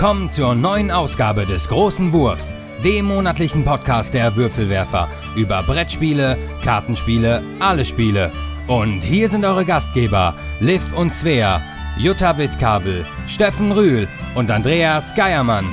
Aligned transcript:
Willkommen 0.00 0.30
zur 0.30 0.54
neuen 0.54 0.90
Ausgabe 0.90 1.44
des 1.44 1.68
Großen 1.68 2.10
Wurfs, 2.14 2.54
dem 2.82 3.04
monatlichen 3.04 3.66
Podcast 3.66 4.14
der 4.14 4.34
Würfelwerfer 4.34 5.10
über 5.36 5.62
Brettspiele, 5.62 6.38
Kartenspiele, 6.64 7.42
alle 7.58 7.84
Spiele. 7.84 8.32
Und 8.66 9.02
hier 9.02 9.28
sind 9.28 9.44
eure 9.44 9.66
Gastgeber, 9.66 10.32
Liv 10.58 10.96
und 10.96 11.14
Svea, 11.14 11.60
Jutta 11.98 12.38
Wittkabel, 12.38 13.04
Steffen 13.28 13.72
Rühl 13.72 14.08
und 14.34 14.50
Andreas 14.50 15.14
Geiermann. 15.14 15.66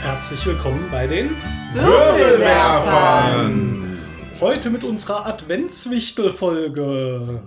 Herzlich 0.00 0.46
willkommen 0.46 0.88
bei 0.90 1.06
den 1.06 1.36
Würfelwerfern! 1.74 3.98
Heute 4.40 4.70
mit 4.70 4.84
unserer 4.84 5.26
Adventswichtel-Folge. 5.26 7.42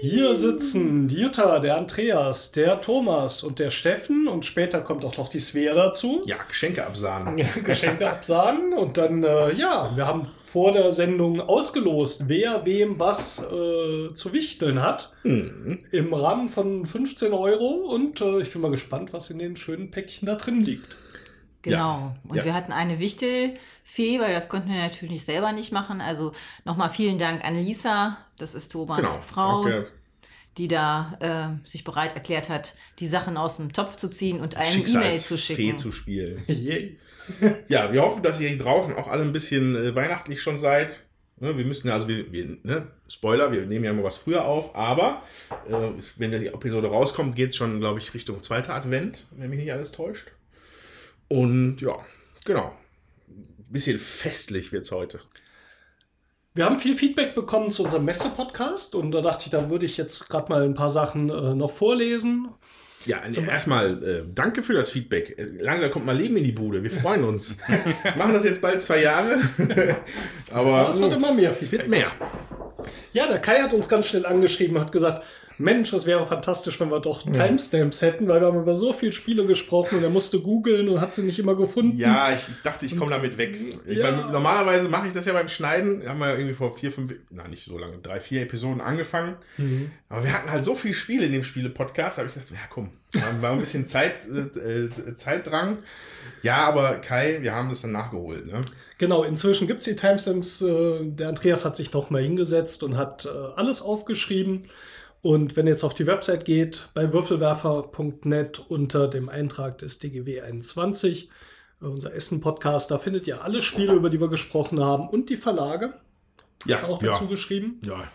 Hier 0.00 0.34
sitzen 0.36 1.08
die 1.08 1.16
Jutta, 1.16 1.58
der 1.58 1.76
Andreas, 1.76 2.52
der 2.52 2.80
Thomas 2.80 3.42
und 3.42 3.58
der 3.58 3.70
Steffen 3.70 4.28
und 4.28 4.44
später 4.44 4.80
kommt 4.82 5.04
auch 5.04 5.16
noch 5.16 5.28
die 5.28 5.40
Svea 5.40 5.74
dazu. 5.74 6.22
Ja, 6.26 6.36
Geschenke 6.48 6.86
absahnen. 6.86 7.44
Geschenke 7.64 8.08
absagen 8.08 8.74
und 8.74 8.96
dann, 8.96 9.24
äh, 9.24 9.52
ja, 9.54 9.90
wir 9.94 10.06
haben 10.06 10.28
vor 10.52 10.72
der 10.72 10.92
Sendung 10.92 11.40
ausgelost, 11.40 12.28
wer 12.28 12.64
wem 12.64 12.98
was 12.98 13.38
äh, 13.38 14.14
zu 14.14 14.32
wichteln 14.32 14.82
hat. 14.82 15.12
Im 15.90 16.14
Rahmen 16.14 16.48
von 16.48 16.86
15 16.86 17.32
Euro 17.32 17.66
und 17.92 18.20
äh, 18.20 18.40
ich 18.40 18.52
bin 18.52 18.62
mal 18.62 18.70
gespannt, 18.70 19.12
was 19.12 19.30
in 19.30 19.38
den 19.38 19.56
schönen 19.56 19.90
Päckchen 19.90 20.26
da 20.26 20.36
drin 20.36 20.60
liegt. 20.60 20.96
Genau. 21.66 21.76
Ja, 21.78 22.16
Und 22.28 22.36
ja. 22.36 22.44
wir 22.44 22.54
hatten 22.54 22.72
eine 22.72 22.98
Wichtelfee, 23.00 24.20
weil 24.20 24.32
das 24.32 24.48
konnten 24.48 24.68
wir 24.68 24.76
natürlich 24.82 25.24
selber 25.24 25.52
nicht 25.52 25.72
machen. 25.72 26.00
Also 26.00 26.32
nochmal 26.64 26.90
vielen 26.90 27.18
Dank 27.18 27.44
an 27.44 27.54
Lisa, 27.56 28.16
das 28.38 28.54
ist 28.54 28.72
Thomas 28.72 28.98
Genau. 28.98 29.20
Frau, 29.26 29.64
Danke. 29.64 29.88
die 30.58 30.68
da 30.68 31.16
äh, 31.64 31.68
sich 31.68 31.84
bereit 31.84 32.14
erklärt 32.14 32.48
hat, 32.48 32.74
die 32.98 33.08
Sachen 33.08 33.36
aus 33.36 33.56
dem 33.56 33.72
Topf 33.72 33.96
zu 33.96 34.08
ziehen 34.08 34.40
und 34.40 34.56
eine 34.56 34.76
E-Mail 34.82 35.18
zu 35.18 35.36
schicken. 35.36 35.76
zu 35.78 35.92
spielen. 35.92 36.42
Ja, 37.68 37.92
wir 37.92 38.02
hoffen, 38.02 38.22
dass 38.22 38.38
ihr 38.40 38.48
hier 38.50 38.58
draußen 38.58 38.94
auch 38.94 39.08
alle 39.08 39.22
ein 39.22 39.32
bisschen 39.32 39.74
äh, 39.74 39.94
weihnachtlich 39.96 40.40
schon 40.40 40.60
seid. 40.60 41.06
Ne, 41.40 41.58
wir 41.58 41.64
müssen 41.64 41.88
ja, 41.88 41.94
also 41.94 42.06
wir, 42.06 42.30
wir 42.30 42.56
ne, 42.62 42.86
Spoiler, 43.08 43.50
wir 43.50 43.66
nehmen 43.66 43.84
ja 43.84 43.90
immer 43.90 44.04
was 44.04 44.16
früher 44.16 44.44
auf, 44.44 44.76
aber 44.76 45.22
äh, 45.68 45.98
ist- 45.98 46.20
wenn 46.20 46.30
die 46.30 46.46
Episode 46.46 46.86
rauskommt, 46.86 47.34
geht 47.34 47.50
es 47.50 47.56
schon, 47.56 47.80
glaube 47.80 47.98
ich, 47.98 48.14
Richtung 48.14 48.40
zweiter 48.44 48.74
Advent, 48.74 49.26
wenn 49.32 49.50
mich 49.50 49.58
nicht 49.58 49.72
alles 49.72 49.90
täuscht. 49.90 50.28
Und 51.28 51.80
ja, 51.80 51.96
genau. 52.44 52.72
Bisschen 53.70 53.98
festlich 53.98 54.72
wird 54.72 54.84
es 54.84 54.92
heute. 54.92 55.20
Wir 56.54 56.64
haben 56.64 56.78
viel 56.80 56.94
Feedback 56.96 57.34
bekommen 57.34 57.70
zu 57.70 57.84
unserem 57.84 58.04
Messe-Podcast 58.06 58.94
und 58.94 59.10
da 59.12 59.20
dachte 59.20 59.44
ich, 59.46 59.50
da 59.50 59.68
würde 59.68 59.84
ich 59.84 59.96
jetzt 59.98 60.28
gerade 60.30 60.50
mal 60.50 60.62
ein 60.62 60.74
paar 60.74 60.88
Sachen 60.88 61.28
äh, 61.28 61.54
noch 61.54 61.70
vorlesen. 61.72 62.48
Ja, 63.04 63.20
erstmal 63.24 64.02
äh, 64.02 64.22
danke 64.34 64.62
für 64.62 64.72
das 64.72 64.90
Feedback. 64.90 65.38
Äh, 65.38 65.44
Langsam 65.60 65.90
kommt 65.90 66.06
mal 66.06 66.16
Leben 66.16 66.36
in 66.38 66.44
die 66.44 66.52
Bude. 66.52 66.82
Wir 66.82 66.90
freuen 66.90 67.24
uns. 67.24 67.56
Machen 68.16 68.32
das 68.32 68.44
jetzt 68.44 68.62
bald 68.62 68.80
zwei 68.80 69.02
Jahre. 69.02 69.38
Aber 70.50 70.90
Es 70.90 71.00
wird 71.00 71.12
immer 71.12 71.32
mehr 71.34 71.50
es 71.50 71.58
Feedback. 71.58 71.80
wird 71.80 71.90
mehr. 71.90 72.10
Ja, 73.12 73.26
der 73.26 73.38
Kai 73.38 73.60
hat 73.60 73.74
uns 73.74 73.88
ganz 73.88 74.06
schnell 74.06 74.24
angeschrieben, 74.26 74.80
hat 74.80 74.92
gesagt, 74.92 75.24
Mensch, 75.58 75.92
es 75.92 76.04
wäre 76.06 76.26
fantastisch, 76.26 76.78
wenn 76.80 76.90
wir 76.90 77.00
doch 77.00 77.22
Timestamps 77.22 78.02
hätten, 78.02 78.28
weil 78.28 78.40
wir 78.40 78.48
haben 78.48 78.60
über 78.60 78.74
so 78.74 78.92
viele 78.92 79.12
Spiele 79.12 79.46
gesprochen 79.46 79.98
und 79.98 80.04
er 80.04 80.10
musste 80.10 80.40
googeln 80.40 80.88
und 80.88 81.00
hat 81.00 81.14
sie 81.14 81.22
nicht 81.22 81.38
immer 81.38 81.54
gefunden. 81.54 81.96
Ja, 81.96 82.30
ich 82.30 82.62
dachte, 82.62 82.84
ich 82.84 82.96
komme 82.96 83.10
damit 83.10 83.38
weg. 83.38 83.58
Ja. 83.86 84.10
mein, 84.10 84.32
normalerweise 84.32 84.88
mache 84.88 85.08
ich 85.08 85.14
das 85.14 85.24
ja 85.24 85.32
beim 85.32 85.48
Schneiden. 85.48 86.06
Haben 86.06 86.18
wir 86.18 86.36
irgendwie 86.36 86.54
vor 86.54 86.76
vier, 86.76 86.92
fünf, 86.92 87.14
na 87.30 87.48
nicht 87.48 87.66
so 87.66 87.78
lange, 87.78 87.98
drei, 87.98 88.20
vier 88.20 88.42
Episoden 88.42 88.80
angefangen. 88.80 89.36
Mhm. 89.56 89.90
Aber 90.08 90.24
wir 90.24 90.32
hatten 90.32 90.50
halt 90.50 90.64
so 90.64 90.76
viele 90.76 90.94
Spiele 90.94 91.26
in 91.26 91.32
dem 91.32 91.44
Spiele-Podcast, 91.44 92.18
habe 92.18 92.28
ich 92.28 92.34
gedacht, 92.34 92.50
ja 92.50 92.58
komm, 92.68 92.90
war 93.40 93.52
ein 93.52 93.60
bisschen 93.60 93.86
Zeit, 93.86 94.26
äh, 94.28 94.84
äh, 94.84 95.16
Zeitdrang. 95.16 95.78
Ja, 96.42 96.66
aber 96.66 96.96
Kai, 96.96 97.38
wir 97.40 97.54
haben 97.54 97.70
das 97.70 97.82
dann 97.82 97.92
nachgeholt. 97.92 98.46
Ne? 98.46 98.62
Genau, 98.98 99.24
inzwischen 99.24 99.66
gibt 99.66 99.80
es 99.80 99.84
die 99.84 99.96
Timestamps. 99.96 100.62
Äh, 100.62 100.98
der 101.02 101.28
Andreas 101.28 101.64
hat 101.64 101.76
sich 101.76 101.92
noch 101.92 102.10
mal 102.10 102.22
hingesetzt 102.22 102.82
und 102.82 102.96
hat 102.96 103.26
äh, 103.26 103.28
alles 103.56 103.82
aufgeschrieben. 103.82 104.64
Und 105.26 105.56
wenn 105.56 105.66
ihr 105.66 105.72
jetzt 105.72 105.82
auf 105.82 105.92
die 105.92 106.06
Website 106.06 106.44
geht, 106.44 106.88
bei 106.94 107.12
würfelwerfer.net 107.12 108.60
unter 108.68 109.08
dem 109.08 109.28
Eintrag 109.28 109.76
des 109.78 109.98
DGW 109.98 110.40
21, 110.40 111.30
äh, 111.82 111.84
unser 111.84 112.14
Essen-Podcast, 112.14 112.92
da 112.92 112.98
findet 112.98 113.26
ihr 113.26 113.42
alle 113.42 113.60
Spiele, 113.60 113.94
über 113.94 114.08
die 114.08 114.20
wir 114.20 114.28
gesprochen 114.28 114.78
haben 114.78 115.08
und 115.08 115.28
die 115.28 115.36
Verlage. 115.36 115.94
Ja, 116.64 116.76
Ist 116.76 116.84
auch 116.84 117.02
ja. 117.02 117.10
dazu 117.10 117.26
geschrieben. 117.26 117.80
ja, 117.82 118.08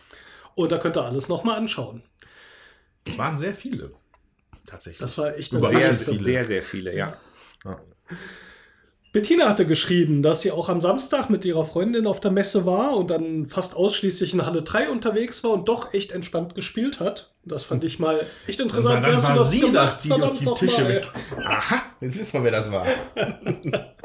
Und 0.56 0.72
da 0.72 0.78
könnt 0.78 0.96
ihr 0.96 1.04
alles 1.04 1.28
noch 1.28 1.44
mal 1.44 1.58
anschauen. 1.58 2.02
es 3.04 3.18
waren 3.18 3.38
sehr 3.38 3.56
viele. 3.56 3.92
Tatsächlich. 4.66 5.02
Das 5.02 5.18
war 5.18 5.36
echt 5.36 5.54
eine. 5.54 5.68
Sehr, 5.68 5.94
viele. 5.94 6.24
sehr, 6.24 6.46
sehr 6.46 6.64
viele, 6.64 6.96
ja. 6.96 7.18
Bettina 9.14 9.50
hatte 9.50 9.66
geschrieben, 9.66 10.24
dass 10.24 10.40
sie 10.42 10.52
auch 10.52 10.70
am 10.70 10.80
Samstag 10.80 11.30
mit 11.30 11.44
ihrer 11.44 11.66
Freundin 11.66 12.08
auf 12.08 12.22
der 12.22 12.32
Messe 12.32 12.66
war 12.66 12.96
und 12.96 13.10
dann 13.10 13.46
fast 13.48 13.76
ausschließlich 13.76 14.34
in 14.34 14.46
Halle 14.46 14.62
3 14.62 14.90
unterwegs 14.90 15.44
war 15.44 15.52
und 15.52 15.68
doch 15.68 15.94
echt 15.94 16.14
entspannt 16.14 16.56
gespielt 16.56 17.02
hat. 17.02 17.34
Das 17.44 17.64
fand 17.64 17.84
ich 17.84 18.00
mal 18.00 18.26
echt 18.48 18.60
interessant. 18.62 19.04
dann, 19.04 19.12
Wie 19.12 19.16
dann 19.16 19.22
du 19.22 19.28
war 19.28 19.36
das 19.36 19.52
sie 19.52 19.60
gemacht? 19.60 19.76
das, 19.76 20.02
die 20.02 20.12
uns 20.12 20.40
die 20.40 20.46
Tische 20.54 20.82
mal. 20.84 20.90
weg. 20.90 21.08
Aha, 21.46 21.82
jetzt 22.00 22.18
wissen 22.20 22.34
wir, 22.36 22.44
wer 22.44 22.52
das 22.52 22.72
war. 22.72 22.86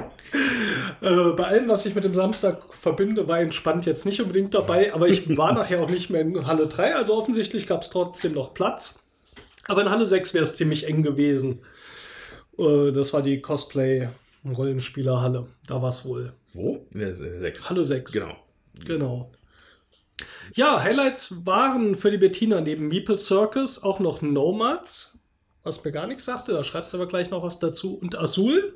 Äh, 1.00 1.32
bei 1.36 1.44
allem, 1.44 1.68
was 1.68 1.86
ich 1.86 1.94
mit 1.94 2.04
dem 2.04 2.14
Samstag 2.14 2.62
verbinde, 2.74 3.28
war 3.28 3.38
entspannt 3.38 3.86
jetzt 3.86 4.06
nicht 4.06 4.20
unbedingt 4.20 4.54
dabei, 4.54 4.92
aber 4.92 5.08
ich 5.08 5.36
war 5.36 5.52
nachher 5.54 5.80
auch 5.80 5.88
nicht 5.90 6.10
mehr 6.10 6.22
in 6.22 6.46
Halle 6.46 6.66
3, 6.66 6.96
also 6.96 7.14
offensichtlich 7.14 7.66
gab 7.66 7.82
es 7.82 7.90
trotzdem 7.90 8.32
noch 8.32 8.54
Platz. 8.54 8.98
Aber 9.68 9.82
in 9.82 9.90
Halle 9.90 10.06
6 10.06 10.34
wäre 10.34 10.44
es 10.44 10.56
ziemlich 10.56 10.86
eng 10.86 11.02
gewesen. 11.02 11.60
Äh, 12.58 12.92
das 12.92 13.12
war 13.12 13.22
die 13.22 13.40
Cosplay-Rollenspielerhalle. 14.54 15.46
Da 15.66 15.82
war 15.82 15.90
es 15.90 16.04
wohl. 16.04 16.32
Wo? 16.52 16.86
In 16.92 17.00
der, 17.00 17.16
in 17.16 17.22
der 17.22 17.40
6. 17.40 17.70
Halle 17.70 17.84
6. 17.84 18.12
Genau. 18.12 18.36
Genau. 18.84 19.32
Ja, 20.54 20.82
Highlights 20.82 21.44
waren 21.44 21.94
für 21.94 22.10
die 22.10 22.18
Bettina 22.18 22.60
neben 22.60 22.88
Meeple 22.88 23.18
Circus 23.18 23.82
auch 23.82 24.00
noch 24.00 24.22
Nomads, 24.22 25.18
was 25.62 25.84
mir 25.84 25.92
gar 25.92 26.06
nichts 26.06 26.24
sagte. 26.24 26.52
Da 26.52 26.64
schreibt 26.64 26.90
sie 26.90 26.96
aber 26.96 27.06
gleich 27.06 27.30
noch 27.30 27.42
was 27.42 27.58
dazu. 27.58 27.98
Und 27.98 28.16
Azul. 28.16 28.74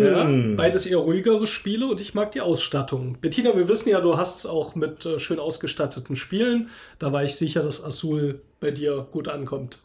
ja, 0.00 0.30
beides 0.56 0.86
eher 0.86 0.98
ruhigere 0.98 1.46
Spiele 1.46 1.86
und 1.86 2.00
ich 2.00 2.14
mag 2.14 2.32
die 2.32 2.40
Ausstattung. 2.40 3.18
Bettina, 3.20 3.54
wir 3.56 3.68
wissen 3.68 3.90
ja, 3.90 4.00
du 4.00 4.16
hast 4.16 4.38
es 4.38 4.46
auch 4.46 4.74
mit 4.74 5.04
äh, 5.04 5.18
schön 5.18 5.38
ausgestatteten 5.38 6.16
Spielen. 6.16 6.70
Da 6.98 7.12
war 7.12 7.24
ich 7.24 7.34
sicher, 7.34 7.62
dass 7.62 7.84
Azul 7.84 8.40
bei 8.60 8.70
dir 8.70 9.06
gut 9.10 9.28
ankommt. 9.28 9.80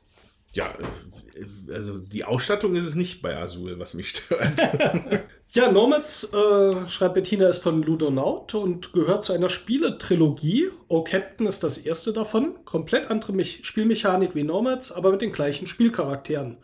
Ja, 0.53 0.67
äh, 0.67 1.73
also 1.73 1.99
die 1.99 2.23
Ausstattung 2.23 2.75
ist 2.75 2.85
es 2.85 2.95
nicht 2.95 3.21
bei 3.21 3.35
Azul, 3.35 3.79
was 3.79 3.93
mich 3.93 4.09
stört. 4.09 4.53
Ja, 5.55 5.71
Nomads, 5.71 6.33
äh, 6.33 6.89
schreibt 6.89 7.13
Bettina, 7.13 7.47
ist 7.47 7.61
von 7.61 7.83
Ludonaut 7.83 8.55
und 8.55 8.91
gehört 8.91 9.23
zu 9.23 9.33
einer 9.33 9.49
Spieletrilogie. 9.49 10.69
Oh 10.87 11.03
Captain 11.03 11.45
ist 11.45 11.63
das 11.63 11.77
erste 11.77 12.11
davon. 12.11 12.55
Komplett 12.65 13.11
andere 13.11 13.33
Mech 13.33 13.59
Spielmechanik 13.61 14.33
wie 14.33 14.41
Nomads, 14.41 14.91
aber 14.91 15.11
mit 15.11 15.21
den 15.21 15.31
gleichen 15.31 15.67
Spielcharakteren. 15.67 16.57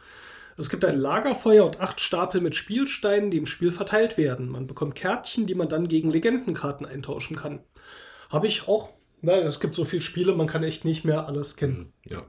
Es 0.57 0.71
gibt 0.71 0.83
ein 0.85 0.97
Lagerfeuer 0.97 1.65
und 1.65 1.79
acht 1.79 2.01
Stapel 2.01 2.41
mit 2.41 2.55
Spielsteinen, 2.55 3.29
die 3.29 3.37
im 3.37 3.45
Spiel 3.45 3.69
verteilt 3.69 4.17
werden. 4.17 4.49
Man 4.49 4.65
bekommt 4.65 4.95
Kärtchen, 4.95 5.45
die 5.45 5.53
man 5.53 5.69
dann 5.69 5.87
gegen 5.87 6.09
Legendenkarten 6.09 6.87
eintauschen 6.87 7.37
kann. 7.37 7.59
Habe 8.31 8.47
ich 8.47 8.67
auch. 8.67 8.93
Na, 9.21 9.33
es 9.33 9.59
gibt 9.59 9.75
so 9.75 9.85
viele 9.85 10.01
Spiele, 10.01 10.33
man 10.33 10.47
kann 10.47 10.63
echt 10.63 10.83
nicht 10.83 11.05
mehr 11.05 11.27
alles 11.27 11.57
kennen. 11.57 11.93
ja. 12.09 12.23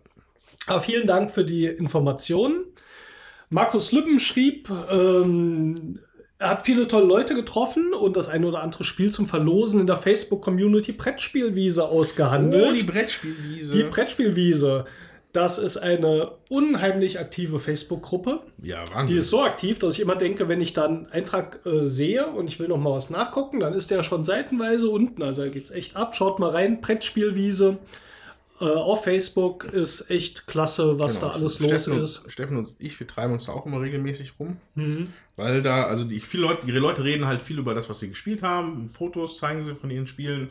Aber 0.67 0.81
vielen 0.81 1.07
Dank 1.07 1.31
für 1.31 1.45
die 1.45 1.67
Informationen. 1.67 2.65
Markus 3.49 3.93
Lübben 3.93 4.19
schrieb, 4.21 4.71
ähm, 4.93 5.99
er 6.39 6.51
hat 6.51 6.65
viele 6.65 6.89
tolle 6.89 7.05
Leute 7.07 7.35
getroffen 7.35 7.93
und 7.93 8.17
das 8.17 8.29
ein 8.29 8.45
oder 8.45 8.63
andere 8.63 8.85
Spiel 8.85 9.11
zum 9.11 9.27
Verlosen 9.27 9.81
in 9.81 9.87
der 9.87 9.97
Facebook-Community 9.99 10.93
Brettspielwiese 10.93 11.85
ausgehandelt. 11.87 12.67
Oh, 12.71 12.75
die 12.75 12.83
Brettspielwiese. 12.85 13.77
die 13.77 13.83
Brettspielwiese. 13.83 14.85
Das 15.33 15.59
ist 15.59 15.77
eine 15.77 16.33
unheimlich 16.49 17.21
aktive 17.21 17.59
Facebook-Gruppe. 17.61 18.41
ja, 18.63 18.83
Die 18.85 18.95
Wahnsinn. 18.95 19.19
ist 19.19 19.31
so 19.31 19.43
aktiv, 19.43 19.79
dass 19.79 19.95
ich 19.95 20.01
immer 20.01 20.17
denke, 20.17 20.49
wenn 20.49 20.61
ich 20.61 20.73
dann 20.73 21.05
einen 21.05 21.13
Eintrag 21.13 21.61
äh, 21.67 21.87
sehe 21.87 22.27
und 22.27 22.49
ich 22.49 22.59
will 22.59 22.67
noch 22.69 22.79
mal 22.79 22.93
was 22.93 23.11
nachgucken, 23.11 23.61
dann 23.61 23.75
ist 23.75 23.91
der 23.91 24.03
schon 24.03 24.25
seitenweise 24.25 24.89
unten. 24.89 25.23
Also 25.23 25.43
da 25.43 25.49
geht's 25.49 25.71
echt 25.71 25.95
ab. 25.95 26.17
Schaut 26.17 26.39
mal 26.41 26.51
rein, 26.51 26.81
Brettspielwiese 26.81 27.79
äh, 28.61 28.65
auf 28.65 29.05
Facebook 29.05 29.65
ist 29.65 30.11
echt 30.11 30.47
klasse, 30.47 30.99
was 30.99 31.17
Genau. 31.21 31.29
da 31.33 31.35
alles 31.39 31.55
Steffen 31.57 31.71
los 31.71 31.89
und, 31.89 32.01
ist. 32.03 32.33
Steffen 32.33 32.57
und 32.59 32.77
ich, 32.79 32.99
wir 33.01 33.07
treiben 33.07 33.33
uns 33.33 33.47
da 33.47 33.53
auch 33.53 33.67
immer 33.67 33.81
regelmäßig 33.81 34.35
rum. 34.39 34.57
Mhm. 34.75 35.09
Weil 35.37 35.63
da, 35.63 35.85
also 35.85 36.05
die 36.05 36.21
viele 36.21 36.43
Leute, 36.45 36.67
ihre 36.67 36.79
Leute 36.79 37.03
reden 37.03 37.27
halt 37.27 37.41
viel 37.43 37.59
über 37.59 37.75
das, 37.75 37.89
was 37.89 38.01
sie 38.01 38.09
gespielt 38.11 38.43
haben. 38.43 38.89
Fotos 38.91 39.39
zeigen 39.39 39.63
sie 39.63 39.75
von 39.75 39.91
ihren 39.91 40.07
Spielen. 40.07 40.51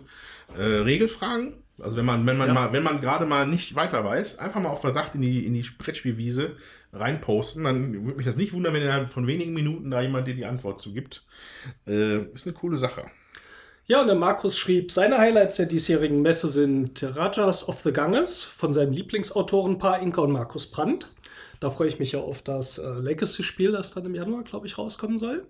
Äh, 0.58 0.62
Regelfragen. 0.64 1.54
Also 1.78 1.96
wenn 1.96 2.06
man, 2.06 2.26
wenn 2.26 2.38
man 2.38 2.48
Ja. 2.48 2.54
mal, 2.54 2.74
wenn 2.74 2.84
man 2.84 3.00
gerade 3.00 3.26
mal 3.26 3.46
nicht 3.48 3.76
weiter 3.76 4.04
weiß, 4.04 4.40
einfach 4.40 4.60
mal 4.60 4.70
auf 4.70 4.82
Verdacht 4.82 5.16
in 5.16 5.22
die, 5.22 5.46
in 5.46 5.54
die 5.54 5.62
Brettspielwiese 5.78 6.58
reinposten, 6.92 7.64
dann 7.64 7.94
würde 8.06 8.18
mich 8.18 8.26
das 8.26 8.36
nicht 8.36 8.52
wundern, 8.52 8.74
wenn 8.74 8.82
innerhalb 8.82 9.10
von 9.14 9.28
wenigen 9.28 9.54
Minuten 9.54 9.92
da 9.92 10.02
jemand 10.02 10.28
dir 10.28 10.34
die 10.34 10.46
Antwort 10.46 10.82
zugibt. 10.82 11.24
Äh, 11.86 12.20
ist 12.34 12.48
eine 12.48 12.54
coole 12.54 12.78
Sache. 12.78 13.06
Ja, 13.92 14.02
und 14.02 14.08
der 14.08 14.16
Markus 14.16 14.56
schrieb, 14.56 14.92
seine 14.92 15.18
Highlights 15.18 15.56
der 15.56 15.66
diesjährigen 15.66 16.22
Messe 16.22 16.48
sind 16.48 17.02
Rajas 17.04 17.68
of 17.68 17.80
the 17.82 17.92
Ganges 17.92 18.44
von 18.44 18.72
seinem 18.72 18.92
Lieblingsautorenpaar 18.94 20.00
Inka 20.04 20.22
und 20.22 20.32
Markus 20.32 20.70
Brandt. 20.70 21.10
Da 21.60 21.72
freue 21.72 21.88
ich 21.88 21.98
mich 21.98 22.12
ja 22.12 22.20
auf 22.20 22.44
das 22.44 22.78
äh, 22.78 22.88
Legacy-Spiel, 22.88 23.72
das 23.72 23.92
dann 23.96 24.06
im 24.06 24.14
Januar, 24.14 24.44
glaube 24.44 24.68
ich, 24.68 24.78
rauskommen 24.78 25.18
soll. 25.18 25.48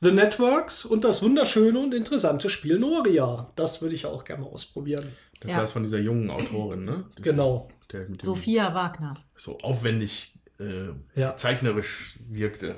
The 0.00 0.12
Networks 0.12 0.84
und 0.84 1.02
das 1.02 1.20
wunderschöne 1.22 1.76
und 1.80 1.92
interessante 1.94 2.48
Spiel 2.48 2.78
Noria. 2.78 3.50
Das 3.56 3.82
würde 3.82 3.96
ich 3.96 4.06
auch 4.06 4.22
gerne 4.24 4.44
mal 4.44 4.50
ausprobieren. 4.50 5.08
Das 5.40 5.50
Ja. 5.50 5.56
war 5.58 5.64
es 5.64 5.72
von 5.72 5.82
dieser 5.82 5.98
jungen 5.98 6.30
Autorin, 6.30 6.84
ne? 6.84 7.04
Das- 7.16 7.24
Genau. 7.24 7.68
Der 7.90 8.08
mit 8.08 8.22
dem 8.22 8.26
Sophia 8.26 8.72
Wagner. 8.74 9.14
so 9.36 9.58
aufwendig 9.58 10.32
äh, 10.60 10.92
Ja. 11.20 11.34
zeichnerisch 11.36 12.20
wirkte. 12.30 12.76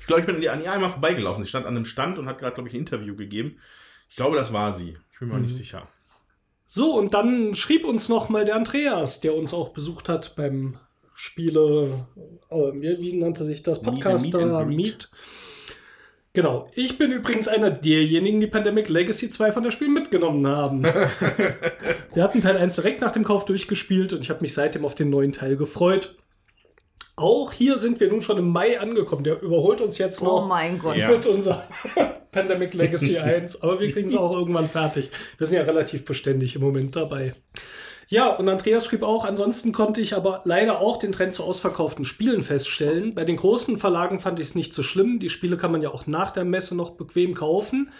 Ich 0.00 0.06
glaube, 0.08 0.20
ich 0.22 0.26
bin 0.26 0.34
an 0.36 0.42
ihr 0.42 0.52
an 0.52 0.62
ihr 0.64 0.72
einmal 0.72 0.90
vorbeigelaufen. 0.90 1.44
Sie 1.44 1.48
stand 1.48 1.64
an 1.66 1.76
einem 1.76 1.86
Stand 1.86 2.18
und 2.18 2.26
hat 2.28 2.38
gerade, 2.40 2.54
glaube 2.54 2.68
ich, 2.68 2.74
ein 2.74 2.80
Interview 2.80 3.14
gegeben. 3.14 3.58
Ich 4.08 4.16
glaube, 4.16 4.36
das 4.36 4.52
war 4.52 4.72
sie. 4.72 4.96
Ich 5.12 5.18
bin 5.18 5.28
mir 5.28 5.34
auch 5.34 5.40
nicht 5.40 5.54
sicher. 5.54 5.88
So, 6.66 6.96
und 6.96 7.14
dann 7.14 7.54
schrieb 7.54 7.84
uns 7.84 8.08
noch 8.08 8.28
mal 8.28 8.44
der 8.44 8.56
Andreas, 8.56 9.20
der 9.20 9.34
uns 9.34 9.54
auch 9.54 9.70
besucht 9.70 10.08
hat 10.08 10.34
beim 10.36 10.78
Spiele, 11.14 12.06
äh, 12.50 12.72
wie, 12.74 13.14
nannte 13.14 13.44
sich 13.44 13.62
das? 13.62 13.80
Podcaster 13.80 14.66
Meet. 14.66 14.76
Meet. 14.76 15.10
Genau. 16.36 16.68
Ich 16.74 16.98
bin 16.98 17.12
übrigens 17.12 17.48
einer 17.48 17.70
derjenigen, 17.70 18.40
die 18.40 18.46
Pandemic 18.46 18.90
Legacy 18.90 19.30
2 19.30 19.52
von 19.52 19.62
der 19.62 19.70
Spiel 19.70 19.88
mitgenommen 19.88 20.46
haben. 20.46 20.82
Wir 22.12 22.22
hatten 22.22 22.42
Teil 22.42 22.58
1 22.58 22.76
direkt 22.76 23.00
nach 23.00 23.12
dem 23.12 23.24
Kauf 23.24 23.46
durchgespielt 23.46 24.12
und 24.12 24.20
ich 24.20 24.28
habe 24.28 24.42
mich 24.42 24.52
seitdem 24.52 24.84
auf 24.84 24.94
den 24.94 25.08
neuen 25.08 25.32
Teil 25.32 25.56
gefreut. 25.56 26.16
Auch 27.16 27.52
hier 27.52 27.78
sind 27.78 27.98
wir 27.98 28.08
nun 28.10 28.20
schon 28.20 28.36
im 28.36 28.50
Mai 28.50 28.78
angekommen. 28.78 29.24
Der 29.24 29.40
überholt 29.40 29.80
uns 29.80 29.96
jetzt 29.96 30.20
Oh 30.20 30.26
noch 30.26 30.48
mein 30.48 30.78
Gott. 30.78 30.96
Ja. 30.96 31.08
mit 31.08 31.24
unser 31.26 31.64
Pandemic 32.30 32.74
Legacy 32.74 33.18
1. 33.18 33.62
Aber 33.62 33.80
wir 33.80 33.90
kriegen 33.90 34.08
es 34.08 34.14
auch 34.14 34.32
irgendwann 34.32 34.66
fertig. 34.66 35.10
Wir 35.38 35.46
sind 35.46 35.56
ja 35.56 35.62
relativ 35.62 36.04
beständig 36.04 36.54
im 36.56 36.60
Moment 36.60 36.94
dabei. 36.94 37.34
Ja, 38.08 38.28
und 38.36 38.48
Andreas 38.48 38.84
schrieb 38.84 39.02
auch, 39.02 39.24
ansonsten 39.24 39.72
konnte 39.72 40.00
ich 40.00 40.14
aber 40.14 40.42
leider 40.44 40.78
auch 40.78 40.98
den 40.98 41.10
Trend 41.10 41.34
zu 41.34 41.42
ausverkauften 41.42 42.04
Spielen 42.04 42.42
feststellen. 42.42 43.14
Bei 43.14 43.24
den 43.24 43.36
großen 43.36 43.78
Verlagen 43.78 44.20
fand 44.20 44.38
ich 44.38 44.48
es 44.48 44.54
nicht 44.54 44.74
so 44.74 44.82
schlimm. 44.82 45.18
Die 45.18 45.30
Spiele 45.30 45.56
kann 45.56 45.72
man 45.72 45.82
ja 45.82 45.90
auch 45.90 46.06
nach 46.06 46.30
der 46.30 46.44
Messe 46.44 46.76
noch 46.76 46.90
bequem 46.90 47.34
kaufen. 47.34 47.90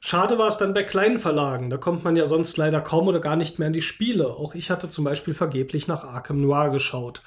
Schade 0.00 0.38
war 0.38 0.48
es 0.48 0.56
dann 0.56 0.72
bei 0.72 0.84
kleinen 0.84 1.18
Verlagen. 1.18 1.68
Da 1.68 1.76
kommt 1.76 2.02
man 2.02 2.16
ja 2.16 2.26
sonst 2.26 2.56
leider 2.56 2.80
kaum 2.80 3.08
oder 3.08 3.20
gar 3.20 3.36
nicht 3.36 3.58
mehr 3.58 3.66
an 3.66 3.72
die 3.74 3.82
Spiele. 3.82 4.28
Auch 4.28 4.54
ich 4.54 4.70
hatte 4.70 4.88
zum 4.88 5.04
Beispiel 5.04 5.34
vergeblich 5.34 5.86
nach 5.86 6.04
Arkham 6.04 6.40
Noir 6.40 6.70
geschaut. 6.70 7.22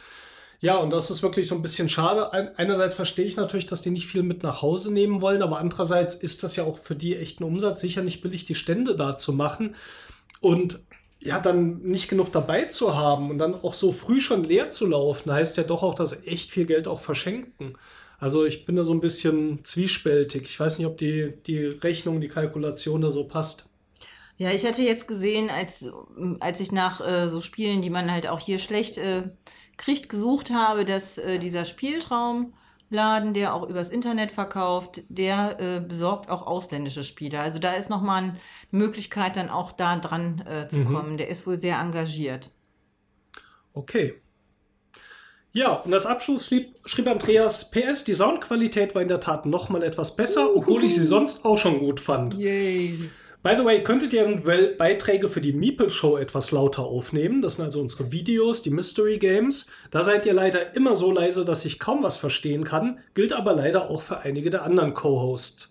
Ja, 0.61 0.77
und 0.77 0.89
das 0.89 1.11
ist 1.11 1.21
wirklich 1.21 1.47
so 1.47 1.55
ein 1.55 1.61
bisschen 1.61 1.89
schade. 1.89 2.31
Ein- 2.33 2.55
Einerseits 2.57 2.95
verstehe 2.95 3.25
ich 3.25 3.35
natürlich, 3.35 3.65
dass 3.67 3.81
die 3.81 3.91
nicht 3.91 4.07
viel 4.07 4.23
mit 4.23 4.41
nach 4.43 4.61
Hause 4.61 4.91
nehmen 4.91 5.21
wollen, 5.21 5.41
aber 5.41 5.59
andererseits 5.59 6.15
ist 6.15 6.43
das 6.43 6.55
ja 6.55 6.63
auch 6.63 6.79
für 6.79 6.95
die 6.95 7.15
echt 7.15 7.39
ein 7.39 7.43
Umsatz. 7.43 7.81
Sicher 7.81 8.01
nicht 8.01 8.21
billig, 8.21 8.45
die 8.45 8.55
Stände 8.55 8.95
da 8.95 9.17
zu 9.17 9.33
machen. 9.33 9.75
Und 10.41 10.79
ja, 11.19 11.39
dann 11.39 11.81
nicht 11.81 12.07
genug 12.09 12.31
dabei 12.31 12.65
zu 12.65 12.95
haben 12.95 13.29
und 13.31 13.37
dann 13.39 13.55
auch 13.55 13.73
so 13.73 13.91
früh 13.93 14.21
schon 14.21 14.43
leer 14.43 14.69
zu 14.69 14.85
laufen, 14.87 15.31
heißt 15.31 15.57
ja 15.57 15.63
doch 15.63 15.83
auch, 15.83 15.95
dass 15.95 16.25
echt 16.27 16.51
viel 16.51 16.65
Geld 16.65 16.87
auch 16.87 16.99
verschenken. 17.01 17.77
Also 18.19 18.45
ich 18.45 18.65
bin 18.65 18.75
da 18.75 18.85
so 18.85 18.93
ein 18.93 19.01
bisschen 19.01 19.65
zwiespältig. 19.65 20.43
Ich 20.43 20.59
weiß 20.59 20.77
nicht, 20.79 20.87
ob 20.87 20.97
die, 20.97 21.33
die 21.47 21.65
Rechnung, 21.65 22.21
die 22.21 22.29
Kalkulation 22.29 23.01
da 23.01 23.11
so 23.11 23.25
passt. 23.25 23.65
Ja, 24.37 24.51
ich 24.51 24.65
hatte 24.65 24.81
jetzt 24.81 25.07
gesehen, 25.07 25.49
als, 25.49 25.85
als 26.41 26.59
ich 26.59 26.71
nach 26.71 26.99
äh, 27.05 27.29
so 27.29 27.39
Spielen, 27.41 27.81
die 27.81 27.89
man 27.89 28.11
halt 28.11 28.27
auch 28.27 28.39
hier 28.41 28.59
schlecht 28.59 28.97
äh, 28.97 29.23
kriegt, 29.77 30.09
gesucht 30.09 30.51
habe, 30.51 30.85
dass 30.85 31.17
äh, 31.17 31.39
dieser 31.39 31.65
Spieltraumladen, 31.65 33.33
der 33.33 33.53
auch 33.53 33.67
übers 33.67 33.89
Internet 33.89 34.31
verkauft, 34.31 35.03
der 35.09 35.59
äh, 35.59 35.79
besorgt 35.81 36.29
auch 36.29 36.45
ausländische 36.45 37.03
Spiele. 37.03 37.39
Also 37.39 37.59
da 37.59 37.73
ist 37.73 37.89
nochmal 37.89 38.23
eine 38.23 38.35
Möglichkeit, 38.71 39.35
dann 39.35 39.49
auch 39.49 39.71
da 39.71 39.97
dran 39.97 40.43
äh, 40.47 40.67
zu 40.67 40.83
kommen. 40.83 41.17
Der 41.17 41.29
ist 41.29 41.45
wohl 41.47 41.59
sehr 41.59 41.79
engagiert. 41.79 42.51
Okay. 43.73 44.21
Ja, 45.51 45.75
und 45.75 45.93
als 45.93 46.05
Abschluss 46.05 46.47
schrieb, 46.47 46.75
schrieb 46.83 47.07
Andreas, 47.07 47.71
PS, 47.71 48.03
die 48.03 48.13
Soundqualität 48.13 48.93
war 48.93 49.01
in 49.01 49.07
der 49.07 49.21
Tat 49.21 49.45
noch 49.45 49.69
mal 49.69 49.83
etwas 49.83 50.17
besser, 50.17 50.53
obwohl 50.53 50.83
ich 50.83 50.95
sie 50.95 51.05
sonst 51.05 51.45
auch 51.45 51.57
schon 51.57 51.79
gut 51.79 52.01
fand. 52.01 52.33
Yay. 52.33 53.09
By 53.45 53.55
the 53.55 53.63
way, 53.63 53.83
könntet 53.83 54.11
ihr 54.11 54.23
eventuell 54.23 54.73
Beiträge 54.73 55.29
für 55.29 55.39
die 55.39 55.53
Meeple 55.53 55.91
Show 55.91 56.17
etwas 56.17 56.51
lauter 56.51 56.81
aufnehmen? 56.81 57.43
Das 57.43 57.57
sind 57.57 57.65
also 57.65 57.79
unsere 57.79 58.11
Videos, 58.11 58.63
die 58.63 58.71
Mystery 58.71 59.19
Games. 59.19 59.67
Da 59.91 60.03
seid 60.03 60.25
ihr 60.25 60.33
leider 60.33 60.75
immer 60.75 60.95
so 60.95 61.11
leise, 61.11 61.45
dass 61.45 61.63
ich 61.63 61.77
kaum 61.77 62.01
was 62.01 62.17
verstehen 62.17 62.63
kann, 62.63 62.97
gilt 63.13 63.33
aber 63.33 63.53
leider 63.53 63.91
auch 63.91 64.01
für 64.01 64.17
einige 64.21 64.49
der 64.49 64.63
anderen 64.63 64.95
Co-Hosts. 64.95 65.69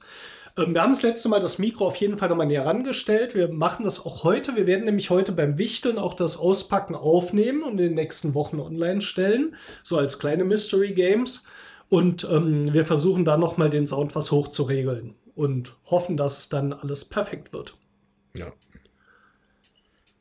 Ähm, 0.57 0.73
wir 0.73 0.83
haben 0.83 0.93
das 0.93 1.03
letzte 1.03 1.29
Mal 1.29 1.41
das 1.41 1.59
Mikro 1.59 1.89
auf 1.89 1.97
jeden 1.97 2.17
Fall 2.17 2.29
nochmal 2.29 2.47
näher 2.47 2.65
rangestellt. 2.65 3.35
Wir 3.35 3.49
machen 3.49 3.83
das 3.83 4.07
auch 4.07 4.23
heute. 4.23 4.55
Wir 4.55 4.69
werden 4.69 4.85
nämlich 4.85 5.11
heute 5.11 5.33
beim 5.33 5.59
Wichteln 5.59 5.99
auch 5.99 6.15
das 6.15 6.37
Auspacken 6.37 6.95
aufnehmen 6.95 7.65
und 7.65 7.73
in 7.73 7.79
den 7.79 7.95
nächsten 7.95 8.35
Wochen 8.35 8.61
online 8.61 9.01
stellen. 9.01 9.57
So 9.83 9.99
als 9.99 10.21
kleine 10.21 10.45
Mystery 10.45 10.93
Games. 10.93 11.45
Und 11.89 12.23
ähm, 12.31 12.73
wir 12.73 12.85
versuchen 12.85 13.25
da 13.25 13.37
nochmal 13.37 13.69
den 13.69 13.89
Sound 13.89 14.15
was 14.15 14.31
hoch 14.31 14.47
zu 14.47 14.63
regeln 14.63 15.17
und 15.35 15.77
hoffen, 15.87 16.17
dass 16.17 16.39
es 16.39 16.49
dann 16.49 16.73
alles 16.73 17.05
perfekt 17.05 17.53
wird. 17.53 17.77
Ja. 18.37 18.53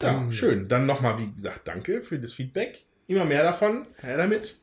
Ja, 0.01 0.31
schön. 0.31 0.67
Dann 0.67 0.85
nochmal, 0.85 1.17
wie 1.19 1.31
gesagt, 1.31 1.67
danke 1.67 2.01
für 2.01 2.19
das 2.19 2.33
Feedback. 2.33 2.83
Immer 3.07 3.25
mehr 3.25 3.43
davon. 3.43 3.87
Her 4.01 4.17
damit. 4.17 4.59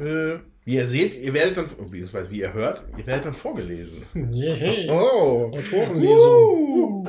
Äh, 0.00 0.38
wie 0.64 0.76
ihr 0.76 0.86
seht, 0.86 1.14
ihr 1.14 1.34
werdet 1.34 1.56
dann, 1.58 1.68
beziehungsweise 1.68 2.30
wie 2.30 2.40
ihr 2.40 2.52
hört, 2.52 2.84
ihr 2.96 3.06
werdet 3.06 3.26
dann 3.26 3.34
vorgelesen. 3.34 4.02
Yeah. 4.32 4.90
Oh. 4.92 5.50
Autorenlesung. 5.54 7.06
Uh. 7.06 7.08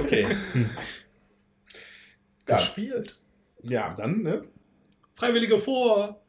Okay. 0.00 0.26
Ja, 2.48 2.56
Gespielt. 2.56 3.18
ja, 3.62 3.94
dann, 3.94 4.22
ne? 4.22 4.42
Freiwillige 5.14 5.58
vor. 5.60 6.20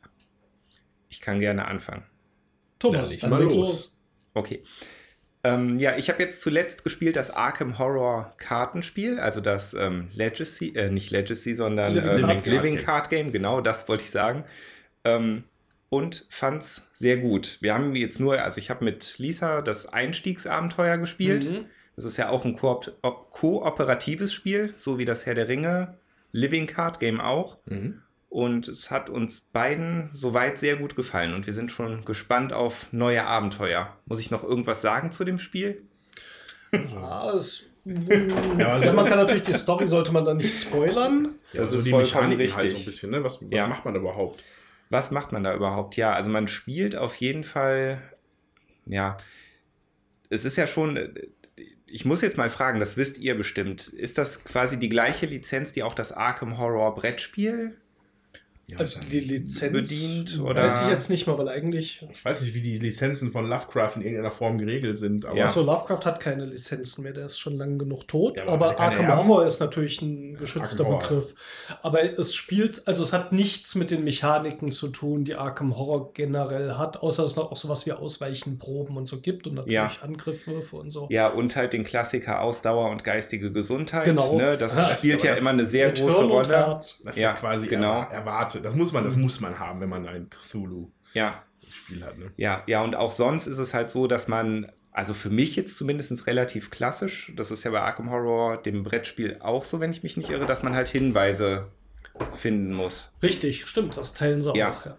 Ich 1.10 1.20
kann 1.22 1.40
gerne 1.40 1.66
anfangen. 1.66 2.04
Thomas, 2.78 3.18
dann 3.18 3.32
mal 3.32 3.42
leg 3.42 3.50
los. 3.50 3.68
los. 3.68 4.04
Okay. 4.36 4.62
Ähm, 5.46 5.78
ja, 5.78 5.98
ich 5.98 6.10
habe 6.10 6.24
jetzt 6.24 6.42
zuletzt 6.42 6.84
gespielt 6.84 7.18
das 7.18 7.30
Arkham 7.30 7.78
Horror 7.78 8.34
Kartenspiel, 8.38 9.20
also 9.20 9.42
das 9.42 9.74
ähm, 9.74 10.08
Legacy, 10.14 10.70
äh, 10.76 10.90
nicht 10.90 11.12
Legacy, 11.12 11.56
sondern 11.56 11.94
Living 11.94 12.10
äh, 12.10 12.22
Card 12.22 12.22
Living, 12.22 12.44
Game. 12.44 12.54
Living 12.54 12.78
Card 12.78 13.10
Game, 13.10 13.32
genau, 13.34 13.60
das 13.60 13.90
wollte 13.90 14.04
ich 14.04 14.12
sagen. 14.12 14.46
Ähm, 15.04 15.44
und 15.90 16.26
fand's 16.30 16.88
sehr 16.94 17.18
gut. 17.18 17.58
Wir 17.60 17.74
haben 17.74 17.96
jetzt 17.96 18.20
nur, 18.20 18.42
also 18.42 18.58
ich 18.58 18.70
habe 18.70 18.86
mit 18.86 19.20
Lisa 19.20 19.62
das 19.62 19.92
Einstiegsabenteuer 19.92 20.98
gespielt. 20.98 21.52
Mhm. 21.52 21.66
Das 21.96 22.06
ist 22.06 22.18
ja 22.18 22.30
auch 22.30 22.46
ein 22.46 22.56
koop 22.56 22.94
op- 23.04 23.30
kooperatives 23.32 24.34
Spiel, 24.34 24.74
so 24.78 24.98
wie 24.98 25.06
das 25.06 25.26
Herr 25.26 25.36
der 25.36 25.48
Ringe 25.50 25.90
Living 26.32 26.66
Card 26.66 27.00
Game 27.00 27.22
auch. 27.22 27.58
Mhm. 27.66 28.02
Und 28.34 28.68
es 28.68 28.90
hat 28.90 29.12
uns 29.12 29.42
beiden 29.42 30.10
soweit 30.14 30.58
sehr 30.58 30.76
gut 30.78 30.96
gefallen 30.96 31.36
und 31.36 31.46
wir 31.46 31.54
sind 31.54 31.72
schon 31.72 32.04
gespannt 32.04 32.52
auf 32.52 32.88
neue 32.92 33.26
Abenteuer. 33.26 33.96
Muss 34.08 34.20
ich 34.20 34.32
noch 34.32 34.44
irgendwas 34.44 34.82
sagen 34.82 35.12
zu 35.12 35.24
dem 35.24 35.38
Spiel? 35.38 35.84
Ja, 36.72 37.32
es, 37.36 37.68
Ja, 37.86 38.74
also- 38.74 38.86
ja, 38.88 38.94
man 38.94 39.06
kann 39.06 39.20
natürlich 39.20 39.44
die 39.44 39.54
Story 39.54 39.86
sollte 39.86 40.12
man 40.12 40.26
dann 40.26 40.38
nicht 40.38 40.60
spoilern. 40.64 41.36
Ja, 41.52 41.60
Das 41.60 41.68
also 41.68 41.76
ist 41.78 41.86
die 41.86 41.92
vollkommen 41.92 42.30
Mechaniken 42.30 42.56
halt 42.56 42.66
richtig. 42.66 42.80
so 42.80 42.82
ein 42.82 42.86
bisschen, 42.86 43.12
ne? 43.12 43.24
Was, 43.24 43.40
was 43.44 43.52
Ja. 43.52 43.68
macht 43.68 43.86
man 43.86 43.96
überhaupt? 43.96 44.44
Was 44.90 45.12
macht 45.12 45.32
man 45.32 45.44
da 45.44 45.54
überhaupt? 45.54 45.96
Ja, 45.96 46.14
also 46.14 46.32
man 46.32 46.48
spielt 46.48 46.96
auf 46.96 47.16
jeden 47.18 47.44
Fall, 47.44 48.02
ja, 48.88 49.16
es 50.32 50.44
ist 50.44 50.58
ja 50.58 50.66
schon, 50.66 50.98
ich 51.86 52.04
muss 52.06 52.22
jetzt 52.22 52.38
mal 52.38 52.50
fragen, 52.50 52.80
das 52.80 52.98
wisst 52.98 53.20
ihr 53.20 53.36
bestimmt, 53.38 53.90
ist 53.90 54.18
das 54.18 54.44
quasi 54.44 54.80
die 54.80 54.90
gleiche 54.90 55.28
Lizenz, 55.28 55.72
die 55.72 55.84
auch 55.84 55.94
das 55.94 56.12
Arkham 56.12 56.58
Horror 56.58 56.96
Brettspiel? 56.96 57.78
Ja, 58.66 58.78
Also 58.78 59.02
die 59.12 59.20
Lizenz 59.20 59.74
bedient 59.74 60.40
oder- 60.40 60.64
weiß 60.64 60.84
ich 60.84 60.90
jetzt 60.90 61.10
nicht 61.10 61.28
mal, 61.28 61.38
weil 61.38 61.50
eigentlich 61.50 62.02
ich 62.14 62.24
weiß 62.24 62.42
nicht, 62.44 62.54
wie 62.54 62.62
die 62.62 62.80
Lizenzen 62.80 63.34
von 63.34 63.50
Lovecraft 63.50 63.98
in 63.98 64.04
irgendeiner 64.04 64.32
Form 64.32 64.58
geregelt 64.58 64.98
sind, 64.98 65.26
aber 65.26 65.36
Ja. 65.38 65.46
Achso, 65.48 65.64
Lovecraft 65.64 66.06
hat 66.06 66.22
keine 66.22 66.46
Lizenzen 66.46 67.04
mehr, 67.04 67.12
der 67.12 67.26
ist 67.26 67.38
schon 67.38 67.58
lange 67.58 67.78
genug 67.78 68.08
tot. 68.08 68.38
Ja, 68.38 68.44
aber 68.44 68.54
aber 68.54 68.68
er 68.76 68.80
Arkham? 68.80 69.28
Horror 69.28 69.46
ist 69.46 69.60
natürlich 69.60 70.02
ein 70.02 70.36
geschützter. 70.38 70.86
Begriff. 70.86 71.36
Aber 71.82 72.02
es 72.18 72.34
spielt, 72.34 72.88
also 72.88 73.04
es 73.04 73.12
hat 73.12 73.34
nichts 73.34 73.76
mit 73.76 73.92
den 73.92 74.06
Mechaniken 74.06 74.72
zu 74.72 74.88
tun, 74.88 75.26
die 75.26 75.36
Arkham 75.36 75.76
Horror 75.78 76.14
generell 76.14 76.76
hat, 76.76 76.96
außer 77.04 77.24
dass 77.24 77.32
es 77.32 77.38
noch 77.38 77.52
auch 77.52 77.58
sowas 77.58 77.86
wie 77.86 77.92
Ausweichenproben 77.92 78.96
und 78.96 79.08
so 79.10 79.20
gibt 79.20 79.46
und 79.46 79.56
natürlich 79.56 79.74
Ja. 79.74 79.92
Angriffswürfe 80.02 80.78
und 80.78 80.90
so. 80.90 81.08
Ja, 81.12 81.28
und 81.28 81.56
halt 81.58 81.74
den 81.74 81.84
Klassiker 81.84 82.40
Ausdauer 82.42 82.90
und 82.92 83.04
geistige 83.04 83.52
Gesundheit. 83.52 84.06
Genau. 84.06 84.38
Ne? 84.38 84.58
Das 84.58 84.74
spielt 85.00 85.22
ja 85.24 85.32
das 85.32 85.42
immer 85.42 85.50
eine 85.50 85.66
sehr 85.66 85.92
große 85.92 86.24
Rolle. 86.24 86.48
Das 86.48 87.00
ist 87.04 87.18
ja, 87.18 87.34
quasi 87.34 87.68
genau. 87.68 88.04
erwa- 88.04 88.53
erwartet. 88.56 88.66
Das 88.66 88.76
muss 88.76 88.92
man, 88.94 89.04
das 89.04 89.16
muss 89.16 89.40
man 89.40 89.60
haben, 89.60 89.82
wenn 89.82 89.90
man 89.90 90.08
ein 90.08 90.30
Cthulhu-Spiel 90.30 90.92
Ja, 91.14 91.44
hat. 92.02 92.18
Ne? 92.18 92.32
Ja, 92.38 92.64
ja, 92.68 92.82
und 92.84 92.96
auch 92.96 93.12
sonst 93.12 93.48
ist 93.48 93.58
es 93.60 93.74
halt 93.74 93.90
so, 93.90 94.08
dass 94.08 94.28
man, 94.28 94.72
also 94.92 95.14
für 95.14 95.30
mich 95.30 95.56
jetzt 95.56 95.78
zumindest 95.78 96.28
relativ 96.28 96.70
klassisch, 96.72 97.32
das 97.36 97.52
ist 97.52 97.64
ja 97.64 97.72
bei 97.72 97.82
Arkham 97.82 98.10
Horror, 98.10 98.58
dem 98.62 98.84
Brettspiel 98.84 99.38
auch 99.40 99.66
so, 99.66 99.80
wenn 99.80 99.92
ich 99.92 100.04
mich 100.04 100.18
nicht 100.18 100.30
irre, 100.30 100.46
dass 100.46 100.64
man 100.64 100.76
halt 100.76 100.90
Hinweise 100.90 101.72
finden 102.36 102.74
muss. 102.74 103.16
Richtig, 103.24 103.66
stimmt, 103.66 103.98
das 103.98 104.14
teilen 104.14 104.42
sie 104.42 104.54
Ja. 104.56 104.72
auch. 104.72 104.86
Ja. 104.86 104.98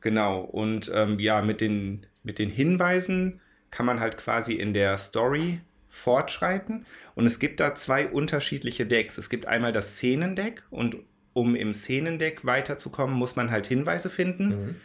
Genau. 0.00 0.40
Und 0.40 0.90
ähm, 0.94 1.18
ja, 1.18 1.42
mit 1.42 1.60
den, 1.60 2.06
mit 2.22 2.38
den 2.38 2.50
Hinweisen 2.50 3.40
kann 3.70 3.86
man 3.86 4.00
halt 4.00 4.16
quasi 4.16 4.52
in 4.54 4.72
der 4.72 4.98
Story 4.98 5.60
fortschreiten. 5.88 6.84
Und 7.14 7.26
es 7.26 7.38
gibt 7.38 7.60
da 7.60 7.74
zwei 7.74 8.06
unterschiedliche 8.06 8.86
Decks. 8.86 9.16
Es 9.18 9.30
gibt 9.30 9.46
einmal 9.46 9.72
das 9.72 9.94
Szenendeck 9.94 10.62
und 10.70 10.96
um 11.36 11.54
im 11.54 11.74
Szenendeck 11.74 12.46
weiterzukommen, 12.46 13.14
muss 13.14 13.36
man 13.36 13.50
halt 13.50 13.66
Hinweise 13.66 14.08
finden. 14.08 14.48
Mhm. 14.48 14.76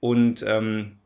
Und 0.00 0.44
ähm, 0.48 0.96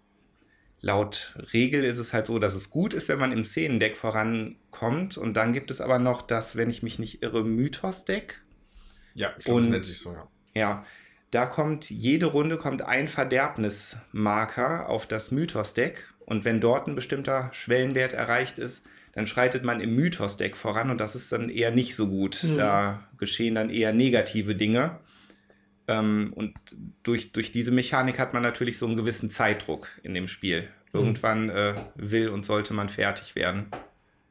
laut 0.80 1.36
Regel 1.52 1.82
ist 1.82 1.98
es 1.98 2.12
halt 2.12 2.26
so, 2.26 2.38
dass 2.38 2.54
es 2.54 2.70
gut 2.70 2.94
ist, 2.94 3.08
wenn 3.08 3.18
man 3.18 3.32
im 3.32 3.42
Szenendeck 3.42 3.96
vorankommt. 3.96 5.18
Und 5.18 5.36
dann 5.36 5.52
gibt 5.52 5.72
es 5.72 5.80
aber 5.80 5.98
noch 5.98 6.22
das, 6.22 6.54
wenn 6.54 6.70
ich 6.70 6.84
mich 6.84 7.00
nicht 7.00 7.20
irre, 7.20 7.42
Mythos-Deck. 7.42 8.40
Ja, 9.14 9.32
ich 9.38 9.44
glaube, 9.44 9.68
das 9.70 9.98
so, 9.98 10.12
ja. 10.12 10.28
Ja, 10.54 10.86
da 11.32 11.46
kommt 11.46 11.90
jede 11.90 12.26
Runde 12.26 12.56
kommt 12.56 12.82
ein 12.82 13.08
Verderbnismarker 13.08 14.88
auf 14.88 15.06
das 15.06 15.32
Mythos-Deck. 15.32 16.04
Und 16.26 16.44
wenn 16.44 16.60
dort 16.60 16.86
ein 16.86 16.94
bestimmter 16.94 17.50
Schwellenwert 17.52 18.12
erreicht 18.12 18.60
ist, 18.60 18.86
dann 19.12 19.26
schreitet 19.26 19.64
man 19.64 19.80
im 19.80 19.94
Mythos-Deck 19.94 20.56
voran 20.56 20.90
und 20.90 20.98
das 20.98 21.14
ist 21.14 21.32
dann 21.32 21.48
eher 21.48 21.70
nicht 21.70 21.94
so 21.94 22.08
gut. 22.08 22.42
Mhm. 22.42 22.56
Da 22.56 23.06
geschehen 23.18 23.54
dann 23.54 23.70
eher 23.70 23.92
negative 23.92 24.54
Dinge. 24.54 24.98
Ähm, 25.88 26.32
und 26.34 26.54
durch, 27.02 27.32
durch 27.32 27.52
diese 27.52 27.70
Mechanik 27.72 28.18
hat 28.18 28.32
man 28.32 28.42
natürlich 28.42 28.78
so 28.78 28.86
einen 28.86 28.96
gewissen 28.96 29.30
Zeitdruck 29.30 29.88
in 30.02 30.14
dem 30.14 30.28
Spiel. 30.28 30.68
Irgendwann 30.94 31.48
äh, 31.48 31.74
will 31.94 32.28
und 32.28 32.44
sollte 32.44 32.74
man 32.74 32.88
fertig 32.88 33.34
werden. 33.34 33.66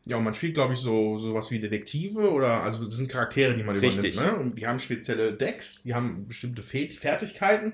Ja, 0.05 0.17
und 0.17 0.23
man 0.23 0.33
spielt, 0.33 0.55
glaube 0.55 0.73
ich, 0.73 0.79
so 0.79 1.17
sowas 1.17 1.51
wie 1.51 1.59
Detektive 1.59 2.31
oder 2.31 2.63
also 2.63 2.83
das 2.83 2.97
sind 2.97 3.09
Charaktere, 3.09 3.55
die 3.55 3.63
man 3.63 3.75
Richtig. 3.75 4.15
übernimmt. 4.15 4.37
Ne? 4.37 4.43
Und 4.43 4.57
die 4.57 4.65
haben 4.65 4.79
spezielle 4.79 5.33
Decks, 5.33 5.83
die 5.83 5.93
haben 5.93 6.27
bestimmte 6.27 6.63
Fertigkeiten 6.63 7.73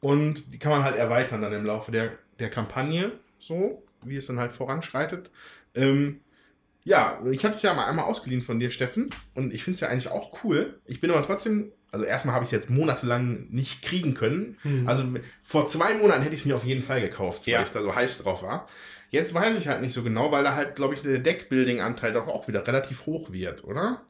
und 0.00 0.52
die 0.52 0.58
kann 0.58 0.70
man 0.70 0.84
halt 0.84 0.96
erweitern 0.96 1.42
dann 1.42 1.52
im 1.52 1.64
Laufe 1.64 1.90
der, 1.90 2.12
der 2.38 2.50
Kampagne, 2.50 3.12
so 3.40 3.82
wie 4.02 4.16
es 4.16 4.26
dann 4.26 4.38
halt 4.38 4.52
voranschreitet. 4.52 5.30
Ähm, 5.74 6.20
ja, 6.84 7.20
ich 7.30 7.44
habe 7.44 7.54
es 7.54 7.62
ja 7.62 7.74
mal 7.74 7.86
einmal 7.86 8.06
ausgeliehen 8.06 8.42
von 8.42 8.58
dir, 8.58 8.70
Steffen, 8.70 9.10
und 9.34 9.52
ich 9.52 9.62
finde 9.64 9.74
es 9.74 9.80
ja 9.80 9.88
eigentlich 9.88 10.08
auch 10.08 10.42
cool. 10.44 10.80
Ich 10.86 11.00
bin 11.00 11.10
aber 11.10 11.24
trotzdem, 11.24 11.72
also 11.92 12.04
erstmal 12.04 12.34
habe 12.34 12.44
ich 12.44 12.48
es 12.48 12.52
jetzt 12.52 12.70
monatelang 12.70 13.46
nicht 13.50 13.82
kriegen 13.82 14.14
können. 14.14 14.56
Hm. 14.62 14.88
Also 14.88 15.04
vor 15.42 15.66
zwei 15.66 15.94
Monaten 15.94 16.22
hätte 16.22 16.34
ich 16.34 16.40
es 16.40 16.46
mir 16.46 16.56
auf 16.56 16.64
jeden 16.64 16.82
Fall 16.82 17.00
gekauft, 17.00 17.46
weil 17.46 17.52
Ja. 17.54 17.62
ich 17.62 17.68
da 17.70 17.82
so 17.82 17.94
heiß 17.94 18.18
drauf 18.22 18.42
war. 18.42 18.68
Jetzt 19.10 19.34
weiß 19.34 19.58
ich 19.58 19.68
halt 19.68 19.82
nicht 19.82 19.92
so 19.92 20.02
genau, 20.02 20.30
weil 20.32 20.44
da 20.44 20.54
halt, 20.54 20.76
glaube 20.76 20.94
ich, 20.94 21.02
der 21.02 21.18
Deckbuilding-Anteil 21.18 22.12
doch 22.12 22.28
auch 22.28 22.48
wieder 22.48 22.66
relativ 22.66 23.06
hoch 23.06 23.32
wird, 23.32 23.64
oder? 23.64 24.02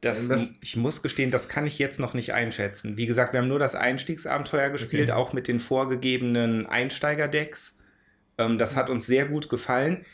Das, 0.00 0.28
Das- 0.28 0.56
ich 0.62 0.76
muss 0.76 1.02
gestehen, 1.02 1.30
das 1.30 1.48
kann 1.48 1.66
ich 1.66 1.78
jetzt 1.78 1.98
noch 2.00 2.14
nicht 2.14 2.32
einschätzen. 2.32 2.96
Wie 2.96 3.06
gesagt, 3.06 3.32
wir 3.32 3.40
haben 3.40 3.48
nur 3.48 3.58
das 3.58 3.74
Einstiegsabenteuer 3.74 4.70
gespielt, 4.70 5.10
Okay. 5.10 5.18
auch 5.18 5.32
mit 5.32 5.48
den 5.48 5.58
vorgegebenen 5.60 6.66
Einsteigerdecks. 6.66 7.76
Ähm, 8.38 8.58
das 8.58 8.76
hat 8.76 8.90
uns 8.90 9.06
sehr 9.06 9.26
gut 9.26 9.48
gefallen. 9.48 10.04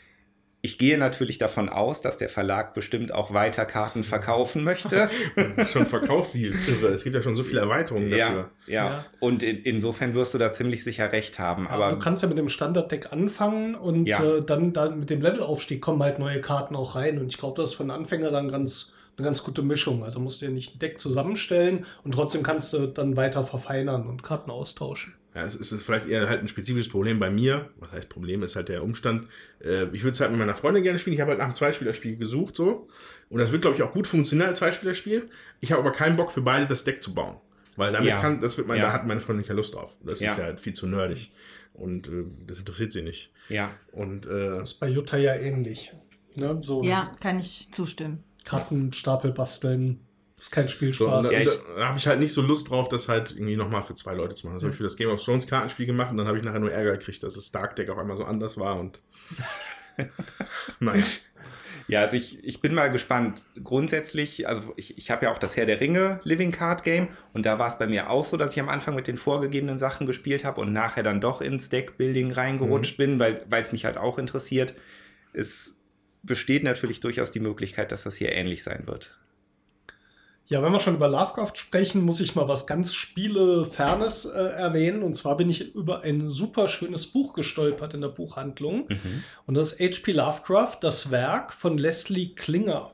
Ich 0.65 0.79
gehe 0.79 0.97
natürlich 0.97 1.37
davon 1.37 1.69
aus, 1.69 2.01
dass 2.01 2.17
der 2.17 2.27
Verlag 2.27 2.73
bestimmt 2.73 3.13
auch 3.13 3.31
weiter 3.35 3.65
Karten 3.65 4.03
verkaufen 4.03 4.63
möchte. 4.63 5.11
schon 5.71 5.85
verkauft 5.85 6.33
wie 6.33 6.45
irre. 6.47 6.87
Es 6.87 7.03
gibt 7.03 7.15
ja 7.15 7.21
schon 7.21 7.35
so 7.35 7.43
viele 7.43 7.59
Erweiterungen 7.59 8.09
ja, 8.09 8.25
dafür. 8.29 8.49
ja, 8.65 8.85
Ja. 8.85 9.05
Und 9.19 9.43
in, 9.43 9.57
insofern 9.57 10.15
wirst 10.15 10.33
du 10.33 10.39
da 10.39 10.51
ziemlich 10.53 10.83
sicher 10.83 11.11
recht 11.11 11.37
haben. 11.37 11.67
Aber 11.67 11.85
Aber 11.85 11.93
du 11.97 11.99
kannst 11.99 12.23
ja 12.23 12.29
mit 12.29 12.39
dem 12.39 12.49
Standarddeck 12.49 13.13
anfangen 13.13 13.75
und 13.75 14.07
Ja. 14.07 14.23
äh, 14.23 14.41
dann, 14.43 14.73
dann 14.73 14.97
mit 15.01 15.11
dem 15.11 15.21
Levelaufstieg 15.21 15.81
kommen 15.81 16.01
halt 16.01 16.17
neue 16.17 16.41
Karten 16.41 16.75
auch 16.75 16.95
rein. 16.95 17.19
Und 17.19 17.27
ich 17.27 17.37
glaube, 17.37 17.61
das 17.61 17.69
ist 17.69 17.75
für 17.75 17.83
einen 17.83 17.91
Anfänger 17.91 18.31
dann 18.31 18.49
ganz, 18.49 18.95
eine 19.17 19.25
ganz 19.25 19.43
gute 19.43 19.61
Mischung. 19.61 20.03
Also 20.03 20.19
musst 20.19 20.41
du 20.41 20.45
ja 20.47 20.51
nicht 20.51 20.75
ein 20.75 20.79
Deck 20.79 20.99
zusammenstellen 20.99 21.85
und 22.03 22.15
trotzdem 22.15 22.41
kannst 22.41 22.73
du 22.73 22.87
dann 22.87 23.15
weiter 23.15 23.43
verfeinern 23.43 24.07
und 24.07 24.23
Karten 24.23 24.49
austauschen. 24.49 25.13
Ja, 25.35 25.43
es 25.43 25.55
ist 25.55 25.83
vielleicht 25.83 26.07
eher 26.07 26.29
halt 26.29 26.41
ein 26.41 26.47
spezifisches 26.47 26.89
Problem 26.89 27.19
bei 27.19 27.29
mir. 27.29 27.69
Was 27.79 27.91
heißt 27.91 28.09
Problem? 28.09 28.41
Ist 28.41 28.55
halt 28.55 28.69
der 28.69 28.83
Umstand. 28.83 29.27
Äh, 29.61 29.83
ich 29.91 30.03
würde 30.03 30.11
es 30.11 30.21
halt 30.21 30.31
mit 30.31 30.39
meiner 30.39 30.55
Freundin 30.55 30.81
gerne 30.83 30.97
spielen. 30.97 31.13
Ich 31.13 31.19
habe 31.19 31.31
halt 31.31 31.39
nach 31.39 31.45
einem 31.47 31.55
Zweispielerspiel 31.55 32.15
gesucht, 32.17 32.55
so. 32.55 32.87
Und 33.29 33.39
das 33.39 33.51
wird, 33.51 33.61
glaube 33.63 33.75
ich, 33.75 33.83
auch 33.83 33.91
gut 33.91 34.07
funktionieren 34.07 34.47
als 34.49 34.59
Zweispielerspiel. 34.59 35.29
Ich 35.59 35.71
habe 35.73 35.81
aber 35.81 35.91
keinen 35.91 36.15
Bock 36.15 36.31
für 36.31 36.41
beide 36.41 36.67
das 36.67 36.85
Deck 36.85 37.01
zu 37.01 37.13
bauen. 37.13 37.35
Weil 37.75 37.91
damit 37.91 38.07
Ja. 38.07 38.21
kann, 38.21 38.39
das 38.39 38.55
wird 38.57 38.67
man, 38.67 38.77
Ja. 38.77 38.83
da 38.85 38.93
hat 38.93 39.05
meine 39.05 39.19
Freundin 39.19 39.45
keine 39.45 39.57
Lust 39.57 39.73
drauf. 39.75 39.91
Das 40.01 40.21
Ja. 40.21 40.31
ist 40.31 40.37
ja 40.37 40.45
halt 40.45 40.61
viel 40.61 40.71
zu 40.73 40.87
nerdig. 40.87 41.31
Und 41.73 42.07
äh, 42.07 42.23
das 42.47 42.59
interessiert 42.59 42.93
sie 42.93 43.01
nicht. 43.01 43.31
ja, 43.49 43.71
Und 43.91 44.25
äh, 44.27 44.29
Das 44.59 44.71
ist 44.71 44.79
bei 44.79 44.87
Jutta 44.87 45.17
ja 45.17 45.35
ähnlich. 45.35 45.91
Ne? 46.35 46.59
So 46.63 46.81
Ja, 46.83 47.13
kann 47.21 47.37
ich 47.39 47.69
zustimmen. 47.73 48.23
Kartenstapel 48.45 49.31
basteln. 49.33 49.99
Ist 50.45 50.51
kein 50.51 50.67
So, 50.67 50.75
Spielspaß. 50.75 51.25
und 51.25 51.33
da, 51.33 51.39
Ja, 51.39 51.51
da, 51.75 51.87
habe 51.87 51.97
ich 51.97 52.05
halt 52.05 52.19
nicht 52.19 52.31
so 52.31 52.43
Lust 52.43 52.69
drauf, 52.69 52.87
das 52.87 53.09
halt 53.09 53.31
irgendwie 53.31 53.55
nochmal 53.55 53.81
für 53.81 53.95
zwei 53.95 54.13
Leute 54.13 54.35
zu 54.35 54.45
machen. 54.45 54.57
Das 54.57 54.63
habe 54.63 54.73
ich 54.73 54.77
für 54.77 54.83
das 54.83 54.95
Game 54.95 55.09
of 55.09 55.23
Thrones 55.23 55.47
Kartenspiel 55.47 55.87
gemacht 55.87 56.11
und 56.11 56.17
dann 56.17 56.27
habe 56.27 56.37
ich 56.37 56.43
nachher 56.43 56.59
nur 56.59 56.71
Ärger 56.71 56.91
gekriegt, 56.99 57.23
dass 57.23 57.33
das 57.33 57.51
Dark 57.51 57.75
Deck 57.75 57.89
auf 57.89 57.97
einmal 57.97 58.15
so 58.15 58.25
anders 58.25 58.55
war 58.59 58.79
und. 58.79 59.01
naja. 60.79 61.03
Ja, 61.87 62.01
also 62.01 62.15
ich, 62.15 62.43
ich 62.43 62.61
bin 62.61 62.75
mal 62.75 62.91
gespannt. 62.91 63.41
Grundsätzlich, 63.63 64.47
also 64.47 64.71
ich, 64.75 64.99
ich 64.99 65.09
habe 65.09 65.25
ja 65.25 65.31
auch 65.31 65.39
das 65.39 65.57
Herr 65.57 65.65
der 65.65 65.81
Ringe 65.81 66.19
Living 66.23 66.51
Card 66.51 66.83
Game 66.83 67.07
und 67.33 67.47
da 67.47 67.57
war 67.57 67.67
es 67.67 67.79
bei 67.79 67.87
mir 67.87 68.11
auch 68.11 68.25
so, 68.25 68.37
dass 68.37 68.53
ich 68.53 68.59
am 68.59 68.69
Anfang 68.69 68.93
mit 68.93 69.07
den 69.07 69.17
vorgegebenen 69.17 69.79
Sachen 69.79 70.05
gespielt 70.05 70.45
habe 70.45 70.61
und 70.61 70.73
nachher 70.73 71.01
dann 71.01 71.21
doch 71.21 71.41
ins 71.41 71.69
Deckbuilding 71.69 72.31
reingerutscht 72.31 72.97
bin, 72.97 73.19
weil 73.19 73.43
es 73.49 73.71
mich 73.71 73.85
halt 73.85 73.97
auch 73.97 74.19
interessiert. 74.19 74.75
Es 75.33 75.75
besteht 76.21 76.63
natürlich 76.63 76.99
durchaus 76.99 77.31
die 77.31 77.39
Möglichkeit, 77.39 77.91
dass 77.91 78.03
das 78.03 78.15
hier 78.15 78.31
ähnlich 78.31 78.61
sein 78.61 78.83
wird. 78.85 79.17
Ja, 80.47 80.61
wenn 80.61 80.71
wir 80.71 80.79
schon 80.79 80.95
über 80.95 81.07
Lovecraft 81.07 81.53
sprechen, 81.55 82.03
muss 82.03 82.21
ich 82.21 82.35
mal 82.35 82.47
was 82.47 82.67
ganz 82.67 82.93
Spielefernes 82.93 84.25
äh, 84.25 84.37
erwähnen. 84.37 85.01
Und 85.01 85.15
zwar 85.15 85.37
bin 85.37 85.49
ich 85.49 85.73
über 85.73 86.01
ein 86.01 86.29
super 86.29 86.67
schönes 86.67 87.07
Buch 87.07 87.33
gestolpert 87.33 87.95
in 87.95 88.01
der 88.01 88.09
Buchhandlung. 88.09 88.87
Und 89.47 89.55
das 89.55 89.73
ist 89.73 89.79
H.P. 89.79 90.11
Lovecraft, 90.11 90.77
das 90.81 91.09
Werk 91.09 91.51
von 91.51 91.79
Leslie 91.79 92.35
Klinger. 92.35 92.91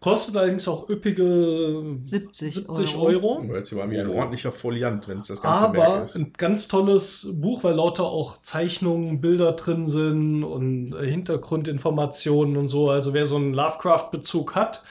Kostet 0.00 0.36
allerdings 0.36 0.68
auch 0.68 0.90
üppige 0.90 1.98
70 2.02 2.54
70 2.54 2.96
Euro. 2.96 3.38
Euro. 3.38 3.54
Jetzt 3.54 3.74
war 3.74 3.90
wie 3.90 3.98
ein 3.98 4.08
ordentlicher 4.08 4.52
Foliant, 4.52 5.08
wenn 5.08 5.20
es 5.20 5.28
das 5.28 5.40
ganze 5.40 5.72
Werk 5.72 5.88
Aber 5.88 6.02
ist. 6.04 6.16
ein 6.16 6.34
ganz 6.36 6.68
tolles 6.68 7.26
Buch, 7.40 7.64
weil 7.64 7.74
lauter 7.74 8.04
auch 8.04 8.42
Zeichnungen, 8.42 9.22
Bilder 9.22 9.52
drin 9.52 9.88
sind 9.88 10.44
und 10.44 10.92
äh, 10.92 11.06
Hintergrundinformationen 11.10 12.58
und 12.58 12.68
so. 12.68 12.90
Also 12.90 13.14
wer 13.14 13.24
so 13.24 13.36
einen 13.36 13.54
Lovecraft-Bezug 13.54 14.54
hat, 14.54 14.82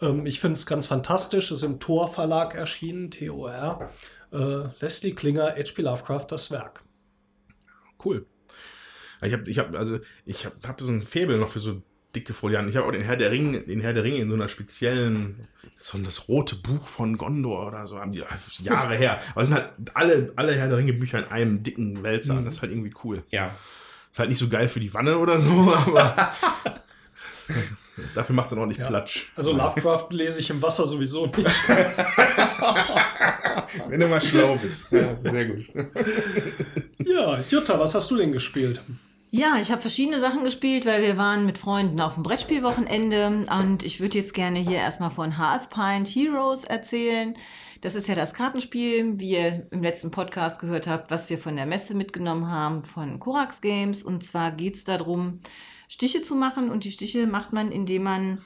ähm, 0.00 0.26
ich 0.26 0.40
finde 0.40 0.54
es 0.54 0.66
ganz 0.66 0.86
fantastisch. 0.86 1.50
Es 1.50 1.58
ist 1.58 1.64
im 1.64 1.80
Tor 1.80 2.12
Verlag 2.12 2.54
erschienen, 2.54 3.10
T-O-R. 3.10 3.90
Äh, 4.32 4.68
Leslie 4.80 5.12
Klinger, 5.12 5.54
H.P. 5.56 5.82
Lovecraft, 5.82 6.26
das 6.30 6.50
Werk. 6.50 6.82
Cool. 8.04 8.26
Ich 9.22 9.32
habe 9.32 9.48
ich 9.48 9.58
hab, 9.58 9.74
also, 9.74 10.00
ich 10.26 10.44
hab, 10.44 10.54
hab 10.66 10.80
so 10.80 10.90
ein 10.90 11.02
Faible 11.02 11.38
noch 11.38 11.48
für 11.48 11.60
so 11.60 11.82
dicke 12.14 12.34
Folianten. 12.34 12.70
Ich 12.70 12.76
habe 12.76 12.86
auch 12.86 12.92
den 12.92 13.02
Herr 13.02 13.16
der 13.16 13.30
Ringe, 13.30 13.60
den 13.60 13.80
Herr 13.80 13.92
der 13.92 14.04
Ringe 14.04 14.18
in 14.18 14.28
so 14.28 14.34
einer 14.34 14.48
speziellen, 14.48 15.48
so 15.78 15.98
das 15.98 16.28
rote 16.28 16.56
Buch 16.56 16.86
von 16.86 17.16
Gondor 17.16 17.66
oder 17.66 17.86
so, 17.86 17.98
haben 17.98 18.12
die 18.12 18.22
Jahre 18.62 18.94
her. 18.94 19.20
Aber 19.32 19.42
es 19.42 19.48
sind 19.48 19.56
halt 19.56 19.72
alle, 19.94 20.32
alle 20.36 20.54
Herr 20.54 20.68
der 20.68 20.78
Ringe 20.78 20.92
Bücher 20.92 21.18
in 21.18 21.24
einem 21.26 21.62
dicken 21.62 22.02
Wälzer. 22.02 22.34
Mhm. 22.34 22.44
Das 22.44 22.54
ist 22.54 22.62
halt 22.62 22.72
irgendwie 22.72 22.94
cool. 23.04 23.22
Ja. 23.30 23.56
Ist 24.12 24.18
halt 24.18 24.28
nicht 24.28 24.38
so 24.38 24.48
geil 24.48 24.68
für 24.68 24.80
die 24.80 24.94
Wanne 24.94 25.18
oder 25.18 25.38
so, 25.40 25.50
aber 25.86 26.32
dafür 28.14 28.34
macht 28.34 28.46
es 28.46 28.50
dann 28.50 28.58
ordentlich 28.60 28.78
Ja. 28.78 28.86
Platsch. 28.88 29.32
Also 29.36 29.52
Lovecraft 29.52 30.08
lese 30.10 30.40
ich 30.40 30.50
im 30.50 30.60
Wasser 30.62 30.86
sowieso 30.86 31.26
nicht. 31.26 31.36
Wenn 33.88 34.00
du 34.00 34.08
mal 34.08 34.20
schlau 34.22 34.56
bist. 34.56 34.90
Ja, 34.92 35.16
sehr 35.22 35.46
gut. 35.46 35.64
ja, 36.98 37.40
Jutta, 37.48 37.78
was 37.78 37.94
hast 37.94 38.10
du 38.10 38.16
denn 38.16 38.32
gespielt? 38.32 38.80
Ja, 39.30 39.56
ich 39.60 39.72
habe 39.72 39.80
verschiedene 39.80 40.20
Sachen 40.20 40.44
gespielt, 40.44 40.86
weil 40.86 41.02
wir 41.02 41.16
waren 41.16 41.44
mit 41.44 41.58
Freunden 41.58 42.00
auf 42.00 42.14
dem 42.14 42.22
Brettspielwochenende 42.22 43.46
und 43.50 43.82
ich 43.82 44.00
würde 44.00 44.18
jetzt 44.18 44.32
gerne 44.32 44.60
hier 44.60 44.78
erstmal 44.78 45.10
von 45.10 45.38
Half 45.38 45.70
Pint 45.70 46.08
Heroes 46.08 46.62
erzählen. 46.64 47.34
Das 47.80 47.96
ist 47.96 48.06
ja 48.08 48.14
das 48.14 48.32
Kartenspiel, 48.32 49.18
wie 49.18 49.30
ihr 49.32 49.66
im 49.72 49.82
letzten 49.82 50.10
Podcast 50.12 50.60
gehört 50.60 50.86
habt, 50.86 51.10
was 51.10 51.28
wir 51.30 51.38
von 51.38 51.56
der 51.56 51.66
Messe 51.66 51.94
mitgenommen 51.94 52.48
haben 52.50 52.84
von 52.84 53.18
Korax 53.18 53.60
Games. 53.60 54.02
Und 54.04 54.22
zwar 54.24 54.52
geht 54.52 54.76
es 54.76 54.84
darum, 54.84 55.40
Stiche 55.88 56.22
zu 56.22 56.34
machen 56.34 56.70
und 56.70 56.84
die 56.84 56.92
Stiche 56.92 57.26
macht 57.26 57.52
man, 57.52 57.72
indem 57.72 58.02
man 58.02 58.42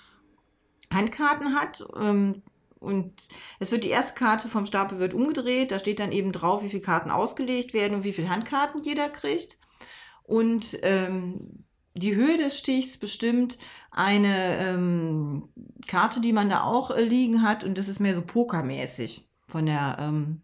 Handkarten 0.93 1.55
hat. 1.55 1.85
ähm, 1.99 2.43
Und 2.81 3.13
es 3.59 3.73
wird 3.73 3.83
die 3.85 3.91
erste 3.91 4.15
Karte 4.15 4.49
vom 4.49 4.65
Stapel 4.65 4.99
wird 4.99 5.13
umgedreht. 5.13 5.71
Da 5.71 5.79
steht 5.79 5.99
dann 5.99 6.13
eben 6.13 6.31
drauf, 6.33 6.63
wie 6.63 6.69
viele 6.69 6.83
Karten 6.83 7.11
ausgelegt 7.11 7.75
werden 7.75 7.95
und 7.97 8.05
wie 8.05 8.13
viele 8.13 8.29
Handkarten 8.31 8.83
jeder 8.83 9.09
kriegt. 9.09 9.59
Und 10.23 10.79
ähm, 10.83 11.65
die 11.95 12.15
Höhe 12.15 12.37
des 12.37 12.57
Stichs 12.57 12.97
bestimmt 12.97 13.59
eine 13.91 14.59
ähm, 14.59 15.49
Karte, 15.89 16.21
die 16.21 16.33
man 16.33 16.49
da 16.49 16.63
auch 16.63 16.91
äh, 16.93 17.03
liegen 17.03 17.43
hat. 17.43 17.65
Und 17.65 17.77
das 17.79 17.89
ist 17.89 17.99
mehr 17.99 18.15
so 18.15 18.23
pokermäßig 18.23 19.29
von 19.49 19.67
der 19.67 19.97
ähm, 19.99 20.43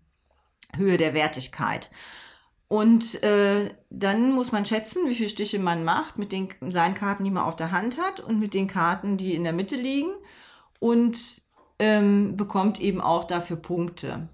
Höhe 0.77 0.99
der 0.99 1.15
Wertigkeit. 1.15 1.91
Und 2.69 3.23
äh, 3.23 3.71
dann 3.91 4.33
muss 4.33 4.51
man 4.51 4.67
schätzen, 4.67 5.09
wie 5.09 5.15
viele 5.15 5.29
Stiche 5.29 5.59
man 5.59 5.85
macht 5.85 6.19
mit 6.19 6.33
den 6.33 6.49
seinen 6.71 6.95
Karten, 6.95 7.25
die 7.25 7.31
man 7.31 7.45
auf 7.45 7.57
der 7.57 7.73
Hand 7.73 7.99
hat 7.99 8.21
und 8.21 8.41
mit 8.41 8.55
den 8.55 8.67
Karten, 8.67 9.17
die 9.17 9.35
in 9.35 9.45
der 9.45 9.53
Mitte 9.53 9.77
liegen. 9.77 10.11
Und 10.81 11.43
ähm, 11.79 12.37
bekommt 12.37 12.81
eben 12.81 13.01
auch 13.01 13.25
dafür 13.25 13.57
Punkte. 13.57 14.29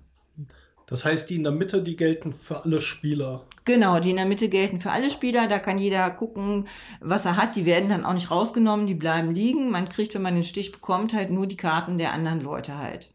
Das 0.87 1.05
heißt, 1.05 1.31
die 1.31 1.37
in 1.37 1.45
der 1.45 1.53
Mitte, 1.53 1.83
die 1.83 1.95
gelten 1.95 2.35
für 2.35 2.65
alle 2.65 2.81
Spieler. 2.81 3.47
Genau, 3.65 4.01
die 4.01 4.11
in 4.11 4.17
der 4.17 4.27
Mitte 4.27 4.49
gelten 4.49 4.81
für 4.81 4.91
alle 4.91 5.09
Spieler. 5.09 5.47
Da 5.47 5.61
kann 5.61 5.79
jeder 5.79 6.11
gucken, 6.11 6.67
was 7.01 7.25
er 7.25 7.37
hat. 7.37 7.55
Die 7.55 7.65
werden 7.65 7.89
dann 7.89 8.05
auch 8.05 8.13
nicht 8.13 8.33
rausgenommen, 8.33 8.89
die 8.89 8.95
bleiben 8.95 9.33
liegen. 9.33 9.71
Man 9.71 9.89
kriegt, 9.89 10.15
wenn 10.15 10.23
man 10.23 10.35
den 10.35 10.43
Stich 10.43 10.73
bekommt, 10.73 11.15
halt 11.15 11.31
nur 11.31 11.47
die 11.47 11.57
Karten 11.57 11.97
der 11.97 12.13
anderen 12.13 12.41
Leute 12.41 12.77
halt. 12.77 13.15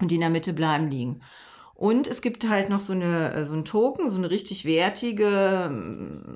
Und 0.00 0.10
die 0.10 0.14
in 0.14 0.22
der 0.22 0.30
Mitte 0.30 0.54
bleiben 0.54 0.90
liegen. 0.90 1.20
Und 1.80 2.06
es 2.06 2.20
gibt 2.20 2.46
halt 2.46 2.68
noch 2.68 2.82
so, 2.82 2.92
eine, 2.92 3.46
so 3.46 3.54
einen 3.54 3.64
Token, 3.64 4.10
so 4.10 4.18
eine 4.18 4.28
richtig 4.28 4.66
wertige, 4.66 5.72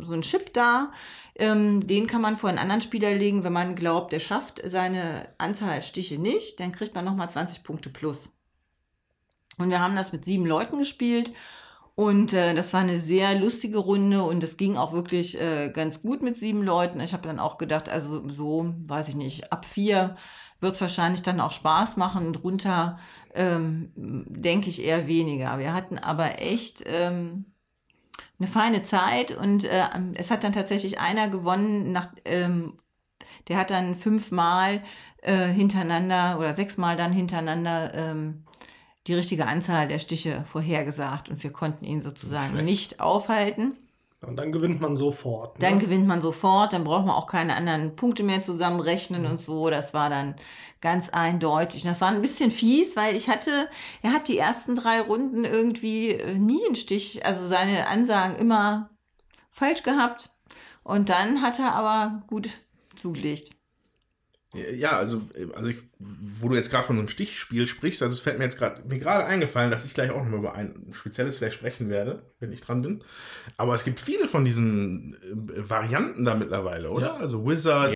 so 0.00 0.14
ein 0.14 0.22
Chip 0.22 0.54
da. 0.54 0.90
Ähm, 1.34 1.86
den 1.86 2.06
kann 2.06 2.22
man 2.22 2.38
vor 2.38 2.48
einen 2.48 2.58
anderen 2.58 2.80
Spieler 2.80 3.12
legen, 3.12 3.44
wenn 3.44 3.52
man 3.52 3.74
glaubt, 3.74 4.14
der 4.14 4.20
schafft 4.20 4.62
seine 4.64 5.28
Anzahl 5.36 5.82
Stiche 5.82 6.18
nicht. 6.18 6.60
Dann 6.60 6.72
kriegt 6.72 6.94
man 6.94 7.04
nochmal 7.04 7.28
20 7.28 7.62
Punkte 7.62 7.90
plus. 7.90 8.30
Und 9.58 9.68
wir 9.68 9.80
haben 9.80 9.96
das 9.96 10.12
mit 10.12 10.24
sieben 10.24 10.46
Leuten 10.46 10.78
gespielt. 10.78 11.34
Und 11.94 12.32
äh, 12.32 12.54
das 12.54 12.72
war 12.72 12.80
eine 12.80 12.96
sehr 12.96 13.38
lustige 13.38 13.78
Runde 13.78 14.22
und 14.22 14.42
es 14.42 14.56
ging 14.56 14.78
auch 14.78 14.94
wirklich 14.94 15.38
äh, 15.38 15.68
ganz 15.68 16.00
gut 16.00 16.22
mit 16.22 16.38
sieben 16.38 16.62
Leuten. 16.62 17.00
Ich 17.00 17.12
habe 17.12 17.28
dann 17.28 17.38
auch 17.38 17.58
gedacht, 17.58 17.90
also 17.90 18.26
so, 18.30 18.74
weiß 18.86 19.08
ich 19.08 19.14
nicht, 19.14 19.52
ab 19.52 19.66
vier 19.66 20.16
wird 20.60 20.74
es 20.74 20.80
wahrscheinlich 20.80 21.22
dann 21.22 21.40
auch 21.40 21.52
Spaß 21.52 21.98
machen 21.98 22.26
und 22.26 22.42
runter 22.42 22.98
ähm, 23.34 23.92
denke 23.96 24.70
ich 24.70 24.82
eher 24.82 25.06
weniger. 25.06 25.58
Wir 25.58 25.74
hatten 25.74 25.98
aber 25.98 26.40
echt 26.40 26.82
ähm, 26.86 27.46
eine 28.38 28.48
feine 28.48 28.82
Zeit 28.84 29.36
und 29.36 29.64
äh, 29.64 29.84
es 30.14 30.30
hat 30.30 30.44
dann 30.44 30.52
tatsächlich 30.52 31.00
einer 31.00 31.28
gewonnen, 31.28 31.92
nach, 31.92 32.08
ähm, 32.24 32.78
der 33.48 33.58
hat 33.58 33.70
dann 33.70 33.96
fünfmal 33.96 34.82
äh, 35.22 35.46
hintereinander 35.46 36.38
oder 36.38 36.54
sechsmal 36.54 36.96
dann 36.96 37.12
hintereinander 37.12 37.94
ähm, 37.94 38.44
die 39.06 39.14
richtige 39.14 39.46
Anzahl 39.46 39.86
der 39.88 39.98
Stiche 39.98 40.44
vorhergesagt 40.44 41.28
und 41.28 41.42
wir 41.42 41.52
konnten 41.52 41.84
ihn 41.84 42.00
sozusagen 42.00 42.52
Schlecht. 42.52 42.64
nicht 42.64 43.00
aufhalten. 43.00 43.76
Und 44.24 44.36
dann 44.36 44.52
gewinnt 44.52 44.80
man 44.80 44.96
sofort. 44.96 45.62
Dann 45.62 45.74
ne? 45.74 45.80
gewinnt 45.80 46.06
man 46.06 46.20
sofort, 46.20 46.72
dann 46.72 46.84
braucht 46.84 47.06
man 47.06 47.14
auch 47.14 47.26
keine 47.26 47.56
anderen 47.56 47.96
Punkte 47.96 48.22
mehr 48.22 48.42
zusammenrechnen 48.42 49.26
und 49.26 49.40
so. 49.40 49.70
Das 49.70 49.94
war 49.94 50.10
dann 50.10 50.34
ganz 50.80 51.08
eindeutig. 51.08 51.82
Das 51.82 52.00
war 52.00 52.08
ein 52.08 52.20
bisschen 52.20 52.50
fies, 52.50 52.96
weil 52.96 53.16
ich 53.16 53.28
hatte, 53.28 53.68
er 54.02 54.12
hat 54.12 54.28
die 54.28 54.38
ersten 54.38 54.76
drei 54.76 55.00
Runden 55.00 55.44
irgendwie 55.44 56.10
äh, 56.10 56.34
nie 56.34 56.64
einen 56.66 56.76
Stich, 56.76 57.24
also 57.24 57.46
seine 57.46 57.86
Ansagen 57.88 58.36
immer 58.36 58.90
falsch 59.50 59.82
gehabt. 59.82 60.30
Und 60.82 61.08
dann 61.08 61.40
hat 61.40 61.58
er 61.58 61.72
aber 61.72 62.22
gut 62.26 62.50
zugelegt. 62.96 63.50
Ja, 64.54 64.96
also, 64.96 65.22
also 65.54 65.68
ich, 65.68 65.78
wo 65.98 66.48
du 66.48 66.54
jetzt 66.54 66.70
gerade 66.70 66.86
von 66.86 66.96
so 66.96 67.00
einem 67.00 67.08
Stichspiel 67.08 67.66
sprichst, 67.66 68.02
also 68.02 68.12
es 68.12 68.20
fällt 68.20 68.38
mir 68.38 68.44
jetzt 68.44 68.58
gerade 68.58 68.82
mir 68.88 68.98
gerade 68.98 69.24
eingefallen, 69.24 69.70
dass 69.70 69.84
ich 69.84 69.94
gleich 69.94 70.10
auch 70.10 70.22
nochmal 70.22 70.38
über 70.38 70.54
ein 70.54 70.86
spezielles 70.92 71.38
vielleicht 71.38 71.56
sprechen 71.56 71.88
werde, 71.88 72.22
wenn 72.40 72.52
ich 72.52 72.60
dran 72.60 72.82
bin. 72.82 73.02
Aber 73.56 73.74
es 73.74 73.84
gibt 73.84 74.00
viele 74.00 74.28
von 74.28 74.44
diesen 74.44 75.14
äh, 75.14 75.68
Varianten 75.68 76.24
da 76.24 76.34
mittlerweile, 76.34 76.90
oder? 76.90 77.06
Ja. 77.06 77.16
Also 77.16 77.46
Wizard. 77.46 77.94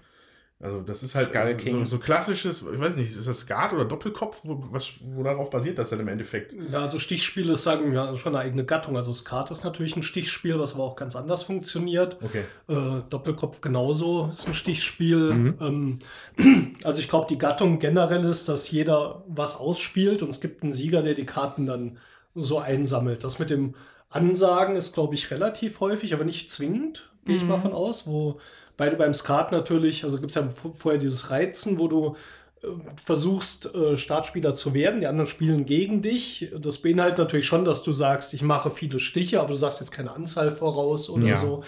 Also 0.61 0.81
das 0.81 1.05
ist 1.05 1.15
halt 1.15 1.29
Skull 1.29 1.53
so, 1.53 1.65
King. 1.65 1.87
so 1.87 1.99
klassisches, 1.99 2.63
ich 2.63 2.81
weiß 2.81 2.97
nicht, 2.97 3.17
ist 3.17 3.29
das 3.29 3.41
Skat 3.41 3.73
oder 3.73 3.85
Doppelkopf? 3.85 4.41
Wo, 4.43 4.59
was, 4.73 4.95
wo 5.05 5.23
darauf 5.23 5.51
basiert 5.51 5.79
das 5.79 5.91
dann 5.91 6.01
im 6.01 6.09
Endeffekt? 6.09 6.53
Ja, 6.53 6.81
also 6.81 6.99
Stichspiele 6.99 7.53
ist, 7.53 7.63
sagen 7.63 7.93
wir, 7.93 8.17
schon 8.17 8.35
eine 8.35 8.45
eigene 8.45 8.65
Gattung. 8.65 8.97
Also 8.97 9.15
Skat 9.15 9.53
ist 9.53 9.63
natürlich 9.63 9.97
ein 9.97 10.03
Stichspiel, 10.03 10.59
was 10.59 10.75
aber 10.75 10.83
auch 10.83 10.97
ganz 10.97 11.15
anders 11.15 11.45
funktioniert. 11.45 12.19
Okay. 12.21 12.43
Äh, 12.69 13.03
Doppelkopf 13.09 13.61
genauso 13.61 14.31
ist 14.33 14.49
ein 14.49 14.55
Stichspiel. 14.55 15.33
Mhm. 15.33 15.99
Ähm, 16.37 16.77
also 16.83 17.01
ich 17.01 17.09
glaube, 17.09 17.29
die 17.31 17.39
Gattung 17.39 17.79
generell 17.79 18.25
ist, 18.25 18.49
dass 18.49 18.69
jeder 18.69 19.23
was 19.29 19.59
ausspielt 19.59 20.25
und 20.25 20.31
es 20.31 20.41
gibt 20.41 20.65
einen 20.65 20.73
Sieger, 20.73 21.03
der 21.03 21.15
die 21.15 21.27
Karten 21.27 21.67
dann 21.67 21.99
so 22.35 22.59
einsammelt. 22.59 23.23
Das 23.23 23.39
mit 23.39 23.51
dem 23.51 23.77
Ansagen 24.11 24.75
ist, 24.75 24.93
glaube 24.93 25.15
ich, 25.15 25.31
relativ 25.31 25.79
häufig, 25.79 26.15
aber 26.15 26.25
nicht 26.25 26.51
zwingend, 26.51 27.11
gehe 27.27 27.37
ich 27.37 27.45
mal 27.45 27.61
von 27.61 27.73
aus, 27.73 28.09
wo 28.09 28.41
beide 28.79 28.97
beim 28.97 29.13
Skat 29.13 29.53
natürlich, 29.53 30.05
also 30.05 30.17
gibt 30.19 30.31
es 30.31 30.37
ja 30.37 30.49
vorher 30.79 30.99
dieses 30.99 31.29
Reizen, 31.31 31.79
wo 31.79 31.89
du 31.89 32.17
äh, 32.63 32.69
versuchst, 33.05 33.75
äh, 33.75 33.97
Startspieler 33.99 34.57
zu 34.57 34.73
werden, 34.73 35.01
die 35.01 35.07
anderen 35.07 35.29
spielen 35.29 35.67
gegen 35.67 36.01
dich. 36.01 36.51
Das 36.59 36.79
beinhaltet 36.79 37.19
natürlich 37.19 37.47
schon, 37.47 37.65
dass 37.67 37.83
du 37.83 37.93
sagst, 37.93 38.33
ich 38.33 38.41
mache 38.43 38.71
viele 38.71 38.99
Stiche, 38.99 39.41
aber 39.41 39.51
du 39.51 39.57
sagst 39.57 39.81
jetzt 39.81 39.91
keine 39.93 40.13
Anzahl 40.13 40.51
voraus 40.53 41.11
oder 41.11 41.27
Ja. 41.27 41.37
so. 41.37 41.63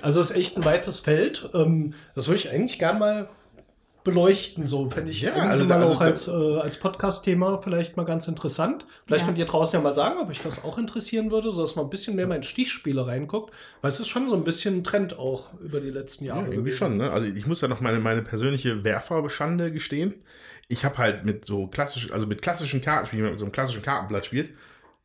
Also 0.00 0.20
es 0.20 0.30
ist 0.30 0.36
echt 0.36 0.56
ein 0.56 0.64
weites 0.64 1.00
Feld. 1.00 1.48
Ähm, 1.52 1.94
das 2.14 2.28
würde 2.28 2.38
ich 2.40 2.50
eigentlich 2.50 2.78
gern 2.78 2.98
mal 3.00 3.28
beleuchten. 4.04 4.66
So 4.68 4.88
fände 4.90 5.10
ich 5.10 5.20
Ja, 5.22 5.32
also 5.34 5.64
mal 5.66 5.82
also 5.82 5.94
auch 5.94 6.00
als, 6.00 6.28
äh, 6.28 6.30
als 6.32 6.78
Podcast-Thema 6.78 7.58
vielleicht 7.62 7.96
mal 7.96 8.04
ganz 8.04 8.26
interessant. 8.28 8.84
Vielleicht 9.06 9.22
Ja. 9.22 9.26
könnt 9.26 9.38
ihr 9.38 9.44
draußen 9.46 9.78
ja 9.78 9.82
mal 9.82 9.94
sagen, 9.94 10.18
ob 10.20 10.30
euch 10.30 10.40
das 10.42 10.64
auch 10.64 10.78
interessieren 10.78 11.30
würde, 11.30 11.52
sodass 11.52 11.76
man 11.76 11.86
ein 11.86 11.90
bisschen 11.90 12.16
mehr 12.16 12.26
mal 12.26 12.36
in 12.36 12.42
Stichspiele 12.42 13.06
reinguckt. 13.06 13.52
Weil 13.82 13.88
es 13.90 14.00
ist 14.00 14.08
schon 14.08 14.28
so 14.28 14.34
ein 14.36 14.44
bisschen 14.44 14.78
ein 14.78 14.84
Trend 14.84 15.18
auch 15.18 15.48
über 15.60 15.80
die 15.80 15.90
letzten 15.90 16.24
Ja, 16.24 16.34
Jahre. 16.36 16.46
irgendwie 16.46 16.58
gewesen. 16.70 16.78
schon, 16.78 16.96
ne? 16.96 17.10
Also 17.10 17.26
ich 17.26 17.46
muss 17.46 17.60
ja 17.60 17.68
noch 17.68 17.80
meine, 17.80 17.98
meine 18.00 18.22
persönliche 18.22 18.84
Werferschande 18.84 19.72
gestehen. 19.72 20.14
Ich 20.68 20.84
habe 20.84 20.98
halt 20.98 21.24
mit 21.24 21.44
so 21.44 21.66
klassischen, 21.66 22.12
also 22.12 22.26
mit 22.26 22.42
klassischen 22.42 22.80
Kartenspielen, 22.80 23.24
wenn 23.24 23.30
man 23.30 23.32
mit 23.34 23.38
so 23.40 23.44
einem 23.44 23.52
klassischen 23.52 23.82
Kartenblatt 23.82 24.26
spielt, 24.26 24.50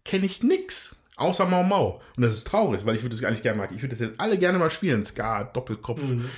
kenne 0.04 0.26
ich 0.26 0.44
nix. 0.44 0.96
Außer 1.18 1.46
Mau 1.46 1.64
Mau. 1.64 2.02
Und 2.18 2.24
das 2.24 2.34
ist 2.34 2.46
traurig, 2.46 2.86
weil 2.86 2.96
ich 2.96 3.02
würde 3.02 3.16
das 3.16 3.22
gar 3.22 3.32
nicht 3.32 3.42
gerne 3.42 3.58
mag. 3.58 3.72
Ich 3.74 3.82
würde 3.82 3.96
das 3.96 4.06
jetzt 4.06 4.20
alle 4.20 4.38
gerne 4.38 4.58
mal 4.58 4.70
spielen. 4.70 5.04
Skat, 5.06 5.56
Doppelkopf, 5.56 6.02
Mhm. 6.04 6.30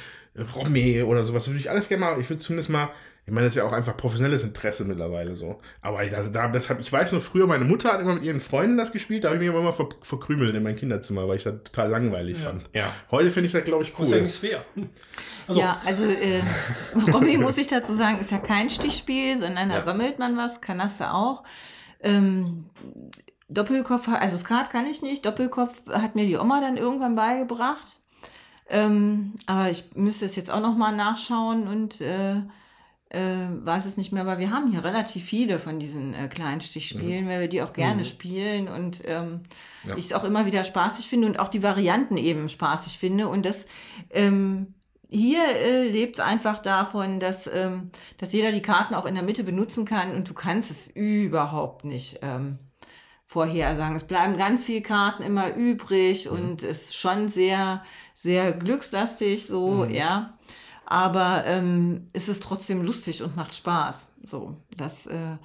Romme 0.56 1.06
oder 1.06 1.24
sowas. 1.24 1.48
Würde 1.48 1.60
ich 1.60 1.70
alles 1.70 1.88
gerne 1.90 2.06
mal, 2.06 2.20
ich 2.22 2.30
würde 2.30 2.42
zumindest 2.42 2.70
mal, 2.70 2.90
ich 3.26 3.34
meine, 3.34 3.46
das 3.48 3.54
ist 3.56 3.58
ja 3.58 3.66
auch 3.66 3.74
einfach 3.74 3.98
professionelles 3.98 4.44
Interesse 4.44 4.86
mittlerweile 4.86 5.36
so. 5.36 5.60
Aber 5.82 6.04
ich, 6.06 6.16
also 6.16 6.30
da, 6.30 6.48
das 6.48 6.70
hab, 6.70 6.80
ich 6.80 6.92
weiß 6.94 7.12
nur, 7.12 7.20
früher 7.22 7.46
meine 7.46 7.66
Mutter 7.66 7.92
hat 7.92 8.00
immer 8.00 8.14
mit 8.14 8.24
ihren 8.24 8.40
Freunden 8.40 8.78
das 8.78 8.94
gespielt, 8.94 9.24
da 9.26 9.30
habe 9.30 9.44
ich 9.44 9.50
mich 9.52 9.60
immer 9.60 9.74
ver, 9.74 9.90
verkrümelt 10.02 10.54
in 10.56 10.64
mein 10.64 10.78
Kinderzimmer, 10.78 11.28
weil 11.28 11.36
ich 11.38 11.44
das 11.44 11.56
total 11.66 11.90
langweilig 11.90 12.38
Ja. 12.38 12.44
fand. 12.46 12.70
Ja. 12.74 12.94
Heute 13.12 13.30
finde 13.32 13.48
ich 13.48 13.52
das, 13.52 13.66
glaube 13.66 13.84
ich, 13.84 13.92
Das 13.92 14.02
ist 14.02 14.12
ja 14.12 14.18
cool. 14.18 14.24
nicht 14.24 14.36
schwer. 14.38 14.64
Also, 15.50 15.62
ja, 15.62 15.82
also 15.86 16.04
äh, 16.04 16.42
Robby, 17.14 17.38
muss 17.38 17.58
ich 17.58 17.68
dazu 17.68 17.94
sagen, 17.94 18.20
ist 18.20 18.32
ja 18.32 18.38
kein 18.38 18.70
Stichspiel, 18.70 19.38
sondern 19.38 19.70
da 19.70 19.76
Ja. 19.76 19.82
sammelt 19.82 20.20
man 20.20 20.36
was, 20.36 20.60
Kanaste 20.60 21.14
auch. 21.14 21.44
Ähm, 22.02 22.66
Doppelkopf, 23.48 24.10
also 24.10 24.38
Skat 24.38 24.72
kann 24.72 24.86
ich 24.88 25.02
nicht. 25.02 25.26
Doppelkopf 25.26 25.88
hat 25.90 26.16
mir 26.16 26.26
die 26.26 26.36
Oma 26.36 26.60
dann 26.60 26.76
irgendwann 26.76 27.16
beigebracht. 27.16 28.02
Ähm, 28.70 29.36
aber 29.46 29.70
ich 29.70 29.86
müsste 29.96 30.26
es 30.26 30.36
jetzt 30.36 30.52
auch 30.52 30.60
noch 30.62 30.76
mal 30.76 30.96
nachschauen 30.96 31.68
und 31.68 32.02
äh, 32.02 32.36
äh, 33.10 33.48
weiß 33.64 33.86
es 33.86 33.96
nicht 33.98 34.12
mehr. 34.12 34.24
Aber 34.24 34.40
wir 34.40 34.52
haben 34.52 34.72
hier 34.72 34.84
relativ 34.84 35.24
viele 35.24 35.60
von 35.60 35.80
diesen 35.80 36.14
äh, 36.14 36.28
kleinen 36.28 36.60
Stichspielen, 36.62 37.28
weil 37.28 37.40
wir 37.42 37.48
die 37.48 37.62
auch 37.62 37.72
gerne 37.74 38.04
spielen 38.04 38.68
und 38.68 39.02
ähm, 39.06 39.42
Ja. 39.86 39.96
ich 39.96 40.06
es 40.06 40.14
auch 40.14 40.26
immer 40.26 40.46
wieder 40.46 40.64
spaßig 40.66 41.08
finde 41.08 41.28
und 41.28 41.40
auch 41.40 41.48
die 41.48 41.64
Varianten 41.64 42.18
eben 42.18 42.50
spaßig 42.50 42.98
finde. 42.98 43.30
Und 43.30 43.46
das 43.46 43.66
ähm, 44.10 44.74
hier 45.10 45.42
äh, 45.56 45.88
lebt 45.88 46.18
es 46.18 46.20
einfach 46.20 46.60
davon, 46.60 47.22
dass, 47.22 47.48
ähm, 47.48 47.92
dass 48.18 48.34
jeder 48.34 48.52
die 48.52 48.62
Karten 48.62 48.94
auch 48.94 49.06
in 49.06 49.16
der 49.16 49.24
Mitte 49.24 49.46
benutzen 49.46 49.86
kann 49.86 50.14
und 50.14 50.30
du 50.30 50.34
kannst 50.34 50.70
es 50.70 50.88
überhaupt 50.88 51.86
nicht 51.86 52.20
ähm, 52.22 52.60
vorhersagen. 53.26 53.96
Es 53.96 54.04
bleiben 54.04 54.36
ganz 54.36 54.66
viele 54.66 54.82
Karten 54.82 55.24
immer 55.24 55.54
übrig 55.56 56.30
und 56.30 56.64
es 56.64 56.84
ist 56.86 56.96
schon 56.98 57.30
sehr, 57.30 57.84
sehr 58.18 58.52
glückslastig 58.52 59.46
so, 59.46 59.86
ja. 59.86 60.34
Aber 60.86 61.44
ähm, 61.46 62.10
es 62.14 62.30
ist 62.30 62.42
trotzdem 62.42 62.82
lustig 62.82 63.22
und 63.22 63.36
macht 63.36 63.54
Spaß. 63.54 64.08
So, 64.24 64.58
das, 64.76 65.06
äh, 65.06 65.38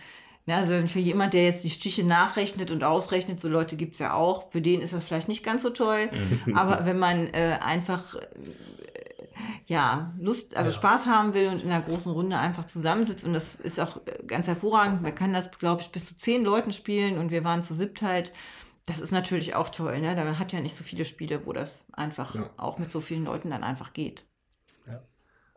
na, 0.47 0.57
also 0.57 0.87
für 0.87 1.01
jemand, 1.01 1.35
der 1.35 1.45
jetzt 1.45 1.65
die 1.65 1.71
Stiche 1.71 2.05
nachrechnet 2.05 2.71
und 2.71 2.83
ausrechnet, 2.83 3.41
so 3.41 3.49
Leute 3.49 3.77
gibt 3.77 3.95
es 3.95 3.99
ja 3.99 4.15
auch, 4.15 4.51
für 4.51 4.63
den 4.63 4.81
ist 4.81 4.93
das 4.93 5.05
vielleicht 5.05 5.29
nicht 5.29 5.45
ganz 5.45 5.63
so 5.63 5.71
toll. 5.71 6.09
Aber 6.55 6.87
wenn 6.87 6.99
man 6.99 7.27
äh, 7.35 7.59
einfach 7.61 8.17
ja, 9.67 10.13
Lust, 10.19 10.57
also 10.57 10.71
Spaß 10.71 11.07
haben 11.07 11.35
will 11.35 11.49
und 11.49 11.63
in 11.63 11.71
einer 11.71 11.83
großen 11.83 12.11
Runde 12.13 12.39
einfach 12.39 12.65
zusammensitzt. 12.65 13.25
Und 13.25 13.33
das 13.33 13.55
ist 13.55 13.81
auch 13.81 13.99
äh, 14.07 14.25
ganz 14.27 14.47
hervorragend. 14.47 15.03
Man 15.03 15.15
kann 15.15 15.33
das, 15.33 15.51
glaube 15.51 15.83
ich, 15.83 15.91
bis 15.91 16.07
zu 16.07 16.17
zehn 16.17 16.45
Leuten 16.45 16.73
spielen 16.73 17.19
und 17.19 17.31
wir 17.31 17.45
waren 17.45 17.65
zu 17.65 17.75
siebt 17.75 18.03
halt. 18.03 18.33
Das 18.87 18.99
ist 19.01 19.13
natürlich 19.13 19.55
auch 19.55 19.69
toll, 19.69 20.01
ne? 20.01 20.15
Man 20.17 20.39
hat 20.39 20.53
ja 20.53 20.61
nicht 20.61 20.77
so 20.77 20.83
viele 20.85 21.05
Spiele, 21.05 21.47
wo 21.47 21.53
das 21.53 21.87
einfach 21.93 22.35
Ja. 22.35 22.51
auch 22.57 22.79
mit 22.79 22.91
so 22.91 23.01
vielen 23.01 23.25
Leuten 23.25 23.51
dann 23.51 23.63
einfach 23.65 23.93
geht. 23.93 24.25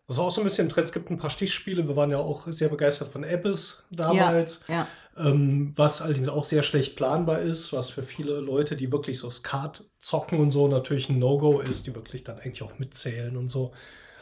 Das 0.08 0.18
war 0.18 0.26
auch 0.26 0.32
so 0.32 0.42
ein 0.42 0.44
bisschen 0.44 0.68
ein 0.68 0.70
Trend. 0.70 0.86
Es 0.86 0.94
gibt 0.94 1.10
ein 1.10 1.18
paar 1.18 1.32
Stichspiele. 1.32 1.88
Wir 1.88 1.96
waren 1.96 2.12
ja 2.12 2.20
auch 2.20 2.46
sehr 2.52 2.70
begeistert 2.70 3.12
von 3.12 3.26
Abyss 3.26 3.88
damals. 3.90 4.64
Ja, 4.68 4.88
Ähm, 5.18 5.72
was 5.76 6.02
allerdings 6.04 6.28
auch 6.28 6.44
sehr 6.44 6.62
schlecht 6.62 6.96
planbar 6.96 7.40
ist, 7.40 7.74
was 7.74 7.90
für 7.90 8.04
viele 8.04 8.40
Leute, 8.42 8.76
die 8.76 8.92
wirklich 8.92 9.18
so 9.18 9.32
Skat 9.32 9.84
zocken 10.02 10.38
und 10.40 10.52
so, 10.52 10.68
natürlich 10.68 11.10
ein 11.10 11.18
No-Go 11.18 11.60
ist, 11.62 11.88
die 11.88 11.96
wirklich 11.96 12.24
dann 12.24 12.38
eigentlich 12.38 12.62
auch 12.62 12.78
mitzählen 12.78 13.36
und 13.38 13.50
so. 13.50 13.74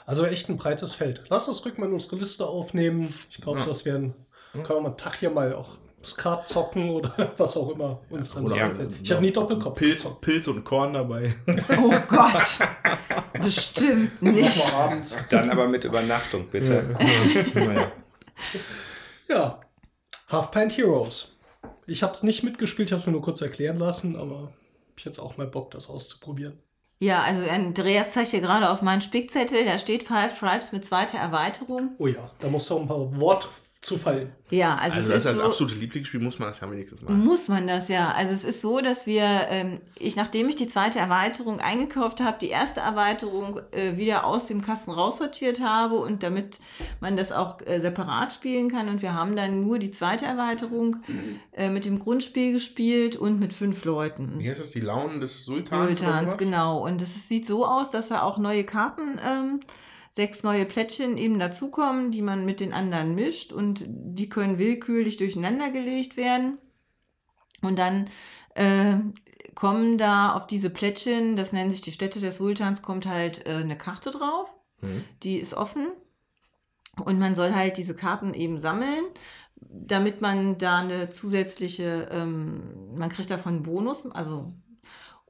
Also 0.06 0.24
echt 0.26 0.48
ein 0.50 0.56
breites 0.58 0.94
Feld. 0.94 1.24
Lass 1.30 1.48
uns 1.50 1.66
rück 1.66 1.78
mal 1.80 1.88
in 1.88 1.94
unsere 1.94 2.16
Liste 2.18 2.48
aufnehmen. 2.48 3.12
Ich 3.32 3.42
glaube, 3.42 3.60
Ja. 3.62 3.66
das 3.66 3.84
wären, 3.86 4.14
können 4.54 4.68
wir 4.70 4.82
mal 4.82 4.88
einen 4.90 4.98
Tag 4.98 5.16
hier 5.16 5.32
mal 5.32 5.54
auch 5.56 5.78
Skat 6.06 6.48
zocken 6.48 6.90
oder 6.90 7.34
was 7.38 7.56
auch 7.58 7.70
immer 7.70 8.00
uns 8.10 8.34
dann 8.34 8.48
so 8.48 8.54
einfällt. 8.54 8.92
Ich 9.02 9.12
habe 9.12 9.22
nie 9.22 9.32
Doppelkopf 9.32 9.78
Pilz. 9.78 10.08
Pilz 10.22 10.48
und 10.48 10.64
Korn 10.64 10.94
dabei. 10.94 11.36
Oh 11.78 11.94
Gott! 12.08 12.60
Bestimmt 13.42 14.22
nicht. 14.22 14.74
abends. 14.74 15.18
Dann 15.30 15.50
aber 15.50 15.68
mit 15.68 15.84
Übernachtung, 15.86 16.48
bitte. 16.50 16.96
naja. 17.54 17.92
Ja. 19.28 19.60
Half 20.30 20.52
Pint 20.52 20.78
Heroes. 20.78 21.38
Ich 21.86 22.04
habe 22.04 22.14
es 22.14 22.24
nicht 22.24 22.44
mitgespielt, 22.44 22.90
ich 22.90 22.94
habe 22.94 23.02
es 23.02 23.06
mir 23.08 23.14
nur 23.14 23.22
kurz 23.22 23.42
erklären 23.42 23.78
lassen, 23.78 24.16
aber 24.16 24.54
ich 24.96 25.06
jetzt 25.06 25.20
auch 25.20 25.38
mal 25.38 25.48
Bock, 25.48 25.72
das 25.72 25.90
auszuprobieren. 25.90 26.60
Ja, 27.00 27.22
also 27.24 27.50
Andreas 27.50 28.14
zeigt 28.14 28.30
hier 28.30 28.40
gerade 28.40 28.70
auf 28.70 28.82
meinen 28.82 29.02
Spickzettel, 29.02 29.66
da 29.66 29.78
steht 29.78 30.04
Five 30.04 30.40
Tribes 30.40 30.72
mit 30.72 30.86
zweiter 30.86 31.18
Erweiterung. 31.18 31.96
Oh 31.98 32.08
ja, 32.08 32.32
da 32.40 32.48
muss 32.48 32.68
doch 32.68 32.80
ein 32.80 32.88
paar 32.88 33.20
Wort 33.20 33.50
zu 33.84 33.98
fallen. 33.98 34.32
Ja, 34.50 34.76
also, 34.76 34.98
Also, 34.98 35.00
es 35.00 35.08
das 35.08 35.18
ist 35.18 35.26
das 35.26 35.36
so, 35.38 35.44
absolute 35.44 35.76
Lieblingsspiel, 35.76 36.20
muss 36.22 36.40
man 36.40 36.48
das 36.48 36.62
ja 36.62 36.72
wenigstens 36.72 37.02
mal. 37.02 37.12
Muss 37.12 37.50
man 37.50 37.68
das 37.68 37.90
ja. 37.90 38.12
Also 38.12 38.34
es 38.34 38.44
ist 38.46 38.62
so, 38.62 38.80
dass 38.80 39.06
wir, 39.06 39.24
ähm, 39.50 39.82
ich 40.00 40.16
nachdem 40.16 40.48
ich 40.48 40.56
die 40.56 40.68
zweite 40.68 41.00
Erweiterung 41.00 41.60
eingekauft 41.60 42.22
habe, 42.22 42.38
die 42.40 42.48
erste 42.48 42.80
Erweiterung 42.80 43.60
äh, 43.72 43.98
wieder 43.98 44.26
aus 44.26 44.48
dem 44.48 44.62
Kasten 44.62 44.92
raussortiert 44.92 45.60
habe 45.60 45.96
und 45.96 46.24
damit 46.24 46.60
man 47.02 47.18
das 47.18 47.32
auch 47.34 47.58
äh, 47.66 47.80
separat 47.80 48.32
spielen 48.32 48.72
kann. 48.72 48.88
Und 48.88 49.02
wir 49.02 49.14
haben 49.14 49.36
dann 49.36 49.62
nur 49.62 49.80
die 49.80 49.92
zweite 49.92 50.26
Erweiterung 50.26 50.98
äh, 51.52 51.70
mit 51.70 51.84
dem 51.84 52.00
Grundspiel 52.00 52.54
gespielt 52.54 53.18
und 53.18 53.40
mit 53.40 53.54
fünf 53.54 53.84
Leuten. 53.84 54.36
Wie 54.38 54.50
heißt 54.50 54.62
das? 54.62 54.72
Die 54.72 54.82
Launen 54.82 55.20
des 55.20 55.44
Sultans? 55.44 55.88
oder 55.88 55.96
Sultans, 55.96 56.32
sowas? 56.32 56.38
genau. 56.38 56.86
Und 56.86 57.02
es 57.02 57.28
sieht 57.28 57.46
so 57.46 57.66
aus, 57.66 57.92
dass 57.92 58.08
da 58.08 58.22
auch 58.22 58.38
neue 58.38 58.64
Karten, 58.64 59.20
ähm, 59.28 59.60
sechs 60.14 60.44
neue 60.44 60.66
Plättchen 60.66 61.18
eben 61.18 61.40
dazukommen, 61.40 62.12
die 62.12 62.22
man 62.22 62.46
mit 62.46 62.60
den 62.60 62.72
anderen 62.72 63.16
mischt 63.16 63.52
und 63.52 63.84
die 63.88 64.30
können 64.30 64.60
willkürlich 64.60 65.18
durcheinander 65.18 65.72
gelegt 65.72 66.18
werden. 66.18 66.60
Und 67.64 67.80
dann 67.80 68.08
äh, 68.54 68.98
kommen 69.56 69.98
da 69.98 70.34
auf 70.34 70.46
diese 70.46 70.70
Plättchen, 70.70 71.36
das 71.36 71.52
nennen 71.52 71.72
sich 71.72 71.82
die 71.82 71.92
Städte 71.92 72.20
des 72.20 72.38
Sultans, 72.38 72.84
kommt 72.84 73.08
halt 73.08 73.48
äh, 73.48 73.56
eine 73.56 73.76
Karte 73.76 74.12
drauf. 74.12 74.56
Mhm. 74.82 75.04
Die 75.24 75.38
ist 75.38 75.56
offen. 75.56 75.88
Und 77.04 77.18
man 77.18 77.34
soll 77.34 77.54
halt 77.54 77.78
diese 77.78 77.96
Karten 77.96 78.36
eben 78.36 78.60
sammeln, 78.60 79.06
damit 79.56 80.22
man 80.22 80.60
da 80.60 80.78
eine 80.78 81.10
zusätzliche, 81.10 82.08
ähm, 82.12 82.96
man 82.96 83.10
kriegt 83.10 83.32
davon 83.32 83.56
einen 83.56 83.64
Bonus, 83.64 84.06
also 84.12 84.54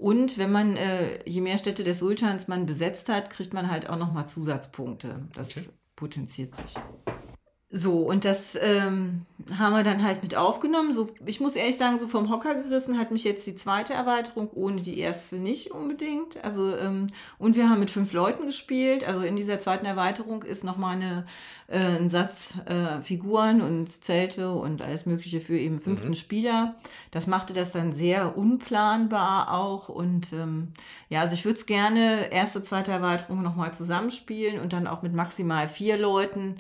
und 0.04 0.38
wenn 0.38 0.52
man, 0.52 0.76
äh, 0.76 1.20
je 1.26 1.40
mehr 1.40 1.58
Städte 1.58 1.86
des 1.86 2.00
Sultans 2.00 2.50
man 2.50 2.66
besetzt 2.66 3.08
hat, 3.08 3.30
kriegt 3.30 3.54
man 3.54 3.72
halt 3.72 3.90
auch 3.90 3.98
nochmal 3.98 4.28
Zusatzpunkte. 4.28 5.30
Das 5.34 5.48
Okay. 5.52 5.70
potenziert 5.96 6.54
sich. 6.56 6.76
So, 7.76 8.02
und 8.02 8.24
das 8.24 8.56
ähm, 8.62 9.26
haben 9.58 9.74
wir 9.74 9.84
dann 9.84 10.04
halt 10.04 10.22
mit 10.22 10.36
aufgenommen. 10.36 10.94
So, 10.94 11.10
ich 11.26 11.40
muss 11.40 11.56
ehrlich 11.56 11.76
sagen, 11.76 11.98
so 11.98 12.08
vom 12.08 12.30
Hocker 12.30 12.54
gerissen 12.54 13.00
hat 13.00 13.10
mich 13.10 13.24
jetzt 13.24 13.48
die 13.48 13.56
zweite 13.56 13.96
Erweiterung, 13.96 14.48
ohne 14.54 14.80
die 14.80 15.00
erste 15.00 15.38
nicht 15.38 15.72
unbedingt. 15.72 16.44
Also, 16.44 16.78
ähm, 16.78 17.08
und 17.40 17.56
wir 17.56 17.68
haben 17.68 17.80
mit 17.80 17.90
fünf 17.90 18.14
Leuten 18.14 18.46
gespielt. 18.46 19.08
Also 19.08 19.22
in 19.22 19.36
dieser 19.36 19.60
zweiten 19.60 19.88
Erweiterung 19.88 20.44
ist 20.44 20.64
nochmal 20.64 20.98
eine, 20.98 21.26
äh, 21.68 21.80
ein 21.80 22.12
Satz 22.12 22.54
äh, 22.66 23.02
Figuren 23.02 23.64
und 23.64 23.90
Zelte 24.04 24.52
und 24.52 24.84
alles 24.84 25.08
Mögliche 25.08 25.42
für 25.42 25.58
eben 25.58 25.80
fünften 25.80 26.14
Spieler. 26.14 26.76
Das 27.10 27.26
machte 27.26 27.54
das 27.54 27.72
dann 27.72 27.92
sehr 27.92 28.38
unplanbar 28.38 29.52
auch. 29.52 29.90
Und 29.90 30.32
ähm, 30.32 30.74
ja, 31.10 31.22
also 31.22 31.34
ich 31.34 31.44
würde 31.44 31.58
es 31.58 31.66
gerne 31.66 32.32
erste, 32.32 32.62
zweite 32.62 32.92
Erweiterung 32.92 33.42
nochmal 33.42 33.74
zusammenspielen 33.74 34.62
und 34.62 34.74
dann 34.74 34.86
auch 34.86 35.02
mit 35.02 35.16
maximal 35.16 35.68
vier 35.68 35.98
Leuten. 35.98 36.58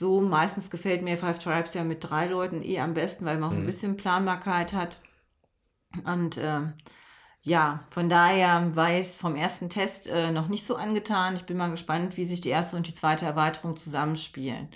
So, 0.00 0.22
meistens 0.22 0.70
gefällt 0.70 1.02
mir 1.02 1.18
Five 1.18 1.40
Tribes 1.40 1.74
ja 1.74 1.84
mit 1.84 2.02
drei 2.02 2.24
Leuten 2.24 2.62
eh 2.62 2.80
am 2.80 2.94
besten, 2.94 3.26
weil 3.26 3.36
man 3.36 3.50
auch 3.50 3.54
ein 3.54 3.66
bisschen 3.66 3.98
Planbarkeit 3.98 4.72
hat. 4.72 5.02
Und 6.06 6.38
ähm, 6.38 6.72
ja, 7.42 7.84
von 7.90 8.08
daher 8.08 8.74
war 8.74 8.90
ich 8.98 9.08
vom 9.08 9.36
ersten 9.36 9.68
Test 9.68 10.06
äh, 10.06 10.30
noch 10.32 10.48
nicht 10.48 10.64
so 10.64 10.76
angetan. 10.76 11.34
Ich 11.34 11.44
bin 11.44 11.58
mal 11.58 11.70
gespannt, 11.70 12.16
wie 12.16 12.24
sich 12.24 12.40
die 12.40 12.48
erste 12.48 12.78
und 12.78 12.86
die 12.86 12.94
zweite 12.94 13.26
Erweiterung 13.26 13.76
zusammenspielen. 13.76 14.70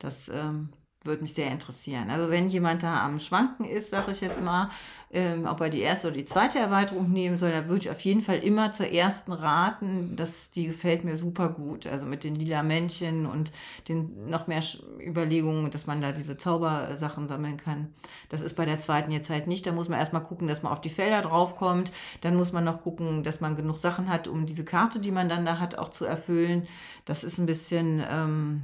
Das 0.00 0.28
ähm, 0.28 0.72
würde 1.04 1.22
mich 1.22 1.34
sehr 1.34 1.52
interessieren. 1.52 2.10
Also 2.10 2.32
wenn 2.32 2.48
jemand 2.48 2.82
da 2.82 3.04
am 3.04 3.20
Schwanken 3.20 3.66
ist, 3.66 3.90
sage 3.90 4.10
ich 4.10 4.22
jetzt 4.22 4.42
mal, 4.42 4.70
ähm, 5.14 5.46
ob 5.46 5.60
er 5.60 5.70
die 5.70 5.80
erste 5.80 6.08
oder 6.08 6.16
die 6.16 6.24
zweite 6.24 6.58
Erweiterung 6.58 7.12
nehmen 7.12 7.38
soll, 7.38 7.52
da 7.52 7.68
würde 7.68 7.82
ich 7.82 7.90
auf 7.90 8.00
jeden 8.00 8.20
Fall 8.20 8.38
immer 8.38 8.72
zur 8.72 8.88
ersten 8.88 9.32
raten. 9.32 10.16
Das, 10.16 10.50
die 10.50 10.66
gefällt 10.66 11.04
mir 11.04 11.14
super 11.14 11.50
gut. 11.50 11.86
Also 11.86 12.04
mit 12.04 12.24
den 12.24 12.34
lila 12.34 12.64
Männchen 12.64 13.24
und 13.24 13.52
den 13.88 14.26
noch 14.26 14.48
mehr 14.48 14.62
Überlegungen, 15.00 15.70
dass 15.70 15.86
man 15.86 16.00
da 16.00 16.10
diese 16.10 16.36
Zaubersachen 16.36 17.28
sammeln 17.28 17.56
kann. 17.56 17.94
Das 18.28 18.40
ist 18.40 18.54
bei 18.54 18.66
der 18.66 18.80
zweiten 18.80 19.12
jetzt 19.12 19.30
halt 19.30 19.46
nicht. 19.46 19.66
Da 19.66 19.72
muss 19.72 19.88
man 19.88 20.00
erstmal 20.00 20.22
gucken, 20.22 20.48
dass 20.48 20.64
man 20.64 20.72
auf 20.72 20.80
die 20.80 20.90
Felder 20.90 21.22
draufkommt. 21.22 21.92
Dann 22.22 22.34
muss 22.34 22.52
man 22.52 22.64
noch 22.64 22.82
gucken, 22.82 23.22
dass 23.22 23.40
man 23.40 23.54
genug 23.54 23.78
Sachen 23.78 24.08
hat, 24.08 24.26
um 24.26 24.46
diese 24.46 24.64
Karte, 24.64 24.98
die 24.98 25.12
man 25.12 25.28
dann 25.28 25.46
da 25.46 25.60
hat, 25.60 25.78
auch 25.78 25.90
zu 25.90 26.04
erfüllen. 26.04 26.66
Das 27.04 27.22
ist 27.22 27.38
ein 27.38 27.46
bisschen 27.46 28.02
ähm, 28.10 28.62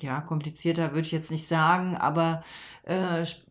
ja, 0.00 0.22
komplizierter, 0.22 0.92
würde 0.92 1.02
ich 1.02 1.12
jetzt 1.12 1.30
nicht 1.30 1.46
sagen, 1.46 1.96
aber 1.96 2.42
äh, 2.88 3.22
sp- 3.22 3.46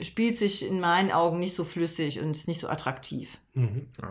spielt 0.00 0.36
sich 0.38 0.66
in 0.68 0.80
meinen 0.80 1.10
Augen 1.10 1.38
nicht 1.40 1.54
so 1.56 1.64
flüssig 1.64 2.20
und 2.20 2.30
ist 2.32 2.48
nicht 2.48 2.60
so 2.60 2.68
attraktiv. 2.68 3.38
Ja, 3.54 3.66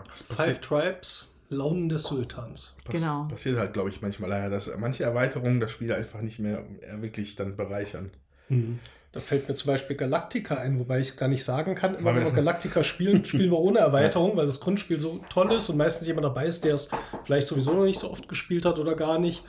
das 0.10 0.22
Five 0.24 0.60
Tribes, 0.62 1.30
Launen 1.50 1.90
des 1.90 2.04
Sultans. 2.04 2.74
pass, 2.84 2.96
genau. 2.96 3.28
passiert 3.30 3.58
halt, 3.58 3.74
glaube 3.74 3.90
ich, 3.90 4.02
manchmal 4.02 4.30
leider, 4.30 4.50
dass 4.50 4.72
manche 4.78 5.04
Erweiterungen 5.04 5.60
das 5.60 5.72
Spiel 5.72 5.92
einfach 5.94 6.22
nicht 6.22 6.40
mehr 6.40 6.64
äh, 6.82 7.02
wirklich 7.02 7.36
dann 7.36 7.56
bereichern. 7.56 8.12
Da 9.12 9.20
fällt 9.20 9.48
mir 9.48 9.56
zum 9.56 9.68
Beispiel 9.68 9.96
Galactica 9.96 10.56
ein, 10.56 10.80
wobei 10.80 11.00
ich 11.00 11.10
es 11.10 11.18
gar 11.18 11.28
nicht 11.30 11.44
sagen 11.44 11.76
kann. 11.76 11.96
Immer 11.96 12.10
wenn 12.12 12.16
wir 12.18 12.24
das- 12.24 12.34
Galactica 12.36 12.84
spielen, 12.84 13.24
spielen 13.26 13.52
wir 13.52 13.60
ohne 13.60 13.80
Erweiterung, 13.80 14.36
weil 14.38 14.48
das 14.48 14.60
Grundspiel 14.60 15.00
so 15.00 15.24
toll 15.30 15.52
ist 15.54 15.70
und 15.70 15.78
meistens 15.78 16.08
jemand 16.08 16.26
dabei 16.26 16.46
ist, 16.48 16.64
der 16.64 16.76
es 16.76 16.90
vielleicht 17.26 17.48
sowieso 17.48 17.74
noch 17.74 17.86
nicht 17.86 18.00
so 18.00 18.10
oft 18.12 18.28
gespielt 18.28 18.66
hat 18.66 18.80
oder 18.80 18.96
gar 18.96 19.20
nicht. 19.20 19.44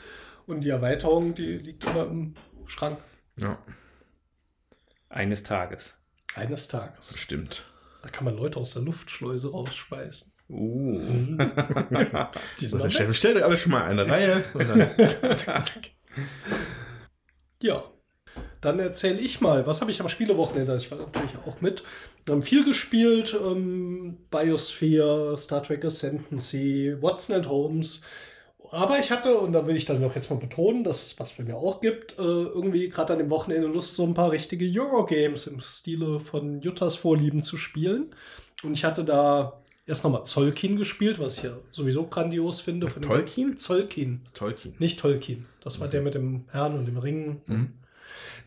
Und 0.46 0.60
die 0.62 0.68
Erweiterung, 0.70 1.34
die 1.34 1.56
liegt 1.58 1.84
immer 1.84 2.04
im 2.06 2.34
Schrank 2.66 2.98
Ja, 3.40 3.56
Eines 5.14 5.42
Tages. 5.44 5.94
eines 6.34 6.66
Tages. 6.68 7.16
stimmt. 7.16 7.64
Da 8.02 8.08
kann 8.10 8.24
man 8.24 8.36
Leute 8.36 8.58
aus 8.58 8.74
der 8.74 8.82
Luftschleuse 8.82 9.50
rausspeisen. 9.50 10.32
Uh. 10.50 10.98
Die 12.60 12.66
So, 12.68 12.76
sind 12.78 12.90
stell- 12.90 13.00
weg. 13.02 13.08
bestellt 13.08 13.36
euch 13.36 13.44
alle 13.44 13.56
schon 13.56 13.72
mal 13.72 13.84
eine 13.84 14.06
Reihe. 14.06 14.44
Ja. 17.62 17.84
Dann 18.60 18.78
erzähle 18.78 19.20
ich 19.20 19.40
mal, 19.40 19.66
was 19.66 19.80
habe 19.80 19.90
ich 19.90 20.00
am 20.00 20.08
Spielewochenende? 20.08 20.76
Ich 20.76 20.90
war 20.90 20.98
natürlich 20.98 21.36
auch 21.46 21.60
mit. 21.60 21.82
Wir 22.24 22.34
haben 22.34 22.42
viel 22.42 22.64
gespielt. 22.64 23.34
Ähm, 23.40 24.18
Biosphere, 24.30 25.36
Star 25.38 25.62
Trek 25.62 25.84
Ascendancy, 25.84 26.96
Watson 27.00 27.36
and 27.36 27.48
Holmes. 27.48 28.00
Aber 28.74 28.98
ich 28.98 29.12
hatte, 29.12 29.38
und 29.38 29.52
da 29.52 29.68
will 29.68 29.76
ich 29.76 29.84
dann 29.84 30.00
noch 30.00 30.16
jetzt 30.16 30.30
mal 30.30 30.38
betonen, 30.38 30.82
dass 30.82 31.06
es 31.06 31.20
was 31.20 31.30
bei 31.32 31.44
mir 31.44 31.54
auch 31.54 31.80
gibt, 31.80 32.18
äh, 32.18 32.22
irgendwie 32.22 32.88
gerade 32.88 33.12
an 33.12 33.20
dem 33.20 33.30
Wochenende 33.30 33.68
Lust, 33.68 33.94
so 33.94 34.04
ein 34.04 34.14
paar 34.14 34.32
richtige 34.32 34.66
Eurogames 34.66 35.46
im 35.46 35.60
Stile 35.60 36.18
von 36.18 36.60
Juttas 36.60 36.96
Vorlieben 36.96 37.44
zu 37.44 37.56
spielen. 37.56 38.12
Und 38.64 38.72
ich 38.72 38.84
hatte 38.84 39.04
da 39.04 39.60
erst 39.86 40.02
nochmal 40.02 40.24
Zolkin 40.24 40.76
gespielt, 40.76 41.20
was 41.20 41.36
ich 41.36 41.44
ja 41.44 41.56
sowieso 41.70 42.08
grandios 42.08 42.60
finde. 42.60 42.88
Von 42.88 43.02
Tolkien? 43.02 43.58
Zolkin. 43.58 44.22
Tolkien. 44.34 44.74
Nicht 44.80 44.98
Tolkien. 44.98 45.46
Das 45.62 45.78
war 45.78 45.86
der 45.86 46.02
mit 46.02 46.14
dem 46.14 46.46
Herrn 46.50 46.76
und 46.76 46.86
dem 46.86 46.98
Ring. 46.98 47.42
Mhm. 47.46 47.74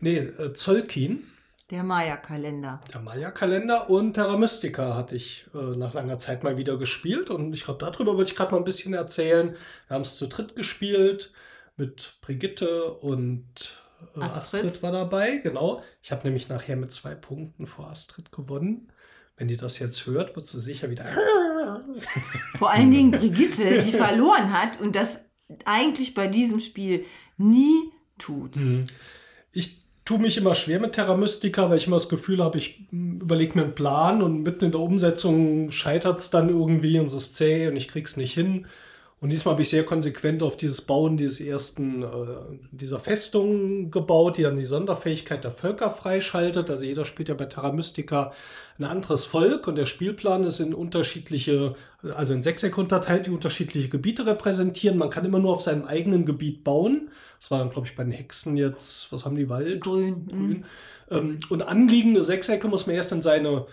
Nee, 0.02 0.18
äh, 0.18 0.52
Zolkin, 0.52 1.24
Der 1.70 1.82
Maya-Kalender. 1.82 2.80
der 2.92 3.00
Maya-Kalender 3.00 3.90
und 3.90 4.14
Terra 4.14 4.38
Mystica 4.38 4.94
hatte 4.94 5.16
ich 5.16 5.46
äh, 5.54 5.76
nach 5.76 5.92
langer 5.92 6.16
Zeit 6.16 6.42
mal 6.42 6.56
wieder 6.56 6.78
gespielt. 6.78 7.28
Und 7.28 7.52
ich 7.52 7.64
glaube, 7.64 7.84
darüber 7.84 8.16
würde 8.16 8.30
ich 8.30 8.36
gerade 8.36 8.52
mal 8.52 8.58
ein 8.58 8.64
bisschen 8.64 8.94
erzählen. 8.94 9.54
Wir 9.86 9.94
haben 9.94 10.02
es 10.02 10.16
zu 10.16 10.28
dritt 10.28 10.56
gespielt 10.56 11.30
mit 11.76 12.14
Brigitte 12.22 12.94
und 12.94 13.74
äh, 14.16 14.20
Astrid. 14.20 14.64
Astrid. 14.64 14.82
war 14.82 14.92
dabei. 14.92 15.36
Genau. 15.38 15.82
Ich 16.02 16.10
habe 16.10 16.26
nämlich 16.26 16.48
nachher 16.48 16.76
mit 16.76 16.90
zwei 16.90 17.14
Punkten 17.14 17.66
vor 17.66 17.90
Astrid 17.90 18.32
gewonnen. 18.32 18.90
Wenn 19.36 19.48
die 19.48 19.56
das 19.56 19.78
jetzt 19.78 20.06
hört, 20.06 20.36
wird 20.36 20.46
sie 20.46 20.60
sicher 20.60 20.90
wieder. 20.90 21.04
Vor 22.56 22.70
allen 22.72 22.90
Dingen 22.90 23.12
Brigitte, 23.12 23.82
die 23.82 23.92
verloren 23.92 24.52
hat 24.52 24.80
und 24.80 24.96
das 24.96 25.20
eigentlich 25.64 26.14
bei 26.14 26.26
diesem 26.26 26.58
Spiel 26.58 27.04
nie 27.36 27.92
tut. 28.18 28.56
Mhm. 28.56 28.84
Ich 29.52 29.87
tue 30.08 30.18
mich 30.18 30.38
immer 30.38 30.54
schwer 30.54 30.80
mit 30.80 30.94
Terra 30.94 31.18
Mystica, 31.18 31.68
weil 31.68 31.76
ich 31.76 31.86
immer 31.86 31.96
das 31.96 32.08
Gefühl 32.08 32.42
habe, 32.42 32.56
ich 32.56 32.80
überlege 32.90 33.58
mir 33.58 33.64
einen 33.64 33.74
Plan 33.74 34.22
und 34.22 34.42
mitten 34.42 34.64
in 34.64 34.70
der 34.70 34.80
Umsetzung 34.80 35.70
scheitert 35.70 36.18
es 36.18 36.30
dann 36.30 36.48
irgendwie 36.48 36.98
und 36.98 37.06
es 37.06 37.12
ist 37.14 37.36
zäh 37.36 37.68
und 37.68 37.76
ich 37.76 37.88
krieg's 37.88 38.16
nicht 38.16 38.32
hin. 38.32 38.66
Und 39.20 39.30
diesmal 39.30 39.54
habe 39.54 39.62
ich 39.62 39.68
sehr 39.68 39.84
konsequent 39.84 40.44
auf 40.44 40.56
dieses 40.56 40.82
Bauen 40.82 41.16
dieses 41.16 41.40
ersten, 41.40 42.04
äh, 42.04 42.06
dieser 42.70 43.00
Festung 43.00 43.90
gebaut, 43.90 44.36
die 44.36 44.42
dann 44.42 44.56
die 44.56 44.64
Sonderfähigkeit 44.64 45.42
der 45.42 45.50
Völker 45.50 45.90
freischaltet. 45.90 46.70
Also 46.70 46.84
jeder 46.84 47.04
spielt 47.04 47.28
ja 47.28 47.34
bei 47.34 47.46
Terra 47.46 47.72
Mystica 47.72 48.32
ein 48.78 48.84
anderes 48.84 49.24
Volk 49.24 49.66
und 49.66 49.74
der 49.74 49.86
Spielplan 49.86 50.44
ist 50.44 50.60
in 50.60 50.72
unterschiedliche, 50.72 51.74
also 52.14 52.32
in 52.32 52.44
Sechseck 52.44 52.78
unterteilt, 52.78 53.26
die 53.26 53.30
unterschiedliche 53.30 53.88
Gebiete 53.88 54.24
repräsentieren. 54.24 54.98
Man 54.98 55.10
kann 55.10 55.24
immer 55.24 55.40
nur 55.40 55.52
auf 55.52 55.62
seinem 55.62 55.84
eigenen 55.84 56.24
Gebiet 56.24 56.62
bauen. 56.62 57.10
Das 57.40 57.50
war 57.50 57.58
dann, 57.58 57.70
glaube 57.70 57.88
ich, 57.88 57.96
bei 57.96 58.04
den 58.04 58.12
Hexen 58.12 58.56
jetzt, 58.56 59.12
was 59.12 59.24
haben 59.24 59.34
die 59.34 59.48
Wald? 59.48 59.80
Grün. 59.80 60.26
mhm. 60.26 60.28
Grün. 60.28 60.64
Ähm, 61.10 61.38
und 61.48 61.62
anliegende 61.62 62.22
Sechsecke 62.22 62.68
muss 62.68 62.86
man 62.86 62.94
erst 62.94 63.10
in 63.10 63.22
seine 63.22 63.66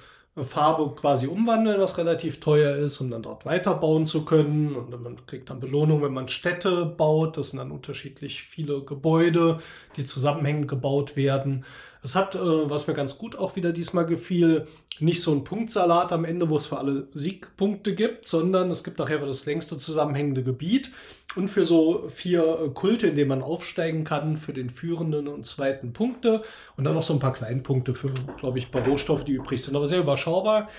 Farbe 0.44 0.94
quasi 0.96 1.28
umwandeln, 1.28 1.80
was 1.80 1.98
relativ 1.98 2.42
teuer 2.42 2.76
ist, 2.76 3.00
um 3.00 3.10
dann 3.10 3.22
dort 3.22 3.46
weiterbauen 3.46 4.06
zu 4.06 4.26
können. 4.26 4.76
Und 4.76 4.90
man 5.02 5.26
kriegt 5.26 5.50
dann 5.50 5.62
Belohnung, 5.62 6.02
wenn 6.02 6.14
man 6.14 6.28
Städte 6.28 6.86
baut. 6.86 7.38
Das 7.38 7.52
sind 7.52 7.60
dann 7.60 7.72
unterschiedlich 7.72 8.42
viele 8.42 8.84
Gebäude, 8.84 9.60
die 9.96 10.04
zusammenhängend 10.04 10.68
gebaut 10.68 11.16
werden. 11.16 11.64
Es 12.06 12.14
hat, 12.14 12.36
äh, 12.36 12.40
was 12.40 12.86
mir 12.86 12.94
ganz 12.94 13.18
gut 13.18 13.36
auch 13.36 13.56
wieder 13.56 13.74
diesmal 13.74 14.06
gefiel, 14.06 14.68
nicht 15.00 15.24
so 15.24 15.32
ein 15.32 15.44
Punktsalat 15.44 16.12
am 16.12 16.24
Ende, 16.24 16.52
wo 16.52 16.58
es 16.58 16.68
für 16.68 16.78
alle 16.78 17.08
Siegpunkte 17.16 17.96
gibt, 17.96 18.28
sondern 18.28 18.70
es 18.70 18.84
gibt 18.84 19.00
nachher 19.00 19.18
das 19.18 19.48
längste 19.48 19.80
zusammenhängende 19.80 20.44
Gebiet 20.44 20.92
und 21.36 21.48
für 21.48 21.66
so 21.66 22.08
vier 22.10 22.60
äh, 22.62 22.70
Kulte, 22.70 23.08
in 23.08 23.16
denen 23.16 23.30
man 23.30 23.42
aufsteigen 23.42 24.04
kann, 24.04 24.38
für 24.38 24.54
den 24.54 24.70
führenden 24.70 25.28
und 25.28 25.48
zweiten 25.48 25.94
Punkte 25.94 26.44
und 26.78 26.84
dann 26.84 26.94
noch 26.94 27.02
so 27.02 27.14
ein 27.14 27.20
paar 27.20 27.34
Kleinpunkte 27.34 27.96
für, 27.96 28.12
glaube 28.38 28.60
ich, 28.60 28.68
ein 28.68 28.72
paar 28.72 28.88
Rohstoffe, 28.88 29.24
die 29.24 29.34
übrig 29.34 29.64
sind, 29.64 29.76
aber 29.76 29.88
sehr 29.88 30.00
überschaubar. 30.02 30.70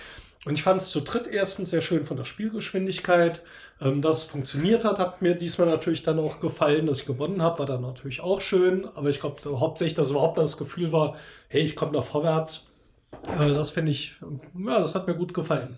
Und 0.47 0.55
ich 0.55 0.63
fand 0.63 0.81
es 0.81 0.91
zu 0.91 1.01
dritt 1.01 1.27
erstens 1.27 1.71
sehr 1.71 1.83
schön 1.83 2.07
von 2.07 2.17
der 2.17 2.25
Spielgeschwindigkeit. 2.25 3.43
Ähm, 3.81 4.01
dass 4.01 4.19
es 4.19 4.23
funktioniert 4.23 4.85
hat, 4.85 5.01
hat 5.01 5.21
mir 5.21 5.35
diesmal 5.35 5.67
natürlich 5.67 6.05
dann 6.05 6.21
auch 6.21 6.39
gefallen. 6.39 6.87
Dass 6.87 7.01
ich 7.01 7.07
gewonnen 7.07 7.43
habe, 7.43 7.59
war 7.59 7.67
dann 7.67 7.83
natürlich 7.83 8.21
auch 8.21 8.41
schön. 8.41 8.87
Aber 8.95 9.11
ich 9.11 9.21
glaube 9.21 9.59
hauptsächlich, 9.59 9.95
dass 9.95 10.11
überhaupt 10.11 10.39
das 10.39 10.57
Gefühl 10.57 10.93
war, 10.93 11.17
hey, 11.49 11.63
ich 11.63 11.75
komme 11.75 11.93
da 11.93 12.01
vorwärts. 12.01 12.69
Äh, 13.41 13.49
das 13.49 13.71
finde 13.71 13.91
ich, 13.91 14.15
ja, 14.57 14.79
das 14.79 14.95
hat 14.95 15.09
mir 15.09 15.17
gut 15.17 15.35
gefallen. 15.35 15.77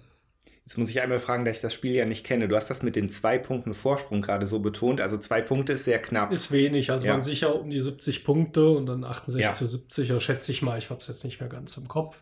Jetzt 0.66 0.76
muss 0.76 0.90
ich 0.90 1.00
einmal 1.00 1.18
fragen, 1.18 1.46
da 1.46 1.50
ich 1.50 1.62
das 1.62 1.72
Spiel 1.72 1.92
ja 1.92 2.04
nicht 2.04 2.26
kenne. 2.26 2.46
Du 2.46 2.54
hast 2.54 2.68
das 2.68 2.83
mit 2.83 2.94
den 2.94 3.09
zwei 3.09 3.38
Punkten 3.38 3.72
Vorsprung 3.72 4.20
gerade 4.20 4.46
so 4.46 4.59
betont. 4.59 5.00
Also 5.00 5.16
zwei 5.16 5.40
Punkte 5.40 5.72
ist 5.72 5.87
sehr 5.87 5.98
knapp. 5.98 6.31
Ist 6.31 6.52
wenig. 6.52 6.90
Also 6.90 7.07
ja. 7.07 7.14
waren 7.14 7.22
sicher 7.22 7.59
um 7.59 7.70
die 7.70 7.81
70 7.81 8.22
Punkte 8.22 8.68
und 8.68 8.85
dann 8.85 9.02
68 9.02 9.42
ja. 9.42 9.54
zu 9.54 9.66
70. 9.66 10.11
Oder 10.11 10.20
schätze 10.20 10.52
ich 10.52 10.61
mal. 10.61 10.76
Ich 10.76 10.90
habe 10.90 11.00
es 11.00 11.07
jetzt 11.07 11.24
nicht 11.24 11.40
mehr 11.40 11.48
ganz 11.48 11.74
im 11.78 11.88
Kopf. 11.88 12.20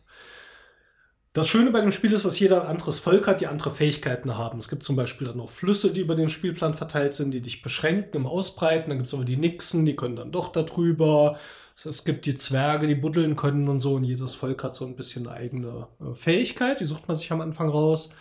Das 1.37 1.49
Schöne 1.49 1.71
bei 1.71 1.83
dem 1.83 1.91
Spiel 1.91 2.15
ist, 2.15 2.25
dass 2.25 2.41
jeder 2.41 2.63
ein 2.63 2.69
anderes 2.69 2.99
Volk 2.99 3.27
hat, 3.27 3.43
die 3.43 3.47
andere 3.47 3.71
Fähigkeiten 3.71 4.39
haben. 4.39 4.59
Es 4.59 4.69
gibt 4.69 4.85
zum 4.85 4.97
Beispiel 4.97 5.27
dann 5.27 5.37
noch 5.37 5.51
Flüsse, 5.51 5.93
die 5.93 6.01
über 6.01 6.15
den 6.15 6.31
Spielplan 6.31 6.73
verteilt 6.73 7.13
sind, 7.13 7.31
die 7.33 7.43
dich 7.43 7.61
beschränken 7.61 8.17
im 8.17 8.27
Ausbreiten. 8.27 8.89
Dann 8.89 8.97
gibt 8.97 9.09
es 9.09 9.13
aber 9.13 9.27
die 9.27 9.37
Nixen, 9.37 9.85
die 9.85 9.95
können 9.95 10.17
dann 10.17 10.33
doch 10.33 10.51
darüber. 10.51 11.39
Es 11.85 12.07
gibt 12.07 12.25
die 12.25 12.39
Zwerge, 12.39 12.87
die 12.87 12.95
buddeln 12.95 13.37
können 13.37 13.69
und 13.69 13.81
so. 13.81 13.97
Und 13.97 14.05
jedes 14.05 14.35
Volk 14.35 14.65
hat 14.65 14.75
so 14.75 14.87
ein 14.87 14.97
bisschen 14.97 15.27
eine 15.29 15.37
eigene 15.37 15.89
äh, 16.01 16.15
Fähigkeit. 16.15 16.81
Die 16.81 16.87
sucht 16.87 17.07
man 17.07 17.19
sich 17.19 17.31
am 17.31 17.43
Anfang 17.43 17.69
raus. 17.69 18.15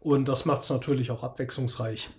Und 0.00 0.26
das 0.30 0.46
macht 0.46 0.62
es 0.62 0.70
natürlich 0.70 1.10
auch 1.10 1.22
abwechslungsreich. 1.22 2.08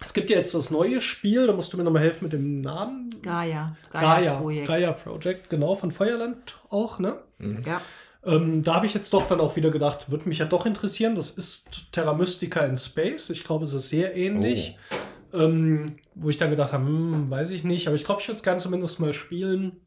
Es 0.00 0.14
gibt 0.14 0.30
ja 0.30 0.38
jetzt 0.38 0.54
das 0.54 0.70
neue 0.70 1.00
Spiel, 1.00 1.46
da 1.46 1.52
musst 1.52 1.72
du 1.72 1.76
mir 1.76 1.84
nochmal 1.84 2.02
helfen 2.02 2.24
mit 2.24 2.32
dem 2.32 2.60
Namen. 2.60 3.10
Gaia. 3.22 3.76
Gaia, 3.90 4.00
Gaia 4.00 4.34
Projekt. 4.34 4.66
Gaia 4.66 4.92
Project, 4.92 5.50
genau, 5.50 5.76
von 5.76 5.92
Feuerland 5.92 6.60
auch, 6.70 6.98
ne? 6.98 7.18
Mhm. 7.38 7.62
Ja. 7.64 7.80
Ähm, 8.24 8.62
da 8.62 8.74
habe 8.74 8.86
ich 8.86 8.94
jetzt 8.94 9.12
doch 9.12 9.26
dann 9.26 9.40
auch 9.40 9.56
wieder 9.56 9.70
gedacht, 9.70 10.10
würde 10.10 10.28
mich 10.28 10.38
ja 10.38 10.46
doch 10.46 10.66
interessieren. 10.66 11.16
Das 11.16 11.30
ist 11.30 11.92
Terra 11.92 12.14
Mystica 12.14 12.60
in 12.60 12.76
Space. 12.76 13.30
Ich 13.30 13.44
glaube, 13.44 13.64
es 13.64 13.72
ist 13.72 13.88
sehr 13.88 14.14
ähnlich. 14.16 14.76
Oh. 15.32 15.38
Ähm, 15.38 15.96
wo 16.14 16.28
ich 16.28 16.36
dann 16.36 16.50
gedacht 16.50 16.72
habe, 16.72 16.84
hm, 16.84 17.30
weiß 17.30 17.50
ich 17.50 17.64
nicht. 17.64 17.86
Aber 17.86 17.96
ich 17.96 18.04
glaube, 18.04 18.20
ich 18.20 18.28
würde 18.28 18.36
es 18.36 18.42
gerne 18.42 18.60
zumindest 18.60 19.00
mal 19.00 19.12
spielen, 19.12 19.80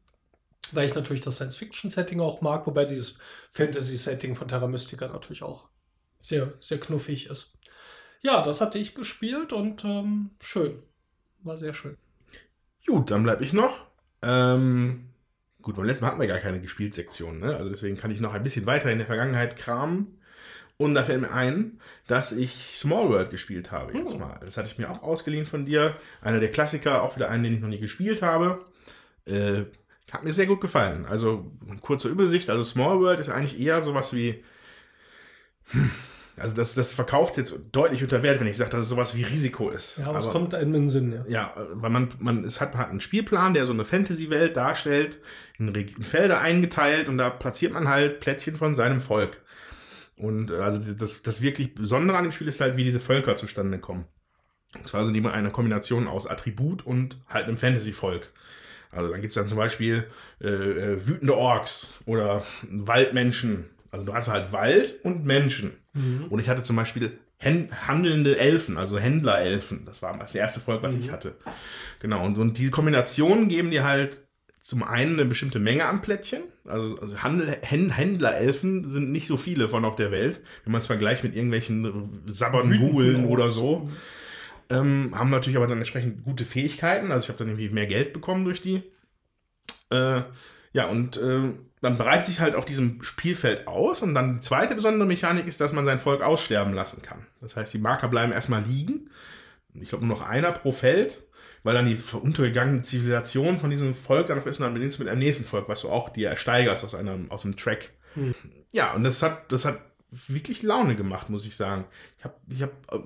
weil 0.72 0.88
ich 0.88 0.96
natürlich 0.96 1.22
das 1.22 1.36
Science-Fiction-Setting 1.36 2.20
auch 2.20 2.42
mag. 2.42 2.68
Wobei 2.68 2.86
dieses 2.86 3.20
Fantasy-Setting 3.52 4.36
von 4.36 4.48
Terra 4.48 4.68
Mystica 4.68 5.08
natürlich 5.08 5.44
auch 5.44 5.70
sehr, 6.22 6.54
sehr 6.60 6.80
knuffig 6.80 7.28
ist. 7.28 7.58
Ja, 8.22 8.42
das 8.42 8.60
hatte 8.60 8.80
ich 8.80 8.96
gespielt 8.96 9.54
und 9.54 9.86
ähm, 9.86 10.32
schön. 10.42 10.82
War 11.44 11.58
sehr 11.58 11.76
schön. 11.76 11.96
Gut, 12.86 13.12
dann 13.12 13.24
bleibe 13.24 13.44
ich 13.44 13.54
noch. 13.54 13.86
Ähm, 14.24 15.10
Gut, 15.66 15.78
beim 15.78 15.86
letzten 15.86 16.06
Mal 16.06 16.12
hatten 16.12 16.22
wir 16.22 16.28
gar 16.28 16.38
keine 16.38 16.62
Gespielt-Sektion, 16.62 17.40
ne? 17.40 17.56
Also 17.56 17.72
deswegen 17.72 17.98
kann 17.98 18.12
ich 18.12 18.20
noch 18.20 18.36
ein 18.36 18.44
bisschen 18.44 18.68
weiter 18.68 18.92
in 18.92 19.00
der 19.00 19.08
Vergangenheit 19.08 19.56
kramen. 19.56 20.20
Und 20.78 20.94
da 20.94 21.04
fällt 21.04 21.22
mir 21.22 21.32
ein, 21.32 21.80
dass 22.06 22.34
ich 22.34 22.78
Small 22.78 23.10
World 23.10 23.32
gespielt 23.32 23.72
habe 23.72 23.98
jetzt 23.98 24.14
oh. 24.14 24.20
mal. 24.20 24.40
Das 24.42 24.58
hatte 24.58 24.68
ich 24.68 24.78
mir 24.78 24.92
auch 24.92 25.02
ausgeliehen 25.02 25.48
von 25.48 25.66
dir. 25.66 25.96
Einer 26.22 26.40
der 26.40 26.52
Klassiker, 26.52 27.02
auch 27.02 27.16
wieder 27.16 27.32
einen, 27.32 27.46
den 27.46 27.56
ich 27.56 27.62
noch 27.62 27.70
nie 27.70 27.80
gespielt 27.80 28.22
habe. 28.22 28.64
Äh, 29.26 29.64
hat 30.12 30.24
mir 30.24 30.34
sehr 30.34 30.46
gut 30.46 30.62
gefallen. 30.62 31.08
Also, 31.08 31.52
kurze 31.82 32.10
Übersicht. 32.10 32.52
Also, 32.52 32.64
Small 32.64 33.00
World 33.00 33.20
ist 33.20 33.30
eigentlich 33.30 33.60
eher 33.60 33.82
sowas 33.82 34.14
wie. 34.14 34.44
Also 36.38 36.56
das, 36.56 36.76
das 36.76 36.92
verkauft 36.92 37.38
jetzt 37.38 37.56
deutlich 37.72 38.04
unter 38.04 38.22
Wert, 38.22 38.42
wenn 38.42 38.48
ich 38.48 38.58
sage, 38.58 38.72
dass 38.72 38.82
es 38.82 38.90
sowas 38.90 39.16
wie 39.16 39.24
Risiko 39.24 39.70
ist. 39.70 40.00
Ja, 40.00 40.08
aber 40.08 40.20
es 40.20 40.28
kommt 40.28 40.54
einem 40.54 40.76
in 40.76 40.82
den 40.82 40.90
Sinn, 40.90 41.14
ja. 41.14 41.24
Ja, 41.28 41.54
weil 41.74 41.90
man, 41.90 42.10
man 42.20 42.44
es 42.44 42.60
hat, 42.60 42.76
hat 42.76 42.90
einen 42.90 43.00
Spielplan, 43.00 43.54
der 43.54 43.66
so 43.66 43.72
eine 43.72 43.86
Fantasy-Welt 43.86 44.58
darstellt, 44.58 45.20
in, 45.58 45.74
in, 45.74 46.04
Felder 46.04 46.42
eingeteilt 46.42 47.08
und 47.08 47.18
da 47.18 47.30
platziert 47.30 47.74
man 47.74 47.88
halt 47.88 48.20
Plättchen 48.20 48.56
von 48.56 48.76
seinem 48.76 49.00
Volk. 49.00 49.38
Und 50.18 50.52
äh, 50.52 50.56
also 50.56 50.82
das, 50.94 51.24
das 51.24 51.42
wirklich 51.42 51.74
Besondere 51.74 52.18
an 52.18 52.24
dem 52.24 52.32
Spiel 52.34 52.48
ist 52.48 52.60
halt, 52.60 52.76
wie 52.76 52.84
diese 52.84 53.00
Völker 53.00 53.38
zustande 53.38 53.80
kommen. 53.80 54.06
Und 54.76 54.86
zwar 54.88 55.06
sind 55.06 55.14
die 55.14 55.22
mal 55.22 55.32
eine 55.32 55.52
Kombination 55.52 56.08
aus 56.08 56.28
Attribut 56.28 56.86
und 56.86 57.18
halt 57.30 57.48
einem 57.48 57.58
Fantasy-Volk. 57.58 58.30
Also 58.92 59.12
dann 59.12 59.22
gibt 59.22 59.30
es 59.30 59.36
dann 59.36 59.48
zum 59.48 59.58
Beispiel 59.58 60.08
äh, 60.42 60.48
äh, 60.48 61.08
wütende 61.08 61.36
Orks 61.36 61.88
oder 62.06 62.46
Waldmenschen. 62.70 63.70
Also 63.96 64.06
du 64.06 64.14
hast 64.14 64.28
halt 64.28 64.52
Wald 64.52 64.96
und 65.04 65.26
Menschen. 65.26 65.72
Mhm. 65.94 66.26
Und 66.30 66.40
ich 66.40 66.50
hatte 66.50 66.64
zum 66.64 66.76
Beispiel 66.76 67.18
handelnde 67.40 68.38
Elfen, 68.38 68.78
also 68.78 69.00
Händlerelfen. 69.00 69.86
Das 69.86 70.02
war 70.02 70.18
das 70.18 70.36
erste 70.36 70.60
Volk, 70.60 70.84
was 70.84 70.96
mhm. 70.96 71.02
ich 71.02 71.12
hatte. 71.12 71.36
Genau, 72.02 72.26
und, 72.26 72.38
und 72.38 72.58
diese 72.58 72.72
Kombinationen 72.72 73.48
geben 73.48 73.72
dir 73.72 73.86
halt 73.86 74.20
zum 74.60 74.84
einen 74.84 75.14
eine 75.14 75.24
bestimmte 75.26 75.60
Menge 75.60 75.86
an 75.86 76.02
Plättchen. 76.02 76.42
Also, 76.66 77.00
also 77.00 77.24
Handel, 77.24 77.56
Händlerelfen 77.62 78.90
sind 78.90 79.14
nicht 79.14 79.28
so 79.28 79.38
viele 79.38 79.70
von 79.70 79.86
auf 79.86 79.96
der 79.96 80.12
Welt, 80.12 80.42
wenn 80.66 80.74
man 80.74 80.82
es 80.82 80.88
vergleicht 80.88 81.24
mit 81.24 81.34
irgendwelchen 81.34 82.24
Sabbernulen 82.26 83.26
oder 83.28 83.50
so. 83.50 83.90
Ähm, 84.70 85.14
haben 85.16 85.30
natürlich 85.30 85.56
aber 85.56 85.68
dann 85.68 85.78
entsprechend 85.78 86.26
gute 86.26 86.44
Fähigkeiten. 86.44 87.14
Also 87.14 87.26
ich 87.26 87.30
habe 87.30 87.40
dann 87.40 87.48
irgendwie 87.48 87.70
mehr 87.70 87.88
Geld 87.88 88.12
bekommen 88.12 88.44
durch 88.44 88.60
die. 88.60 88.84
Äh, 89.90 90.24
ja, 90.74 90.88
und 90.90 91.16
äh, 91.16 91.54
dann 91.86 91.98
breitet 91.98 92.26
sich 92.26 92.40
halt 92.40 92.56
auf 92.56 92.66
diesem 92.66 93.02
Spielfeld 93.04 93.68
aus. 93.68 94.02
Und 94.02 94.16
dann 94.16 94.36
die 94.36 94.42
zweite 94.42 94.76
besondere 94.76 95.08
Mechanik 95.08 95.48
ist, 95.48 95.62
dass 95.62 95.72
man 95.72 95.86
sein 95.86 96.00
Volk 96.00 96.22
aussterben 96.22 96.74
lassen 96.74 97.02
kann. 97.02 97.26
Das 97.42 97.56
heißt, 97.56 97.74
die 97.74 97.80
Marker 97.80 98.08
bleiben 98.08 98.32
erstmal 98.32 98.64
liegen. 98.64 99.10
Ich 99.74 99.90
glaube, 99.90 100.06
nur 100.06 100.18
noch 100.18 100.26
einer 100.28 100.52
pro 100.52 100.72
Feld, 100.72 101.22
weil 101.64 101.76
dann 101.76 101.88
die 101.88 101.98
untergegangene 102.14 102.82
Zivilisation 102.82 103.60
von 103.60 103.70
diesem 103.70 103.94
Volk 103.94 104.28
dann 104.28 104.38
noch 104.38 104.46
ist 104.46 104.58
und 104.58 104.64
dann 104.64 104.74
beginnst 104.74 104.98
du 104.98 105.04
mit 105.04 105.12
einem 105.12 105.20
nächsten 105.20 105.46
Volk, 105.46 105.70
was 105.70 105.82
du 105.82 105.90
auch 105.90 106.10
dir 106.10 106.30
ersteigerst 106.30 106.84
aus 106.84 106.96
einem, 106.96 107.30
aus 107.30 107.46
einem 107.46 107.56
Track. 107.56 107.92
Hm. 108.16 108.34
Ja, 108.72 108.94
und 108.94 109.04
das 109.04 109.22
hat, 109.22 109.52
das 109.52 109.66
hat 109.66 109.80
wirklich 110.10 110.64
Laune 110.64 110.96
gemacht, 110.96 111.30
muss 111.30 111.46
ich 111.46 111.56
sagen. 111.56 111.86
Ich 112.18 112.24
habe 112.24 112.36
ich 112.50 112.62
hab, 112.62 112.72
äh, 112.92 113.00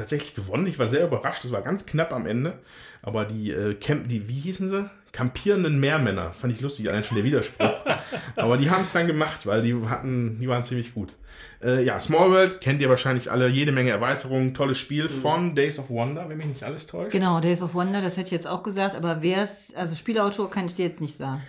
tatsächlich 0.00 0.34
gewonnen. 0.34 0.66
Ich 0.66 0.78
war 0.78 0.88
sehr 0.88 1.06
überrascht. 1.06 1.44
Das 1.44 1.52
war 1.52 1.62
ganz 1.62 1.86
knapp 1.86 2.12
am 2.12 2.26
Ende. 2.26 2.58
Aber 3.02 3.24
die 3.24 3.50
äh, 3.50 3.74
Camp, 3.74 4.08
die, 4.08 4.28
wie 4.28 4.40
hießen 4.40 4.68
sie? 4.68 4.90
Kampierenden 5.12 5.78
Meermänner. 5.80 6.32
Fand 6.32 6.52
ich 6.52 6.60
lustig, 6.60 6.88
allein 6.88 7.04
schon 7.04 7.16
der 7.16 7.24
Widerspruch. 7.24 7.74
Aber 8.36 8.56
die 8.56 8.70
haben 8.70 8.82
es 8.82 8.92
dann 8.92 9.06
gemacht, 9.06 9.46
weil 9.46 9.62
die 9.62 9.74
hatten, 9.88 10.38
die 10.40 10.48
waren 10.48 10.64
ziemlich 10.64 10.94
gut. 10.94 11.14
Äh, 11.62 11.84
ja, 11.84 11.98
Small 12.00 12.30
World 12.30 12.60
kennt 12.60 12.80
ihr 12.80 12.88
wahrscheinlich 12.88 13.30
alle, 13.30 13.48
jede 13.48 13.72
Menge 13.72 13.90
Erweiterungen, 13.90 14.54
tolles 14.54 14.78
Spiel 14.78 15.04
mhm. 15.04 15.08
von 15.08 15.54
Days 15.54 15.78
of 15.78 15.90
Wonder, 15.90 16.28
wenn 16.28 16.38
mich 16.38 16.46
nicht 16.46 16.62
alles 16.62 16.86
täuscht. 16.86 17.12
Genau, 17.12 17.40
Days 17.40 17.60
of 17.60 17.74
Wonder, 17.74 18.00
das 18.00 18.16
hätte 18.16 18.26
ich 18.26 18.32
jetzt 18.32 18.46
auch 18.46 18.62
gesagt, 18.62 18.94
aber 18.94 19.18
wer 19.20 19.42
es, 19.42 19.74
also 19.74 19.96
Spielautor 19.96 20.48
kann 20.48 20.66
ich 20.66 20.74
dir 20.74 20.86
jetzt 20.86 21.00
nicht 21.00 21.16
sagen. 21.16 21.42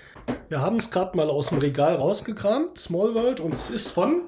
Wir 0.49 0.59
haben 0.59 0.77
es 0.77 0.91
gerade 0.91 1.15
mal 1.15 1.29
aus 1.29 1.49
dem 1.49 1.59
Regal 1.59 1.95
rausgekramt, 1.95 2.77
Small 2.79 3.13
World, 3.13 3.39
und 3.39 3.53
es 3.53 3.69
ist 3.69 3.89
von 3.89 4.23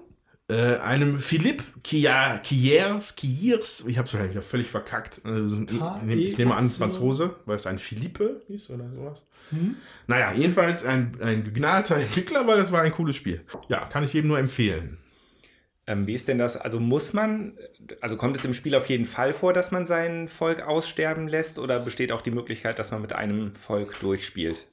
äh, 0.53 0.77
einem 0.81 1.19
Philipp 1.19 1.63
Kiers, 1.83 3.15
Kiers, 3.15 3.85
ich 3.87 3.97
habe 3.97 4.07
es 4.07 4.13
wahrscheinlich 4.13 4.43
völlig 4.43 4.69
verkackt. 4.69 5.21
Also, 5.23 5.63
ich, 5.63 6.09
ich, 6.09 6.37
nehme 6.37 6.55
an, 6.55 6.65
es 6.65 6.73
ist 6.73 6.77
Franzose, 6.77 7.35
weil 7.45 7.55
es 7.55 7.65
ein 7.65 7.79
Philippe 7.79 8.41
hieß 8.47 8.69
oder 8.69 8.87
sowas. 8.91 9.23
Mhm. 9.49 9.77
Naja, 10.05 10.31
jedenfalls 10.33 10.85
ein, 10.85 11.17
ein 11.21 11.43
begnadeter 11.43 11.95
Entwickler, 11.99 12.45
weil 12.45 12.57
das 12.57 12.71
war 12.71 12.81
ein 12.81 12.91
cooles 12.91 13.15
Spiel. 13.15 13.41
Ja, 13.67 13.85
kann 13.85 14.03
ich 14.03 14.13
jedem 14.13 14.27
nur 14.27 14.37
empfehlen. 14.37 14.99
Ähm, 15.87 16.05
wie 16.05 16.13
ist 16.13 16.27
denn 16.27 16.37
das? 16.37 16.55
Also 16.55 16.79
muss 16.79 17.13
man, 17.13 17.57
also 17.99 18.15
kommt 18.15 18.37
es 18.37 18.45
im 18.45 18.53
Spiel 18.53 18.75
auf 18.75 18.87
jeden 18.87 19.05
Fall 19.05 19.33
vor, 19.33 19.53
dass 19.53 19.71
man 19.71 19.87
sein 19.87 20.27
Volk 20.27 20.61
aussterben 20.61 21.27
lässt 21.27 21.57
oder 21.57 21.79
besteht 21.79 22.11
auch 22.11 22.21
die 22.21 22.31
Möglichkeit, 22.31 22.77
dass 22.77 22.91
man 22.91 23.01
mit 23.01 23.13
einem 23.13 23.55
Volk 23.55 23.99
durchspielt? 23.99 24.67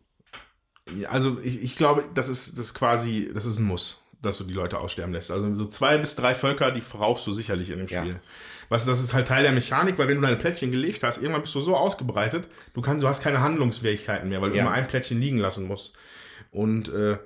Also 1.09 1.39
ich, 1.43 1.63
ich 1.63 1.77
glaube, 1.77 2.05
das 2.15 2.29
ist, 2.29 2.53
das 2.53 2.67
ist 2.67 2.75
quasi, 2.75 3.31
das 3.33 3.47
ist 3.47 3.59
ein 3.59 3.65
Muss 3.65 4.00
dass 4.23 4.39
du 4.39 4.45
die 4.45 4.55
Leute 4.55 4.79
aussterben 4.79 5.13
lässt. 5.13 5.31
Also 5.31 5.55
so 5.55 5.67
zwei 5.67 5.99
bis 5.99 6.17
drei 6.17 6.35
Völker, 6.35 6.71
die 6.71 6.81
brauchst 6.81 7.27
du 7.27 7.33
sicherlich 7.33 7.71
in 7.71 7.79
dem 7.79 7.89
Spiel. 7.89 8.15
Ja. 8.15 8.21
Was, 8.69 8.87
das 8.87 9.01
ist 9.01 9.13
halt 9.15 9.27
Teil 9.27 9.43
der 9.43 9.53
Mechanik, 9.53 9.99
weil 9.99 10.07
wenn 10.07 10.17
du 10.17 10.23
deine 10.23 10.37
Plättchen 10.37 10.71
gelegt 10.71 11.03
hast, 11.03 11.19
irgendwann 11.19 11.43
bist 11.43 11.55
du 11.57 11.61
so 11.61 11.77
ausgebreitet, 11.77 12.49
du 12.73 12.81
kannst, 12.81 13.03
du 13.03 13.09
hast 13.09 13.23
keine 13.23 13.41
Handlungsfähigkeiten 13.41 14.29
mehr, 14.29 14.41
weil 14.41 14.51
du 14.51 14.57
ja. 14.57 14.63
immer 14.63 14.73
ein 14.73 14.87
Plättchen 14.87 15.21
liegen 15.21 15.39
lassen 15.39 15.67
musst. 15.67 15.97
Und, 16.53 16.89
äh, 16.89 17.19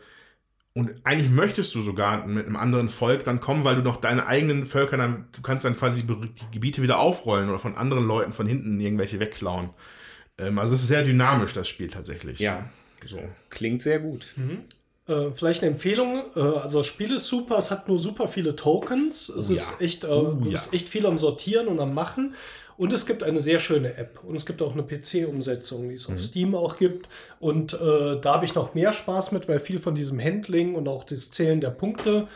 und 0.72 0.94
eigentlich 1.04 1.30
möchtest 1.30 1.74
du 1.74 1.83
sogar 1.83 2.26
mit 2.26 2.46
einem 2.46 2.57
anderen 2.57 2.88
Volk 2.88 3.24
dann 3.24 3.40
kommen, 3.40 3.62
weil 3.64 3.76
du 3.76 3.83
noch 3.83 3.98
deine 3.98 4.26
eigenen 4.26 4.64
Völker 4.64 4.96
dann, 4.96 5.28
du 5.33 5.42
kannst 5.42 5.64
dann 5.66 5.76
quasi 5.76 6.02
die, 6.02 6.07
die 6.07 6.50
Gebiete 6.50 6.83
wieder 6.83 6.98
aufrollen 6.98 7.50
oder 7.50 7.59
von 7.59 7.76
anderen 7.76 8.07
Leuten 8.07 8.33
von 8.33 8.46
hinten 8.46 8.80
irgendwelche 8.80 9.20
wegklauen. 9.20 9.70
Ähm, 10.38 10.59
also 10.59 10.74
es 10.74 10.80
ist 10.80 10.88
sehr 10.88 11.04
dynamisch, 11.04 11.52
das 11.52 11.68
Spiel 11.68 11.88
tatsächlich. 11.88 12.38
Ja. 12.38 12.70
So. 13.04 13.20
Klingt 13.50 13.83
sehr 13.83 14.00
gut. 14.00 14.33
Mhm. 14.37 14.61
Äh, 15.06 15.32
vielleicht 15.34 15.62
eine 15.62 15.72
Empfehlung. 15.72 16.24
Äh, 16.34 16.40
also 16.40 16.78
das 16.78 16.86
Spiel 16.86 17.14
ist 17.14 17.26
super, 17.26 17.58
es 17.58 17.70
hat 17.70 17.88
nur 17.88 17.98
super 17.98 18.28
viele 18.28 18.56
Tokens. 18.56 19.28
Es 19.28 19.50
oh, 19.50 19.54
ist, 19.54 19.70
ja. 19.78 19.86
echt, 19.86 20.04
äh, 20.04 20.08
oh, 20.08 20.38
ja. 20.46 20.54
ist 20.54 20.72
echt 20.72 20.88
viel 20.88 21.06
am 21.06 21.18
Sortieren 21.18 21.68
und 21.68 21.80
am 21.80 21.94
Machen. 21.94 22.34
Und 22.76 22.92
es 22.92 23.06
gibt 23.06 23.22
eine 23.22 23.40
sehr 23.40 23.60
schöne 23.60 23.96
App. 23.96 24.20
Und 24.24 24.34
es 24.34 24.46
gibt 24.46 24.60
auch 24.60 24.72
eine 24.72 24.82
PC-Umsetzung, 24.82 25.88
die 25.88 25.94
es 25.94 26.08
auf 26.08 26.20
Steam 26.20 26.54
auch 26.54 26.76
gibt. 26.76 27.08
Und 27.38 27.74
äh, 27.74 28.20
da 28.20 28.34
habe 28.34 28.44
ich 28.44 28.54
noch 28.54 28.74
mehr 28.74 28.92
Spaß 28.92 29.32
mit, 29.32 29.48
weil 29.48 29.60
viel 29.60 29.78
von 29.78 29.94
diesem 29.94 30.20
Handling 30.20 30.74
und 30.74 30.88
auch 30.88 31.04
das 31.04 31.30
Zählen 31.30 31.60
der 31.60 31.70
Punkte 31.70 32.26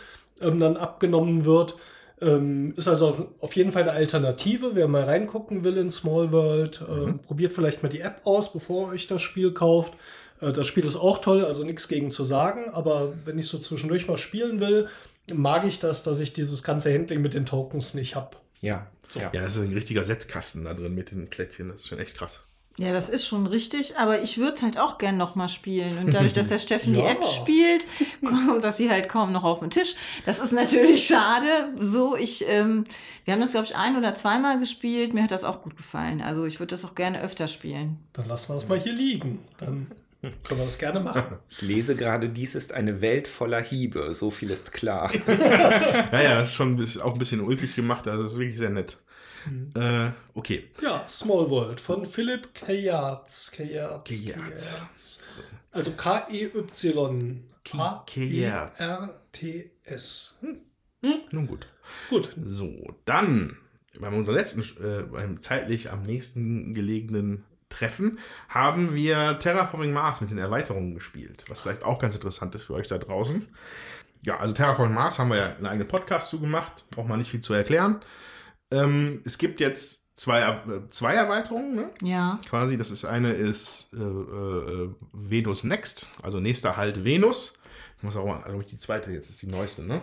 ähm, 0.41 0.61
dann 0.61 0.77
abgenommen 0.77 1.45
wird. 1.45 1.75
Ähm, 2.21 2.75
ist 2.77 2.89
also 2.89 3.29
auf 3.41 3.57
jeden 3.57 3.73
Fall 3.73 3.83
eine 3.83 3.93
Alternative. 3.93 4.75
Wer 4.75 4.89
mal 4.89 5.05
reingucken 5.05 5.65
will 5.65 5.77
in 5.77 5.91
Small 5.91 6.31
World, 6.31 6.83
äh, 6.83 7.13
probiert 7.27 7.53
vielleicht 7.53 7.83
mal 7.83 7.89
die 7.89 8.01
App 8.01 8.21
aus, 8.25 8.53
bevor 8.53 8.89
ihr 8.89 8.95
euch 8.95 9.07
das 9.07 9.23
Spiel 9.23 9.53
kauft. 9.53 9.95
Äh, 10.41 10.53
das 10.53 10.67
Spiel 10.67 10.85
ist 10.85 10.97
auch 10.97 11.19
toll, 11.19 11.45
also 11.45 11.65
nichts 11.65 11.89
gegen 11.89 12.11
zu 12.11 12.25
sagen. 12.25 12.71
Aber 12.71 13.13
wenn 13.25 13.39
ich 13.39 13.49
so 13.49 13.59
zwischendurch 13.59 14.07
mal 14.09 14.19
spielen 14.19 14.61
will, 14.61 14.89
mag 15.33 15.65
ich 15.65 15.79
das, 15.79 16.03
dass 16.03 16.21
ich 16.21 16.33
dieses 16.33 16.63
ganze 16.63 16.93
Handling 16.93 17.21
mit 17.21 17.35
den 17.35 17.47
Tokens 17.47 17.95
nicht 17.95 18.17
habe. 18.17 18.37
Ja. 18.61 18.87
ja. 19.15 19.31
Ja, 19.33 19.43
das 19.43 19.57
ist 19.57 19.63
ein 19.63 19.73
richtiger 19.75 20.05
Setzkasten 20.05 20.65
da 20.65 20.75
drin 20.75 20.95
mit 20.95 21.11
den 21.11 21.29
Plättchen. 21.29 21.69
Das 21.69 21.81
ist 21.83 21.89
schon 21.89 21.99
echt 21.99 22.17
krass. 22.17 22.41
Ja, 22.81 22.93
das 22.93 23.09
ist 23.09 23.27
schon 23.27 23.49
richtig, 23.49 23.99
aber 23.99 24.23
ich 24.23 24.39
würde 24.39 24.53
es 24.53 24.63
halt 24.63 24.79
auch 24.79 24.99
gern 24.99 25.17
noch 25.17 25.35
mal 25.35 25.49
spielen. 25.49 25.99
Und 25.99 26.15
dadurch, 26.15 26.33
dass 26.33 26.47
der 26.47 26.59
Steffen 26.61 26.95
die 26.95 27.01
Ja. 27.01 27.11
App 27.11 27.25
spielt, 27.25 27.85
kommt 28.25 28.63
das 28.63 28.77
sie 28.77 28.89
halt 28.89 29.09
kaum 29.09 29.33
noch 29.33 29.43
auf 29.43 29.59
den 29.59 29.71
Tisch. 29.71 29.97
Das 30.27 30.39
ist 30.39 30.53
natürlich 30.53 31.05
schade. 31.05 31.47
So, 31.77 32.15
ich, 32.17 32.45
ähm, 32.49 32.85
wir 33.25 33.35
haben 33.35 33.41
das, 33.41 33.51
glaube 33.51 33.67
ich, 33.67 33.75
ein 33.75 33.97
oder 33.97 34.15
zweimal 34.15 34.61
gespielt. 34.61 35.13
Mir 35.13 35.25
hat 35.25 35.33
das 35.33 35.43
auch 35.43 35.61
gut 35.63 35.77
gefallen. 35.77 36.23
Also 36.23 36.45
ich 36.47 36.61
würde 36.61 36.71
das 36.71 36.85
auch 36.85 36.95
gerne 36.95 37.21
öfter 37.21 37.49
spielen. 37.49 37.99
Dann 38.13 38.29
lassen 38.29 38.53
wir 38.53 38.57
es 38.57 38.69
mal 38.69 38.79
hier 38.79 38.93
liegen. 38.93 39.41
Dann 39.59 39.89
können 40.21 40.61
wir 40.61 40.65
das 40.65 40.79
gerne 40.79 41.01
machen. 41.01 41.39
Ich 41.51 41.63
lese 41.63 41.97
gerade, 41.97 42.29
dies 42.29 42.55
ist 42.55 42.73
eine 42.73 43.01
Welt 43.01 43.29
voller 43.29 43.61
Hiebe. 43.61 44.15
So 44.15 44.31
viel 44.31 44.51
ist 44.51 44.73
klar. 44.73 45.11
Ja, 45.27 46.21
ja, 46.21 46.35
das 46.37 46.49
ist 46.49 46.55
schon 46.55 46.73
ein 46.73 46.77
bisschen, 46.77 47.01
auch 47.03 47.13
ein 47.13 47.19
bisschen 47.19 47.41
ulkig 47.41 47.75
gemacht. 47.75 48.07
Also 48.09 48.25
das 48.25 48.33
ist 48.33 48.39
wirklich 48.39 48.59
sehr 48.59 48.71
nett. 48.71 48.99
Äh, 49.75 50.11
okay. 50.35 50.69
Ja, 50.83 51.07
Small 51.09 51.49
World 51.49 51.81
von 51.81 52.05
Philipp 52.05 52.53
Kayatz. 52.55 53.53
Kayatz. 53.53 54.09
Kayatz. 54.09 54.75
Kayatz. 54.75 55.21
Also 55.71 55.93
K-E-Y. 55.93 57.45
K-E-R-T-S. 57.65 58.75
Hm. 60.41 60.59
Nun 61.31 61.47
gut. 61.47 61.69
Gut. 62.11 62.35
So, 62.45 62.95
dann 63.05 63.57
bei 63.99 64.09
unserem 64.09 64.37
letzten, 64.37 64.61
äh, 64.83 65.03
beim 65.03 65.41
zeitlich 65.41 65.91
am 65.91 66.03
nächsten 66.03 66.75
gelegenen 66.75 67.45
Treffen, 67.69 68.19
haben 68.49 68.95
wir 68.95 69.39
Terraforming 69.39 69.93
Mars 69.93 70.21
mit 70.21 70.31
den 70.31 70.39
Erweiterungen 70.39 70.95
gespielt, 70.95 71.45
was 71.49 71.61
vielleicht 71.61 71.85
auch 71.85 71.99
ganz 71.99 72.15
interessant 72.15 72.55
ist 72.55 72.65
für 72.65 72.75
euch 72.75 72.89
da 72.89 72.99
draußen. 72.99 73.47
Ja, 74.23 74.39
also 74.39 74.55
Terraforming 74.55 74.95
Mars 74.95 75.19
haben 75.19 75.31
wir 75.31 75.37
ja 75.37 75.55
einen 75.57 75.67
eigenen 75.67 75.89
Podcast 75.89 76.31
zugemacht, 76.31 76.85
braucht 76.91 77.09
man 77.09 77.19
nicht 77.19 77.31
viel 77.31 77.41
zu 77.41 77.55
erklären. 77.55 78.01
Ähm, 78.71 79.23
es 79.25 79.39
gibt 79.39 79.61
jetzt 79.61 80.09
zwei, 80.19 80.41
äh, 80.41 80.91
zwei 80.91 81.15
Erweiterungen, 81.15 81.75
ne? 81.75 81.91
Ja. 82.03 82.41
quasi. 82.49 82.77
Das 82.77 82.91
ist 82.91 83.05
eine 83.05 83.33
ist 83.33 83.95
äh, 83.95 84.03
äh, 84.03 84.91
Venus 85.13 85.65
Next, 85.65 86.09
also 86.23 86.41
nächster 86.41 86.77
Halt 86.77 87.05
Venus. 87.05 87.55
Ich 87.97 88.03
muss 88.03 88.17
auch 88.17 88.27
mal, 88.27 88.43
also 88.43 88.61
die 88.63 88.77
zweite 88.77 89.11
jetzt 89.13 89.31
ist 89.31 89.43
die 89.43 89.49
neueste, 89.49 89.83
ne? 89.83 90.03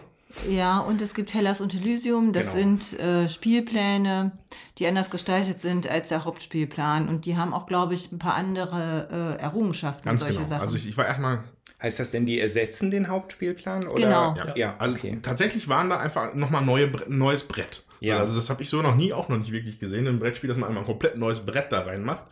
Ja, 0.50 0.80
und 0.80 1.02
es 1.02 1.14
gibt 1.14 1.34
Hellas 1.34 1.62
und 1.62 1.74
Elysium. 1.74 2.34
Das 2.34 2.54
Genau. 2.54 2.58
sind 2.58 3.00
äh, 3.00 3.30
Spielpläne, 3.30 4.32
die 4.78 4.88
anders 4.88 5.10
gestaltet 5.10 5.62
sind 5.62 5.90
als 5.90 6.10
der 6.10 6.26
Hauptspielplan. 6.26 7.08
Und 7.08 7.26
die 7.26 7.38
haben 7.38 7.54
auch, 7.54 7.68
glaube 7.68 7.94
ich, 7.94 8.12
ein 8.12 8.20
paar 8.20 8.36
andere 8.36 9.38
äh, 9.40 9.42
Errungenschaften 9.42 10.04
Ganz 10.04 10.22
und 10.22 10.28
solche 10.28 10.40
genau. 10.40 10.50
Sachen. 10.50 10.62
Also 10.62 10.78
ich, 10.78 10.88
ich 10.88 10.98
war 10.98 11.06
erstmal 11.06 11.44
Heißt 11.82 12.00
das 12.00 12.10
denn, 12.10 12.26
die 12.26 12.40
ersetzen 12.40 12.90
den 12.90 13.10
Hauptspielplan? 13.10 13.86
Oder? 13.86 14.02
Genau. 14.02 14.36
Ja, 14.36 14.56
ja 14.56 14.76
Also 14.80 14.96
okay. 14.96 15.20
tatsächlich 15.22 15.68
waren 15.68 15.90
da 15.90 16.00
einfach 16.00 16.34
nochmal 16.34 16.64
neue, 16.64 16.90
neues 17.10 17.44
Brett. 17.44 17.84
So, 18.00 18.08
Ja. 18.08 18.18
Also 18.18 18.36
das 18.36 18.50
habe 18.50 18.62
ich 18.62 18.70
so 18.70 18.82
noch 18.82 18.96
nie, 18.96 19.14
auch 19.14 19.30
noch 19.30 19.38
nicht 19.38 19.52
wirklich 19.52 19.78
gesehen, 19.78 20.08
im 20.08 20.20
Brettspiel, 20.20 20.48
dass 20.48 20.58
man 20.58 20.70
einmal 20.70 20.84
ein 20.84 20.88
komplett 20.88 21.18
neues 21.18 21.42
Brett 21.42 21.72
da 21.72 21.82
reinmacht. 21.82 22.24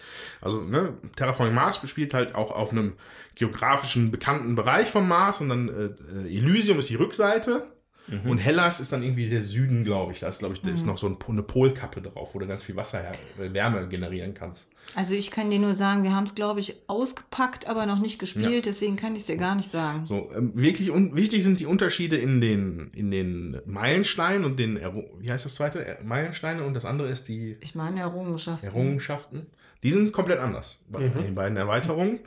Also 0.41 0.61
ne, 0.61 0.93
Terraforming 1.15 1.53
Mars 1.53 1.79
spielt 1.87 2.13
halt 2.13 2.35
auch 2.35 2.51
auf 2.51 2.71
einem 2.71 2.93
geografischen 3.35 4.11
bekannten 4.11 4.55
Bereich 4.55 4.89
vom 4.89 5.07
Mars 5.07 5.41
und 5.41 5.49
dann 5.49 5.69
äh, 5.69 6.27
äh, 6.27 6.37
Elysium 6.37 6.79
ist 6.79 6.89
die 6.89 6.95
Rückseite 6.95 7.67
Mhm. 8.07 8.29
und 8.31 8.37
Hellas 8.37 8.79
ist 8.81 8.91
dann 8.91 9.01
irgendwie 9.01 9.29
der 9.29 9.43
Süden, 9.43 9.85
glaube 9.85 10.11
ich. 10.11 10.19
Da 10.19 10.27
ist, 10.27 10.39
glaube 10.39 10.53
ich, 10.55 10.61
da 10.61 10.69
ist 10.69 10.85
noch 10.85 10.97
so 10.97 11.07
ein, 11.07 11.17
eine 11.27 11.41
Polkappe 11.43 12.01
drauf, 12.01 12.29
wo 12.33 12.39
du 12.39 12.45
ganz 12.47 12.61
viel 12.61 12.75
Wasser, 12.75 13.01
äh, 13.39 13.53
Wärme 13.53 13.87
generieren 13.87 14.33
kannst. 14.33 14.69
Also 14.95 15.13
ich 15.13 15.31
kann 15.31 15.49
dir 15.49 15.59
nur 15.59 15.73
sagen, 15.73 16.03
wir 16.03 16.13
haben 16.13 16.25
es, 16.25 16.35
glaube 16.35 16.59
ich, 16.59 16.75
ausgepackt, 16.87 17.67
aber 17.69 17.85
noch 17.85 17.99
nicht 17.99 18.19
gespielt. 18.19 18.65
Deswegen 18.65 18.97
kann 18.97 19.13
ich 19.13 19.21
es 19.21 19.27
dir 19.27 19.37
gar 19.37 19.55
nicht 19.55 19.71
sagen. 19.71 20.05
So, 20.05 20.29
ähm, 20.35 20.51
wirklich 20.53 20.91
un 20.91 21.15
wichtig 21.15 21.43
sind 21.43 21.61
die 21.61 21.65
Unterschiede 21.65 22.17
in 22.17 22.41
den, 22.41 22.91
in 22.93 23.09
den 23.09 23.61
Meilensteinen 23.65 24.43
und 24.43 24.59
den, 24.59 24.75
Erru 24.75 25.03
wie 25.19 25.31
heißt 25.31 25.45
das 25.45 25.55
zweite? 25.55 25.85
Er- 25.85 26.03
Meilensteine 26.03 26.63
und 26.65 26.73
das 26.73 26.83
andere 26.83 27.07
ist 27.07 27.29
die 27.29 27.55
Ich 27.61 27.73
meine 27.75 28.01
Errungenschaften. 28.01 28.65
Errungenschaften. 28.67 29.45
Die 29.83 29.91
sind 29.91 30.11
komplett 30.11 30.39
anders 30.39 30.83
bei 30.89 31.07
den 31.07 31.35
beiden 31.35 31.57
Erweiterungen. 31.57 32.19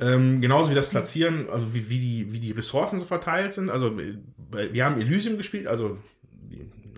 Ähm, 0.00 0.40
genauso 0.40 0.70
wie 0.70 0.74
das 0.74 0.88
Platzieren, 0.88 1.48
also 1.50 1.74
wie, 1.74 1.88
wie, 1.88 1.98
die, 2.00 2.32
wie 2.32 2.40
die 2.40 2.50
Ressourcen 2.50 2.98
so 2.98 3.04
verteilt 3.04 3.52
sind. 3.52 3.70
Also 3.70 3.88
äh, 4.00 4.16
wir 4.52 4.84
haben 4.84 5.00
Elysium 5.00 5.36
gespielt, 5.36 5.66
also, 5.66 5.98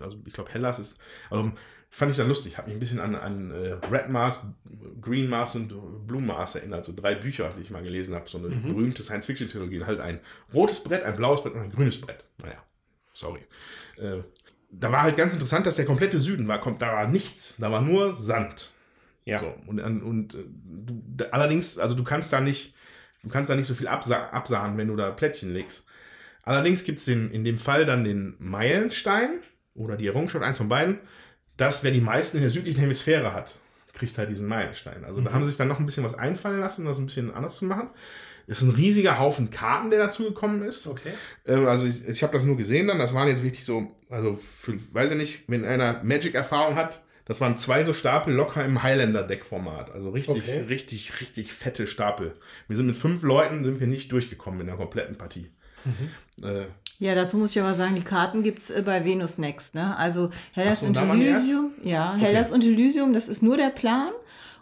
also 0.01 0.17
ich 0.25 0.33
glaube 0.33 0.51
Hellas 0.51 0.79
ist, 0.79 0.99
also 1.29 1.51
fand 1.89 2.11
ich 2.11 2.17
dann 2.17 2.27
lustig, 2.27 2.57
hat 2.57 2.67
mich 2.67 2.75
ein 2.75 2.79
bisschen 2.79 2.99
an, 2.99 3.15
an 3.15 3.51
äh, 3.51 3.73
Red 3.89 4.09
Mars, 4.09 4.47
Green 5.01 5.29
Mars 5.29 5.55
und 5.55 5.69
Blue 6.05 6.21
Mars 6.21 6.55
erinnert. 6.55 6.83
So 6.83 6.93
drei 6.93 7.15
Bücher, 7.15 7.53
die 7.57 7.61
ich 7.61 7.69
mal 7.69 7.83
gelesen 7.83 8.15
habe, 8.15 8.27
so 8.27 8.37
eine 8.37 8.49
berühmte 8.49 9.01
Science-Fiction-Trilogie. 9.01 9.85
Halt 9.85 10.01
ein 10.01 10.19
rotes 10.53 10.83
Brett, 10.83 11.03
ein 11.03 11.15
blaues 11.15 11.41
Brett 11.41 11.53
und 11.53 11.61
ein 11.61 11.71
grünes 11.71 12.01
Brett. 12.01 12.25
Naja, 12.41 12.61
sorry. 13.13 13.39
Äh, 13.97 14.23
da 14.71 14.91
war 14.91 15.03
halt 15.03 15.15
ganz 15.15 15.31
interessant, 15.31 15.65
dass 15.65 15.77
der 15.77 15.85
komplette 15.85 16.19
Süden 16.19 16.49
war, 16.49 16.59
kommt, 16.59 16.81
da 16.81 16.91
war 16.91 17.07
nichts, 17.07 17.55
da 17.59 17.71
war 17.71 17.79
nur 17.79 18.13
Sand. 18.15 18.71
Ja. 19.23 19.39
So, 19.39 19.53
und 19.67 19.79
und 19.79 20.33
äh, 20.33 20.43
du, 20.65 21.33
allerdings, 21.33 21.77
also 21.79 21.95
du 21.95 22.03
kannst 22.03 22.33
da 22.33 22.41
nicht, 22.41 22.75
du 23.23 23.29
kannst 23.29 23.49
da 23.49 23.55
nicht 23.55 23.67
so 23.67 23.73
viel 23.73 23.87
absa 23.87 24.27
absahen, 24.27 24.77
wenn 24.77 24.89
du 24.89 24.97
da 24.97 25.11
Plättchen 25.11 25.53
legst. 25.53 25.84
Allerdings 26.45 26.83
gibt 26.83 26.99
es 26.99 27.07
in 27.07 27.43
dem 27.43 27.57
Fall 27.57 27.85
dann 27.85 28.03
den 28.03 28.35
Meilenstein 28.39 29.39
oder 29.73 29.97
die 29.97 30.07
Errungenschaft, 30.07 30.45
eins 30.45 30.57
von 30.57 30.69
beiden, 30.69 30.99
dass 31.57 31.83
wer 31.83 31.91
die 31.91 32.01
meisten 32.01 32.37
in 32.37 32.43
der 32.43 32.51
südlichen 32.51 32.79
Hemisphäre 32.79 33.33
hat, 33.33 33.55
kriegt 33.93 34.17
halt 34.17 34.29
diesen 34.29 34.47
Meilenstein. 34.47 35.03
Also 35.05 35.21
da 35.21 35.33
haben 35.33 35.41
sie 35.43 35.49
sich 35.49 35.57
dann 35.57 35.67
noch 35.67 35.79
ein 35.79 35.85
bisschen 35.85 36.03
was 36.03 36.15
einfallen 36.15 36.59
lassen, 36.59 36.85
das 36.85 36.97
ein 36.99 37.05
bisschen 37.07 37.33
anders 37.33 37.55
zu 37.57 37.65
machen. 37.65 37.89
Das 38.47 38.61
ist 38.61 38.67
ein 38.67 38.75
riesiger 38.75 39.17
Haufen 39.17 39.49
Karten, 39.49 39.89
der 39.89 39.99
dazu 39.99 40.23
gekommen 40.23 40.61
ist. 40.61 40.85
Okay. 40.85 41.13
Ähm, 41.47 41.65
also 41.65 41.87
ich, 41.87 42.07
ich 42.07 42.21
habe 42.21 42.33
das 42.33 42.43
nur 42.43 42.57
gesehen 42.57 42.87
dann, 42.87 42.99
das 42.99 43.13
waren 43.15 43.27
jetzt 43.27 43.43
wirklich 43.43 43.65
so, 43.65 43.95
also 44.09 44.39
für, 44.61 44.77
weiß 44.93 45.11
ich 45.11 45.17
nicht, 45.17 45.39
wenn 45.47 45.65
einer 45.65 46.03
Magic-Erfahrung 46.03 46.75
hat, 46.75 47.01
das 47.25 47.41
waren 47.41 47.57
zwei 47.57 47.83
so 47.83 47.91
Stapel 47.91 48.35
locker 48.35 48.63
im 48.63 48.83
Highlander-Deck-Format. 48.83 49.91
Also 49.91 50.11
richtig, 50.11 50.43
Okay. 50.43 50.59
richtig, 50.69 51.21
richtig 51.21 51.53
fette 51.53 51.87
Stapel. 51.87 52.35
Wir 52.67 52.77
sind 52.77 52.85
mit 52.85 52.95
fünf 52.95 53.23
Leuten, 53.23 53.63
sind 53.63 53.79
wir 53.79 53.87
nicht 53.87 54.11
durchgekommen 54.11 54.61
in 54.61 54.67
der 54.67 54.75
kompletten 54.75 55.17
Partie. 55.17 55.49
Äh, 56.41 56.65
Ja, 56.99 57.15
dazu 57.15 57.37
muss 57.37 57.51
ich 57.55 57.61
aber 57.61 57.73
sagen, 57.73 57.95
die 57.95 58.01
Karten 58.01 58.43
gibt 58.43 58.61
es 58.63 58.69
äh, 58.69 58.81
bei 58.85 59.03
Venus 59.05 59.37
Next. 59.37 59.75
Ne? 59.75 59.95
Also 59.97 60.29
Hellas 60.53 60.81
so, 60.81 60.87
und? 60.87 60.97
Elysium. 60.97 61.71
Ja, 61.83 62.15
Hellas 62.15 62.51
und 62.51 62.63
Elysium, 62.63 63.13
das 63.13 63.27
ist 63.27 63.43
nur 63.43 63.57
der 63.57 63.69
Plan. 63.69 64.11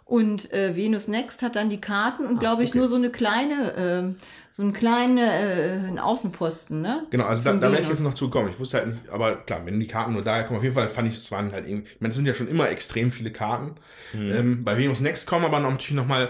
Und 0.06 0.52
äh, 0.52 0.76
Venus 0.76 1.08
Next 1.08 1.40
hat 1.40 1.56
dann 1.56 1.70
die 1.70 1.80
Karten 1.80 2.26
und 2.26 2.38
glaube 2.38 2.62
ich 2.62 2.70
okay. 2.70 2.78
nur 2.78 2.88
so 2.88 2.96
eine 2.96 3.08
kleine, 3.08 3.72
ähm, 3.78 4.16
so 4.50 4.62
einen 4.62 4.74
kleinen 4.74 5.16
äh, 5.16 5.80
einen 5.88 5.98
Außenposten, 5.98 6.82
ne? 6.82 7.06
Genau, 7.10 7.24
also 7.24 7.42
da, 7.42 7.52
Zum 7.52 7.60
da 7.62 7.72
wäre 7.72 7.80
ich 7.80 7.88
jetzt 7.88 8.02
noch 8.02 8.12
zugekommen. 8.12 8.50
Ich 8.50 8.58
wusste 8.58 8.78
halt 8.78 8.88
nicht, 8.88 9.08
aber 9.08 9.36
klar, 9.36 9.64
wenn 9.64 9.80
die 9.80 9.86
Karten 9.86 10.12
nur 10.12 10.22
daher 10.22 10.44
kommen, 10.44 10.58
auf 10.58 10.62
jeden 10.62 10.74
Fall 10.74 10.90
fand 10.90 11.08
ich, 11.08 11.16
es 11.16 11.32
waren 11.32 11.52
halt 11.52 11.66
irgendwie, 11.66 11.88
ich 11.90 12.00
meine, 12.02 12.10
es 12.10 12.16
sind 12.16 12.26
ja 12.26 12.34
schon 12.34 12.48
immer 12.48 12.68
extrem 12.68 13.12
viele 13.12 13.32
Karten. 13.32 13.76
Ähm, 14.12 14.62
bei 14.62 14.76
Venus 14.76 15.00
Next 15.00 15.26
kommen 15.26 15.46
aber 15.46 15.58
noch, 15.60 15.70
natürlich 15.70 15.96
nochmal 15.96 16.28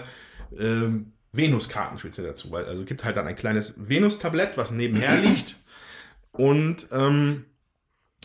ähm, 0.57 1.11
Venus-Karten 1.37 1.99
speziell 1.99 2.27
dazu, 2.27 2.51
weil 2.51 2.65
also 2.65 2.81
es 2.81 2.87
gibt 2.87 3.03
halt 3.03 3.17
dann 3.17 3.27
ein 3.27 3.35
kleines 3.35 3.87
Venus-Tablett, 3.89 4.57
was 4.57 4.71
nebenher 4.71 5.17
liegt. 5.21 5.57
Und, 6.31 6.87
ähm, 6.91 7.45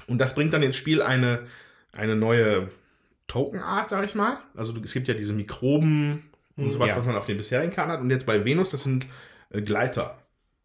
und 0.09 0.19
das 0.19 0.35
bringt 0.35 0.53
dann 0.53 0.63
ins 0.63 0.77
Spiel 0.77 1.03
eine, 1.03 1.47
eine 1.93 2.17
neue 2.17 2.71
Token-Art, 3.29 3.89
sag 3.89 4.05
ich 4.05 4.15
mal. 4.15 4.39
Also 4.57 4.75
es 4.83 4.93
gibt 4.93 5.07
ja 5.09 5.15
diese 5.15 5.33
Mikroben 5.33 6.31
und 6.57 6.73
sowas, 6.73 6.91
Ja. 6.91 6.97
was 6.97 7.07
man 7.07 7.17
auf 7.17 7.27
den 7.27 7.37
bisherigen 7.37 7.73
Karten 7.73 7.93
hat. 7.93 8.01
Und 8.01 8.11
jetzt 8.11 8.27
bei 8.27 8.45
Venus, 8.45 8.71
das 8.71 8.83
sind 8.83 9.07
äh, 9.51 9.63
Gleiter, 9.63 10.20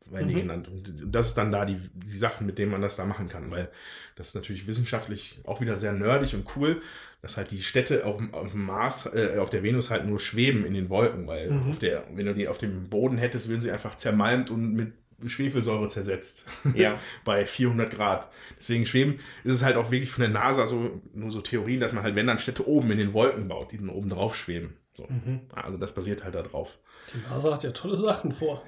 werden 0.10 0.28
die 0.28 0.36
genannt. 0.42 0.68
Und 0.68 0.94
das 1.14 1.28
ist 1.30 1.38
dann 1.38 1.52
da 1.52 1.66
die, 1.66 1.78
die 1.94 2.18
Sachen, 2.18 2.46
mit 2.46 2.58
denen 2.58 2.72
man 2.72 2.82
das 2.82 2.96
da 2.96 3.06
machen 3.06 3.28
kann, 3.30 3.50
weil 3.52 3.70
das 4.16 4.30
ist 4.30 4.36
natürlich 4.36 4.68
wissenschaftlich 4.68 5.40
auch 5.46 5.62
wieder 5.62 5.78
sehr 5.78 5.94
nerdig 5.94 6.34
und 6.36 6.46
cool, 6.56 6.82
dass 7.22 7.38
halt 7.38 7.52
die 7.52 7.64
Städte 7.64 8.06
auf, 8.06 8.18
dem- 8.18 8.34
auf 8.34 8.52
dem 8.52 8.64
Mars, 8.66 9.08
äh, 9.14 9.38
auf 9.40 9.50
der 9.50 9.64
Venus 9.64 9.90
halt 9.90 10.06
nur 10.06 10.20
schweben 10.20 10.66
in 10.66 10.74
den 10.74 10.90
Wolken, 10.90 11.26
weil 11.28 11.52
auf 11.70 11.80
der, 11.80 12.04
wenn 12.14 12.26
du 12.28 12.34
die 12.36 12.48
auf 12.48 12.58
dem 12.60 12.88
Boden 12.90 13.18
hättest, 13.18 13.48
würden 13.50 13.62
sie 13.64 13.72
einfach 13.72 13.98
zermalmt 13.98 14.52
und 14.52 14.74
mit 14.74 14.94
Schwefelsäure 15.28 15.88
zersetzt. 15.90 16.46
Ja. 16.76 17.00
bei 17.24 17.46
400 17.48 17.90
Grad. 17.92 18.30
Deswegen 18.60 18.86
schweben 18.86 19.20
ist 19.44 19.54
es 19.54 19.64
halt 19.64 19.76
auch 19.78 19.90
wirklich 19.90 20.12
von 20.12 20.22
der 20.22 20.30
NASA 20.30 20.68
so 20.68 21.02
nur 21.14 21.32
so 21.32 21.42
Theorien, 21.42 21.80
dass 21.80 21.94
man 21.94 22.04
halt, 22.04 22.16
wenn 22.16 22.28
dann 22.28 22.38
Städte 22.38 22.68
oben 22.68 22.92
in 22.92 22.98
den 23.00 23.14
Wolken 23.14 23.48
baut, 23.48 23.72
die 23.72 23.78
dann 23.78 23.90
oben 23.90 24.10
drauf 24.10 24.36
schweben. 24.36 24.74
So. 24.96 25.08
Also 25.54 25.78
das 25.78 25.94
basiert 25.96 26.24
halt 26.24 26.36
da 26.36 26.42
drauf. 26.44 26.78
Die 27.14 27.18
NASA 27.30 27.54
hat 27.54 27.64
ja 27.64 27.72
tolle 27.72 27.96
Sachen 27.96 28.32
vor. 28.32 28.64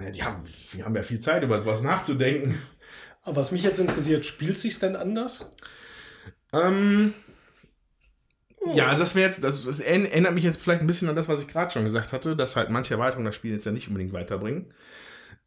Ja, 0.00 0.10
die, 0.10 0.22
haben, 0.22 0.44
die 0.72 0.82
haben 0.82 0.96
ja 0.96 1.02
viel 1.02 1.20
Zeit, 1.20 1.42
über 1.42 1.60
sowas 1.60 1.82
nachzudenken. 1.82 2.60
Aber 3.22 3.36
was 3.36 3.52
mich 3.52 3.62
jetzt 3.62 3.78
interessiert, 3.78 4.24
spielt 4.24 4.58
sich's 4.58 4.78
denn 4.80 4.96
anders? 4.96 5.50
Ähm, 6.52 7.14
Ja, 8.72 8.86
also 8.88 9.02
das 9.02 9.14
wäre 9.14 9.26
jetzt, 9.26 9.42
das, 9.42 9.64
das 9.64 9.80
erinnert 9.80 10.34
mich 10.34 10.44
jetzt 10.44 10.60
vielleicht 10.60 10.80
ein 10.80 10.86
bisschen 10.86 11.08
an 11.08 11.16
das, 11.16 11.28
was 11.28 11.40
ich 11.40 11.48
gerade 11.48 11.70
schon 11.72 11.84
gesagt 11.84 12.12
hatte, 12.12 12.36
dass 12.36 12.56
halt 12.56 12.70
manche 12.70 12.94
Erweiterungen 12.94 13.26
das 13.26 13.36
Spiel 13.36 13.52
jetzt 13.52 13.66
ja 13.66 13.72
nicht 13.72 13.88
unbedingt 13.88 14.12
weiterbringen. 14.12 14.72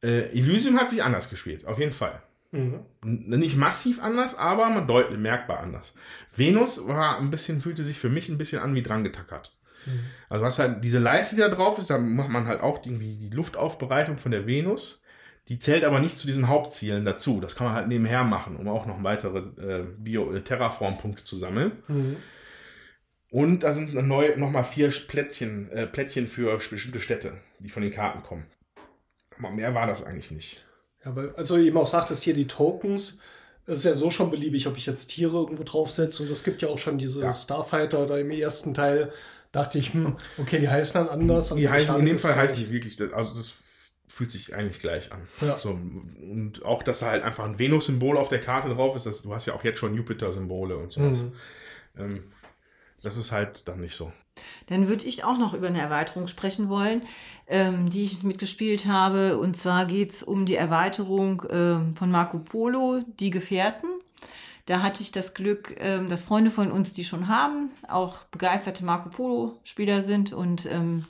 Äh, 0.03 0.31
Elysium 0.37 0.79
hat 0.79 0.89
sich 0.89 1.03
anders 1.03 1.29
gespielt, 1.29 1.65
auf 1.65 1.79
jeden 1.79 1.93
Fall. 1.93 2.21
Mhm. 2.51 2.85
Nicht 3.03 3.55
massiv 3.57 4.01
anders, 4.01 4.37
aber 4.37 4.69
man 4.69 4.87
deutlich 4.87 5.17
merkbar 5.17 5.59
anders. 5.59 5.93
Venus 6.35 6.87
war 6.87 7.17
ein 7.17 7.29
bisschen, 7.31 7.61
fühlte 7.61 7.83
sich 7.83 7.97
für 7.97 8.09
mich 8.09 8.29
ein 8.29 8.37
bisschen 8.37 8.61
an 8.61 8.75
wie 8.75 8.83
dran 8.83 9.03
getackert. 9.85 10.11
Also 10.29 10.43
was 10.45 10.59
halt 10.59 10.83
diese 10.83 10.99
Leiste, 10.99 11.35
die 11.35 11.41
da 11.41 11.49
drauf 11.49 11.77
ist, 11.77 11.89
da 11.89 11.97
macht 11.97 12.29
man 12.29 12.47
halt 12.47 12.61
auch 12.61 12.85
irgendwie 12.85 13.17
die 13.17 13.29
Luftaufbereitung 13.29 14.17
von 14.17 14.31
der 14.31 14.45
Venus. 14.45 15.01
Die 15.47 15.59
zählt 15.59 15.83
aber 15.83 15.99
nicht 15.99 16.17
zu 16.17 16.25
diesen 16.25 16.47
Hauptzielen 16.47 17.05
dazu. 17.05 17.39
Das 17.39 17.55
kann 17.55 17.67
man 17.67 17.75
halt 17.75 17.87
nebenher 17.87 18.23
machen, 18.23 18.55
um 18.55 18.67
auch 18.67 18.87
noch 18.87 19.03
weitere 19.03 19.39
äh, 19.61 19.85
Bio 19.97 20.33
äh, 20.33 20.41
Terraform-Punkte 20.41 21.23
zu 21.23 21.37
sammeln. 21.37 21.71
Mhm. 21.87 22.15
Und 23.29 23.63
da 23.63 23.73
sind 23.73 23.93
neu 23.93 24.35
nochmal 24.37 24.63
vier 24.63 24.89
Plättchen, 24.89 25.69
äh, 25.71 25.85
Plättchen 25.87 26.27
für 26.27 26.57
bestimmte 26.57 26.99
Städte, 26.99 27.37
die 27.59 27.69
von 27.69 27.83
den 27.83 27.91
Karten 27.91 28.23
kommen. 28.23 28.47
Aber 29.37 29.51
mehr 29.51 29.75
war 29.75 29.87
das 29.87 30.03
eigentlich 30.05 30.31
nicht. 30.31 30.65
Ja, 31.03 31.15
weil, 31.15 31.35
also 31.35 31.57
eben 31.57 31.77
auch 31.77 31.87
sagtest 31.87 32.23
hier 32.23 32.33
die 32.33 32.47
Tokens, 32.47 33.19
es 33.67 33.79
ist 33.79 33.85
ja 33.85 33.95
so 33.95 34.11
schon 34.11 34.31
beliebig, 34.31 34.67
ob 34.67 34.77
ich 34.77 34.85
jetzt 34.85 35.07
Tiere 35.07 35.37
irgendwo 35.37 35.63
draufsetze. 35.63 36.23
Und 36.23 36.31
es 36.31 36.43
gibt 36.43 36.61
ja 36.61 36.69
auch 36.69 36.77
schon 36.77 36.97
diese 36.97 37.21
Ja. 37.21 37.33
Starfighter 37.33 38.05
da 38.05 38.17
im 38.17 38.31
ersten 38.31 38.73
Teil. 38.73 39.11
Dachte 39.55 39.79
ich, 39.79 39.93
hm, 39.93 40.17
okay, 40.37 40.59
die 40.59 40.67
heißen 40.67 41.05
dann 41.05 41.07
anders. 41.07 41.49
aber 41.49 41.61
Die 41.61 41.69
heißen, 41.69 41.97
in 41.97 42.05
dem 42.05 42.19
Fall 42.19 42.35
heißen 42.35 42.59
die 42.59 42.69
wirklich, 42.69 42.99
also 43.13 43.33
das 43.33 43.53
fühlt 44.09 44.29
sich 44.29 44.53
eigentlich 44.53 44.79
gleich 44.79 45.13
an. 45.13 45.29
Ja. 45.39 45.57
So, 45.57 45.69
und 45.69 46.65
auch, 46.65 46.83
dass 46.83 46.99
da 46.99 47.05
halt 47.11 47.23
einfach 47.23 47.45
ein 47.45 47.57
Venus-Symbol 47.57 48.17
auf 48.17 48.27
der 48.27 48.41
Karte 48.41 48.67
drauf 48.67 48.97
ist, 48.97 49.05
das, 49.05 49.21
du 49.21 49.33
hast 49.33 49.45
ja 49.45 49.53
auch 49.53 49.63
jetzt 49.63 49.79
schon 49.79 49.95
Jupiter-Symbole 49.95 50.75
und 50.75 50.91
sowas. 50.91 51.19
Mhm. 51.19 51.31
Ähm, 51.97 52.23
das 53.01 53.15
ist 53.15 53.31
halt 53.31 53.65
dann 53.69 53.79
nicht 53.79 53.95
so. 53.95 54.11
Dann 54.67 54.89
würde 54.89 55.05
ich 55.05 55.23
auch 55.23 55.37
noch 55.37 55.53
über 55.53 55.67
eine 55.67 55.79
Erweiterung 55.79 56.27
sprechen 56.27 56.67
wollen, 56.67 57.01
ähm, 57.47 57.89
die 57.89 58.03
ich 58.03 58.23
mitgespielt 58.23 58.87
habe. 58.87 59.37
Und 59.37 59.55
zwar 59.55 59.85
geht 59.85 60.11
es 60.11 60.21
um 60.21 60.45
die 60.45 60.55
Erweiterung 60.55 61.43
ähm, 61.49 61.95
von 61.95 62.11
Marco 62.11 62.39
Polo, 62.39 63.05
die 63.21 63.29
Gefährten. 63.29 63.87
Da 64.65 64.81
hatte 64.81 65.03
ich 65.03 65.11
das 65.11 65.33
Glück, 65.33 65.75
ähm, 65.79 66.09
dass 66.09 66.23
Freunde 66.23 66.51
von 66.51 66.71
uns 66.71 66.93
die 66.93 67.03
schon 67.03 67.27
haben, 67.27 67.69
auch 67.87 68.23
begeisterte 68.25 68.83
Marco 68.83 69.09
Polo-Spieler 69.09 70.01
sind 70.01 70.33
und 70.33 70.65
ähm, 70.65 71.05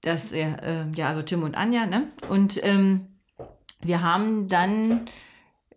das, 0.00 0.32
äh, 0.32 0.86
ja, 0.94 1.08
also 1.08 1.22
Tim 1.22 1.42
und 1.42 1.56
Anja, 1.56 1.86
ne? 1.86 2.08
Und 2.28 2.62
ähm, 2.64 3.06
wir 3.80 4.02
haben 4.02 4.48
dann 4.48 5.06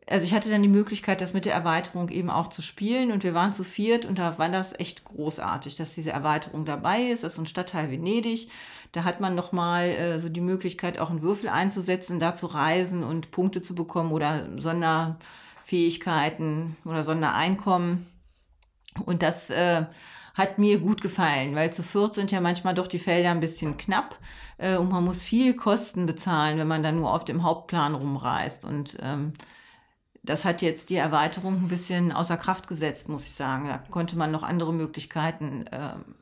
also 0.09 0.25
ich 0.25 0.33
hatte 0.33 0.49
dann 0.49 0.63
die 0.63 0.67
Möglichkeit, 0.67 1.21
das 1.21 1.33
mit 1.33 1.45
der 1.45 1.53
Erweiterung 1.53 2.09
eben 2.09 2.29
auch 2.29 2.47
zu 2.47 2.61
spielen 2.61 3.11
und 3.11 3.23
wir 3.23 3.33
waren 3.33 3.53
zu 3.53 3.63
viert 3.63 4.05
und 4.05 4.17
da 4.17 4.37
war 4.39 4.49
das 4.49 4.77
echt 4.77 5.03
großartig, 5.03 5.75
dass 5.75 5.93
diese 5.93 6.11
Erweiterung 6.11 6.65
dabei 6.65 7.03
ist. 7.03 7.23
Das 7.23 7.33
ist 7.33 7.35
so 7.35 7.43
ein 7.43 7.47
Stadtteil 7.47 7.91
Venedig. 7.91 8.49
Da 8.91 9.03
hat 9.03 9.19
man 9.19 9.35
nochmal 9.35 9.89
äh, 9.89 10.19
so 10.19 10.29
die 10.29 10.41
Möglichkeit, 10.41 10.97
auch 10.97 11.11
einen 11.11 11.21
Würfel 11.21 11.49
einzusetzen, 11.49 12.19
da 12.19 12.33
zu 12.33 12.47
reisen 12.47 13.03
und 13.03 13.29
Punkte 13.29 13.61
zu 13.61 13.75
bekommen 13.75 14.11
oder 14.11 14.47
Sonderfähigkeiten 15.69 16.77
oder 16.85 17.03
Sondereinkommen. 17.03 18.07
Und 19.05 19.21
das 19.21 19.49
äh, 19.49 19.85
hat 20.33 20.57
mir 20.57 20.79
gut 20.79 21.01
gefallen, 21.01 21.55
weil 21.55 21.71
zu 21.71 21.83
viert 21.83 22.15
sind 22.15 22.31
ja 22.31 22.41
manchmal 22.41 22.73
doch 22.73 22.87
die 22.87 22.99
Felder 22.99 23.31
ein 23.31 23.39
bisschen 23.39 23.77
knapp 23.77 24.17
äh, 24.57 24.75
und 24.75 24.89
man 24.89 25.05
muss 25.05 25.21
viel 25.21 25.55
Kosten 25.55 26.05
bezahlen, 26.05 26.57
wenn 26.57 26.67
man 26.67 26.83
dann 26.83 26.99
nur 26.99 27.13
auf 27.13 27.23
dem 27.23 27.43
Hauptplan 27.43 27.95
rumreist. 27.95 28.65
Und 28.65 28.97
ähm, 29.01 29.33
das 30.23 30.45
hat 30.45 30.61
jetzt 30.61 30.89
die 30.89 30.97
Erweiterung 30.97 31.55
ein 31.55 31.67
bisschen 31.67 32.11
außer 32.11 32.37
Kraft 32.37 32.67
gesetzt, 32.67 33.09
muss 33.09 33.25
ich 33.25 33.33
sagen. 33.33 33.67
Da 33.67 33.77
konnte 33.89 34.17
man 34.17 34.31
noch 34.31 34.43
andere 34.43 34.73
Möglichkeiten 34.73 35.65
ähm, 35.71 36.15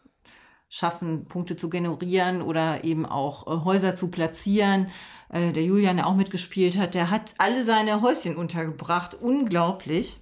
schaffen, 0.69 1.25
Punkte 1.25 1.55
zu 1.55 1.69
generieren 1.69 2.41
oder 2.41 2.83
eben 2.83 3.05
auch 3.05 3.47
äh, 3.47 3.63
Häuser 3.63 3.95
zu 3.95 4.09
platzieren. 4.09 4.87
Äh, 5.29 5.53
der 5.53 5.63
Julian, 5.63 5.97
der 5.97 6.07
auch 6.07 6.15
mitgespielt 6.15 6.77
hat, 6.77 6.93
der 6.93 7.09
hat 7.09 7.35
alle 7.37 7.63
seine 7.63 8.01
Häuschen 8.01 8.35
untergebracht. 8.35 9.15
Unglaublich. 9.15 10.19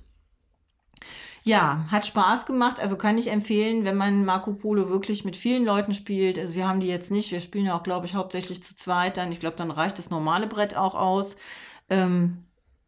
Ja, 1.43 1.85
hat 1.91 2.07
Spaß 2.07 2.47
gemacht. 2.47 2.79
Also 2.79 2.97
kann 2.97 3.19
ich 3.19 3.29
empfehlen, 3.29 3.85
wenn 3.85 3.97
man 3.97 4.25
Marco 4.25 4.53
Polo 4.53 4.89
wirklich 4.89 5.25
mit 5.25 5.37
vielen 5.37 5.63
Leuten 5.63 5.93
spielt. 5.93 6.39
Also 6.39 6.55
wir 6.55 6.67
haben 6.67 6.79
die 6.79 6.87
jetzt 6.87 7.11
nicht. 7.11 7.31
Wir 7.31 7.39
spielen 7.39 7.67
ja 7.67 7.77
auch, 7.77 7.83
glaube 7.83 8.07
ich, 8.07 8.15
hauptsächlich 8.15 8.63
zu 8.63 8.75
zweit. 8.75 9.17
Dann, 9.17 9.31
ich 9.31 9.39
glaube, 9.39 9.55
dann 9.55 9.69
reicht 9.69 9.99
das 9.99 10.09
normale 10.09 10.47
Brett 10.47 10.75
auch 10.75 10.95
aus. 10.95 11.35
Ähm, 11.87 12.45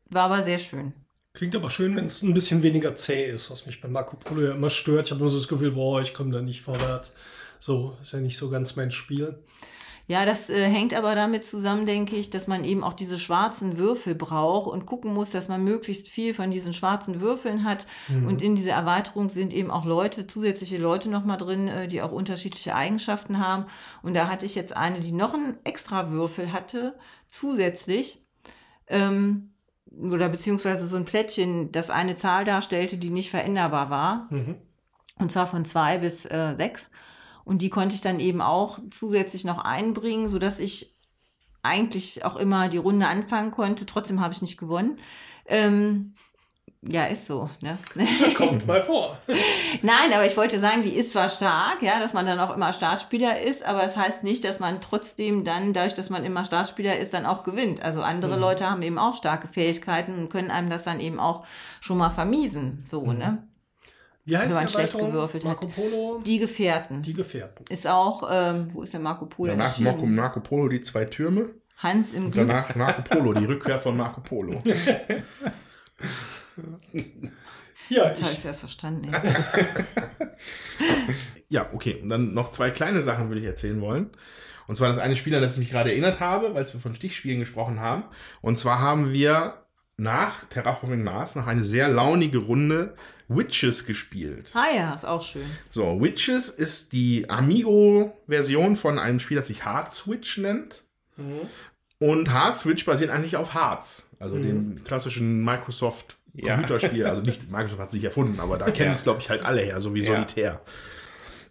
war 0.10 0.24
aber 0.24 0.42
sehr 0.42 0.58
schön. 0.58 0.94
Klingt 1.34 1.56
aber 1.56 1.70
schön, 1.70 1.96
wenn 1.96 2.06
es 2.06 2.24
ein 2.24 2.34
bisschen 2.34 2.64
weniger 2.64 2.96
zäh 2.96 3.30
ist, 3.30 3.52
was 3.52 3.68
mich 3.68 3.80
bei 3.80 3.88
Marco 3.88 4.16
Polo 4.16 4.42
ja 4.42 4.54
immer 4.54 4.72
stört. 4.72 5.06
Ich 5.06 5.12
habe 5.12 5.20
nur 5.20 5.30
so 5.30 5.38
das 5.38 5.48
Gefühl, 5.48 5.74
boah, 5.74 6.02
ich 6.02 6.16
komme 6.16 6.32
da 6.32 6.42
nicht 6.42 6.64
vorwärts. 6.64 7.14
So, 7.60 7.98
ist 8.02 8.14
ja 8.14 8.20
nicht 8.20 8.38
so 8.38 8.50
ganz 8.50 8.76
mein 8.76 8.92
Spiel. 8.92 9.40
Ja, 10.10 10.26
das 10.26 10.50
äh, 10.50 10.70
hängt 10.70 10.94
aber 10.94 11.16
damit 11.16 11.46
zusammen, 11.46 11.86
denke 11.86 12.16
ich, 12.16 12.30
dass 12.30 12.48
man 12.48 12.64
eben 12.64 12.82
auch 12.82 12.94
diese 12.94 13.20
schwarzen 13.20 13.78
Würfel 13.78 14.16
braucht 14.16 14.72
und 14.72 14.86
gucken 14.86 15.14
muss, 15.14 15.32
dass 15.32 15.50
man 15.50 15.66
möglichst 15.66 16.08
viel 16.08 16.34
von 16.34 16.50
diesen 16.50 16.74
schwarzen 16.74 17.20
Würfeln 17.20 17.66
hat. 17.66 17.86
Und 18.26 18.42
in 18.42 18.56
dieser 18.56 18.72
Erweiterung 18.72 19.30
sind 19.30 19.54
eben 19.54 19.70
auch 19.70 19.84
Leute, 19.84 20.26
zusätzliche 20.26 20.78
Leute 20.78 21.10
nochmal 21.10 21.38
drin, 21.38 21.68
äh, 21.68 21.90
die 21.90 22.02
auch 22.02 22.14
unterschiedliche 22.14 22.74
Eigenschaften 22.74 23.46
haben. 23.46 23.66
Und 24.02 24.14
da 24.14 24.30
hatte 24.30 24.46
ich 24.46 24.56
jetzt 24.56 24.76
eine, 24.78 25.02
die 25.02 25.12
noch 25.12 25.34
einen 25.34 25.58
extra 25.66 26.10
Würfel 26.10 26.54
hatte, 26.54 26.96
zusätzlich. 27.30 28.24
Ähm, 28.88 29.50
oder 29.92 30.30
beziehungsweise 30.30 30.88
so 30.88 30.96
ein 30.96 31.06
Plättchen, 31.06 31.74
das 31.74 31.90
eine 31.90 32.16
Zahl 32.16 32.46
darstellte, 32.46 32.98
die 32.98 33.10
nicht 33.10 33.30
veränderbar 33.30 33.90
war. 33.90 34.28
Mhm. 34.30 34.56
Und 35.20 35.34
zwar 35.34 35.48
von 35.48 35.66
zwei 35.66 35.98
bis 35.98 36.26
äh, 36.26 36.56
sechs. 36.56 36.90
Und 37.48 37.62
die 37.62 37.70
konnte 37.70 37.96
ich 37.96 38.02
dann 38.02 38.20
eben 38.20 38.42
auch 38.42 38.78
zusätzlich 38.92 39.46
noch 39.46 39.60
einbringen, 39.60 40.28
sodass 40.28 40.60
ich 40.60 40.98
eigentlich 41.64 42.26
auch 42.26 42.36
immer 42.36 42.68
die 42.68 42.78
Runde 42.78 43.08
anfangen 43.08 43.52
konnte. 43.52 43.86
Trotzdem 43.86 44.20
habe 44.20 44.34
ich 44.34 44.42
nicht 44.42 44.58
gewonnen. 44.58 44.98
Ähm, 45.46 46.14
ja, 46.82 47.06
ist 47.06 47.26
so. 47.26 47.50
Ne? 47.62 47.78
Kommt 48.36 48.68
mal 48.68 48.84
vor. 48.84 49.18
Nein, 49.82 50.12
aber 50.14 50.26
ich 50.26 50.36
wollte 50.36 50.60
sagen, 50.60 50.84
die 50.84 50.94
ist 50.94 51.14
zwar 51.14 51.30
stark, 51.30 51.82
ja, 51.82 52.02
dass 52.02 52.14
man 52.14 52.26
dann 52.26 52.38
auch 52.42 52.54
immer 52.54 52.74
Startspieler 52.74 53.40
ist, 53.40 53.64
aber 53.64 53.82
es 53.86 53.96
heißt 53.96 54.26
nicht, 54.26 54.44
dass 54.44 54.60
man 54.60 54.82
trotzdem 54.82 55.46
dann, 55.46 55.72
dadurch, 55.72 55.94
dass 55.94 56.10
man 56.10 56.26
immer 56.26 56.44
Startspieler 56.44 56.98
ist, 56.98 57.14
dann 57.14 57.26
auch 57.26 57.44
gewinnt. 57.44 57.82
Also 57.82 58.02
andere 58.02 58.36
Leute 58.36 58.70
haben 58.70 58.82
eben 58.82 58.98
auch 58.98 59.16
starke 59.16 59.48
Fähigkeiten 59.48 60.20
und 60.20 60.30
können 60.30 60.52
einem 60.52 60.70
das 60.70 60.84
dann 60.84 61.00
eben 61.00 61.22
auch 61.22 61.46
schon 61.80 61.98
mal 61.98 62.10
vermiesen. 62.10 62.84
So, 62.90 63.14
ne? 63.14 63.47
Wie 64.28 64.38
heißt 64.38 64.50
Wenn 64.50 64.56
man 64.56 64.66
die 64.68 64.74
schlecht 64.74 64.98
gewürfelt 64.98 65.46
hat. 65.46 65.64
Marco 65.64 65.68
Polo? 65.68 66.22
Die 66.26 66.38
Gefährten. 66.38 67.02
Die 67.02 67.14
Gefährten. 67.14 67.64
Ist 67.70 67.88
auch, 67.88 68.28
ähm, 68.30 68.68
wo 68.74 68.84
ist 68.84 68.92
der 68.92 69.00
Marco 69.00 69.26
Polo? 69.26 69.52
Danach? 69.52 69.80
Marco, 69.80 70.06
Marco 70.06 70.42
Polo 70.42 70.68
die 70.68 70.82
zwei 70.82 71.06
Türme. 71.06 71.52
Hans 71.78 72.12
im 72.12 72.26
Und 72.26 72.32
Glück. 72.32 72.46
danach 72.50 72.76
Marco 72.76 73.04
Polo, 73.04 73.34
die 73.36 73.46
Rückkehr 73.46 73.80
von 73.80 73.96
Marco 73.96 74.20
Polo. 74.20 74.62
Ja, 77.90 78.08
Jetzt 78.08 78.22
habe 78.22 78.34
ich 78.34 78.40
es 78.40 78.46
erst 78.46 78.60
verstanden. 78.60 79.12
Ja, 81.50 81.70
okay. 81.72 82.02
Und 82.02 82.10
dann 82.10 82.34
noch 82.34 82.52
zwei 82.52 82.72
kleine 82.72 83.02
Sachen 83.02 83.30
würde 83.30 83.40
ich 83.40 83.46
erzählen 83.48 83.80
wollen. 83.80 84.10
Und 84.68 84.76
zwar 84.76 84.90
das 84.90 84.98
eine 84.98 85.16
Spiel, 85.16 85.34
an 85.34 85.42
das 85.42 85.54
ich 85.54 85.60
mich 85.60 85.70
gerade 85.72 85.92
erinnert 85.92 86.20
habe, 86.20 86.54
weil 86.54 86.66
wir 86.66 86.80
von 86.82 86.94
Stichspielen 86.94 87.40
gesprochen 87.40 87.80
haben. 87.80 88.04
Und 88.42 88.60
zwar 88.60 88.82
haben 88.82 89.14
wir 89.14 89.66
nach 89.96 90.44
Terraforming 90.50 91.04
Mars 91.06 91.36
noch 91.36 91.48
eine 91.48 91.64
sehr 91.64 91.88
launige 91.88 92.40
Runde 92.40 92.96
Witches 93.30 93.86
gespielt. 93.86 94.52
Ah 94.54 94.68
ja, 94.76 94.94
ist 94.94 95.06
auch 95.06 95.22
schön. 95.22 95.46
So, 95.70 96.02
Witches 96.02 96.50
ist 96.50 96.94
die 96.94 97.30
Amigo-Version 97.30 98.76
von 98.76 99.00
einem 99.00 99.20
Spiel, 99.20 99.38
das 99.38 99.48
sich 99.48 99.66
Hard 99.66 99.92
Switch 99.92 100.38
nennt. 100.38 100.84
Mhm. 101.18 101.42
Und 102.00 102.32
Hard 102.32 102.58
Switch 102.58 102.86
basiert 102.86 103.10
eigentlich 103.10 103.36
auf 103.36 103.54
Hearts, 103.54 104.12
also 104.20 104.38
dem 104.38 104.84
klassischen 104.84 105.44
Microsoft 105.44 106.18
Ja. 106.34 106.54
Computerspiel. 106.56 107.06
Also 107.06 107.22
nicht 107.22 107.50
Microsoft 107.52 107.80
hat 107.80 107.88
es 107.88 107.94
nicht 107.94 108.04
erfunden, 108.04 108.40
aber 108.40 108.58
da 108.58 108.70
kennen 108.72 108.90
Ja. 108.92 108.96
es, 108.96 109.04
glaube 109.04 109.20
ich, 109.22 109.30
halt 109.30 109.44
alle 109.44 109.62
her, 109.62 109.82
so 109.82 109.94
wie 109.96 110.00
Ja. 110.02 110.06
Solitär. 110.14 110.62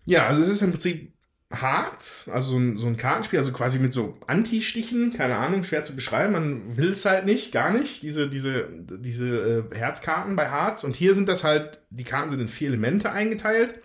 Ja, 0.05 0.27
also 0.27 0.41
es 0.41 0.49
ist 0.49 0.62
im 0.62 0.70
Prinzip 0.70 1.12
Hearts, 1.53 2.28
also 2.28 2.51
so 2.51 2.57
ein, 2.57 2.76
so 2.76 2.86
ein 2.88 2.97
Kartenspiel, 2.97 3.38
also 3.38 3.53
quasi 3.53 3.78
mit 3.78 3.92
so 3.92 4.16
Anti-Stichen, 4.26 5.12
keine 5.12 5.36
Ahnung, 5.36 5.62
schwer 5.62 5.84
zu 5.84 5.94
beschreiben. 5.94 6.32
Man 6.32 6.76
will 6.76 6.90
es 6.90 7.05
halt 7.05 7.24
nicht, 7.24 7.53
gar 7.53 7.70
nicht, 7.70 8.03
diese, 8.03 8.28
diese, 8.28 8.68
diese 8.68 9.68
äh, 9.70 9.74
Herzkarten 9.74 10.34
bei 10.34 10.51
Hearts. 10.51 10.82
Und 10.82 10.97
hier 10.97 11.14
sind 11.14 11.28
das 11.28 11.44
halt, 11.44 11.80
die 11.90 12.05
Karten 12.05 12.30
sind 12.30 12.40
in 12.40 12.49
vier 12.49 12.68
Elemente 12.68 13.12
eingeteilt. 13.12 13.76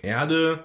Erde, 0.00 0.64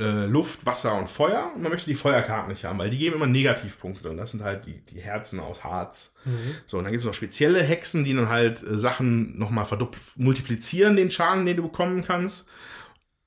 äh, 0.00 0.26
Luft, 0.26 0.66
Wasser 0.66 0.98
und 0.98 1.08
Feuer. 1.08 1.52
Und 1.54 1.62
man 1.62 1.70
möchte 1.70 1.88
die 1.88 1.94
Feuerkarten 1.94 2.50
nicht 2.50 2.64
haben, 2.64 2.80
weil 2.80 2.90
die 2.90 2.98
geben 2.98 3.14
immer 3.14 3.28
Negativpunkte. 3.28 4.10
Und 4.10 4.16
das 4.16 4.32
sind 4.32 4.42
halt 4.42 4.66
die, 4.66 4.84
die 4.84 5.00
Herzen 5.00 5.38
aus 5.38 5.62
Harz. 5.62 6.14
So, 6.66 6.78
und 6.78 6.84
dann 6.84 6.92
gibt 6.92 7.04
es 7.04 7.06
noch 7.06 7.14
spezielle 7.14 7.62
Hexen, 7.62 8.02
die 8.02 8.14
dann 8.14 8.28
halt 8.28 8.60
äh, 8.64 8.76
Sachen 8.76 9.38
nochmal 9.38 9.66
multiplizieren, 10.16 10.96
den 10.96 11.12
Schaden, 11.12 11.46
den 11.46 11.56
du 11.58 11.62
bekommen 11.62 12.02
kannst. 12.02 12.48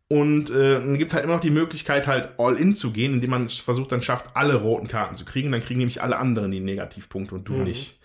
Und 0.09 0.49
äh, 0.49 0.75
dann 0.75 0.97
gibt 0.97 1.09
es 1.09 1.13
halt 1.13 1.25
immer 1.25 1.33
noch 1.33 1.41
die 1.41 1.49
Möglichkeit, 1.49 2.07
halt 2.07 2.29
all 2.37 2.55
in 2.55 2.75
zu 2.75 2.91
gehen, 2.91 3.13
indem 3.13 3.29
man 3.31 3.49
versucht, 3.49 3.91
dann 3.91 4.01
schafft, 4.01 4.35
alle 4.35 4.55
roten 4.55 4.87
Karten 4.87 5.17
zu 5.17 5.25
kriegen. 5.25 5.51
Dann 5.51 5.63
kriegen 5.63 5.79
nämlich 5.79 6.01
alle 6.01 6.17
anderen 6.17 6.51
die 6.51 6.61
Negativpunkte 6.61 7.35
und 7.35 7.43
du 7.49 7.53
nicht. 7.65 7.99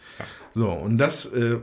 So, 0.54 0.68
und 0.70 0.98
das 0.98 1.26
äh, 1.26 1.58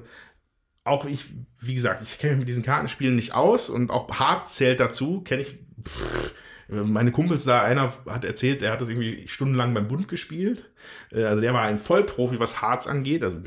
auch 0.86 1.06
ich, 1.06 1.26
wie 1.60 1.74
gesagt, 1.74 2.04
ich 2.04 2.20
kenne 2.20 2.34
mich 2.34 2.40
mit 2.40 2.48
diesen 2.48 2.64
Kartenspielen 2.64 3.16
nicht 3.16 3.34
aus 3.34 3.70
und 3.70 3.92
auch 3.92 4.20
Hearts 4.20 4.56
zählt 4.56 4.80
dazu, 4.80 5.22
kenne 5.22 5.42
ich. 5.42 5.60
Pff, 5.86 6.34
meine 6.70 7.12
Kumpels 7.12 7.46
da, 7.46 7.64
einer 7.64 7.94
hat 8.08 8.24
erzählt, 8.24 8.62
er 8.62 8.72
hat 8.72 8.82
das 8.82 8.90
irgendwie 8.90 9.28
stundenlang 9.28 9.74
beim 9.74 9.88
Bund 9.88 10.08
gespielt. 10.08 10.70
Äh, 11.12 11.24
Also 11.24 11.42
der 11.42 11.54
war 11.54 11.64
ein 11.64 11.80
Vollprofi, 11.80 12.40
was 12.40 12.62
Hearts 12.62 12.88
angeht. 12.88 13.24
Also 13.24 13.38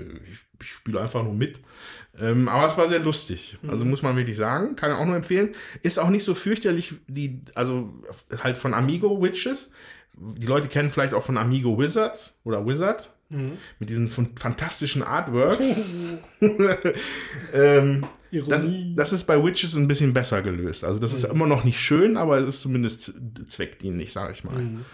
ich 0.61 0.69
spiele 0.69 1.01
einfach 1.01 1.23
nur 1.23 1.35
mit. 1.35 1.61
Ähm, 2.21 2.49
aber 2.49 2.67
es 2.67 2.77
war 2.77 2.89
sehr 2.89 2.99
lustig. 2.99 3.59
Also 3.67 3.85
muss 3.85 4.03
man 4.03 4.17
wirklich 4.17 4.37
sagen. 4.37 4.77
Kann 4.77 4.91
ich 4.91 4.97
auch 4.97 5.07
nur 5.07 5.17
empfehlen. 5.17 5.51
Ist 5.83 5.99
auch 5.99 6.11
nicht 6.11 6.25
so 6.25 6.35
fürchterlich, 6.35 6.95
die, 7.09 7.41
also 7.55 7.93
halt 8.43 8.59
von 8.59 8.75
Amigo 8.75 9.23
Witches. 9.23 9.73
Die 10.15 10.47
Leute 10.47 10.69
kennen 10.69 10.91
vielleicht 10.91 11.15
auch 11.15 11.23
von 11.23 11.39
Amigo 11.39 11.79
Wizards 11.79 12.41
oder 12.45 12.67
Wizard. 12.67 13.11
Mit 13.79 13.89
diesen 13.89 14.11
fantastischen 14.11 15.03
Artworks. 15.03 16.19
ähm, 17.55 18.03
das, 18.03 18.11
Ironie. 18.31 18.95
das 18.95 19.13
ist 19.15 19.25
bei 19.25 19.43
Witches 19.43 19.75
ein 19.75 19.89
bisschen 19.89 20.13
besser 20.13 20.43
gelöst. 20.43 20.85
Also 20.85 21.01
das 21.01 21.15
ist 21.15 21.25
immer 21.25 21.47
noch 21.47 21.65
nicht 21.65 21.81
schön, 21.81 22.19
aber 22.19 22.37
es 22.39 22.49
ist 22.49 22.61
zumindest 22.61 23.15
zweckdienlich, 23.49 24.13
sage 24.13 24.33
ich 24.33 24.45
mal. 24.45 24.61
Mhm. 24.61 24.85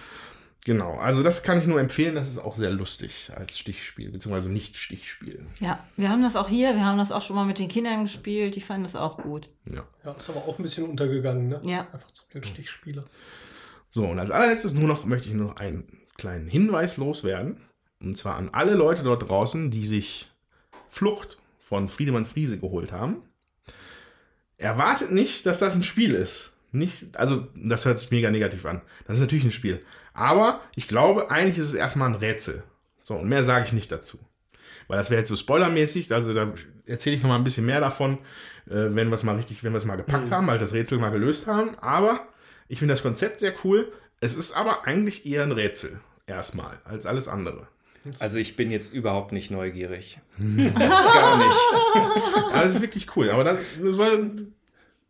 Genau, 0.68 0.98
also 0.98 1.22
das 1.22 1.42
kann 1.42 1.56
ich 1.58 1.66
nur 1.66 1.80
empfehlen. 1.80 2.14
Das 2.14 2.28
ist 2.28 2.36
auch 2.36 2.54
sehr 2.54 2.68
lustig 2.68 3.30
als 3.34 3.58
Stichspiel, 3.58 4.10
beziehungsweise 4.10 4.50
nicht 4.50 4.76
Stichspiel. 4.76 5.46
Ja, 5.60 5.82
wir 5.96 6.10
haben 6.10 6.20
das 6.20 6.36
auch 6.36 6.46
hier, 6.46 6.74
wir 6.74 6.84
haben 6.84 6.98
das 6.98 7.10
auch 7.10 7.22
schon 7.22 7.36
mal 7.36 7.46
mit 7.46 7.58
den 7.58 7.68
Kindern 7.68 8.02
gespielt, 8.02 8.54
die 8.54 8.60
fanden 8.60 8.82
das 8.82 8.94
auch 8.94 9.16
gut. 9.16 9.48
Ja. 9.64 9.82
Ja, 10.04 10.12
ist 10.12 10.28
aber 10.28 10.40
auch 10.40 10.58
ein 10.58 10.62
bisschen 10.62 10.84
untergegangen, 10.84 11.48
ne? 11.48 11.58
Ja. 11.62 11.86
Einfach 11.90 12.10
zu 12.10 12.22
viele 12.28 12.44
Stichspiele. 12.44 13.02
So, 13.92 14.04
und 14.04 14.18
als 14.18 14.30
allerletztes 14.30 14.74
nur 14.74 14.86
noch 14.86 15.06
möchte 15.06 15.30
ich 15.30 15.34
noch 15.34 15.56
einen 15.56 16.02
kleinen 16.18 16.48
Hinweis 16.48 16.98
loswerden. 16.98 17.62
Und 18.02 18.18
zwar 18.18 18.36
an 18.36 18.50
alle 18.52 18.74
Leute 18.74 19.02
dort 19.02 19.26
draußen, 19.26 19.70
die 19.70 19.86
sich 19.86 20.30
Flucht 20.90 21.38
von 21.60 21.88
Friedemann 21.88 22.26
Friese 22.26 22.58
geholt 22.58 22.92
haben. 22.92 23.22
Erwartet 24.58 25.12
nicht, 25.12 25.46
dass 25.46 25.60
das 25.60 25.74
ein 25.74 25.82
Spiel 25.82 26.12
ist. 26.12 26.52
Nicht, 26.72 27.16
also, 27.16 27.48
das 27.54 27.86
hört 27.86 27.98
sich 27.98 28.10
mega 28.10 28.30
negativ 28.30 28.66
an. 28.66 28.82
Das 29.06 29.16
ist 29.16 29.22
natürlich 29.22 29.46
ein 29.46 29.52
Spiel. 29.52 29.82
Aber 30.18 30.60
ich 30.74 30.88
glaube, 30.88 31.30
eigentlich 31.30 31.58
ist 31.58 31.68
es 31.68 31.74
erstmal 31.74 32.08
ein 32.08 32.16
Rätsel. 32.16 32.64
So, 33.02 33.14
und 33.14 33.28
mehr 33.28 33.44
sage 33.44 33.66
ich 33.66 33.72
nicht 33.72 33.92
dazu. 33.92 34.18
Weil 34.88 34.98
das 34.98 35.10
wäre 35.10 35.20
jetzt 35.20 35.28
so 35.28 35.36
spoilermäßig, 35.36 36.12
also 36.12 36.34
da 36.34 36.52
erzähle 36.86 37.14
ich 37.16 37.22
noch 37.22 37.28
mal 37.28 37.36
ein 37.36 37.44
bisschen 37.44 37.66
mehr 37.66 37.80
davon, 37.80 38.18
äh, 38.66 38.90
wenn 38.90 39.08
wir 39.08 39.12
es 39.12 39.22
mal 39.22 39.36
richtig, 39.36 39.62
wenn 39.62 39.72
wir 39.72 39.78
es 39.78 39.84
mal 39.84 39.96
gepackt 39.96 40.30
haben, 40.30 40.46
weil 40.46 40.56
wir 40.56 40.60
das 40.60 40.72
Rätsel 40.72 40.98
mal 40.98 41.10
gelöst 41.10 41.46
haben. 41.46 41.78
Aber 41.78 42.26
ich 42.66 42.80
finde 42.80 42.94
das 42.94 43.02
Konzept 43.02 43.38
sehr 43.38 43.54
cool. 43.62 43.92
Es 44.20 44.34
ist 44.34 44.52
aber 44.56 44.86
eigentlich 44.86 45.24
eher 45.24 45.44
ein 45.44 45.52
Rätsel, 45.52 46.00
erstmal, 46.26 46.78
als 46.84 47.06
alles 47.06 47.28
andere. 47.28 47.68
Also 48.18 48.38
ich 48.38 48.56
bin 48.56 48.70
jetzt 48.70 48.92
überhaupt 48.92 49.32
nicht 49.32 49.50
neugierig. 49.50 50.18
Gar 50.38 51.38
nicht. 51.38 51.58
Aber 52.52 52.64
es 52.64 52.74
ist 52.74 52.80
wirklich 52.80 53.14
cool. 53.16 53.30
Aber 53.30 53.44
das 53.44 53.60
soll, 53.80 54.48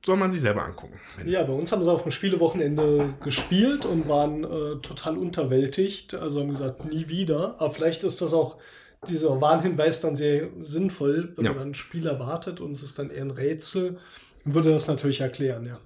soll 0.05 0.17
man 0.17 0.31
sich 0.31 0.41
selber 0.41 0.65
angucken. 0.65 0.99
Ja, 1.25 1.43
bei 1.43 1.53
uns 1.53 1.73
haben 1.73 1.83
sie 1.83 1.91
auf 1.93 2.03
dem 2.03 2.13
Spielewochenende 2.13 3.15
gespielt 3.23 3.85
und 3.85 4.09
waren 4.09 4.45
äh, 4.45 4.81
total 4.81 5.19
unterwältigt. 5.19 6.15
Also 6.15 6.41
haben 6.41 6.51
gesagt, 6.51 6.85
nie 6.85 7.09
wieder. 7.09 7.57
Aber 7.61 7.71
vielleicht 7.73 8.05
ist 8.05 8.21
das 8.23 8.33
auch 8.33 8.59
dieser 9.09 9.41
Warnhinweis 9.41 10.01
dann 10.01 10.17
sehr 10.17 10.49
sinnvoll, 10.63 11.33
wenn 11.37 11.45
Ja. 11.45 11.53
man 11.53 11.69
ein 11.69 11.75
Spiel 11.75 12.07
erwartet 12.07 12.61
und 12.61 12.73
es 12.73 12.83
ist 12.83 12.99
dann 12.99 13.11
eher 13.11 13.23
ein 13.23 13.31
Rätsel. 13.31 13.99
Würde 14.45 14.71
das 14.71 14.87
natürlich 14.89 15.21
erklären, 15.21 15.67
ja. 15.67 15.81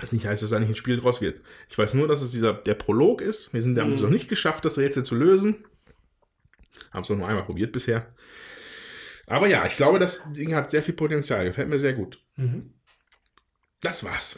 Das 0.00 0.12
nicht 0.12 0.26
heißt, 0.26 0.42
dass 0.42 0.50
da 0.50 0.58
nicht 0.60 0.68
ein 0.70 0.76
Spiel 0.76 0.98
draus 0.98 1.20
wird. 1.20 1.40
Ich 1.68 1.76
weiß 1.76 1.94
nur, 1.94 2.08
dass 2.08 2.22
es 2.22 2.30
dieser, 2.32 2.54
der 2.54 2.74
Prolog 2.74 3.20
ist. 3.20 3.52
Wir 3.52 3.60
sind 3.62 3.74
damit 3.74 3.96
Mhm. 3.98 4.04
noch 4.04 4.10
nicht 4.10 4.28
geschafft, 4.28 4.64
das 4.64 4.78
Rätsel 4.78 5.04
zu 5.04 5.14
lösen. 5.14 5.64
Haben 6.92 7.02
es 7.02 7.08
nur 7.08 7.26
einmal 7.26 7.44
probiert 7.44 7.72
bisher. 7.72 8.06
Aber 9.26 9.46
ja, 9.48 9.64
ich 9.66 9.76
glaube, 9.76 9.98
das 9.98 10.32
Ding 10.32 10.54
hat 10.54 10.70
sehr 10.70 10.82
viel 10.82 10.94
Potenzial. 10.94 11.44
Gefällt 11.44 11.68
mir 11.68 11.78
sehr 11.78 11.92
gut. 11.92 12.20
Das 13.80 14.04
war's. 14.04 14.36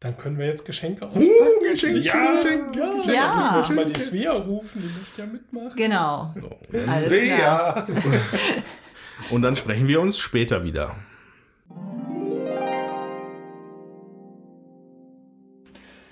Dann 0.00 0.16
können 0.18 0.38
wir 0.38 0.46
jetzt 0.46 0.66
Geschenke 0.66 1.06
auspacken. 1.06 1.28
Uh, 1.28 1.70
Geschenk, 1.70 2.04
Ja, 2.04 2.34
Geschenk, 2.34 2.76
ja. 2.76 2.92
Geschenk. 2.92 3.14
Ja. 3.14 3.36
Müssen 3.36 3.52
wir 3.52 3.60
jetzt 3.60 3.70
mal 3.70 3.86
die 3.86 4.00
Svea 4.00 4.32
rufen, 4.32 4.82
die 4.82 4.98
möchte 4.98 5.20
ja 5.22 5.26
mitmachen. 5.26 5.76
Genau. 5.76 6.34
Alles 6.86 7.08
klar. 7.08 7.86
Und 9.30 9.42
dann 9.42 9.56
sprechen 9.56 9.88
wir 9.88 10.00
uns 10.00 10.18
später 10.18 10.64
wieder. 10.64 10.96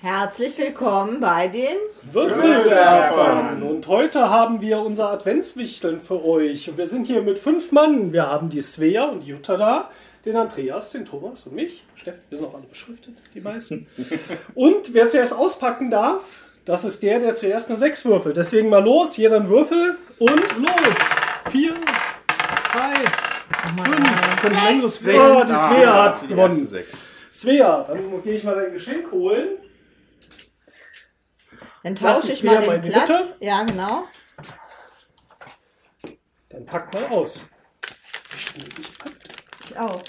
Herzlich 0.05 0.57
willkommen 0.57 1.21
bei 1.21 1.47
den 1.47 1.77
Würfelwerfern. 2.11 3.63
Und 3.63 3.87
heute 3.87 4.29
haben 4.29 4.59
wir 4.59 4.79
unser 4.79 5.09
Adventswichteln 5.09 6.01
für 6.01 6.25
euch. 6.25 6.69
Und 6.69 6.77
wir 6.77 6.87
sind 6.87 7.07
hier 7.07 7.21
mit 7.21 7.39
fünf 7.39 7.71
Mann. 7.71 8.11
Wir 8.11 8.29
haben 8.29 8.49
die 8.49 8.61
Svea 8.61 9.05
und 9.05 9.21
die 9.21 9.27
Jutta 9.27 9.55
da, 9.55 9.91
den 10.25 10.35
Andreas, 10.35 10.91
den 10.91 11.05
Thomas 11.05 11.47
und 11.47 11.55
mich. 11.55 11.85
Steff, 11.95 12.15
wir 12.27 12.37
sind 12.37 12.47
auch 12.47 12.53
alle 12.53 12.65
beschriftet, 12.65 13.13
die 13.33 13.39
meisten. 13.39 13.87
und 14.55 14.93
wer 14.93 15.07
zuerst 15.07 15.31
auspacken 15.31 15.89
darf, 15.89 16.43
das 16.65 16.83
ist 16.83 17.01
der, 17.01 17.19
der 17.19 17.37
zuerst 17.37 17.69
eine 17.69 17.77
6 17.77 18.03
würfelt. 18.03 18.35
Deswegen 18.35 18.67
mal 18.67 18.83
los, 18.83 19.15
jeder 19.15 19.37
einen 19.37 19.47
Würfel 19.47 19.95
und 20.19 20.57
los. 20.57 20.97
Vier, 21.49 21.75
drei, 22.73 22.93
fünf. 23.85 24.41
Können 24.41 24.55
ein 24.57 24.65
längeres 24.65 24.99
Oh, 24.99 25.43
die 25.47 25.53
Svea 25.53 26.03
hat 26.03 26.27
gewonnen. 26.27 26.67
Svea, 27.31 27.85
dann 27.87 28.21
gehe 28.21 28.33
ich 28.33 28.43
mal 28.43 28.55
dein 28.55 28.73
Geschenk 28.73 29.09
holen. 29.13 29.62
Dann 31.83 31.95
Lass 31.95 32.21
tausche 32.21 32.31
ich 32.31 32.43
mal 32.43 32.79
den 32.79 32.91
Platz. 32.91 33.09
Mitte. 33.09 33.35
Ja, 33.39 33.63
genau. 33.63 34.05
Dann 36.49 36.65
pack 36.65 36.93
mal 36.93 37.05
aus. 37.07 37.39
Ich 39.65 39.77
auch. 39.77 40.01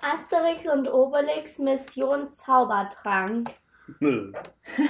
Asterix 0.00 0.66
und 0.66 0.88
Obelix 0.88 1.58
Mission 1.58 2.28
Zaubertrank. 2.28 3.50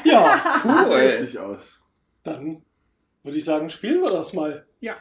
Ja, 0.04 0.60
Cool. 0.64 0.94
Richtig 0.94 1.38
aus. 1.40 1.80
dann 2.22 2.64
würde 3.24 3.38
ich 3.38 3.44
sagen, 3.44 3.68
spielen 3.68 4.00
wir 4.00 4.10
das 4.10 4.32
mal. 4.32 4.64
Ja. 4.80 4.94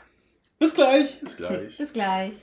Bis 0.57 0.73
gleich. 0.73 1.19
Bis 1.21 1.37
gleich. 1.37 1.77
Bis 1.77 1.93
gleich. 1.93 2.33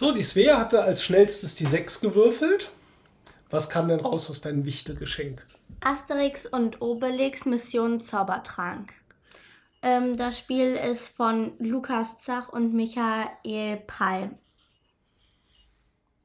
So, 0.00 0.12
die 0.12 0.22
Svea 0.22 0.58
hatte 0.58 0.82
als 0.82 1.04
schnellstes 1.04 1.56
die 1.56 1.66
6 1.66 2.00
gewürfelt. 2.00 2.72
Was 3.50 3.68
kam 3.68 3.88
denn 3.88 4.00
raus 4.00 4.30
aus 4.30 4.40
deinem 4.40 4.64
Wichtelgeschenk? 4.64 5.46
Asterix 5.82 6.46
und 6.46 6.80
Obelix 6.80 7.44
Mission 7.44 8.00
Zaubertrank. 8.00 8.94
Ähm, 9.82 10.16
das 10.16 10.38
Spiel 10.38 10.74
ist 10.74 11.08
von 11.08 11.52
Lukas 11.58 12.18
Zach 12.18 12.48
und 12.48 12.72
Michael 12.72 13.76
Palm. 13.86 14.38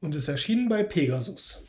Und 0.00 0.14
ist 0.14 0.28
erschienen 0.28 0.70
bei 0.70 0.82
Pegasus. 0.82 1.66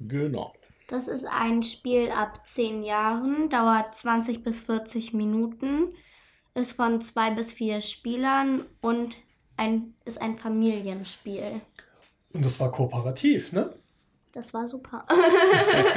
Genau. 0.00 0.54
Das 0.88 1.06
ist 1.06 1.26
ein 1.26 1.62
Spiel 1.62 2.10
ab 2.10 2.40
10 2.46 2.82
Jahren, 2.82 3.50
dauert 3.50 3.94
20 3.94 4.42
bis 4.42 4.62
40 4.62 5.12
Minuten, 5.12 5.94
ist 6.54 6.72
von 6.72 7.02
2 7.02 7.32
bis 7.32 7.52
4 7.52 7.82
Spielern 7.82 8.64
und 8.80 9.18
ein, 9.56 9.94
ist 10.04 10.20
ein 10.20 10.38
Familienspiel. 10.38 11.60
Und 12.32 12.44
das 12.44 12.58
war 12.60 12.72
kooperativ, 12.72 13.52
ne? 13.52 13.74
Das 14.32 14.54
war 14.54 14.66
super. 14.66 15.06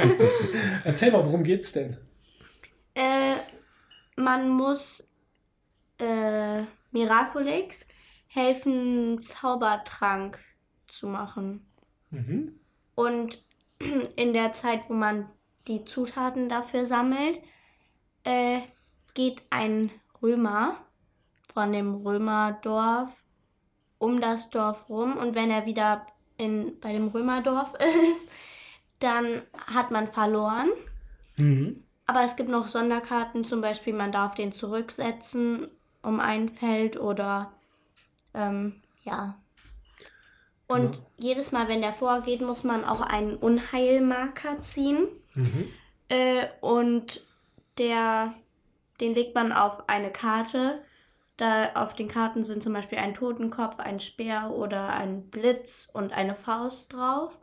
Erzähl 0.84 1.10
mal, 1.10 1.24
worum 1.24 1.42
geht's 1.42 1.72
denn? 1.72 1.96
Äh, 2.94 3.36
man 4.16 4.50
muss 4.50 5.08
äh, 5.98 6.62
Miraculix 6.90 7.86
helfen, 8.26 9.18
Zaubertrank 9.20 10.38
zu 10.86 11.08
machen. 11.08 11.66
Mhm. 12.10 12.60
Und 12.94 13.44
in 14.16 14.34
der 14.34 14.52
Zeit, 14.52 14.88
wo 14.88 14.94
man 14.94 15.30
die 15.66 15.84
Zutaten 15.84 16.48
dafür 16.48 16.86
sammelt, 16.86 17.40
äh, 18.24 18.60
geht 19.14 19.42
ein 19.50 19.90
Römer 20.22 20.76
von 21.52 21.72
dem 21.72 21.94
Römerdorf 21.94 23.24
um 23.98 24.20
das 24.20 24.50
Dorf 24.50 24.88
rum. 24.88 25.16
Und 25.16 25.34
wenn 25.34 25.50
er 25.50 25.66
wieder 25.66 26.06
in, 26.36 26.78
bei 26.80 26.92
dem 26.92 27.08
Römerdorf 27.08 27.74
ist, 27.78 28.28
dann 28.98 29.42
hat 29.66 29.90
man 29.90 30.06
verloren. 30.06 30.68
Mhm. 31.36 31.82
Aber 32.06 32.22
es 32.22 32.36
gibt 32.36 32.50
noch 32.50 32.68
Sonderkarten, 32.68 33.44
zum 33.44 33.60
Beispiel 33.60 33.92
man 33.92 34.12
darf 34.12 34.34
den 34.34 34.52
zurücksetzen 34.52 35.68
um 36.02 36.20
ein 36.20 36.48
Feld 36.48 36.96
oder 36.96 37.52
ähm, 38.32 38.80
ja. 39.02 39.36
Und 40.68 40.96
Ja. 40.96 41.02
jedes 41.16 41.50
Mal, 41.52 41.66
wenn 41.68 41.80
der 41.80 41.92
vorgeht, 41.92 42.40
muss 42.40 42.62
man 42.64 42.84
auch 42.84 43.00
einen 43.00 43.34
Unheilmarker 43.34 44.60
ziehen. 44.60 45.08
Mhm. 45.34 45.68
Äh, 46.08 46.46
und 46.60 47.24
der, 47.78 48.34
den 49.00 49.14
legt 49.14 49.34
man 49.34 49.52
auf 49.52 49.88
eine 49.88 50.10
Karte 50.10 50.82
Da 51.36 51.72
auf 51.74 51.94
den 51.94 52.08
Karten 52.08 52.44
sind 52.44 52.62
zum 52.62 52.72
Beispiel 52.72 52.98
ein 52.98 53.14
Totenkopf, 53.14 53.78
ein 53.78 54.00
Speer 54.00 54.52
oder 54.54 54.88
ein 54.88 55.28
Blitz 55.28 55.88
und 55.92 56.12
eine 56.12 56.34
Faust 56.34 56.92
drauf. 56.92 57.38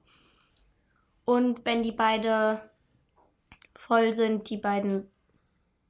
Und 1.25 1.63
wenn 1.65 1.83
die 1.83 1.91
beide 1.91 2.69
voll 3.75 4.13
sind, 4.13 4.49
die 4.49 4.57
beiden, 4.57 5.11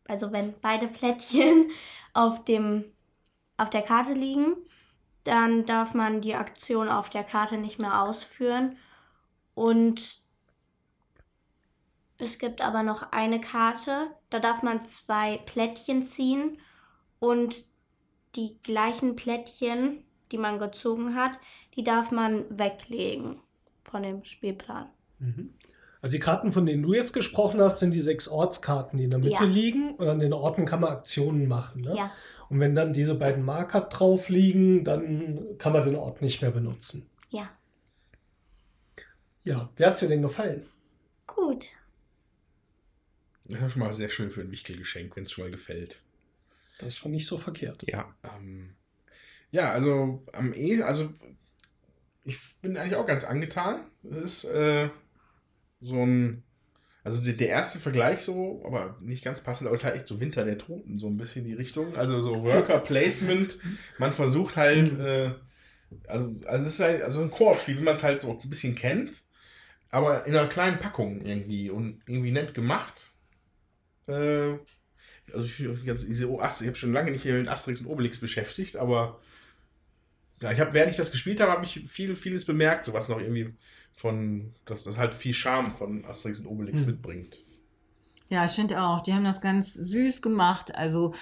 also 0.08 0.32
wenn 0.32 0.60
beide 0.60 0.88
Plättchen 0.88 1.72
auf 2.14 2.43
dem 2.43 2.86
auf 3.56 3.70
der 3.70 3.84
Karte 3.84 4.14
liegen, 4.14 4.56
dann 5.24 5.66
darf 5.66 5.93
man 5.93 6.22
die 6.22 6.36
Aktion 6.36 6.89
auf 6.89 7.10
der 7.10 7.24
Karte 7.24 7.58
nicht 7.58 7.80
mehr 7.80 8.01
ausführen. 8.01 8.78
Und 9.54 10.22
es 12.18 12.39
gibt 12.39 12.62
aber 12.62 12.84
noch 12.84 13.12
eine 13.12 13.39
Karte, 13.39 14.08
da 14.30 14.39
darf 14.39 14.64
man 14.64 14.84
zwei 14.86 15.38
Plättchen 15.38 16.04
ziehen 16.04 16.60
und 17.20 17.66
die 18.36 18.58
gleichen 18.64 19.16
Plättchen, 19.16 20.04
die 20.32 20.38
man 20.38 20.58
gezogen 20.60 21.16
hat, 21.16 21.40
die 21.76 21.84
darf 21.84 22.12
man 22.12 22.46
weglegen 22.58 23.40
von 23.84 24.04
dem 24.04 24.24
Spielplan. 24.24 24.88
Also 26.02 26.14
die 26.18 26.20
Karten, 26.20 26.52
von 26.52 26.66
denen 26.66 26.84
du 26.84 26.94
jetzt 26.94 27.14
gesprochen 27.14 27.62
hast, 27.62 27.80
sind 27.80 27.94
die 27.94 28.02
sechs 28.02 28.28
Ortskarten, 28.28 28.98
die 28.98 29.06
in 29.06 29.10
der 29.10 29.20
Mitte 29.20 29.32
Ja. 29.36 29.44
liegen. 29.44 29.96
Und 29.96 30.08
an 30.08 30.20
den 30.20 30.34
Orten 30.34 30.66
kann 30.66 30.82
man 30.82 30.92
Aktionen 30.92 31.48
machen. 31.48 31.82
Ne? 31.82 31.96
Ja. 31.96 32.12
Und 32.50 32.60
wenn 32.60 32.76
dann 32.76 32.94
diese 32.94 33.16
beiden 33.16 33.44
Marker 33.44 33.82
drauf 33.82 34.30
liegen, 34.30 34.84
dann 34.84 35.58
kann 35.58 35.72
man 35.74 35.86
den 35.86 35.96
Ort 35.96 36.22
nicht 36.22 36.42
mehr 36.42 36.52
benutzen. 36.52 37.10
Ja, 37.30 37.50
Ja, 39.46 39.70
wer 39.76 39.88
hat 39.90 40.02
dir 40.02 40.08
denn 40.08 40.22
gefallen? 40.22 40.66
gut. 41.28 41.68
Das 43.46 43.56
ist 43.56 43.62
ja 43.62 43.70
schon 43.70 43.80
mal 43.82 43.94
sehr 43.94 44.10
schön 44.10 44.30
für 44.32 44.42
ein 44.42 44.52
Wichtelgeschenk, 44.52 45.16
wenn 45.16 45.24
es 45.26 45.32
schon 45.32 45.46
mal 45.46 45.52
gefällt. 45.52 46.03
Das 46.80 46.90
ist 46.90 46.98
schon 46.98 47.12
nicht 47.12 47.28
so 47.28 47.38
verkehrt. 47.38 47.84
Ja. 47.88 48.14
Ähm, 48.24 48.76
ja, 49.52 49.72
also 49.72 50.26
am 50.34 50.54
E, 50.54 50.82
also 50.82 51.14
ich 52.24 52.38
bin 52.62 52.78
eigentlich 52.78 52.96
auch 52.96 53.06
ganz 53.06 53.24
angetan. 53.24 53.82
Es 54.04 54.18
ist 54.18 54.46
äh, 54.46 54.90
so 55.82 56.04
ein, 56.04 56.44
also 57.04 57.24
der, 57.24 57.34
der 57.34 57.50
erste 57.50 57.80
Vergleich 57.80 58.22
so, 58.22 58.64
aber 58.66 58.98
nicht 59.02 59.24
ganz 59.24 59.42
passend, 59.42 59.68
aber 59.68 59.76
es 59.76 59.82
ist 59.82 59.86
halt 59.86 59.96
echt 59.98 60.08
so 60.08 60.20
Winter 60.20 60.46
der 60.46 60.58
Toten, 60.58 60.98
so 61.00 61.08
ein 61.08 61.18
bisschen 61.18 61.46
die 61.46 61.54
Richtung. 61.54 61.96
Also 61.96 62.22
so 62.22 62.44
Worker 62.44 62.80
Placement. 62.80 63.58
Man 64.00 64.14
versucht 64.14 64.56
halt, 64.56 64.98
äh, 65.00 65.32
also, 66.08 66.34
also 66.46 66.66
es 66.66 66.74
ist 66.74 66.80
halt 66.80 67.02
also 67.04 67.22
ein 67.22 67.32
Koop-Spiel, 67.32 67.78
wie 67.78 67.84
man 67.84 67.96
es 67.96 68.04
halt 68.04 68.22
so 68.22 68.40
ein 68.42 68.50
bisschen 68.50 68.76
kennt, 68.76 69.22
aber 69.92 70.26
in 70.26 70.36
einer 70.36 70.48
kleinen 70.48 70.80
Packung 70.80 71.22
irgendwie 71.22 71.70
und 71.70 72.02
irgendwie 72.08 72.32
nett 72.32 72.54
gemacht. 72.54 73.14
Äh, 74.08 74.54
also 75.34 75.46
ich, 75.46 75.86
ganz- 75.86 76.06
diese 76.06 76.30
oh, 76.30 76.42
ich 76.42 76.68
habe 76.68 76.76
schon 76.76 76.94
lange 76.94 77.12
nicht 77.12 77.26
mehr 77.26 77.36
mit 77.36 77.48
Asterix 77.48 77.82
und 77.82 77.88
Obelix 77.88 78.20
beschäftigt, 78.20 78.76
aber 78.76 79.20
ja, 80.42 80.52
ich 80.52 80.60
habe, 80.60 80.74
während 80.74 80.92
ich 80.92 80.98
das 80.98 81.12
gespielt 81.12 81.40
habe, 81.40 81.52
habe 81.52 81.64
ich 81.64 81.82
viel, 81.88 82.16
vieles 82.16 82.46
bemerkt, 82.46 82.86
so 82.86 82.94
was 82.94 83.08
noch 83.08 83.20
irgendwie 83.20 83.54
von, 83.94 84.54
dass 84.66 84.84
das 84.84 84.98
halt 84.98 85.14
viel 85.14 85.34
Charme 85.34 85.72
von 85.72 86.04
Asterix 86.06 86.40
und 86.40 86.48
Obelix 86.48 86.82
Hm. 86.82 86.88
mitbringt. 86.88 87.38
Ja, 88.30 88.46
ich 88.46 88.54
finde 88.54 88.82
auch, 88.82 89.02
die 89.02 89.14
haben 89.14 89.24
das 89.24 89.42
ganz 89.42 89.74
süß 89.74 90.22
gemacht. 90.22 90.74
Also 90.76 91.14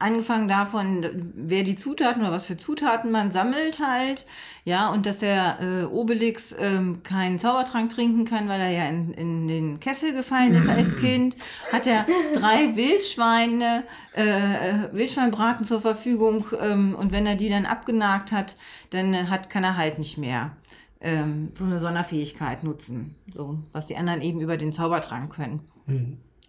angefangen 0.00 0.48
davon, 0.48 1.32
wer 1.34 1.62
die 1.62 1.76
Zutaten 1.76 2.22
oder 2.22 2.32
was 2.32 2.46
für 2.46 2.56
Zutaten 2.56 3.10
man 3.10 3.30
sammelt 3.30 3.78
halt. 3.78 4.26
Ja, 4.64 4.90
und 4.90 5.06
dass 5.06 5.18
der 5.18 5.58
äh, 5.60 5.84
Obelix 5.84 6.54
ähm, 6.58 7.02
keinen 7.02 7.38
Zaubertrank 7.38 7.90
trinken 7.90 8.24
kann, 8.24 8.48
weil 8.48 8.60
er 8.60 8.70
ja 8.70 8.88
in, 8.88 9.12
in 9.12 9.48
den 9.48 9.80
Kessel 9.80 10.12
gefallen 10.12 10.54
ist 10.54 10.68
als 10.68 10.96
Kind. 11.00 11.36
Hat 11.72 11.86
er 11.86 12.06
drei 12.34 12.76
Wildschweine, 12.76 13.84
äh, 14.14 14.22
äh, 14.22 14.92
Wildschweinbraten 14.92 15.64
zur 15.64 15.80
Verfügung. 15.80 16.46
Ähm, 16.60 16.94
und 16.94 17.12
wenn 17.12 17.26
er 17.26 17.36
die 17.36 17.48
dann 17.48 17.66
abgenagt 17.66 18.32
hat, 18.32 18.56
dann 18.90 19.14
äh, 19.14 19.24
hat, 19.24 19.50
kann 19.50 19.64
er 19.64 19.76
halt 19.76 19.98
nicht 19.98 20.18
mehr 20.18 20.56
ähm, 21.00 21.52
so 21.56 21.64
eine 21.64 21.78
Sonderfähigkeit 21.78 22.64
nutzen. 22.64 23.16
So, 23.32 23.58
was 23.72 23.86
die 23.86 23.96
anderen 23.96 24.22
eben 24.22 24.40
über 24.40 24.56
den 24.56 24.72
Zaubertrank 24.72 25.32
können. 25.32 25.62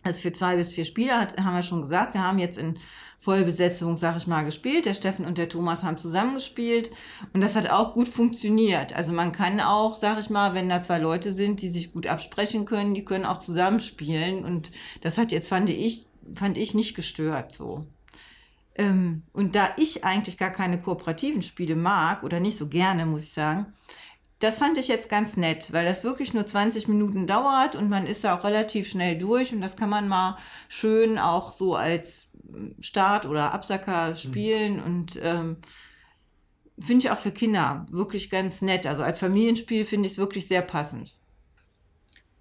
Also 0.04 0.22
für 0.22 0.34
zwei 0.34 0.56
bis 0.56 0.74
vier 0.74 0.86
Spieler 0.86 1.20
hat, 1.20 1.38
haben 1.38 1.56
wir 1.56 1.64
schon 1.64 1.82
gesagt, 1.82 2.14
wir 2.14 2.24
haben 2.24 2.40
jetzt 2.40 2.58
in 2.58 2.78
Vollbesetzung, 3.20 3.98
sag 3.98 4.18
ich 4.18 4.26
mal, 4.26 4.44
gespielt. 4.44 4.86
Der 4.86 4.96
Steffen 4.96 5.26
und 5.26 5.38
der 5.38 5.48
Thomas 5.48 5.84
haben 5.84 6.00
zusammengespielt 6.00 6.90
und 7.34 7.42
das 7.42 7.56
hat 7.56 7.70
auch 7.70 7.94
gut 7.94 8.08
funktioniert. 8.08 8.94
Also 8.94 9.12
man 9.12 9.32
kann 9.32 9.60
auch, 9.60 9.96
sag 9.98 10.20
ich 10.20 10.32
mal, 10.32 10.56
wenn 10.56 10.70
da 10.70 10.82
zwei 10.82 10.98
Leute 10.98 11.32
sind, 11.32 11.62
die 11.62 11.70
sich 11.70 11.94
gut 11.94 12.08
absprechen 12.08 12.66
können, 12.66 12.96
die 12.96 13.06
können 13.06 13.26
auch 13.26 13.38
zusammenspielen 13.38 14.44
und 14.44 14.72
das 15.02 15.20
hat 15.20 15.32
jetzt, 15.32 15.50
fand 15.50 15.70
ich, 15.70 16.08
fand 16.34 16.58
ich 16.58 16.74
nicht 16.74 16.96
gestört 16.96 17.52
so. 17.52 17.86
Ähm, 18.74 19.24
und 19.34 19.56
da 19.56 19.70
ich 19.78 20.04
eigentlich 20.04 20.40
gar 20.40 20.50
keine 20.50 20.80
kooperativen 20.80 21.44
Spiele 21.44 21.76
mag 21.76 22.24
oder 22.24 22.40
nicht 22.40 22.58
so 22.58 22.68
gerne, 22.68 23.06
muss 23.06 23.24
ich 23.24 23.34
sagen, 23.34 23.74
das 24.42 24.58
fand 24.58 24.78
ich 24.78 24.88
jetzt 24.88 25.08
ganz 25.08 25.38
nett, 25.38 25.72
weil 25.72 25.86
das 25.86 26.04
wirklich 26.04 26.34
nur 26.34 26.46
20 26.46 26.88
Minuten 26.88 27.28
dauert 27.28 27.76
und 27.76 27.90
man 27.90 28.08
ist 28.08 28.24
da 28.24 28.38
auch 28.38 28.44
relativ 28.44 28.90
schnell 28.90 29.18
durch 29.18 29.54
und 29.54 29.62
das 29.62 29.78
kann 29.78 29.90
man 29.90 30.08
mal 30.08 30.38
schön 30.68 31.20
auch 31.20 31.54
so 31.54 31.76
als 31.76 32.28
Start 32.80 33.26
oder 33.28 33.54
Absacker 33.54 34.16
spielen 34.16 34.82
und 34.82 35.20
ähm, 35.22 35.58
finde 36.80 37.06
ich 37.06 37.12
auch 37.12 37.20
für 37.20 37.32
Kinder 37.32 37.86
wirklich 37.92 38.30
ganz 38.32 38.62
nett. 38.62 38.88
Also 38.88 39.04
als 39.04 39.20
Familienspiel 39.20 39.86
finde 39.86 40.08
ich 40.08 40.14
es 40.14 40.18
wirklich 40.18 40.48
sehr 40.48 40.64
passend. 40.64 41.16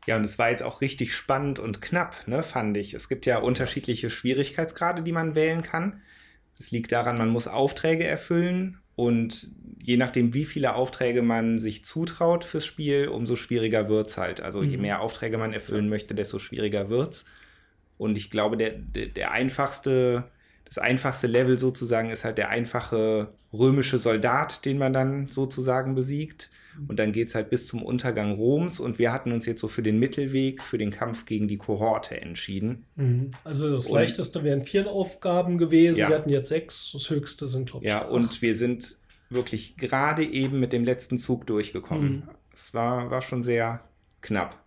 Ja, 0.07 0.16
und 0.16 0.24
es 0.24 0.38
war 0.38 0.51
jetzt 0.51 0.62
auch 0.62 0.80
richtig 0.80 1.14
spannend 1.14 1.59
und 1.59 1.82
knapp, 1.82 2.26
ne, 2.26 2.42
fand 2.42 2.76
ich. 2.78 2.94
Es 2.94 3.11
gibt 3.11 3.26
ja 3.26 3.38
unterschiedliche 3.38 4.09
Schwierigkeitsgrade, 4.09 5.03
die 5.03 5.12
man 5.12 5.34
wählen 5.34 5.62
kann. 5.62 6.01
Es 6.59 6.70
liegt 6.70 6.92
daran, 6.92 7.16
man 7.16 7.28
muss 7.28 7.46
Aufträge 7.46 8.05
erfüllen 8.05 8.80
und 8.96 9.51
je 9.83 9.97
nachdem, 9.97 10.35
wie 10.35 10.45
viele 10.45 10.74
Aufträge 10.74 11.22
man 11.22 11.59
sich 11.59 11.85
zutraut 11.85 12.45
fürs 12.45 12.66
Spiel, 12.66 13.09
umso 13.09 13.37
schwieriger 13.37 13.89
wird 13.89 14.09
es 14.09 14.18
halt. 14.18 14.41
Also 14.41 14.62
je 14.62 14.76
mehr 14.76 15.01
Aufträge 15.01 15.39
man 15.39 15.53
erfüllen 15.53 15.89
möchte, 15.89 16.14
desto 16.14 16.39
schwieriger 16.39 16.89
wird 16.89 17.14
es. 17.14 17.24
Und 17.99 18.16
ich 18.16 18.31
glaube, 18.31 18.57
der, 18.57 18.70
der, 18.70 19.07
der 19.07 19.31
einfachste, 19.31 20.24
das 20.64 20.78
einfachste 20.78 21.26
Level 21.26 21.59
sozusagen 21.59 22.11
ist 22.11 22.24
halt 22.24 22.39
der 22.39 22.49
einfache 22.49 23.28
römische 23.53 23.99
Soldat, 23.99 24.64
den 24.64 24.78
man 24.78 24.93
dann 24.93 25.26
sozusagen 25.28 25.95
besiegt. 25.95 26.51
Und 26.89 26.99
dann 26.99 27.12
geht 27.12 27.28
es 27.28 27.35
halt 27.35 27.51
bis 27.51 27.66
zum 27.66 27.83
Untergang 27.83 28.33
Roms. 28.37 28.81
Und 28.81 28.99
wir 28.99 29.12
hatten 29.12 29.33
uns 29.33 29.45
jetzt 29.45 29.61
so 29.61 29.68
für 29.68 29.83
den 29.83 29.99
Mittelweg, 29.99 30.62
für 30.62 30.78
den 30.78 30.91
Kampf 30.91 31.26
gegen 31.26 31.47
die 31.49 31.59
Kohorte 31.59 32.18
entschieden. 32.20 32.87
Also 33.45 33.68
das 33.70 33.87
Und- 33.89 33.95
leichteste 33.97 34.45
wären 34.45 34.62
vier 34.62 34.87
Aufgaben 34.89 35.59
gewesen. 35.59 35.99
Ja. 36.01 36.09
Wir 36.09 36.16
hatten 36.16 36.31
jetzt 36.31 36.49
sechs. 36.49 36.91
Das 36.93 37.11
höchste 37.11 37.49
sind, 37.49 37.70
glaube 37.70 37.85
ich, 37.85 37.91
Ja, 37.91 38.03
acht. 38.03 38.11
und 38.11 38.41
wir 38.41 38.57
sind 38.57 38.97
wirklich 39.31 39.76
gerade 39.76 40.24
eben 40.24 40.61
mit 40.61 40.72
dem 40.72 40.85
letzten 40.85 41.16
Zug 41.16 41.47
durchgekommen. 41.47 42.11
Mhm. 42.11 42.22
Es 42.53 42.74
war, 42.74 43.11
war 43.11 43.22
schon 43.22 43.43
sehr 43.43 43.81
knapp. 44.20 44.59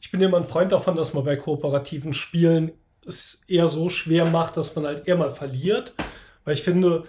Ich 0.00 0.10
bin 0.10 0.20
immer 0.20 0.38
ein 0.38 0.44
Freund 0.44 0.72
davon, 0.72 0.96
dass 0.96 1.14
man 1.14 1.24
bei 1.24 1.36
kooperativen 1.36 2.12
Spielen 2.12 2.72
es 3.06 3.44
eher 3.46 3.68
so 3.68 3.88
schwer 3.88 4.24
macht, 4.26 4.56
dass 4.56 4.74
man 4.74 4.86
halt 4.86 5.06
eher 5.06 5.16
mal 5.16 5.32
verliert. 5.32 5.94
Weil 6.44 6.54
ich 6.54 6.62
finde, 6.62 7.04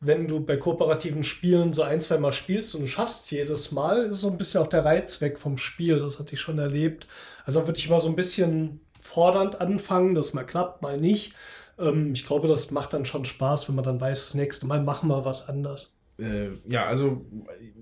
wenn 0.00 0.28
du 0.28 0.40
bei 0.40 0.56
kooperativen 0.56 1.24
Spielen 1.24 1.72
so 1.72 1.82
ein, 1.82 2.00
zwei 2.00 2.18
Mal 2.18 2.32
spielst 2.32 2.74
und 2.74 2.82
du 2.82 2.86
schaffst 2.86 3.24
es 3.24 3.30
jedes 3.30 3.72
Mal, 3.72 4.06
ist 4.06 4.20
so 4.20 4.30
ein 4.30 4.38
bisschen 4.38 4.62
auch 4.62 4.68
der 4.68 4.84
Reiz 4.84 5.20
weg 5.20 5.38
vom 5.38 5.58
Spiel. 5.58 5.98
Das 5.98 6.18
hatte 6.18 6.34
ich 6.34 6.40
schon 6.40 6.58
erlebt. 6.58 7.06
Also 7.44 7.66
würde 7.66 7.78
ich 7.78 7.88
mal 7.88 8.00
so 8.00 8.08
ein 8.08 8.16
bisschen 8.16 8.80
fordernd 9.00 9.60
anfangen, 9.60 10.14
dass 10.14 10.34
mal 10.34 10.44
klappt, 10.44 10.82
mal 10.82 10.98
nicht. 10.98 11.34
Ähm, 11.80 12.12
ich 12.12 12.26
glaube, 12.26 12.48
das 12.48 12.70
macht 12.70 12.92
dann 12.92 13.06
schon 13.06 13.24
Spaß, 13.24 13.68
wenn 13.68 13.74
man 13.74 13.84
dann 13.84 14.00
weiß, 14.00 14.26
das 14.26 14.34
nächste 14.34 14.66
Mal 14.66 14.82
machen 14.82 15.08
wir 15.08 15.24
was 15.24 15.48
anders. 15.48 15.96
Äh, 16.18 16.50
ja, 16.68 16.84
also 16.84 17.24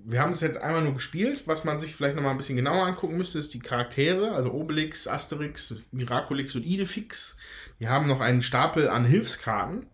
wir 0.04 0.20
haben 0.20 0.32
es 0.32 0.40
jetzt 0.40 0.60
einmal 0.60 0.82
nur 0.82 0.94
gespielt. 0.94 1.42
Was 1.46 1.64
man 1.64 1.80
sich 1.80 1.94
vielleicht 1.94 2.16
noch 2.16 2.22
mal 2.22 2.30
ein 2.30 2.36
bisschen 2.36 2.56
genauer 2.56 2.86
angucken 2.86 3.16
müsste, 3.16 3.38
ist 3.38 3.52
die 3.52 3.58
Charaktere. 3.58 4.32
Also 4.32 4.52
Obelix, 4.52 5.08
Asterix, 5.08 5.74
Miraculix 5.90 6.54
und 6.54 6.64
Idefix. 6.64 7.36
Die 7.80 7.88
haben 7.88 8.06
noch 8.06 8.20
einen 8.20 8.42
Stapel 8.42 8.88
an 8.88 9.04
Hilfskarten. 9.04 9.86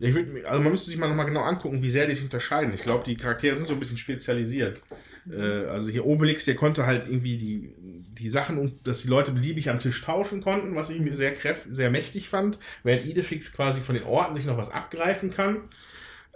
Ich 0.00 0.14
würd, 0.14 0.44
also 0.44 0.60
man 0.62 0.72
müsste 0.72 0.90
sich 0.90 0.98
mal 0.98 1.08
noch 1.08 1.14
mal 1.14 1.24
genau 1.24 1.42
angucken, 1.42 1.80
wie 1.82 1.90
sehr 1.90 2.06
die 2.06 2.14
sich 2.14 2.24
unterscheiden. 2.24 2.74
Ich 2.74 2.82
glaube, 2.82 3.04
die 3.04 3.16
Charaktere 3.16 3.56
sind 3.56 3.66
so 3.66 3.74
ein 3.74 3.78
bisschen 3.78 3.96
spezialisiert. 3.96 4.82
Äh, 5.30 5.66
also 5.66 5.90
hier 5.90 6.04
Obelix, 6.04 6.44
der 6.44 6.56
konnte 6.56 6.84
halt 6.84 7.06
irgendwie 7.08 7.36
die, 7.36 7.74
die 7.78 8.28
Sachen, 8.28 8.58
und 8.58 8.86
dass 8.86 9.02
die 9.02 9.08
Leute 9.08 9.30
beliebig 9.30 9.70
am 9.70 9.78
Tisch 9.78 10.02
tauschen 10.02 10.42
konnten, 10.42 10.74
was 10.74 10.90
ich 10.90 10.96
irgendwie 10.96 11.14
sehr, 11.14 11.34
kräft, 11.34 11.66
sehr 11.70 11.90
mächtig 11.90 12.28
fand. 12.28 12.58
Während 12.82 13.06
Idefix 13.06 13.52
quasi 13.52 13.80
von 13.80 13.94
den 13.94 14.04
Orten 14.04 14.34
sich 14.34 14.46
noch 14.46 14.58
was 14.58 14.70
abgreifen 14.70 15.30
kann 15.30 15.68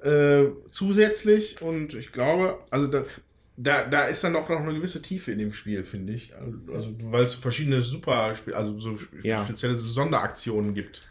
äh, 0.03 0.45
zusätzlich 0.71 1.61
und 1.61 1.95
ich 1.95 2.13
glaube, 2.13 2.59
also 2.71 2.87
da, 2.87 3.05
da, 3.57 3.85
da 3.87 4.07
ist 4.07 4.23
dann 4.23 4.37
auch 4.37 4.49
noch 4.49 4.61
eine 4.61 4.75
gewisse 4.75 5.03
Tiefe 5.03 5.33
in 5.33 5.39
dem 5.39 5.53
Spiel, 5.53 5.83
finde 5.83 6.13
ich. 6.13 6.33
Also, 6.73 6.95
weil 7.03 7.25
es 7.25 7.35
verschiedene 7.35 7.83
super, 7.83 8.35
also 8.53 8.79
so 8.79 8.97
Ja. 9.23 9.45
spezielle 9.45 9.77
Sonderaktionen 9.77 10.75
gibt. 10.75 11.03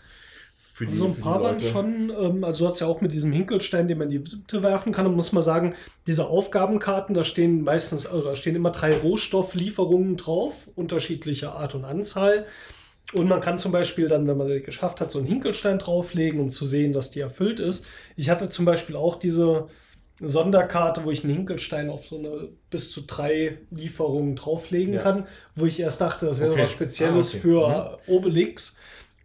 Für 0.77 0.85
die, 0.85 0.93
So 0.93 1.05
ein 1.05 1.15
paar 1.19 1.41
waren 1.41 1.59
schon, 1.59 2.11
ähm, 2.11 2.43
also 2.43 2.65
du 2.65 2.69
hast 2.71 2.79
ja 2.81 2.85
auch 2.85 3.01
mit 3.01 3.11
diesem 3.11 3.31
Hinkelstein, 3.31 3.87
den 3.87 3.97
man 3.97 4.11
in 4.11 4.23
die 4.23 4.35
Mitte 4.37 4.61
werfen 4.61 4.91
kann, 4.91 5.07
und 5.07 5.15
muss 5.15 5.31
man 5.31 5.41
sagen, 5.41 5.73
diese 6.05 6.27
Aufgabenkarten, 6.27 7.15
da 7.15 7.23
stehen 7.23 7.63
meistens, 7.63 8.05
also 8.05 8.27
da 8.29 8.35
stehen 8.35 8.55
immer 8.55 8.69
drei 8.69 8.95
Rohstofflieferungen 8.95 10.17
drauf, 10.17 10.53
unterschiedlicher 10.75 11.55
Art 11.55 11.73
und 11.73 11.83
Anzahl. 11.83 12.45
Und 13.13 13.27
man 13.27 13.41
kann 13.41 13.57
zum 13.57 13.71
Beispiel 13.71 14.07
dann, 14.07 14.27
wenn 14.27 14.37
man 14.37 14.45
sie 14.47 14.61
geschafft 14.61 15.01
hat, 15.01 15.11
so 15.11 15.17
einen 15.17 15.27
Hinkelstein 15.27 15.79
drauflegen, 15.79 16.39
um 16.39 16.51
zu 16.51 16.63
sehen, 16.67 16.93
dass 16.93 17.09
die 17.09 17.21
erfüllt 17.21 17.59
ist. 17.59 17.87
Ich 18.15 18.29
hatte 18.29 18.49
zum 18.49 18.65
Beispiel 18.65 18.95
auch 18.97 19.15
diese 19.15 19.69
Sonderkarte, 20.21 21.05
wo 21.05 21.09
ich 21.09 21.23
einen 21.23 21.33
Hinkelstein 21.33 21.89
auf 21.89 22.05
so 22.05 22.19
eine 22.19 22.49
bis 22.69 22.91
zu 22.91 23.01
drei 23.07 23.57
Lieferungen 23.71 24.35
drauflegen 24.35 24.93
Ja. 24.93 25.01
kann, 25.01 25.27
wo 25.55 25.65
ich 25.65 25.79
erst 25.79 26.01
dachte, 26.01 26.27
das 26.27 26.39
wäre 26.39 26.51
Okay. 26.51 26.63
was 26.63 26.71
Spezielles 26.71 27.33
Ah, 27.33 27.37
okay. 27.37 27.39
für 27.39 27.99
Obelix. 28.05 28.77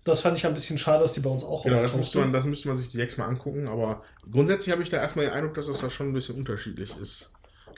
Das 0.05 0.21
fand 0.21 0.37
ich 0.37 0.45
ein 0.47 0.55
bisschen 0.55 0.79
schade, 0.79 1.03
dass 1.03 1.13
die 1.13 1.21
bei 1.21 1.31
uns 1.31 1.45
auch 1.45 1.63
Genau, 1.63 1.77
das 1.77 1.85
auftauchten. 1.87 2.01
müsste, 2.01 2.19
man, 2.19 2.33
das 2.33 2.45
müsste 2.45 2.69
man 2.69 2.77
sich 2.77 2.91
direkt 2.91 3.17
mal 3.19 3.27
angucken. 3.27 3.69
Aber 3.69 4.03
grundsätzlich 4.31 4.73
habe 4.73 4.83
ich 4.83 4.89
da 4.89 4.97
erstmal 4.97 5.27
den 5.27 5.35
Eindruck, 5.35 5.55
dass 5.55 5.67
das 5.67 5.81
da 5.81 5.91
schon 5.91 6.09
ein 6.09 6.13
bisschen 6.13 6.37
unterschiedlich 6.37 6.97
ist. 7.01 7.31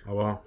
Aber 0.06 0.42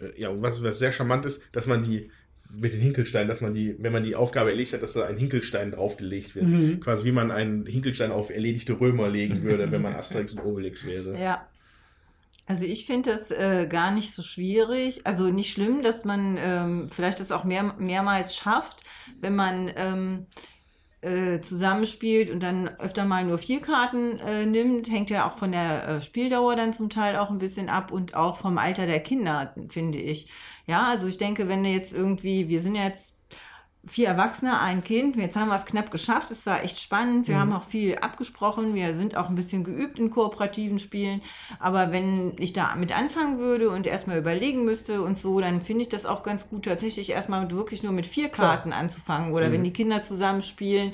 äh, 0.00 0.20
ja, 0.20 0.28
und 0.28 0.42
was, 0.42 0.62
was 0.62 0.78
sehr 0.78 0.92
charmant 0.92 1.26
ist, 1.26 1.42
dass 1.52 1.66
man 1.66 1.82
die 1.82 2.10
mit 2.48 2.72
den 2.72 2.80
Hinkelsteinen, 2.80 3.28
dass 3.28 3.40
man 3.40 3.54
die, 3.54 3.76
wenn 3.80 3.92
man 3.92 4.04
die 4.04 4.14
Aufgabe 4.14 4.50
erledigt 4.50 4.74
hat, 4.74 4.82
dass 4.82 4.92
da 4.92 5.06
ein 5.06 5.16
Hinkelstein 5.16 5.72
draufgelegt 5.72 6.36
wird. 6.36 6.46
Mhm. 6.46 6.80
Quasi 6.80 7.04
wie 7.04 7.12
man 7.12 7.32
einen 7.32 7.66
Hinkelstein 7.66 8.12
auf 8.12 8.30
erledigte 8.30 8.78
Römer 8.78 9.08
legen 9.08 9.42
würde, 9.42 9.70
wenn 9.72 9.82
man 9.82 9.94
Asterix 9.94 10.34
und 10.34 10.44
Obelix 10.44 10.86
wäre. 10.86 11.20
Ja. 11.20 11.48
Also 12.46 12.64
ich 12.64 12.86
finde 12.86 13.10
das 13.10 13.32
äh, 13.32 13.66
gar 13.68 13.90
nicht 13.90 14.14
so 14.14 14.22
schwierig. 14.22 15.00
Also 15.04 15.24
nicht 15.24 15.52
schlimm, 15.52 15.82
dass 15.82 16.04
man 16.04 16.38
ähm, 16.38 16.88
vielleicht 16.90 17.18
das 17.18 17.32
auch 17.32 17.42
mehr, 17.42 17.74
mehrmals 17.78 18.36
schafft, 18.36 18.84
wenn 19.20 19.34
man 19.34 19.68
ähm, 19.74 20.26
äh, 21.00 21.40
zusammenspielt 21.40 22.30
und 22.30 22.42
dann 22.42 22.68
öfter 22.78 23.04
mal 23.04 23.24
nur 23.24 23.38
vier 23.38 23.60
Karten 23.60 24.18
äh, 24.18 24.46
nimmt. 24.46 24.90
Hängt 24.90 25.10
ja 25.10 25.28
auch 25.28 25.34
von 25.34 25.52
der 25.52 25.88
äh, 25.88 26.00
Spieldauer 26.00 26.56
dann 26.56 26.72
zum 26.72 26.90
Teil 26.90 27.16
auch 27.16 27.30
ein 27.30 27.38
bisschen 27.38 27.68
ab 27.68 27.92
und 27.92 28.14
auch 28.14 28.36
vom 28.36 28.58
Alter 28.58 28.86
der 28.86 29.00
Kinder, 29.00 29.54
finde 29.68 29.98
ich. 29.98 30.30
Ja, 30.66 30.88
also 30.88 31.06
ich 31.06 31.18
denke, 31.18 31.48
wenn 31.48 31.64
du 31.64 31.70
jetzt 31.70 31.92
irgendwie, 31.92 32.48
wir 32.48 32.60
sind 32.60 32.74
ja 32.74 32.84
jetzt 32.84 33.15
vier 33.86 34.08
Erwachsene, 34.08 34.60
ein 34.60 34.82
Kind. 34.82 35.16
Jetzt 35.16 35.36
haben 35.36 35.48
wir 35.48 35.56
es 35.56 35.64
knapp 35.64 35.90
geschafft. 35.90 36.30
Es 36.30 36.44
war 36.46 36.64
echt 36.64 36.80
spannend. 36.80 37.28
Wir 37.28 37.38
haben 37.38 37.52
auch 37.52 37.64
viel 37.64 37.96
abgesprochen. 37.96 38.74
Wir 38.74 38.94
sind 38.94 39.16
auch 39.16 39.28
ein 39.28 39.34
bisschen 39.34 39.64
geübt 39.64 39.98
in 39.98 40.10
kooperativen 40.10 40.78
Spielen. 40.78 41.22
Aber 41.60 41.92
wenn 41.92 42.32
ich 42.38 42.52
da 42.52 42.74
mit 42.74 42.96
anfangen 42.96 43.38
würde 43.38 43.70
und 43.70 43.86
erstmal 43.86 44.18
überlegen 44.18 44.64
müsste 44.64 45.02
und 45.02 45.18
so, 45.18 45.40
dann 45.40 45.62
finde 45.62 45.82
ich 45.82 45.88
das 45.88 46.04
auch 46.04 46.22
ganz 46.22 46.48
gut, 46.48 46.64
tatsächlich 46.64 47.10
erstmal 47.10 47.50
wirklich 47.50 47.82
nur 47.82 47.92
mit 47.92 48.06
vier 48.06 48.28
Karten 48.28 48.72
anzufangen. 48.72 49.32
Oder 49.32 49.52
wenn 49.52 49.62
die 49.62 49.72
Kinder 49.72 50.02
zusammen 50.02 50.42
spielen, 50.42 50.92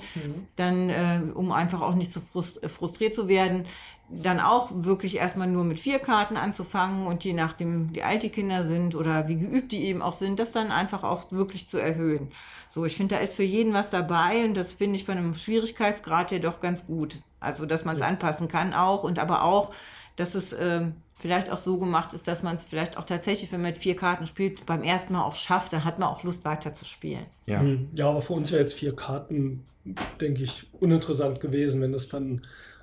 dann, 0.57 0.91
äh, 0.91 1.21
um 1.35 1.51
einfach 1.53 1.81
auch 1.81 1.95
nicht 1.95 2.13
zu 2.13 2.21
frust 2.21 2.61
frustriert 2.69 3.15
zu 3.15 3.29
werden, 3.29 3.65
dann 4.15 4.41
auch 4.41 4.71
wirklich 4.73 5.17
erstmal 5.17 5.49
nur 5.49 5.65
mit 5.65 5.81
vier 5.81 5.99
Karten 5.99 6.37
anzufangen 6.37 7.07
und 7.07 7.25
je 7.25 7.33
nachdem, 7.33 7.95
wie 7.95 8.03
alt 8.03 8.23
die 8.23 8.29
Kinder 8.31 8.63
sind 8.65 8.95
oder 8.95 9.29
wie 9.29 9.37
geübt 9.37 9.73
die 9.73 9.85
eben 9.85 10.03
auch 10.03 10.15
sind, 10.15 10.39
das 10.39 10.53
dann 10.53 10.71
einfach 10.71 11.03
auch 11.03 11.33
wirklich 11.33 11.69
zu 11.69 11.79
erhöhen. 11.79 12.29
So, 12.69 12.85
ich 12.85 12.97
finde, 12.97 13.15
da 13.17 13.21
ist 13.21 13.35
für 13.37 13.43
jeden 13.43 13.73
was 13.73 13.91
dabei 13.91 14.45
und 14.45 14.55
das 14.55 14.75
finde 14.75 14.97
ich 14.97 15.05
von 15.05 15.17
einem 15.17 15.35
Schwierigkeitsgrad 15.35 16.31
ja 16.33 16.39
doch 16.39 16.61
ganz 16.61 16.85
gut. 16.87 17.17
Also, 17.41 17.67
dass 17.67 17.85
man 17.85 17.97
es 17.97 18.03
anpassen 18.03 18.49
kann 18.49 18.75
auch 18.75 19.03
und 19.03 19.19
aber 19.19 19.43
auch, 19.45 19.73
dass 20.17 20.35
es 20.35 20.55
ähm, 20.59 20.95
vielleicht 21.19 21.51
auch 21.51 21.59
so 21.59 21.79
gemacht 21.79 22.13
ist, 22.15 22.29
dass 22.29 22.43
man 22.43 22.57
es 22.57 22.65
vielleicht 22.65 22.97
auch 22.97 23.05
tatsächlich, 23.05 23.53
wenn 23.53 23.63
man 23.63 23.71
mit 23.71 23.79
vier 23.79 23.97
Karten 23.97 24.27
spielt, 24.27 24.67
beim 24.67 24.83
ersten 24.83 25.13
Mal 25.15 25.23
auch 25.23 25.37
schafft, 25.37 25.73
dann 25.73 25.85
hat 25.85 25.99
man 25.99 26.09
auch 26.09 26.23
Lust 26.25 26.45
weiter 26.45 26.75
zu 26.75 26.85
spielen. 26.85 27.25
Ja. 27.47 27.61
Hm, 27.61 27.89
Ja, 27.95 28.11
aber 28.11 28.21
für 28.21 28.33
uns 28.35 28.51
wäre 28.53 28.61
jetzt 28.61 28.75
vier 28.75 28.95
Karten, 28.95 29.65
denke 30.21 30.43
ich, 30.43 30.67
uninteressant 30.81 31.41
gewesen, 31.41 31.81
wenn 31.81 31.93
du 31.93 31.97
es 31.97 32.09
dann 32.09 32.43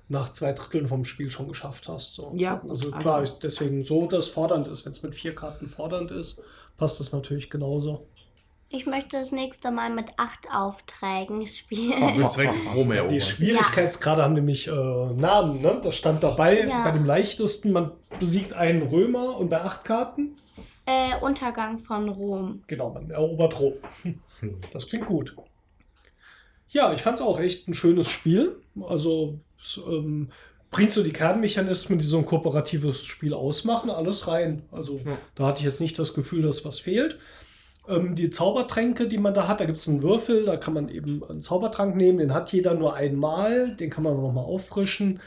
nach 0.10 0.34
zwei 0.34 0.54
Dritteln 0.54 0.88
vom 0.88 1.06
Spiel 1.06 1.30
schon 1.32 1.48
geschafft 1.48 1.88
hast. 1.88 2.16
So. 2.16 2.34
Ja, 2.36 2.56
gut, 2.56 2.72
Also 2.72 2.88
also- 2.88 2.98
klar, 2.98 3.24
ich- 3.24 3.32
deswegen 3.40 3.84
so, 3.84 4.08
dass 4.08 4.28
fordernd 4.28 4.68
ist. 4.68 4.84
Wenn 4.86 4.92
es 4.92 5.04
mit 5.04 5.16
vier 5.16 5.36
Karten 5.36 5.68
fordernd 5.68 6.12
ist, 6.12 6.42
passt 6.78 7.00
das 7.00 7.12
natürlich 7.14 7.50
genauso. 7.50 8.08
Ich 8.72 8.86
möchte 8.86 9.18
das 9.18 9.32
nächste 9.32 9.72
Mal 9.72 9.90
mit 9.90 10.12
acht 10.18 10.48
Aufträgen 10.54 11.40
Du 11.42 11.48
spielen. 11.48 12.18
willst 12.18 12.38
direkt 12.38 12.56
Rom 12.76 12.90
Die 12.92 12.98
erobern. 12.98 13.20
Schwierigkeitsgrade 13.20 14.22
haben 14.24 14.34
nämlich 14.36 14.68
äh, 14.68 14.72
Namen, 14.72 15.62
ne? 15.62 15.80
Das 15.84 15.96
stand 15.96 16.24
dabei 16.24 16.68
Ja. 16.68 16.84
bei 16.84 16.92
dem 16.92 17.04
leichtesten, 17.06 17.72
man 17.72 17.92
besiegt 18.20 18.54
einen 18.54 18.84
Römer 18.84 19.38
und 19.38 19.50
bei 19.50 19.62
acht 19.62 19.86
Karten, 19.86 20.36
äh, 20.86 21.16
Untergang 21.22 21.80
von 21.80 22.10
Rom. 22.10 22.64
genau, 22.68 22.92
man 22.92 23.10
erobert 23.10 23.60
Rom. 23.60 23.74
Das 24.72 24.88
klingt 24.88 25.06
gut. 25.08 25.36
Ja, 26.70 26.94
ich 26.94 27.02
fand 27.02 27.18
es 27.20 27.26
auch 27.26 27.40
echt 27.40 27.68
ein 27.68 27.74
schönes 27.74 28.10
Spiel. 28.10 28.62
Also 28.88 29.40
es 29.62 29.80
ähm, 29.88 30.30
bringt 30.72 30.94
so 30.94 31.04
die 31.04 31.14
Kernmechanismen, 31.14 32.00
die 32.00 32.06
so 32.06 32.18
ein 32.18 32.26
kooperatives 32.26 33.06
Spiel 33.06 33.34
ausmachen, 33.34 33.90
alles 33.90 34.28
rein. 34.28 34.64
Also 34.72 35.00
Ja. 35.06 35.18
da 35.36 35.48
hatte 35.48 35.60
ich 35.60 35.66
jetzt 35.66 35.82
nicht 35.82 35.98
das 35.98 36.14
Gefühl, 36.14 36.44
dass 36.44 36.66
was 36.66 36.80
fehlt. 36.80 37.20
Ähm, 37.88 38.16
die 38.16 38.30
Zaubertränke, 38.30 39.08
die 39.08 39.18
man 39.18 39.34
da 39.34 39.48
hat, 39.48 39.60
da 39.62 39.66
gibt 39.66 39.80
es 39.80 39.88
einen 39.90 40.04
Würfel, 40.04 40.46
da 40.46 40.58
kann 40.58 40.74
man 40.76 40.90
eben 40.90 41.24
einen 41.24 41.42
Zaubertrank 41.42 41.96
nehmen, 41.96 42.20
den 42.20 42.34
hat 42.34 42.52
jeder 42.52 42.76
nur 42.76 42.94
einmal, 42.94 43.76
den 43.76 43.90
kann 43.90 44.04
man 44.04 44.16
nochmal 44.22 44.46
auffrischen. 44.46 45.22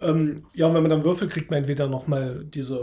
Ähm, 0.00 0.36
ja, 0.54 0.66
und 0.66 0.74
wenn 0.74 0.82
man 0.82 0.90
dann 0.90 1.04
Würfel 1.04 1.28
kriegt, 1.28 1.50
man 1.50 1.60
entweder 1.60 1.88
nochmal 1.88 2.44
diese 2.44 2.78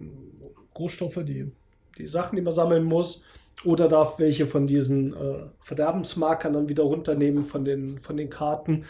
ähm, 0.00 0.32
Rohstoffe, 0.78 1.20
die, 1.24 1.50
die 1.98 2.06
Sachen, 2.06 2.36
die 2.36 2.42
man 2.42 2.52
sammeln 2.52 2.84
muss, 2.84 3.26
oder 3.64 3.88
darf 3.88 4.18
welche 4.18 4.46
von 4.46 4.66
diesen 4.66 5.14
äh, 5.14 5.46
Verderbensmarkern 5.62 6.52
dann 6.52 6.68
wieder 6.68 6.82
runternehmen 6.82 7.44
von 7.46 7.64
den, 7.64 7.98
von 8.00 8.16
den 8.16 8.30
Karten. 8.30 8.84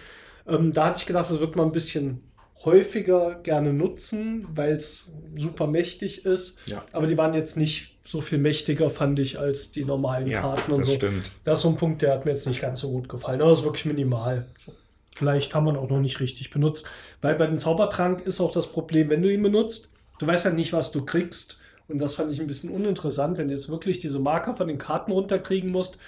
Ähm, 0.49 0.72
da 0.72 0.86
hatte 0.86 0.99
ich 1.01 1.07
gedacht, 1.07 1.30
das 1.30 1.40
wird 1.40 1.57
man 1.57 1.66
ein 1.66 1.72
bisschen 1.72 2.22
häufiger 2.64 3.36
gerne 3.42 3.72
nutzen, 3.72 4.47
weil 4.55 4.72
es 4.72 5.12
super 5.36 5.66
mächtig 5.66 6.24
ist. 6.24 6.59
Ja. 6.66 6.84
Aber 6.92 7.07
die 7.07 7.16
waren 7.16 7.34
jetzt 7.34 7.57
nicht 7.57 7.97
so 8.05 8.20
viel 8.20 8.38
mächtiger, 8.38 8.90
fand 8.90 9.18
ich, 9.18 9.38
als 9.38 9.72
die 9.72 9.84
normalen 9.84 10.26
Ja, 10.28 10.40
Karten 10.40 10.72
und 10.72 10.78
das 10.80 10.86
so. 10.86 10.94
stimmt. 10.94 11.30
Das 11.44 11.59
ist 11.59 11.62
so 11.62 11.68
ein 11.70 11.76
Punkt, 11.76 12.03
der 12.03 12.12
hat 12.12 12.24
mir 12.24 12.32
jetzt 12.32 12.47
nicht 12.47 12.61
ganz 12.61 12.80
so 12.80 12.90
gut 12.90 13.09
gefallen. 13.09 13.40
Aber 13.40 13.51
das 13.51 13.61
ist 13.61 13.64
wirklich 13.64 13.84
minimal. 13.84 14.47
So. 14.64 14.72
Vielleicht 15.14 15.55
haben 15.55 15.64
wir 15.64 15.72
ihn 15.72 15.76
auch 15.78 15.88
noch 15.88 16.01
nicht 16.01 16.20
richtig 16.20 16.51
benutzt. 16.51 16.86
Weil 17.22 17.34
bei 17.36 17.47
dem 17.47 17.59
Zaubertrank 17.59 18.20
ist 18.26 18.40
auch 18.40 18.53
das 18.53 18.66
Problem, 18.66 19.09
wenn 19.11 19.22
du 19.22 19.32
ihn 19.32 19.42
benutzt, 19.42 19.92
du 20.18 20.26
weißt 20.26 20.44
ja 20.44 20.53
nicht, 20.53 20.72
was 20.72 20.92
du 20.92 21.05
kriegst. 21.05 21.59
Und 21.88 21.99
das 21.99 22.14
fand 22.14 22.32
ich 22.32 22.40
ein 22.40 22.47
bisschen 22.47 22.70
uninteressant, 22.70 23.38
wenn 23.38 23.49
du 23.49 23.55
jetzt 23.55 23.70
wirklich 23.70 23.99
diese 24.01 24.18
Marker 24.18 24.57
von 24.57 24.66
den 24.68 24.78
Karten 24.78 25.12
runterkriegen 25.12 25.70
musst. 25.70 25.99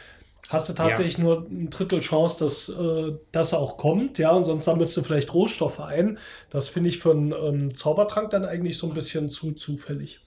Hast 0.48 0.68
du 0.68 0.72
tatsächlich 0.72 1.18
nur 1.18 1.46
ein 1.50 1.68
Drittel 1.68 2.00
Chance, 2.00 2.42
dass 2.42 2.70
äh, 2.70 3.12
das 3.32 3.52
auch 3.52 3.76
kommt, 3.76 4.18
ja, 4.18 4.32
und 4.32 4.46
sonst 4.46 4.64
sammelst 4.64 4.96
du 4.96 5.02
vielleicht 5.02 5.34
Rohstoffe 5.34 5.80
ein. 5.80 6.18
Das 6.48 6.68
finde 6.68 6.88
ich 6.88 6.98
für 6.98 7.10
einen 7.10 7.32
ähm, 7.32 7.74
Zaubertrank 7.74 8.30
dann 8.30 8.46
eigentlich 8.46 8.78
so 8.78 8.88
ein 8.88 8.94
bisschen 8.94 9.30
zu 9.30 9.52
zufällig. 9.52 10.20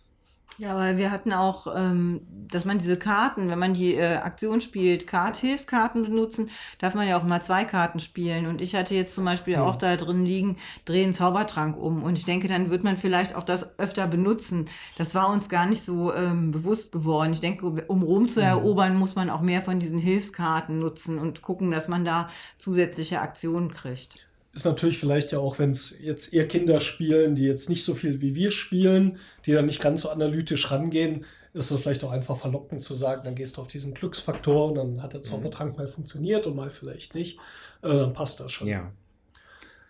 Ja, 0.58 0.76
weil 0.78 0.98
wir 0.98 1.10
hatten 1.10 1.34
auch, 1.34 1.66
ähm, 1.76 2.22
dass 2.30 2.66
man 2.66 2.78
diese 2.78 2.98
Karten, 2.98 3.50
wenn 3.50 3.58
man 3.58 3.74
die 3.74 3.96
äh, 3.96 4.18
Aktion 4.18 4.62
spielt, 4.62 5.08
Kart 5.08 5.38
Hilfskarten 5.38 6.04
benutzen, 6.04 6.52
darf 6.78 6.94
man 6.94 7.08
ja 7.08 7.18
auch 7.18 7.24
mal 7.24 7.42
zwei 7.42 7.66
Karten 7.66 8.00
spielen. 8.00 8.46
Und 8.46 8.62
ich 8.62 8.76
hatte 8.76 8.94
jetzt 8.94 9.16
zum 9.16 9.26
Beispiel 9.26 9.56
auch 9.56 9.76
da 9.76 9.96
drin 9.96 10.24
liegen, 10.24 10.58
drehen 10.86 11.14
Zaubertrank 11.14 11.78
um. 11.78 12.04
Und 12.04 12.18
ich 12.18 12.26
denke, 12.26 12.48
dann 12.48 12.70
wird 12.70 12.84
man 12.84 12.98
vielleicht 12.98 13.36
auch 13.36 13.44
das 13.44 13.80
öfter 13.80 14.08
benutzen. 14.08 14.66
Das 14.98 15.16
war 15.16 15.30
uns 15.32 15.50
gar 15.50 15.66
nicht 15.66 15.84
so 15.84 16.14
ähm, 16.14 16.52
bewusst 16.52 16.92
geworden. 16.92 17.32
Ich 17.32 17.40
denke, 17.40 17.66
um 17.66 18.04
Rom 18.04 18.30
zu 18.30 18.42
erobern, 18.42 18.96
muss 18.98 19.16
man 19.16 19.30
auch 19.30 19.42
mehr 19.42 19.62
von 19.62 19.80
diesen 19.80 20.00
Hilfskarten 20.00 20.80
nutzen 20.80 21.18
und 21.18 21.42
gucken, 21.42 21.72
dass 21.72 21.88
man 21.88 22.06
da 22.06 22.30
zusätzliche 22.60 23.22
Aktionen 23.22 23.74
kriegt. 23.74 24.28
Ist 24.54 24.66
natürlich 24.66 24.98
vielleicht 24.98 25.32
ja 25.32 25.40
auch, 25.40 25.60
wenn 25.60 25.72
es 25.72 25.98
jetzt 26.02 26.34
eher 26.34 26.48
Kinder 26.48 26.80
spielen, 26.80 27.36
die 27.36 27.44
jetzt 27.44 27.70
nicht 27.70 27.86
so 27.86 27.94
viel 27.94 28.22
wie 28.22 28.36
wir 28.36 28.52
spielen, 28.52 29.20
die 29.46 29.54
dann 29.54 29.66
nicht 29.66 29.82
ganz 29.82 30.02
so 30.02 30.10
analytisch 30.10 30.72
rangehen, 30.72 31.26
ist 31.54 31.72
es 31.72 31.80
vielleicht 31.80 32.04
auch 32.04 32.12
einfach 32.12 32.38
verlockend 32.38 32.84
zu 32.84 32.96
sagen, 32.96 33.22
dann 33.26 33.36
gehst 33.36 33.58
du 33.58 33.62
auf 33.62 33.68
diesen 33.68 33.94
Glücksfaktor 33.94 34.70
und 34.70 34.76
dann 34.76 35.04
hat 35.04 35.14
der 35.14 35.24
Zaubertrank 35.24 35.78
mal 35.78 35.88
funktioniert 35.88 36.48
und 36.48 36.56
mal 36.56 36.70
vielleicht 36.70 37.16
nicht. 37.16 37.40
Äh, 37.82 37.90
dann 37.90 38.14
passt 38.14 38.40
das 38.40 38.52
schon. 38.52 38.68
Ja. 38.68 38.92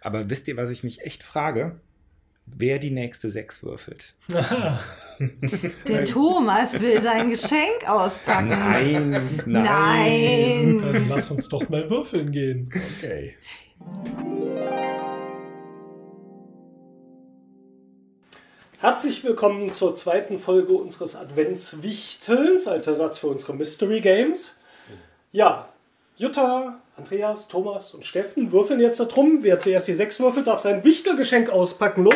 Aber 0.01 0.30
wisst 0.30 0.47
ihr, 0.47 0.57
was 0.57 0.72
ich 0.72 0.84
mich 0.84 1.01
echt 1.01 1.22
frage? 1.24 1.80
Wer 2.47 2.80
die 2.80 2.89
nächste 2.91 3.30
Sechs 3.30 3.64
würfelt? 3.64 4.14
Der 5.88 6.05
Thomas 6.05 6.82
will 6.82 7.01
sein 7.01 7.30
Geschenk 7.30 7.88
auspacken. 7.88 8.49
Nein, 8.49 9.41
Nein. 9.45 10.82
Dann 10.82 11.07
lass 11.07 11.30
uns 11.30 11.47
doch 11.49 11.70
mal 11.70 11.88
würfeln 11.89 12.32
gehen. 12.32 12.72
Okay. 12.97 13.36
Herzlich 18.82 19.23
willkommen 19.23 19.71
zur 19.71 19.95
zweiten 19.95 20.39
Folge 20.39 20.73
unseres 20.73 21.15
Adventswichtelns 21.15 22.67
als 22.67 22.88
Ersatz 22.88 23.19
für 23.19 23.27
unsere 23.27 23.53
Mystery 23.53 24.01
Games. 24.01 24.55
Ja, 25.32 25.69
Jutta, 26.17 26.79
Andreas, 26.97 27.47
Thomas 27.47 27.93
und 27.93 28.05
Steffen 28.05 28.51
würfeln 28.51 28.79
jetzt 28.79 28.99
da 28.99 29.05
drum. 29.05 29.39
Wer 29.41 29.59
zuerst 29.59 29.88
die 29.88 29.93
sechs 29.93 30.19
würfelt, 30.19 30.47
darf 30.47 30.59
sein 30.61 30.84
Wichtelgeschenk 30.84 31.49
auspacken. 31.51 32.03
Los! 32.05 32.15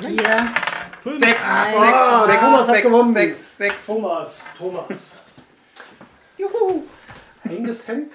Hier. 0.00 0.52
Fünf. 1.00 1.18
Sechs, 1.20 1.40
Ah, 1.44 2.26
sechs, 2.26 2.40
Thomas 2.40 2.66
hat 2.68 2.74
sechs, 2.74 2.86
gewonnen. 2.86 3.14
sechs, 3.14 3.56
sechs. 3.56 3.86
Thomas, 3.86 4.42
Thomas. 4.58 5.12
Juhu! 6.36 6.82
Ein 7.44 7.64
Geschenk. 7.64 8.12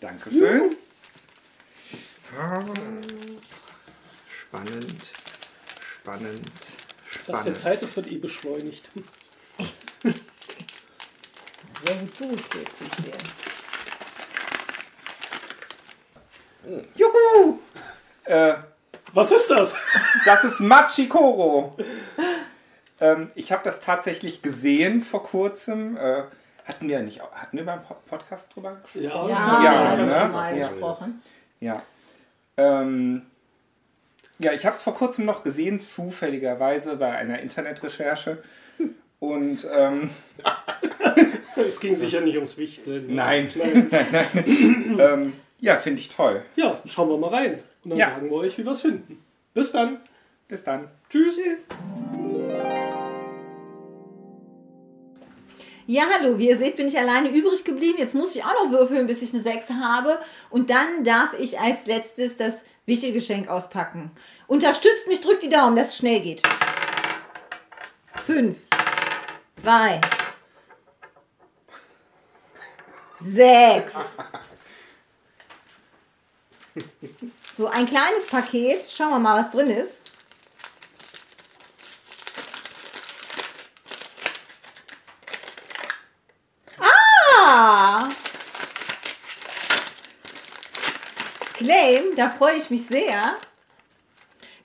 Dankeschön. 0.00 0.70
Ah, 2.38 2.62
Spannend, 4.28 5.00
Spannend. 6.04 6.50
Spannend. 7.08 7.28
Was 7.28 7.44
der 7.44 7.54
Zeit 7.54 7.80
ist, 7.80 7.96
wird 7.96 8.08
eh 8.08 8.18
beschleunigt. 8.18 8.90
Hm. 8.92 9.04
Juhu! 16.94 17.58
Äh, 18.24 18.54
Was 19.12 19.30
ist 19.30 19.50
das? 19.50 19.74
das 20.24 20.44
ist 20.44 20.60
Machikoro. 20.60 21.76
ähm, 23.00 23.30
ich 23.34 23.52
habe 23.52 23.62
das 23.64 23.80
tatsächlich 23.80 24.42
gesehen 24.42 25.02
vor 25.02 25.22
kurzem. 25.24 25.96
Äh, 25.96 26.24
hatten 26.64 26.88
wir 26.88 27.00
nicht, 27.02 27.20
hatten 27.20 27.58
wir 27.58 27.64
beim 27.66 27.80
Podcast 28.08 28.54
drüber 28.54 28.76
gesprochen? 28.76 29.02
Ja, 29.04 29.28
Ja, 29.28 29.62
ja, 29.62 29.96
ne? 29.96 30.06
wir 30.06 30.06
haben 30.06 30.06
ne? 30.08 30.20
schon 30.20 30.32
mal 30.32 30.56
Ja. 30.56 30.68
gesprochen. 30.68 31.22
Ja. 31.60 31.82
Ähm, 32.56 33.26
ja, 34.38 34.52
ich 34.52 34.66
habe 34.66 34.76
es 34.76 34.82
vor 34.82 34.94
kurzem 34.94 35.24
noch 35.24 35.42
gesehen, 35.44 35.80
zufälligerweise 35.80 36.96
bei 36.96 37.10
einer 37.12 37.40
Internetrecherche. 37.40 38.42
Und 39.20 39.66
ähm, 39.74 40.10
Es 41.56 41.80
ging 41.80 41.94
sicher 41.94 42.20
nicht 42.20 42.34
ums 42.36 42.58
Wichteln. 42.58 43.14
nein, 43.14 43.48
Nein. 43.54 43.88
nein, 43.90 44.06
nein. 44.34 44.98
ähm, 45.00 45.32
ja, 45.60 45.76
finde 45.76 46.00
ich 46.00 46.08
toll. 46.10 46.42
Ja, 46.56 46.80
schauen 46.84 47.08
wir 47.08 47.16
mal 47.18 47.30
rein. 47.30 47.58
Und 47.84 47.90
dann 47.90 47.98
Ja. 47.98 48.10
sagen 48.10 48.28
wir 48.28 48.36
euch, 48.36 48.58
wie 48.58 48.64
wir 48.64 48.72
es 48.72 48.80
finden. 48.80 49.22
Bis 49.54 49.72
dann. 49.72 49.98
Bis 50.48 50.62
dann. 50.62 50.88
Tschüss. 51.08 51.38
Ja, 55.86 56.04
hallo, 56.10 56.38
wie 56.38 56.48
ihr 56.48 56.56
seht, 56.56 56.76
bin 56.76 56.88
ich 56.88 56.98
alleine 56.98 57.28
übrig 57.28 57.62
geblieben. 57.62 57.98
Jetzt 57.98 58.14
muss 58.14 58.34
ich 58.34 58.42
auch 58.42 58.64
noch 58.64 58.70
würfeln, 58.70 59.06
bis 59.06 59.20
ich 59.20 59.34
eine 59.34 59.42
6 59.42 59.68
habe. 59.70 60.18
Und 60.48 60.70
dann 60.70 61.04
darf 61.04 61.34
ich 61.38 61.60
als 61.60 61.84
letztes 61.84 62.38
das 62.38 62.62
Wichtelgeschenk 62.86 63.48
auspacken. 63.48 64.10
Unterstützt 64.46 65.06
mich, 65.08 65.20
drückt 65.20 65.42
die 65.42 65.50
Daumen, 65.50 65.76
dass 65.76 65.88
es 65.88 65.96
schnell 65.98 66.20
geht. 66.20 66.42
5, 68.24 68.56
2, 69.60 70.00
6. 73.20 73.94
So, 77.58 77.66
ein 77.66 77.86
kleines 77.86 78.26
Paket. 78.26 78.82
Schauen 78.90 79.10
wir 79.10 79.18
mal, 79.18 79.38
was 79.38 79.50
drin 79.50 79.68
ist. 79.68 79.92
Ah! 86.78 88.08
Claim, 91.54 92.03
da 92.16 92.28
freue 92.28 92.56
ich 92.56 92.70
mich 92.70 92.86
sehr. 92.86 93.36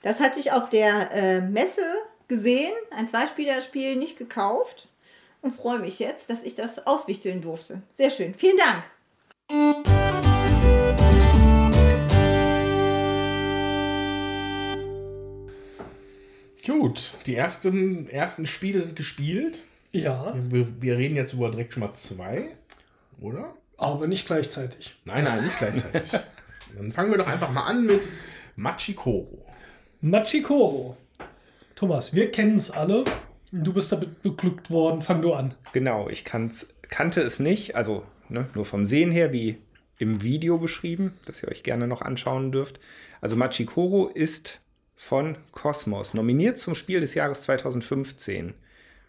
Das 0.02 0.20
hatte 0.20 0.40
ich 0.40 0.52
auf 0.52 0.70
der 0.70 1.10
äh, 1.12 1.40
Messe 1.40 1.82
gesehen, 2.28 2.72
ein 2.90 3.08
Zweispielerspiel 3.08 3.96
nicht 3.96 4.16
gekauft 4.16 4.88
und 5.42 5.54
freue 5.54 5.78
mich 5.78 5.98
jetzt, 5.98 6.30
dass 6.30 6.42
ich 6.42 6.54
das 6.54 6.86
auswichteln 6.86 7.42
durfte. 7.42 7.82
Sehr 7.94 8.10
schön. 8.10 8.34
Vielen 8.34 8.56
Dank. 8.56 8.84
Gut, 16.66 17.14
die 17.26 17.34
ersten, 17.34 18.08
ersten 18.08 18.46
Spiele 18.46 18.80
sind 18.80 18.96
gespielt. 18.96 19.64
Ja, 19.92 20.34
Wir, 20.50 20.68
wir 20.80 20.98
reden 20.98 21.16
jetzt 21.16 21.32
über 21.32 21.50
direkt 21.50 21.72
schon 21.72 21.80
mal 21.80 21.92
zwei, 21.92 22.48
oder? 23.20 23.54
aber 23.80 24.06
nicht 24.06 24.26
gleichzeitig. 24.26 24.94
Nein, 25.04 25.24
nein, 25.24 25.44
nicht 25.44 25.58
gleichzeitig. 25.58 26.12
Dann 26.76 26.92
fangen 26.92 27.10
wir 27.10 27.18
doch 27.18 27.26
einfach 27.26 27.50
mal 27.50 27.64
an 27.64 27.86
mit 27.86 28.08
Machikoro. 28.56 29.44
Machikoro. 30.00 30.96
Thomas, 31.74 32.14
wir 32.14 32.30
kennen 32.30 32.56
es 32.56 32.70
alle. 32.70 33.04
Du 33.52 33.72
bist 33.72 33.90
damit 33.92 34.22
beglückt 34.22 34.70
worden. 34.70 35.02
Fang 35.02 35.22
du 35.22 35.32
an. 35.32 35.54
Genau, 35.72 36.08
ich 36.08 36.24
kann's, 36.24 36.66
kannte 36.88 37.20
es 37.20 37.40
nicht, 37.40 37.74
also 37.74 38.04
ne, 38.28 38.48
nur 38.54 38.64
vom 38.64 38.84
Sehen 38.84 39.10
her, 39.10 39.32
wie 39.32 39.56
im 39.98 40.22
Video 40.22 40.58
beschrieben, 40.58 41.14
das 41.26 41.42
ihr 41.42 41.48
euch 41.48 41.62
gerne 41.62 41.86
noch 41.86 42.02
anschauen 42.02 42.52
dürft. 42.52 42.80
Also 43.20 43.36
Machikoro 43.36 44.08
ist 44.08 44.60
von 44.96 45.36
Cosmos, 45.52 46.14
nominiert 46.14 46.58
zum 46.58 46.74
Spiel 46.74 47.00
des 47.00 47.14
Jahres 47.14 47.42
2015 47.42 48.54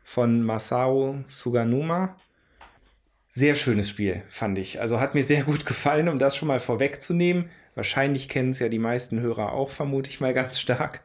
von 0.04 0.44
Masao 0.44 1.24
Suganuma. 1.28 2.16
Sehr 3.34 3.56
schönes 3.56 3.88
Spiel, 3.88 4.24
fand 4.28 4.58
ich. 4.58 4.82
Also 4.82 5.00
hat 5.00 5.16
mir 5.16 5.24
sehr 5.24 5.44
gut 5.44 5.66
gefallen, 5.66 6.10
um 6.10 6.20
das 6.20 6.36
schon 6.36 6.50
mal 6.50 6.60
vorwegzunehmen. 6.60 7.50
Wahrscheinlich 7.76 8.28
kennen 8.28 8.52
es 8.52 8.60
ja 8.60 8.68
die 8.68 8.78
meisten 8.78 9.22
Hörer 9.22 9.54
auch, 9.54 9.70
vermute 9.70 10.10
ich 10.10 10.20
mal 10.20 10.34
ganz 10.34 10.60
stark. 10.60 11.02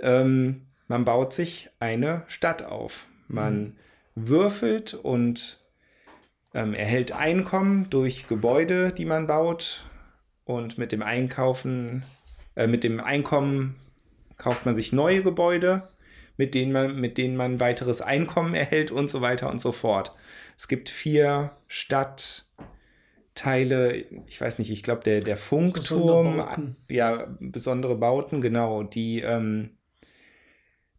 Ähm, 0.00 0.62
man 0.88 1.04
baut 1.04 1.34
sich 1.34 1.68
eine 1.78 2.22
Stadt 2.28 2.64
auf. 2.64 3.06
Man 3.28 3.76
würfelt 4.14 4.94
und 4.94 5.60
ähm, 6.54 6.72
erhält 6.72 7.12
Einkommen 7.12 7.90
durch 7.90 8.26
Gebäude, 8.26 8.90
die 8.90 9.04
man 9.04 9.26
baut. 9.26 9.84
Und 10.46 10.78
mit 10.78 10.92
dem 10.92 11.02
Einkaufen, 11.02 12.04
äh, 12.54 12.66
mit 12.66 12.84
dem 12.84 13.00
Einkommen 13.00 13.76
kauft 14.38 14.64
man 14.64 14.76
sich 14.76 14.94
neue 14.94 15.22
Gebäude, 15.22 15.86
mit 16.38 16.54
denen 16.54 16.72
man, 16.72 16.98
mit 16.98 17.18
denen 17.18 17.36
man 17.36 17.60
weiteres 17.60 18.00
Einkommen 18.00 18.54
erhält 18.54 18.90
und 18.90 19.10
so 19.10 19.20
weiter 19.20 19.50
und 19.50 19.60
so 19.60 19.72
fort. 19.72 20.14
Es 20.56 20.68
gibt 20.68 20.88
vier 20.88 21.52
Stadtteile, 21.66 22.46
ich 24.26 24.40
weiß 24.40 24.58
nicht, 24.58 24.70
ich 24.70 24.82
glaube, 24.82 25.02
der, 25.04 25.20
der 25.20 25.36
Funkturm, 25.36 26.36
Besondere 26.36 26.76
ja, 26.88 27.36
besondere 27.40 27.96
Bauten, 27.96 28.40
genau, 28.40 28.82
die, 28.82 29.20
ähm, 29.20 29.76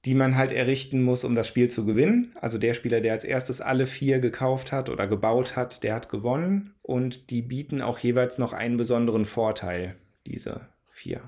die 0.05 0.13
man 0.13 0.37
halt 0.37 0.51
errichten 0.51 1.03
muss, 1.03 1.23
um 1.23 1.35
das 1.35 1.47
Spiel 1.47 1.69
zu 1.69 1.85
gewinnen. 1.85 2.33
Also 2.39 2.57
der 2.57 2.73
Spieler, 2.75 3.01
der 3.01 3.13
als 3.13 3.25
erstes 3.25 3.59
alle 3.59 3.85
vier 3.85 4.19
gekauft 4.19 4.71
hat 4.71 4.89
oder 4.89 5.07
gebaut 5.07 5.55
hat, 5.55 5.83
der 5.83 5.95
hat 5.95 6.09
gewonnen. 6.09 6.75
Und 6.81 7.31
die 7.31 7.41
bieten 7.41 7.81
auch 7.81 7.99
jeweils 7.99 8.37
noch 8.37 8.53
einen 8.53 8.77
besonderen 8.77 9.25
Vorteil, 9.25 9.97
diese 10.25 10.61
vier. 10.91 11.21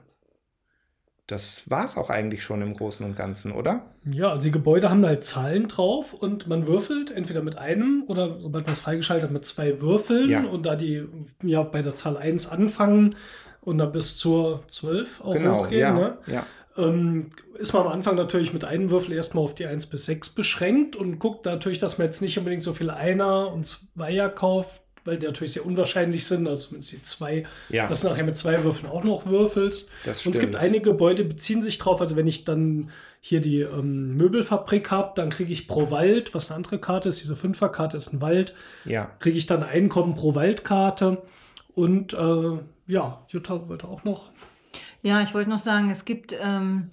Das 1.32 1.70
war 1.70 1.86
es 1.86 1.96
auch 1.96 2.10
eigentlich 2.10 2.42
schon 2.44 2.62
im 2.64 2.74
Großen 2.76 3.06
und 3.06 3.16
Ganzen, 3.16 3.52
oder? 3.52 3.86
Ja, 4.04 4.30
also 4.30 4.42
die 4.42 4.52
Gebäude 4.52 4.90
haben 4.90 5.06
halt 5.06 5.24
Zahlen 5.24 5.68
drauf 5.68 6.14
und 6.14 6.48
man 6.48 6.66
würfelt 6.66 7.12
entweder 7.12 7.44
mit 7.44 7.58
einem 7.58 8.04
oder 8.08 8.40
sobald 8.40 8.66
man 8.66 8.74
es 8.74 8.80
freigeschaltet 8.80 9.26
hat, 9.26 9.32
mit 9.32 9.46
zwei 9.46 9.80
Würfeln 9.80 10.30
Ja. 10.30 10.44
und 10.44 10.66
da 10.66 10.76
die 10.76 11.08
ja 11.44 11.62
bei 11.62 11.84
der 11.84 11.96
Zahl 11.96 12.18
1 12.18 12.50
anfangen 12.50 13.16
und 13.62 13.78
dann 13.78 13.92
bis 13.92 14.18
zur 14.18 14.64
12 14.72 15.22
auch 15.22 15.36
hochgehen, 15.36 15.80
ja, 15.82 15.94
ne? 15.94 16.18
ja. 16.26 16.46
ähm, 16.78 17.30
ist 17.60 17.74
man 17.74 17.84
am 17.84 17.90
Anfang 17.90 18.16
natürlich 18.16 18.52
mit 18.54 18.64
einem 18.64 18.90
Würfel 18.90 19.14
erstmal 19.14 19.44
auf 19.44 19.54
die 19.54 19.68
1 19.68 19.86
bis 19.88 20.06
6 20.06 20.30
beschränkt 20.30 20.96
und 20.96 21.20
guckt 21.20 21.46
natürlich, 21.46 21.78
dass 21.78 22.00
man 22.00 22.08
jetzt 22.08 22.22
nicht 22.22 22.38
unbedingt 22.40 22.64
so 22.64 22.74
viel 22.74 22.90
Einer 22.90 23.52
und 23.54 23.68
Zweier 23.68 24.30
kauft, 24.30 24.79
weil 25.06 25.18
die 25.18 25.26
natürlich 25.26 25.54
sehr 25.54 25.66
unwahrscheinlich 25.66 26.26
sind, 26.26 26.48
also 26.48 26.68
zumindest 26.68 26.92
die 26.94 27.02
zwei, 27.04 27.46
Ja. 27.70 27.88
dass 27.88 28.02
du 28.02 28.10
nachher 28.10 28.24
mit 28.24 28.38
zwei 28.38 28.64
Würfeln 28.64 28.92
auch 28.92 29.04
noch 29.04 29.26
würfelst. 29.26 29.90
Das 30.06 30.26
und 30.26 30.34
es 30.36 30.40
gibt 30.42 30.54
stimmt. 30.56 30.64
einige 30.64 30.92
Gebäude, 30.92 31.24
die 31.24 31.30
beziehen 31.30 31.62
sich 31.62 31.78
drauf, 31.78 32.02
also 32.02 32.16
wenn 32.16 32.28
ich 32.28 32.46
dann 32.46 32.90
hier 33.22 33.42
die 33.42 33.62
ähm, 33.62 34.16
Möbelfabrik 34.16 34.92
habe, 34.92 35.12
dann 35.16 35.30
kriege 35.30 35.52
ich 35.52 35.68
pro 35.68 35.92
Wald, 35.92 36.34
was 36.34 36.50
eine 36.50 36.58
andere 36.58 36.80
Karte 36.80 37.10
ist, 37.10 37.22
diese 37.22 37.36
Fünferkarte 37.36 37.98
ist 37.98 38.14
ein 38.14 38.22
Wald, 38.22 38.54
Ja. 38.86 39.12
kriege 39.20 39.38
ich 39.38 39.46
dann 39.46 39.64
Einkommen 39.64 40.16
pro 40.16 40.36
Waldkarte 40.36 41.22
und 41.76 42.14
äh, 42.14 42.58
ja, 42.88 43.22
Jutta 43.30 43.68
wollte 43.68 43.88
auch 43.88 44.04
noch 44.04 44.30
Ja, 45.02 45.22
ich 45.22 45.34
wollte 45.34 45.50
noch 45.50 45.60
sagen, 45.60 45.90
es 45.92 46.06
gibt 46.06 46.34
ähm, 46.42 46.90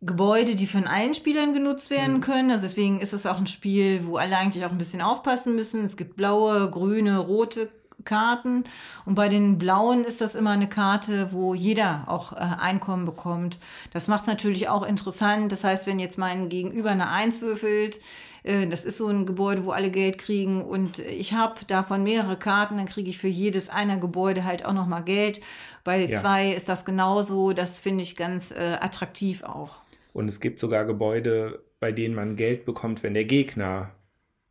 Gebäude, 0.00 0.54
die 0.54 0.66
von 0.66 0.86
allen 0.86 1.14
Spielern 1.14 1.52
genutzt 1.52 1.90
werden 1.90 2.20
können. 2.20 2.50
Also 2.50 2.62
deswegen 2.62 3.00
ist 3.00 3.12
es 3.12 3.26
auch 3.26 3.38
ein 3.38 3.48
Spiel, 3.48 4.06
wo 4.06 4.16
alle 4.16 4.36
eigentlich 4.36 4.64
auch 4.64 4.70
ein 4.70 4.78
bisschen 4.78 5.02
aufpassen 5.02 5.56
müssen. 5.56 5.82
Es 5.82 5.96
gibt 5.96 6.16
blaue, 6.16 6.70
grüne, 6.70 7.18
rote 7.18 7.70
Karten. 8.04 8.64
Und 9.04 9.14
bei 9.14 9.28
den 9.28 9.58
blauen 9.58 10.04
ist 10.04 10.20
das 10.20 10.34
immer 10.34 10.50
eine 10.50 10.68
Karte, 10.68 11.32
wo 11.32 11.54
jeder 11.54 12.04
auch 12.06 12.32
äh, 12.32 12.36
Einkommen 12.36 13.04
bekommt. 13.04 13.58
Das 13.92 14.08
macht 14.08 14.22
es 14.22 14.28
natürlich 14.28 14.68
auch 14.68 14.82
interessant. 14.82 15.50
Das 15.50 15.64
heißt, 15.64 15.86
wenn 15.86 15.98
jetzt 15.98 16.18
mein 16.18 16.48
Gegenüber 16.48 16.90
eine 16.90 17.10
Eins 17.10 17.40
würfelt, 17.40 17.98
das 18.44 18.84
ist 18.84 18.98
so 18.98 19.08
ein 19.08 19.24
Gebäude, 19.24 19.64
wo 19.64 19.70
alle 19.70 19.90
Geld 19.90 20.18
kriegen 20.18 20.62
und 20.62 20.98
ich 20.98 21.32
habe 21.32 21.60
davon 21.66 22.04
mehrere 22.04 22.36
Karten, 22.38 22.76
dann 22.76 22.86
kriege 22.86 23.08
ich 23.08 23.16
für 23.18 23.28
jedes 23.28 23.70
einer 23.70 23.96
Gebäude 23.96 24.44
halt 24.44 24.66
auch 24.66 24.74
nochmal 24.74 25.02
Geld. 25.02 25.40
Bei 25.82 26.04
Ja. 26.06 26.20
zwei 26.20 26.50
ist 26.52 26.68
das 26.68 26.84
genauso. 26.84 27.52
Das 27.54 27.78
finde 27.78 28.02
ich 28.02 28.16
ganz 28.16 28.50
äh, 28.50 28.76
attraktiv 28.80 29.42
auch. 29.44 29.78
Und 30.12 30.28
es 30.28 30.40
gibt 30.40 30.58
sogar 30.58 30.84
Gebäude, 30.84 31.62
bei 31.80 31.90
denen 31.90 32.14
man 32.14 32.36
Geld 32.36 32.64
bekommt, 32.66 33.02
wenn 33.02 33.14
der 33.14 33.24
Gegner 33.24 33.90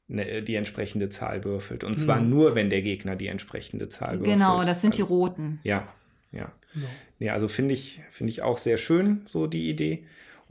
ne, 0.08 0.42
die 0.42 0.56
entsprechende 0.56 1.10
Zahl 1.10 1.44
würfelt. 1.44 1.84
Und 1.84 1.98
zwar 1.98 2.20
nur, 2.20 2.56
wenn 2.56 2.70
der 2.70 2.82
Gegner 2.82 3.16
die 3.16 3.28
entsprechende 3.28 3.90
Zahl 3.90 4.20
würfelt. 4.20 4.36
Genau, 4.38 4.64
das 4.64 4.82
sind 4.82 4.98
die 4.98 5.04
Also- 5.04 5.14
roten. 5.14 5.60
Ja, 5.64 5.84
ja. 6.32 6.52
Genau. 6.74 6.88
Nee, 7.20 7.30
also 7.30 7.48
finde 7.48 7.76
ich, 7.76 8.02
finde 8.10 8.32
ich 8.32 8.42
auch 8.42 8.58
sehr 8.58 8.78
schön, 8.78 9.22
so 9.26 9.46
die 9.48 9.70
Idee. 9.70 10.02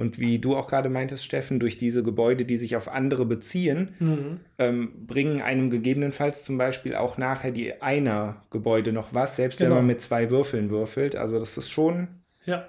Und 0.02 0.18
wie 0.18 0.40
du 0.40 0.56
auch 0.56 0.66
gerade 0.66 0.88
meintest, 0.88 1.24
Steffen, 1.24 1.60
durch 1.60 1.78
diese 1.78 2.02
Gebäude, 2.02 2.44
die 2.44 2.56
sich 2.56 2.74
auf 2.74 2.88
andere 2.88 3.24
beziehen, 3.24 4.40
ähm, 4.58 5.06
bringen 5.06 5.40
einem 5.40 5.70
gegebenenfalls 5.70 6.42
zum 6.42 6.58
Beispiel 6.58 6.96
auch 6.96 7.18
nachher 7.18 7.52
die 7.52 7.80
einer 7.80 8.42
Gebäude 8.50 8.92
noch 8.92 9.14
was, 9.14 9.36
selbst 9.36 9.58
Genau. 9.58 9.70
wenn 9.70 9.76
man 9.78 9.86
mit 9.86 10.02
zwei 10.02 10.28
Würfeln 10.30 10.70
würfelt. 10.70 11.14
Also 11.14 11.38
das 11.38 11.56
ist 11.56 11.70
schon 11.70 12.08
Ja, 12.44 12.68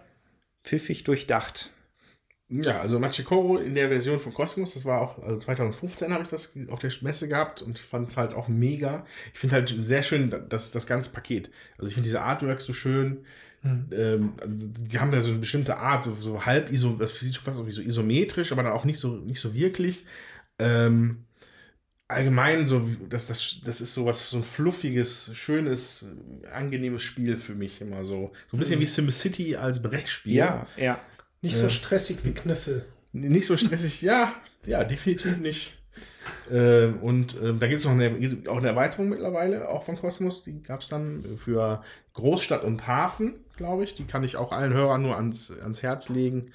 pfiffig 0.63 1.03
durchdacht. 1.05 1.71
Ja, 2.49 2.81
also 2.81 2.99
Machikoro 2.99 3.57
in 3.57 3.73
der 3.73 3.88
Version 3.89 4.19
von 4.19 4.31
Cosmos, 4.31 4.75
das 4.75 4.86
war 4.86 5.01
auch, 5.01 5.17
also 5.23 5.38
2015 5.38 6.13
habe 6.13 6.21
ich 6.23 6.29
das 6.29 6.53
auf 6.69 6.79
der 6.79 6.91
Messe 7.01 7.27
gehabt 7.27 7.63
und 7.63 7.79
fand 7.79 8.09
es 8.09 8.15
halt 8.15 8.36
auch 8.36 8.47
mega. 8.47 9.07
Ich 9.34 9.39
finde 9.39 9.55
halt 9.55 9.73
sehr 9.79 10.03
schön, 10.03 10.31
das, 10.49 10.69
das 10.69 10.86
ganze 10.86 11.11
Paket. 11.11 11.49
Also 11.79 11.88
ich 11.88 11.95
finde 11.95 12.05
diese 12.05 12.21
Artworks 12.21 12.65
so 12.65 12.73
schön, 12.73 13.25
Ähm, 13.64 14.34
also 14.41 14.68
die 14.68 14.99
haben 14.99 15.11
da 15.11 15.22
so 15.22 15.30
eine 15.30 15.39
bestimmte 15.39 15.78
Art, 15.78 16.03
so, 16.03 16.16
so 16.16 16.45
halb 16.45 16.72
iso, 16.72 16.95
das 16.95 17.20
sieht 17.20 17.36
schon 17.36 17.43
fast 17.43 17.57
so 17.57 17.82
isometrisch, 17.82 18.51
aber 18.51 18.64
dann 18.64 18.74
auch 18.74 18.86
nicht 18.86 18.99
so, 18.99 19.16
nicht 19.16 19.39
so 19.39 19.53
wirklich. 19.53 20.05
Ähm, 20.59 21.26
allgemein 22.07 22.68
so, 22.68 22.88
das, 23.09 23.28
das, 23.28 23.61
das 23.66 23.82
ist 23.82 23.93
so 23.93 24.05
was, 24.05 24.30
so 24.30 24.38
ein 24.38 24.43
fluffiges, 24.43 25.32
schönes, 25.34 26.07
angenehmes 26.53 27.03
Spiel 27.03 27.38
für 27.38 27.55
mich 27.55 27.82
immer 27.82 28.05
so. 28.05 28.34
So 28.51 28.57
ein 28.57 28.59
bisschen 28.59 28.80
wie 28.80 28.86
SimCity 28.86 29.55
als 29.55 29.82
Brettspiel. 29.82 30.36
Ja, 30.36 30.68
ja. 30.78 30.99
Nicht 31.41 31.57
so 31.57 31.70
stressig 31.70 32.20
wie 32.24 32.32
Kniffel. 32.32 32.86
Nicht 33.11 33.47
so 33.47 33.57
stressig, 33.57 34.01
ja, 34.01 34.34
ja, 34.66 34.84
definitiv 34.84 35.38
nicht. 35.38 35.74
Ähm, 36.51 36.99
und 36.99 37.36
ähm, 37.41 37.59
da 37.59 37.68
gibt 37.68 37.80
es 37.80 37.86
noch 37.86 37.91
eine, 37.91 38.18
auch 38.47 38.57
eine 38.57 38.68
Erweiterung 38.68 39.09
mittlerweile, 39.09 39.68
auch 39.70 39.84
von 39.84 39.97
Kosmos. 39.97 40.43
Die 40.43 40.61
gab 40.64 40.82
es 40.82 40.89
dann 40.89 41.24
für 41.38 41.84
Großstadt 42.14 42.64
und 42.64 42.88
Hafen, 42.88 43.36
glaube 43.58 43.84
ich. 43.84 43.95
Die 43.95 44.06
kann 44.06 44.24
ich 44.24 44.36
auch 44.38 44.51
allen 44.51 44.74
Hörern 44.74 45.01
nur 45.01 45.16
ans, 45.16 45.60
ans 45.62 45.84
Herz 45.84 46.10
legen, 46.10 46.47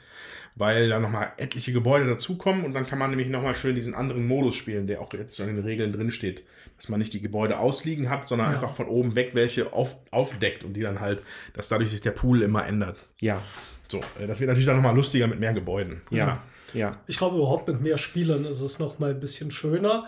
weil 0.56 0.88
da 0.88 0.98
nochmal 0.98 1.32
etliche 1.36 1.72
Gebäude 1.72 2.06
dazukommen 2.06 2.64
und 2.64 2.72
dann 2.74 2.86
kann 2.86 2.98
man 2.98 3.10
nämlich 3.10 3.28
nochmal 3.28 3.54
schön 3.54 3.74
diesen 3.76 3.94
anderen 3.94 4.26
Modus 4.26 4.56
spielen, 4.56 4.86
der 4.86 5.00
auch 5.00 5.12
jetzt 5.12 5.38
in 5.40 5.46
den 5.46 5.60
Regeln 5.60 5.92
drin 5.92 6.10
steht. 6.10 6.44
Dass 6.76 6.88
man 6.88 7.00
nicht 7.00 7.12
die 7.12 7.20
Gebäude 7.20 7.58
ausliegen 7.58 8.08
hat, 8.08 8.26
sondern 8.28 8.54
einfach 8.54 8.74
von 8.74 8.86
oben 8.86 9.14
weg 9.16 9.30
welche 9.34 9.72
auf, 9.72 9.96
aufdeckt 10.12 10.62
und 10.64 10.74
die 10.74 10.80
dann 10.82 11.00
halt, 11.00 11.22
dass 11.54 11.68
dadurch 11.68 11.90
sich 11.90 12.00
der 12.02 12.12
Pool 12.12 12.42
immer 12.42 12.66
ändert. 12.66 12.96
Ja, 13.20 13.40
So, 13.88 13.98
äh, 14.20 14.26
das 14.26 14.38
wird 14.40 14.48
natürlich 14.48 14.66
dann 14.66 14.76
nochmal 14.76 14.94
lustiger 14.94 15.26
mit 15.26 15.40
mehr 15.40 15.54
Gebäuden. 15.54 16.02
ja, 16.10 16.24
Klar. 16.24 16.42
ja. 16.74 17.00
Ich 17.08 17.16
glaube, 17.18 17.36
überhaupt 17.36 17.66
mit 17.68 17.80
mehr 17.80 17.98
Spielern 17.98 18.44
ist 18.44 18.60
es 18.60 18.78
noch 18.78 18.98
mal 19.00 19.10
ein 19.10 19.18
bisschen 19.20 19.50
schöner. 19.50 20.06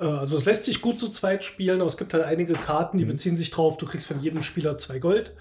Äh, 0.00 0.04
Also 0.04 0.36
es 0.36 0.44
lässt 0.44 0.64
sich 0.66 0.80
gut 0.82 0.98
zu 0.98 1.08
zweit 1.08 1.44
spielen, 1.44 1.80
aber 1.80 1.88
es 1.88 1.96
gibt 1.96 2.12
halt 2.12 2.24
einige 2.24 2.54
Karten, 2.54 2.98
die 2.98 3.04
beziehen 3.06 3.36
sich 3.38 3.50
drauf, 3.50 3.78
du 3.78 3.86
kriegst 3.86 4.06
von 4.06 4.20
jedem 4.20 4.42
Spieler 4.42 4.76
zwei 4.78 4.98
Gold. 4.98 5.32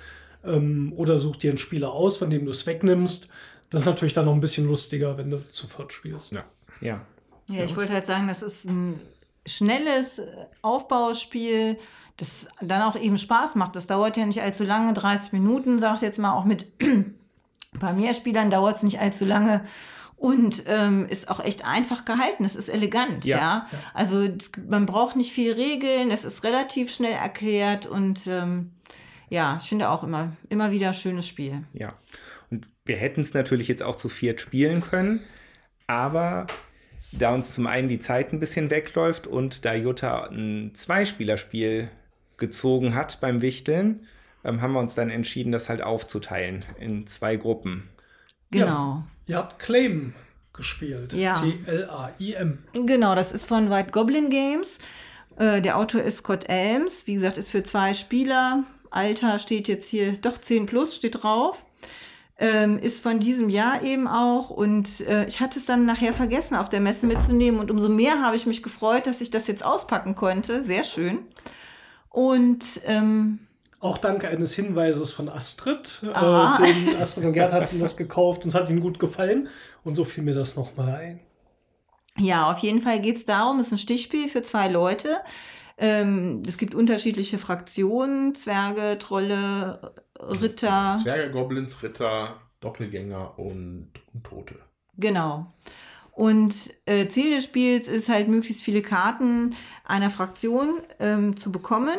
Ähm, 0.45 0.93
oder 0.95 1.19
such 1.19 1.37
dir 1.37 1.51
einen 1.51 1.57
Spieler 1.57 1.91
aus, 1.91 2.17
von 2.17 2.29
dem 2.29 2.45
du 2.45 2.51
es 2.51 2.65
wegnimmst. 2.65 3.31
Das 3.69 3.81
ist 3.81 3.87
natürlich 3.87 4.13
dann 4.13 4.25
noch 4.25 4.33
ein 4.33 4.39
bisschen 4.41 4.67
lustiger, 4.67 5.17
wenn 5.17 5.29
du 5.29 5.47
zu 5.49 5.67
viert 5.67 5.93
spielst. 5.93 6.33
Ja. 6.33 6.43
Ja, 6.81 7.01
Ja, 7.47 7.63
ich 7.63 7.75
wollte 7.75 7.93
halt 7.93 8.05
sagen, 8.05 8.27
das 8.27 8.41
ist 8.41 8.65
ein 8.65 8.99
schnelles 9.45 10.19
äh, 10.19 10.25
Aufbauspiel, 10.61 11.77
das 12.17 12.47
dann 12.61 12.81
auch 12.81 12.95
eben 12.95 13.17
Spaß 13.17 13.55
macht. 13.55 13.75
Das 13.75 13.87
dauert 13.87 14.17
ja 14.17 14.25
nicht 14.25 14.41
allzu 14.41 14.63
lange, 14.63 14.93
30 14.93 15.33
Minuten, 15.33 15.79
sag 15.79 15.95
ich 15.95 16.01
jetzt 16.01 16.19
mal, 16.19 16.33
auch 16.33 16.45
mit 16.45 16.67
bei 17.79 17.93
mehr 17.93 18.13
Spielern 18.13 18.51
dauert 18.51 18.77
es 18.77 18.83
nicht 18.83 18.99
allzu 18.99 19.25
lange 19.25 19.63
und 20.17 20.63
ähm, 20.67 21.07
ist 21.09 21.29
auch 21.31 21.39
echt 21.39 21.65
einfach 21.65 22.05
gehalten. 22.05 22.45
Es 22.45 22.55
ist 22.55 22.69
elegant, 22.69 23.25
ja. 23.25 23.37
Ja. 23.37 23.67
Also 23.93 24.27
man 24.69 24.85
braucht 24.85 25.15
nicht 25.15 25.31
viel 25.31 25.53
Regeln, 25.53 26.11
es 26.11 26.25
ist 26.25 26.43
relativ 26.43 26.93
schnell 26.93 27.13
erklärt 27.13 27.87
und 27.87 28.27
ähm, 28.27 28.71
ja, 29.31 29.57
ich 29.61 29.69
finde 29.69 29.89
auch 29.89 30.03
immer, 30.03 30.35
immer 30.49 30.71
wieder 30.71 30.93
schönes 30.93 31.27
Spiel. 31.27 31.63
ja. 31.73 31.93
Und 32.49 32.67
wir 32.83 32.97
hätten 32.97 33.21
es 33.21 33.33
natürlich 33.33 33.69
jetzt 33.69 33.81
auch 33.81 33.95
zu 33.95 34.09
viert 34.09 34.41
spielen 34.41 34.81
können, 34.81 35.21
aber 35.87 36.47
da 37.13 37.33
uns 37.33 37.53
zum 37.53 37.65
einen 37.65 37.87
die 37.87 37.99
Zeit 37.99 38.33
ein 38.33 38.41
bisschen 38.41 38.69
wegläuft 38.69 39.27
und 39.27 39.63
da 39.63 39.73
Jutta 39.73 40.25
ein 40.25 40.71
Zweispielerspiel 40.73 41.89
gezogen 42.35 42.93
hat 42.93 43.21
beim 43.21 43.41
Wichteln, 43.41 44.05
ähm, 44.43 44.61
haben 44.61 44.73
wir 44.73 44.79
uns 44.79 44.95
dann 44.95 45.09
entschieden, 45.09 45.53
das 45.53 45.69
halt 45.69 45.81
aufzuteilen 45.81 46.65
in 46.77 47.07
zwei 47.07 47.37
Gruppen. 47.37 47.89
Genau. 48.49 49.05
Ihr 49.27 49.37
habt 49.37 49.59
Claim 49.59 50.13
gespielt. 50.51 51.13
Ja. 51.13 51.33
C-L-A-I-M. 51.33 52.57
Genau, 52.73 53.15
das 53.15 53.31
ist 53.31 53.45
von 53.45 53.69
White 53.69 53.91
Goblin 53.91 54.29
Games. 54.29 54.79
Äh, 55.37 55.61
der 55.61 55.77
Autor 55.77 56.01
ist 56.01 56.17
Scott 56.17 56.49
Elms. 56.49 57.07
Wie 57.07 57.13
gesagt, 57.13 57.37
ist 57.37 57.49
für 57.49 57.63
zwei 57.63 57.93
Spieler. 57.93 58.65
Alter 58.91 59.39
steht 59.39 59.67
jetzt 59.67 59.87
hier, 59.87 60.13
doch 60.13 60.37
10 60.37 60.67
plus 60.67 60.95
steht 60.95 61.23
drauf. 61.23 61.65
Ähm, 62.37 62.79
ist 62.79 63.03
von 63.03 63.19
diesem 63.19 63.49
Jahr 63.49 63.83
eben 63.83 64.07
auch. 64.07 64.49
Und 64.49 65.01
äh, 65.01 65.25
ich 65.25 65.39
hatte 65.39 65.59
es 65.59 65.65
dann 65.65 65.85
nachher 65.85 66.13
vergessen, 66.13 66.55
auf 66.55 66.69
der 66.69 66.79
Messe 66.79 67.05
mitzunehmen. 67.05 67.59
Und 67.59 67.71
umso 67.71 67.87
mehr 67.87 68.21
habe 68.21 68.35
ich 68.35 68.45
mich 68.45 68.63
gefreut, 68.63 69.07
dass 69.07 69.21
ich 69.21 69.29
das 69.29 69.47
jetzt 69.47 69.63
auspacken 69.63 70.15
konnte. 70.15 70.63
Sehr 70.63 70.83
schön. 70.83 71.19
Und 72.09 72.81
ähm, 72.87 73.39
Auch 73.79 73.99
dank 73.99 74.25
eines 74.25 74.53
Hinweises 74.53 75.11
von 75.11 75.29
Astrid. 75.29 76.01
Ah. 76.13 76.59
Äh, 76.61 76.73
den 76.91 77.01
Astrid 77.01 77.25
und 77.25 77.33
Gerd 77.33 77.53
hatten 77.53 77.79
das 77.79 77.95
gekauft 77.95 78.43
und 78.43 78.49
es 78.49 78.55
hat 78.55 78.69
ihnen 78.69 78.81
gut 78.81 78.99
gefallen. 78.99 79.47
Und 79.83 79.95
so 79.95 80.03
fiel 80.03 80.23
mir 80.23 80.33
das 80.33 80.55
nochmal 80.55 80.95
ein. 80.95 81.19
Ja, 82.17 82.51
auf 82.51 82.57
jeden 82.59 82.81
Fall 82.81 82.99
geht 82.99 83.17
es 83.17 83.25
darum, 83.25 83.59
es 83.59 83.67
ist 83.67 83.73
ein 83.73 83.77
Stichspiel 83.77 84.27
für 84.27 84.41
zwei 84.41 84.67
Leute. 84.67 85.17
Ähm, 85.81 86.43
es 86.47 86.59
gibt 86.59 86.75
unterschiedliche 86.75 87.39
Fraktionen, 87.39 88.35
Zwerge, 88.35 88.99
Trolle, 88.99 89.93
Ritter. 90.19 90.99
Zwerge, 91.01 91.31
Goblins, 91.31 91.81
Ritter, 91.81 92.39
Doppelgänger 92.59 93.39
und 93.39 93.89
Untote. 94.13 94.55
Genau. 94.97 95.51
Und 96.11 96.53
äh, 96.85 97.07
Ziel 97.07 97.33
des 97.33 97.45
Spiels 97.45 97.87
ist 97.87 98.09
halt, 98.09 98.27
möglichst 98.27 98.61
viele 98.61 98.83
Karten 98.83 99.55
einer 99.83 100.11
Fraktion 100.11 100.81
ähm, 100.99 101.35
zu 101.35 101.51
bekommen. 101.51 101.97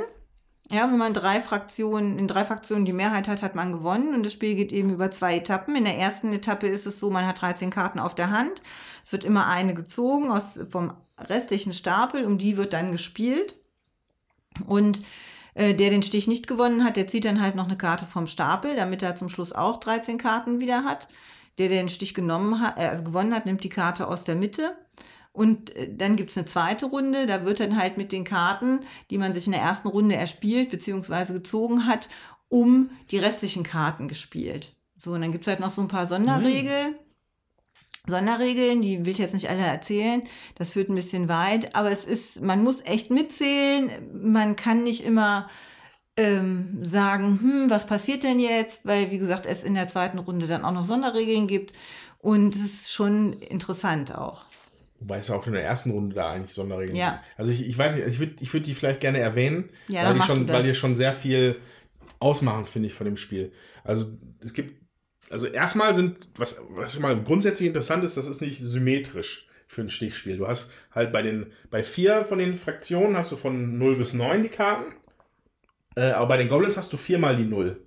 Ja, 0.70 0.88
wenn 0.88 0.98
man 0.98 1.12
drei 1.12 1.42
Fraktionen, 1.42 2.20
in 2.20 2.28
drei 2.28 2.44
Fraktionen 2.44 2.84
die 2.84 2.92
Mehrheit 2.92 3.26
hat, 3.26 3.42
hat 3.42 3.56
man 3.56 3.72
gewonnen. 3.72 4.14
Und 4.14 4.24
das 4.24 4.32
Spiel 4.32 4.54
geht 4.54 4.70
eben 4.70 4.90
über 4.90 5.10
zwei 5.10 5.38
Etappen. 5.38 5.74
In 5.74 5.84
der 5.84 5.98
ersten 5.98 6.32
Etappe 6.32 6.68
ist 6.68 6.86
es 6.86 7.00
so, 7.00 7.10
man 7.10 7.26
hat 7.26 7.42
13 7.42 7.70
Karten 7.70 7.98
auf 7.98 8.14
der 8.14 8.30
Hand. 8.30 8.62
Es 9.02 9.10
wird 9.10 9.24
immer 9.24 9.48
eine 9.48 9.74
gezogen 9.74 10.30
aus, 10.30 10.60
vom 10.68 10.94
restlichen 11.18 11.72
Stapel, 11.72 12.24
um 12.24 12.38
die 12.38 12.56
wird 12.56 12.74
dann 12.74 12.92
gespielt. 12.92 13.58
Und 14.66 15.02
äh, 15.54 15.74
der 15.74 15.90
den 15.90 16.02
Stich 16.02 16.28
nicht 16.28 16.46
gewonnen 16.46 16.84
hat, 16.84 16.96
der 16.96 17.08
zieht 17.08 17.24
dann 17.24 17.40
halt 17.40 17.54
noch 17.54 17.66
eine 17.66 17.76
Karte 17.76 18.06
vom 18.06 18.26
Stapel, 18.26 18.76
damit 18.76 19.02
er 19.02 19.16
zum 19.16 19.28
Schluss 19.28 19.52
auch 19.52 19.80
13 19.80 20.18
Karten 20.18 20.60
wieder 20.60 20.84
hat. 20.84 21.08
Der, 21.58 21.68
der 21.68 21.82
den 21.82 21.90
Stich 21.90 22.14
genommen 22.14 22.60
hat, 22.60 22.78
äh, 22.78 22.86
also 22.86 23.02
gewonnen 23.02 23.34
hat, 23.34 23.46
nimmt 23.46 23.64
die 23.64 23.68
Karte 23.68 24.08
aus 24.08 24.24
der 24.24 24.36
Mitte. 24.36 24.76
Und 25.32 25.74
äh, 25.76 25.94
dann 25.94 26.16
gibt 26.16 26.30
es 26.30 26.36
eine 26.36 26.46
zweite 26.46 26.86
Runde, 26.86 27.26
da 27.26 27.44
wird 27.44 27.60
dann 27.60 27.78
halt 27.78 27.96
mit 27.96 28.12
den 28.12 28.24
Karten, 28.24 28.80
die 29.10 29.18
man 29.18 29.34
sich 29.34 29.46
in 29.46 29.52
der 29.52 29.62
ersten 29.62 29.88
Runde 29.88 30.16
erspielt 30.16 30.70
bzw. 30.70 31.32
gezogen 31.32 31.86
hat, 31.86 32.08
um 32.48 32.90
die 33.10 33.18
restlichen 33.18 33.62
Karten 33.62 34.08
gespielt. 34.08 34.76
So, 34.98 35.12
und 35.12 35.22
dann 35.22 35.32
gibt 35.32 35.46
es 35.46 35.48
halt 35.48 35.60
noch 35.60 35.70
so 35.70 35.80
ein 35.80 35.88
paar 35.88 36.06
Sonderregeln. 36.06 36.94
Sonderregeln, 38.08 38.82
die 38.82 39.04
will 39.04 39.12
ich 39.12 39.18
jetzt 39.18 39.34
nicht 39.34 39.48
alle 39.48 39.62
erzählen, 39.62 40.22
das 40.56 40.70
führt 40.70 40.88
ein 40.88 40.96
bisschen 40.96 41.28
weit, 41.28 41.76
aber 41.76 41.90
es 41.90 42.04
ist, 42.04 42.40
man 42.40 42.64
muss 42.64 42.84
echt 42.84 43.10
mitzählen, 43.10 43.90
man 44.12 44.56
kann 44.56 44.82
nicht 44.82 45.04
immer 45.04 45.48
ähm, 46.16 46.80
sagen, 46.82 47.38
hm, 47.40 47.70
was 47.70 47.86
passiert 47.86 48.24
denn 48.24 48.40
jetzt, 48.40 48.84
weil 48.84 49.10
wie 49.12 49.18
gesagt, 49.18 49.46
es 49.46 49.62
in 49.62 49.74
der 49.74 49.86
zweiten 49.86 50.18
Runde 50.18 50.48
dann 50.48 50.64
auch 50.64 50.72
noch 50.72 50.84
Sonderregeln 50.84 51.46
gibt 51.46 51.74
und 52.18 52.54
es 52.54 52.62
ist 52.64 52.92
schon 52.92 53.34
interessant 53.34 54.14
auch. 54.16 54.44
Wobei 54.98 55.18
es 55.18 55.28
ja 55.28 55.36
auch 55.36 55.46
in 55.46 55.52
der 55.52 55.64
ersten 55.64 55.92
Runde 55.92 56.14
da 56.14 56.32
eigentlich 56.32 56.54
Sonderregeln 56.54 56.96
Ja. 56.96 57.12
gibt. 57.12 57.38
Also 57.38 57.52
ich, 57.52 57.66
ich 57.66 57.78
weiß 57.78 57.94
nicht, 57.94 58.06
ich 58.06 58.18
würde 58.18 58.34
ich 58.40 58.52
würd 58.52 58.66
die 58.66 58.74
vielleicht 58.74 59.00
gerne 59.00 59.18
erwähnen, 59.18 59.70
Ja, 59.88 60.04
weil, 60.04 60.14
die 60.14 60.22
schon, 60.22 60.48
weil 60.48 60.62
die 60.64 60.74
schon 60.74 60.96
sehr 60.96 61.12
viel 61.12 61.56
ausmachen, 62.18 62.66
finde 62.66 62.88
ich, 62.88 62.94
von 62.94 63.04
dem 63.04 63.16
Spiel. 63.16 63.52
Also 63.84 64.06
es 64.40 64.52
gibt, 64.52 64.81
also 65.32 65.46
erstmal 65.46 65.94
sind, 65.94 66.16
was, 66.36 66.62
was 66.70 66.98
mal 66.98 67.20
grundsätzlich 67.22 67.66
interessant 67.68 68.04
ist, 68.04 68.16
das 68.16 68.26
ist 68.26 68.40
nicht 68.40 68.58
symmetrisch 68.58 69.46
für 69.66 69.80
ein 69.80 69.90
Stichspiel. 69.90 70.36
Du 70.36 70.46
hast 70.46 70.70
halt 70.94 71.12
bei 71.12 71.22
den, 71.22 71.52
bei 71.70 71.82
vier 71.82 72.24
von 72.24 72.38
den 72.38 72.54
Fraktionen 72.54 73.16
hast 73.16 73.32
du 73.32 73.36
von 73.36 73.78
0 73.78 73.96
bis 73.96 74.12
9 74.12 74.42
die 74.42 74.48
Karten, 74.50 74.92
äh, 75.96 76.10
aber 76.10 76.28
bei 76.28 76.36
den 76.36 76.48
Goblins 76.48 76.76
hast 76.76 76.92
du 76.92 76.96
viermal 76.96 77.36
die 77.36 77.44
0. 77.44 77.80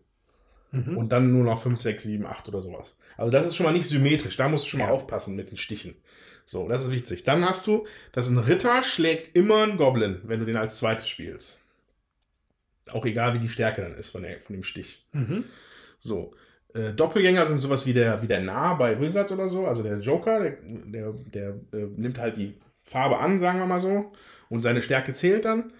Und 0.97 1.09
dann 1.13 1.31
nur 1.31 1.45
noch 1.45 1.61
5, 1.63 1.79
6, 1.79 2.03
7, 2.03 2.25
8 2.25 2.49
oder 2.49 2.61
sowas. 2.61 2.97
Also 3.15 3.31
das 3.31 3.45
ist 3.47 3.55
schon 3.55 3.65
mal 3.65 3.71
nicht 3.71 3.87
symmetrisch. 3.87 4.35
Da 4.35 4.49
musst 4.49 4.65
du 4.65 4.69
schon 4.71 4.81
mal 4.81 4.87
Ja. 4.87 4.91
aufpassen 4.91 5.33
mit 5.37 5.49
den 5.49 5.55
Stichen. 5.57 5.95
So, 6.45 6.67
das 6.67 6.83
ist 6.83 6.91
wichtig. 6.91 7.23
Dann 7.23 7.45
hast 7.45 7.65
du, 7.65 7.87
dass 8.11 8.27
ein 8.27 8.37
Ritter 8.37 8.83
schlägt 8.83 9.37
immer 9.37 9.63
einen 9.63 9.77
Goblin, 9.77 10.19
wenn 10.25 10.41
du 10.41 10.45
den 10.45 10.57
als 10.57 10.77
zweites 10.77 11.07
spielst. 11.07 11.61
Auch 12.91 13.05
egal, 13.05 13.33
wie 13.35 13.39
die 13.39 13.47
Stärke 13.47 13.81
dann 13.83 13.95
ist 13.95 14.09
von, 14.09 14.23
der, 14.23 14.39
von 14.41 14.53
dem 14.53 14.63
Stich. 14.63 15.05
So. 16.01 16.35
Äh, 16.75 16.93
Doppelgänger 16.93 17.45
sind 17.45 17.61
sowas 17.61 17.85
wie 17.85 17.93
der, 17.93 18.21
wie 18.21 18.27
der 18.27 18.41
Narr 18.41 18.77
bei 18.77 18.99
Wizards 18.99 19.31
oder 19.31 19.47
so. 19.47 19.65
Also 19.65 19.81
der 19.81 19.99
Joker, 19.99 20.41
der, 20.41 20.57
der, 20.61 21.13
der 21.33 21.49
äh, 21.71 21.87
nimmt 21.95 22.19
halt 22.19 22.35
die 22.35 22.55
Farbe 22.83 23.17
an, 23.17 23.39
sagen 23.39 23.59
wir 23.59 23.65
mal 23.65 23.79
so. 23.79 24.11
Und 24.49 24.61
seine 24.61 24.81
Stärke 24.81 25.13
zählt 25.13 25.45
dann. 25.45 25.71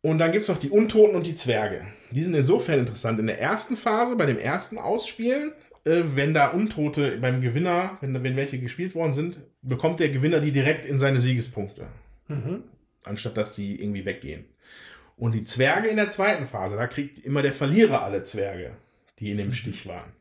Und 0.00 0.18
dann 0.18 0.32
gibt 0.32 0.42
es 0.42 0.48
noch 0.48 0.58
die 0.58 0.70
Untoten 0.70 1.16
und 1.16 1.26
die 1.26 1.34
Zwerge. 1.34 1.82
Die 2.10 2.22
sind 2.22 2.34
insofern 2.34 2.80
interessant. 2.80 3.20
In 3.20 3.26
der 3.26 3.40
ersten 3.40 3.76
Phase, 3.76 4.16
bei 4.16 4.26
dem 4.26 4.38
ersten 4.38 4.78
Ausspielen, 4.78 5.52
äh, 5.84 6.02
wenn 6.14 6.32
da 6.32 6.48
Untote 6.48 7.18
beim 7.18 7.42
Gewinner, 7.42 7.98
wenn, 8.00 8.14
wenn 8.22 8.36
welche 8.36 8.58
gespielt 8.58 8.94
worden 8.94 9.12
sind, 9.12 9.38
bekommt 9.60 10.00
der 10.00 10.08
Gewinner 10.08 10.40
die 10.40 10.52
direkt 10.52 10.86
in 10.86 10.98
seine 10.98 11.20
Siegespunkte. 11.20 11.86
Mhm. 12.28 12.64
Anstatt 13.04 13.36
dass 13.36 13.54
sie 13.54 13.76
irgendwie 13.76 14.06
weggehen. 14.06 14.46
Und 15.16 15.32
die 15.32 15.44
Zwerge 15.44 15.88
in 15.88 15.96
der 15.96 16.10
zweiten 16.10 16.46
Phase, 16.46 16.76
da 16.76 16.86
kriegt 16.86 17.18
immer 17.18 17.42
der 17.42 17.52
Verlierer 17.52 18.02
alle 18.02 18.22
Zwerge, 18.22 18.70
die 19.20 19.30
in 19.30 19.38
dem 19.38 19.52
Stich 19.52 19.86
waren. 19.86 20.12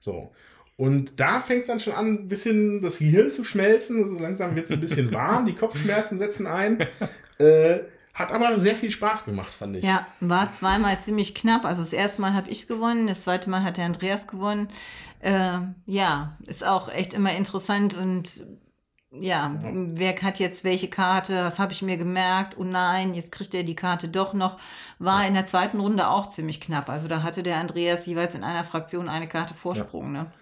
So. 0.00 0.32
Und 0.76 1.20
da 1.20 1.40
fängt 1.40 1.62
es 1.62 1.68
dann 1.68 1.80
schon 1.80 1.92
an, 1.92 2.06
ein 2.06 2.28
bisschen 2.28 2.80
das 2.82 2.98
Gehirn 2.98 3.30
zu 3.30 3.44
schmelzen. 3.44 4.06
So 4.06 4.18
langsam 4.18 4.56
wird 4.56 4.66
es 4.66 4.72
ein 4.72 4.80
bisschen 4.80 5.12
warm, 5.12 5.46
die 5.46 5.54
Kopfschmerzen 5.54 6.18
setzen 6.18 6.46
ein. 6.46 6.86
Äh, 7.38 7.80
Hat 8.14 8.30
aber 8.30 8.58
sehr 8.58 8.74
viel 8.74 8.90
Spaß 8.90 9.24
gemacht, 9.24 9.52
fand 9.52 9.76
ich. 9.76 9.84
Ja, 9.84 10.06
war 10.20 10.52
zweimal 10.52 11.00
ziemlich 11.00 11.34
knapp. 11.34 11.64
Also 11.64 11.82
das 11.82 11.92
erste 11.92 12.20
Mal 12.20 12.34
habe 12.34 12.50
ich 12.50 12.68
gewonnen, 12.68 13.06
das 13.06 13.22
zweite 13.22 13.48
Mal 13.48 13.62
hat 13.62 13.76
der 13.76 13.86
Andreas 13.86 14.26
gewonnen. 14.26 14.68
Äh, 15.20 15.58
ja, 15.86 16.36
ist 16.46 16.64
auch 16.64 16.88
echt 16.88 17.14
immer 17.14 17.34
interessant 17.34 17.94
und 17.96 18.44
ja, 19.20 19.58
wer 19.62 20.16
hat 20.22 20.38
jetzt 20.38 20.64
welche 20.64 20.88
Karte? 20.88 21.44
Was 21.44 21.58
habe 21.58 21.72
ich 21.72 21.82
mir 21.82 21.96
gemerkt? 21.96 22.56
Oh 22.58 22.64
nein, 22.64 23.14
jetzt 23.14 23.30
kriegt 23.30 23.54
er 23.54 23.62
die 23.62 23.76
Karte 23.76 24.08
doch 24.08 24.32
noch. 24.32 24.58
War 24.98 25.26
in 25.26 25.34
der 25.34 25.46
zweiten 25.46 25.80
Runde 25.80 26.08
auch 26.08 26.30
ziemlich 26.30 26.60
knapp. 26.60 26.88
Also 26.88 27.08
da 27.08 27.22
hatte 27.22 27.42
der 27.42 27.58
Andreas 27.58 28.06
jeweils 28.06 28.34
in 28.34 28.44
einer 28.44 28.64
Fraktion 28.64 29.08
eine 29.08 29.28
Karte 29.28 29.54
Vorsprung. 29.54 30.12
Ne? 30.12 30.32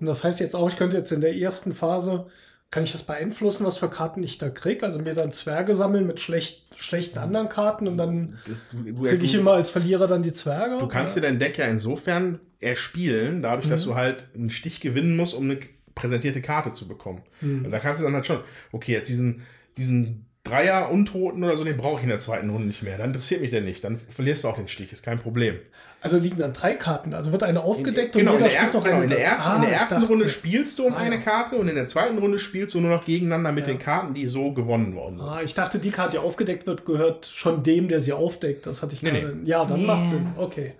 Und 0.00 0.06
das 0.06 0.24
heißt 0.24 0.40
jetzt 0.40 0.56
auch, 0.56 0.68
ich 0.68 0.76
könnte 0.76 0.96
jetzt 0.96 1.12
in 1.12 1.20
der 1.20 1.36
ersten 1.36 1.74
Phase, 1.74 2.26
kann 2.70 2.82
ich 2.82 2.92
das 2.92 3.04
beeinflussen, 3.04 3.66
was 3.66 3.76
für 3.76 3.88
Karten 3.88 4.22
ich 4.22 4.38
da 4.38 4.48
kriege? 4.48 4.84
Also 4.84 4.98
mir 4.98 5.14
dann 5.14 5.32
Zwerge 5.32 5.74
sammeln 5.74 6.06
mit 6.06 6.18
schlecht, 6.18 6.64
schlechten 6.74 7.18
anderen 7.18 7.48
Karten 7.48 7.86
und 7.86 7.96
dann 7.98 8.38
kriege 8.82 9.24
ich 9.24 9.34
immer 9.34 9.52
als 9.52 9.70
Verlierer 9.70 10.06
dann 10.06 10.22
die 10.22 10.32
Zwerge? 10.32 10.78
du 10.78 10.88
kannst 10.88 11.16
dir 11.16 11.20
dein 11.20 11.38
Deck 11.38 11.58
ja 11.58 11.66
insofern 11.66 12.40
erspielen, 12.60 13.42
dadurch, 13.42 13.68
dass 13.68 13.84
du 13.84 13.94
halt 13.94 14.26
einen 14.34 14.50
Stich 14.50 14.80
gewinnen 14.80 15.16
musst, 15.16 15.34
um 15.34 15.44
eine 15.44 15.58
präsentierte 15.96 16.40
Karte 16.40 16.70
zu 16.70 16.86
bekommen. 16.86 17.22
Also 17.42 17.70
da 17.70 17.80
kannst 17.80 18.00
du 18.00 18.04
dann 18.04 18.14
halt 18.14 18.26
schon, 18.26 18.38
okay, 18.70 18.92
jetzt 18.92 19.08
diesen, 19.08 19.42
diesen 19.76 20.26
Dreier 20.44 20.90
Untoten 20.92 21.42
oder 21.42 21.56
so, 21.56 21.64
den 21.64 21.76
brauche 21.76 21.96
ich 21.96 22.02
in 22.04 22.08
der 22.08 22.20
zweiten 22.20 22.50
Runde 22.50 22.68
nicht 22.68 22.84
mehr. 22.84 22.96
Dann 22.98 23.08
interessiert 23.08 23.40
mich 23.40 23.50
der 23.50 23.62
nicht. 23.62 23.82
Dann 23.82 23.98
verlierst 23.98 24.44
du 24.44 24.48
auch 24.48 24.56
den 24.56 24.68
Stich, 24.68 24.92
ist 24.92 25.02
kein 25.04 25.18
Problem. 25.18 25.56
Also 26.02 26.18
liegen 26.18 26.38
dann 26.38 26.52
drei 26.52 26.74
Karten. 26.74 27.14
Also 27.14 27.32
wird 27.32 27.42
eine 27.42 27.62
aufgedeckt 27.62 28.12
genau, 28.12 28.34
und 28.34 28.38
in 28.38 28.44
jeder 28.44 28.50
der, 28.54 28.58
spielt 28.60 28.74
noch 28.74 28.84
genau, 28.84 28.94
eine 28.96 29.04
in 29.04 29.10
der 29.10 29.24
ersten, 29.24 29.48
Ah, 29.48 29.56
in 29.56 29.62
der 29.62 29.72
ersten 29.72 29.94
dachte- 29.96 30.06
Runde 30.08 30.28
spielst 30.28 30.78
du 30.78 30.86
um 30.86 30.94
Ah, 30.94 30.98
eine. 30.98 31.18
Karte 31.18 31.56
und 31.56 31.66
in 31.66 31.74
der 31.74 31.88
zweiten 31.88 32.16
Runde 32.18 32.38
spielst 32.38 32.74
du 32.74 32.80
nur 32.80 32.90
noch 32.92 33.04
gegeneinander 33.04 33.50
mit 33.50 33.66
Ja. 33.66 33.72
den 33.72 33.80
Karten, 33.80 34.14
die 34.14 34.26
so 34.26 34.52
gewonnen 34.52 34.94
worden 34.94 35.16
sind. 35.16 35.26
Ah, 35.26 35.40
ich 35.42 35.54
dachte, 35.54 35.80
die 35.80 35.90
Karte, 35.90 36.12
die 36.12 36.18
aufgedeckt 36.18 36.66
wird, 36.68 36.84
gehört 36.84 37.26
schon 37.26 37.64
dem, 37.64 37.88
der 37.88 38.00
sie 38.00 38.12
aufdeckt. 38.12 38.66
Das 38.66 38.82
hatte 38.82 38.94
ich 38.94 39.02
Nee, 39.02 39.10
gerade. 39.22 39.36
Ja, 39.44 39.64
dann 39.64 39.80
Nee. 39.80 39.86
macht 39.86 40.06
Sinn. 40.06 40.26
Okay. 40.36 40.74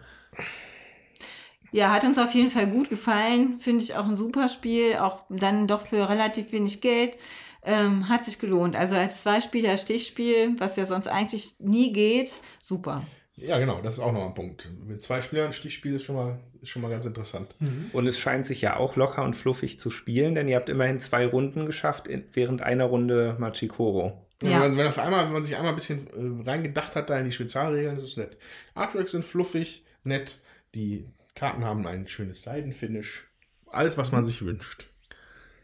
Ja, 1.76 1.92
hat 1.92 2.04
uns 2.04 2.18
auf 2.18 2.32
jeden 2.32 2.48
Fall 2.48 2.68
gut 2.68 2.88
gefallen. 2.88 3.60
Finde 3.60 3.84
ich 3.84 3.94
auch 3.96 4.06
ein 4.06 4.16
super 4.16 4.48
Spiel. 4.48 4.96
Auch 4.96 5.24
dann 5.28 5.68
doch 5.68 5.82
für 5.82 6.08
relativ 6.08 6.50
wenig 6.52 6.80
Geld. 6.80 7.18
Ähm, 7.62 8.08
hat 8.08 8.24
sich 8.24 8.38
gelohnt. 8.38 8.74
Also 8.74 8.96
als 8.96 9.20
Zwei-Spieler-Stichspiel, 9.20 10.54
was 10.58 10.76
ja 10.76 10.86
sonst 10.86 11.06
eigentlich 11.06 11.56
nie 11.58 11.92
geht, 11.92 12.32
super. 12.62 13.02
Ja, 13.34 13.58
genau, 13.58 13.82
das 13.82 13.96
ist 13.96 14.00
auch 14.00 14.12
noch 14.12 14.24
ein 14.24 14.32
Punkt. 14.32 14.70
Mit 14.86 15.02
zwei 15.02 15.20
Spielern 15.20 15.52
Stichspiel 15.52 15.96
ist 15.96 16.04
schon 16.04 16.14
mal, 16.16 16.38
ist 16.62 16.70
schon 16.70 16.80
mal 16.80 16.90
ganz 16.90 17.04
interessant. 17.04 17.54
Und 17.92 18.06
es 18.06 18.18
scheint 18.18 18.46
sich 18.46 18.62
ja 18.62 18.78
auch 18.78 18.96
locker 18.96 19.22
und 19.22 19.36
fluffig 19.36 19.78
zu 19.78 19.90
spielen, 19.90 20.34
denn 20.34 20.48
ihr 20.48 20.56
habt 20.56 20.70
immerhin 20.70 21.00
zwei 21.00 21.26
Runden 21.26 21.66
geschafft 21.66 22.08
in, 22.08 22.24
während 22.32 22.62
einer 22.62 22.86
Runde 22.86 23.36
Machikoro. 23.38 24.26
Ja. 24.42 24.48
Ja. 24.48 24.62
Wenn, 24.62 24.78
wenn, 24.78 24.86
das 24.86 24.98
einmal, 24.98 25.26
wenn 25.26 25.34
man 25.34 25.44
sich 25.44 25.56
einmal 25.56 25.72
ein 25.72 25.76
bisschen 25.76 26.06
äh, 26.06 26.48
reingedacht 26.48 26.96
hat 26.96 27.10
da 27.10 27.18
in 27.18 27.26
die 27.26 27.32
Spezialregeln, 27.32 27.98
ist 27.98 28.04
es 28.04 28.16
nett. 28.16 28.38
Artworks 28.74 29.10
sind 29.10 29.26
fluffig, 29.26 29.84
nett. 30.04 30.38
Die 30.74 31.04
Karten 31.36 31.66
haben 31.66 31.86
ein 31.86 32.08
schönes 32.08 32.42
Seidenfinish. 32.42 33.28
Alles, 33.66 33.98
was 33.98 34.10
man 34.10 34.24
sich 34.24 34.40
wünscht. 34.40 34.86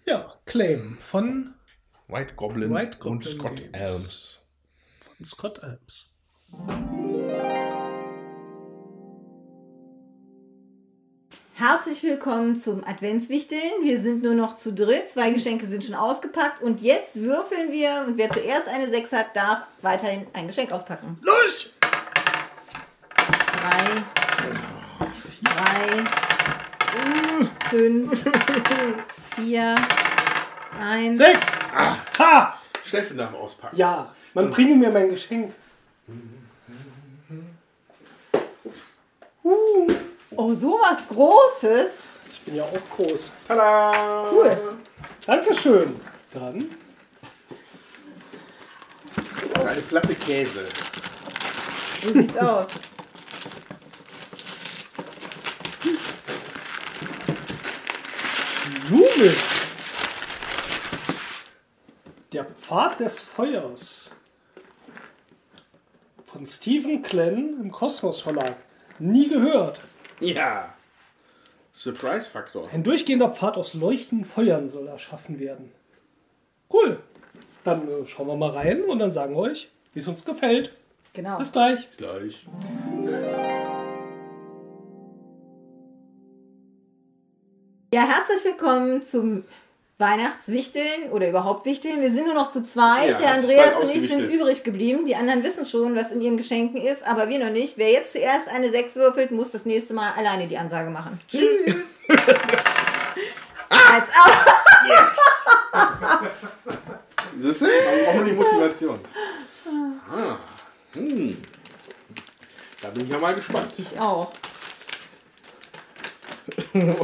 Ja, 0.05 0.35
Claim 0.45 0.99
von, 1.01 1.55
White 2.09 2.35
Goblin, 2.35 2.75
White 2.75 2.99
Goblin 2.99 3.14
und 3.14 3.25
Scott 3.25 3.57
Games. 3.57 3.73
Elms. 3.73 4.47
von 5.01 5.25
Scott 5.25 5.62
Alps. 5.62 6.12
Herzlich 11.55 12.03
willkommen 12.03 12.61
zum 12.61 12.85
Adventswichteln. 12.85 13.83
Wir 13.83 13.99
sind 13.99 14.23
nur 14.23 14.35
noch 14.35 14.59
zu 14.59 14.75
dritt. 14.75 15.09
Zwei 15.09 15.31
Geschenke 15.31 15.66
sind 15.66 15.87
schon 15.87 15.95
ausgepackt. 15.95 16.61
Und 16.61 16.83
jetzt 16.83 17.16
würfeln 17.16 17.73
wir. 17.73 18.05
Und 18.07 18.18
wer 18.18 18.29
zuerst 18.29 18.68
eine 18.68 18.91
6 18.91 19.12
hat, 19.12 19.35
darf 19.35 19.66
weiterhin 19.81 20.27
ein 20.35 20.49
Geschenk 20.49 20.70
auspacken. 20.70 21.18
Los! 21.23 21.73
Drei. 23.16 24.03
Drei. 25.43 26.05
Fünf. 27.70 28.24
Vier. 29.36 29.74
Eins. 30.78 31.18
Sechs! 31.18 31.59
Ha! 32.18 32.59
Steffen 32.84 33.16
darf 33.18 33.34
auspacken. 33.34 33.76
Ja, 33.76 34.12
man 34.34 34.51
bringe 34.51 34.74
mir 34.74 34.90
mein 34.90 35.09
Geschenk. 35.09 35.53
Oh, 39.43 40.55
sowas 40.55 40.99
Großes. 41.09 41.93
Ich 42.32 42.40
bin 42.40 42.57
ja 42.57 42.64
auch 42.64 42.97
groß. 42.97 43.32
Tada! 43.47 44.30
Cool. 44.32 44.76
Dankeschön. 45.26 46.01
Dann 46.32 46.70
Eine 49.66 49.80
Platte 49.82 50.14
Käse. 50.14 50.64
Wie 52.03 52.12
sieht's 52.12 52.36
aus? 52.36 52.66
Blumen. 59.23 59.37
Der 62.33 62.45
Pfad 62.45 63.01
des 63.01 63.20
Feuers. 63.20 64.11
Von 66.25 66.47
Stephen 66.47 67.03
Glenn 67.03 67.61
im 67.61 67.70
Kosmos 67.70 68.20
Verlag. 68.20 68.57
Nie 68.99 69.29
gehört. 69.29 69.81
Ja. 70.20 70.75
Surprise-Faktor. 71.75 72.68
Ein 72.73 72.83
durchgehender 72.83 73.29
Pfad 73.31 73.57
aus 73.57 73.75
leuchtenden 73.75 74.25
Feuern 74.25 74.68
soll 74.68 74.89
erschaffen 74.89 75.39
werden. 75.39 75.73
Cool. 76.73 77.01
Dann 77.64 77.89
äh, 77.89 78.07
schauen 78.07 78.27
wir 78.27 78.37
mal 78.37 78.51
rein 78.51 78.83
und 78.85 78.99
dann 78.99 79.12
sagen 79.12 79.35
wir 79.35 79.41
euch, 79.41 79.68
wie 79.93 80.01
es 80.01 80.09
uns 80.09 80.25
gefällt. 80.25 80.75
Genau. 81.12 81.39
Bis 81.39 81.53
gleich. 81.53 81.89
Gleich. 81.97 82.47
Ja, 87.95 88.05
herzlich 88.07 88.43
willkommen 88.43 89.07
zum 89.07 89.45
Weihnachtswichteln 89.99 91.11
oder 91.11 91.28
überhaupt 91.28 91.66
Wichteln. 91.66 92.01
Wir 92.01 92.11
sind 92.11 92.24
nur 92.24 92.34
noch 92.34 92.51
zu 92.51 92.64
zweit. 92.64 93.11
Ja, 93.11 93.18
Der 93.18 93.34
Andreas 93.34 93.76
und 93.80 93.95
ich 93.95 94.11
sind 94.11 94.32
übrig 94.32 94.64
geblieben. 94.64 95.05
Die 95.05 95.14
anderen 95.14 95.43
wissen 95.45 95.66
schon, 95.66 95.95
was 95.95 96.11
in 96.11 96.22
ihren 96.22 96.38
Geschenken 96.38 96.80
ist, 96.80 97.07
aber 97.07 97.28
wir 97.28 97.38
noch 97.38 97.51
nicht. 97.53 97.76
Wer 97.76 97.90
jetzt 97.90 98.12
zuerst 98.12 98.49
eine 98.49 98.70
6 98.70 98.97
würfelt, 98.97 99.30
muss 99.30 99.51
das 99.51 99.66
nächste 99.66 99.93
Mal 99.93 100.11
alleine 100.16 100.47
die 100.49 100.57
Ansage 100.57 100.88
machen. 100.88 101.20
Tschüss. 101.28 101.84
Als 103.68 104.09
auch. 104.24 104.47
Yes! 104.88 105.18
Siehst 107.40 107.61
du? 107.61 107.66
Braucht 107.66 108.16
nur 108.16 108.24
die 108.24 108.32
Motivation. 108.32 109.01
Ah. 110.11 110.36
Hm. 110.95 111.36
Da 112.80 112.88
bin 112.88 113.05
ich 113.05 113.11
ja 113.11 113.18
mal 113.18 113.34
gespannt. 113.34 113.74
Ich 113.76 114.01
auch. 114.01 114.32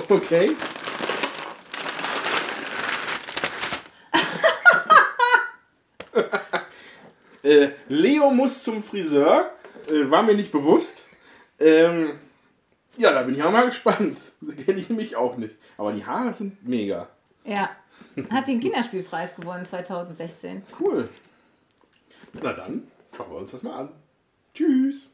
Okay. 0.09 0.57
Äh, 7.49 7.71
Leo 7.89 8.31
muss 8.31 8.63
zum 8.63 8.83
Friseur. 8.83 9.51
Äh, 9.91 10.11
war 10.11 10.23
mir 10.23 10.35
nicht 10.35 10.53
bewusst. 10.53 11.07
Ähm, 11.59 12.19
ja, 12.97 13.13
da 13.13 13.23
bin 13.23 13.35
ich 13.35 13.43
auch 13.43 13.53
mal 13.53 13.67
gespannt. 13.67 14.19
Kenne 14.65 14.81
ich 14.81 14.91
mich 14.91 15.17
auch 15.17 15.37
nicht. 15.37 15.57
Aber 15.77 15.93
die 15.93 16.05
Haare 16.05 16.35
sind 16.35 16.67
mega. 16.67 17.09
Ja. 17.45 17.71
Hat 18.31 18.49
den 18.49 18.61
Kinderspielpreis 18.61 19.35
gewonnen 19.37 19.65
2016. 19.65 20.63
Cool. 20.81 21.09
Na 22.43 22.53
dann, 22.53 22.89
schauen 23.17 23.31
wir 23.31 23.39
uns 23.39 23.53
das 23.53 23.63
mal 23.63 23.77
an. 23.77 23.89
Tschüss. 24.55 25.11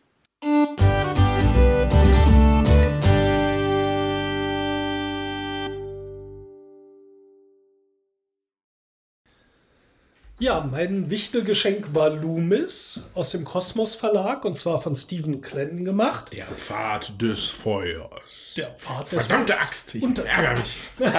Ja, 10.41 10.69
mein 10.69 11.11
Wichtelgeschenk 11.11 11.95
war 11.95 12.11
Loomis 12.11 13.05
aus 13.15 13.31
dem 13.31 13.45
Kosmos 13.45 13.95
Verlag 13.95 14.45
und 14.45 14.57
zwar 14.59 14.83
von 14.83 14.97
Stephen 14.97 15.41
Glenn 15.41 15.85
gemacht. 15.85 16.33
Der 16.33 16.47
Pfad 16.47 17.23
des 17.23 17.45
Feuers. 17.45 18.55
Der 18.57 18.67
Pfad 18.67 19.13
des 19.13 19.27
Verdammte 19.27 19.57
Axt, 19.61 19.95
ich 19.95 20.03
Und- 20.03 20.19
ärgere 20.19 20.59
mich. 20.59 20.81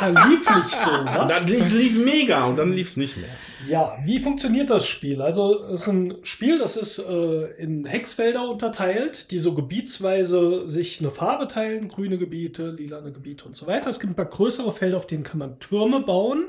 Da 0.00 0.08
lief 0.28 0.40
nicht 0.50 0.70
so, 0.74 0.90
was? 1.04 1.44
Dann 1.46 1.52
es 1.54 1.72
lief 1.72 2.04
mega 2.04 2.44
und 2.46 2.56
dann 2.56 2.72
lief 2.72 2.88
es 2.88 2.96
nicht 2.96 3.16
mehr. 3.16 3.28
Ja, 3.68 3.96
wie 4.04 4.18
funktioniert 4.18 4.70
das 4.70 4.86
Spiel? 4.86 5.22
Also, 5.22 5.62
es 5.66 5.82
ist 5.82 5.86
ein 5.88 6.14
Spiel, 6.24 6.58
das 6.58 6.76
ist 6.76 6.98
äh, 6.98 7.44
in 7.62 7.84
Hexfelder 7.86 8.48
unterteilt, 8.50 9.30
die 9.30 9.38
so 9.38 9.54
gebietsweise 9.54 10.66
sich 10.66 11.00
eine 11.00 11.10
Farbe 11.12 11.46
teilen, 11.46 11.88
grüne 11.88 12.18
Gebiete, 12.18 12.70
lilane 12.70 13.12
Gebiete 13.12 13.44
und 13.44 13.56
so 13.56 13.66
weiter. 13.68 13.88
Es 13.88 14.00
gibt 14.00 14.12
ein 14.12 14.16
paar 14.16 14.24
größere 14.26 14.72
Felder, 14.72 14.96
auf 14.98 15.06
denen 15.06 15.22
kann 15.22 15.38
man 15.38 15.58
Türme 15.60 16.00
bauen. 16.00 16.44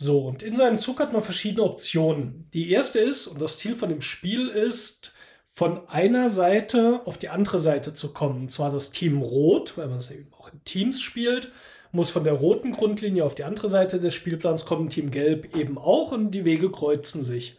So, 0.00 0.20
und 0.20 0.44
in 0.44 0.54
seinem 0.54 0.78
Zug 0.78 1.00
hat 1.00 1.12
man 1.12 1.22
verschiedene 1.22 1.64
Optionen. 1.64 2.46
Die 2.54 2.70
erste 2.70 3.00
ist, 3.00 3.26
und 3.26 3.42
das 3.42 3.58
Ziel 3.58 3.74
von 3.74 3.88
dem 3.88 4.00
Spiel 4.00 4.46
ist, 4.46 5.12
von 5.50 5.88
einer 5.88 6.30
Seite 6.30 7.00
auf 7.04 7.18
die 7.18 7.30
andere 7.30 7.58
Seite 7.58 7.92
zu 7.94 8.12
kommen. 8.12 8.42
Und 8.42 8.52
zwar 8.52 8.70
das 8.70 8.92
Team 8.92 9.20
Rot, 9.20 9.76
weil 9.76 9.88
man 9.88 9.98
es 9.98 10.12
eben 10.12 10.32
auch 10.38 10.52
in 10.52 10.62
Teams 10.64 11.00
spielt, 11.00 11.50
muss 11.90 12.10
von 12.10 12.22
der 12.22 12.34
roten 12.34 12.72
Grundlinie 12.72 13.24
auf 13.24 13.34
die 13.34 13.42
andere 13.42 13.68
Seite 13.68 13.98
des 13.98 14.14
Spielplans 14.14 14.66
kommen, 14.66 14.88
Team 14.88 15.10
Gelb 15.10 15.56
eben 15.56 15.78
auch 15.78 16.12
und 16.12 16.30
die 16.30 16.44
Wege 16.44 16.70
kreuzen 16.70 17.24
sich. 17.24 17.58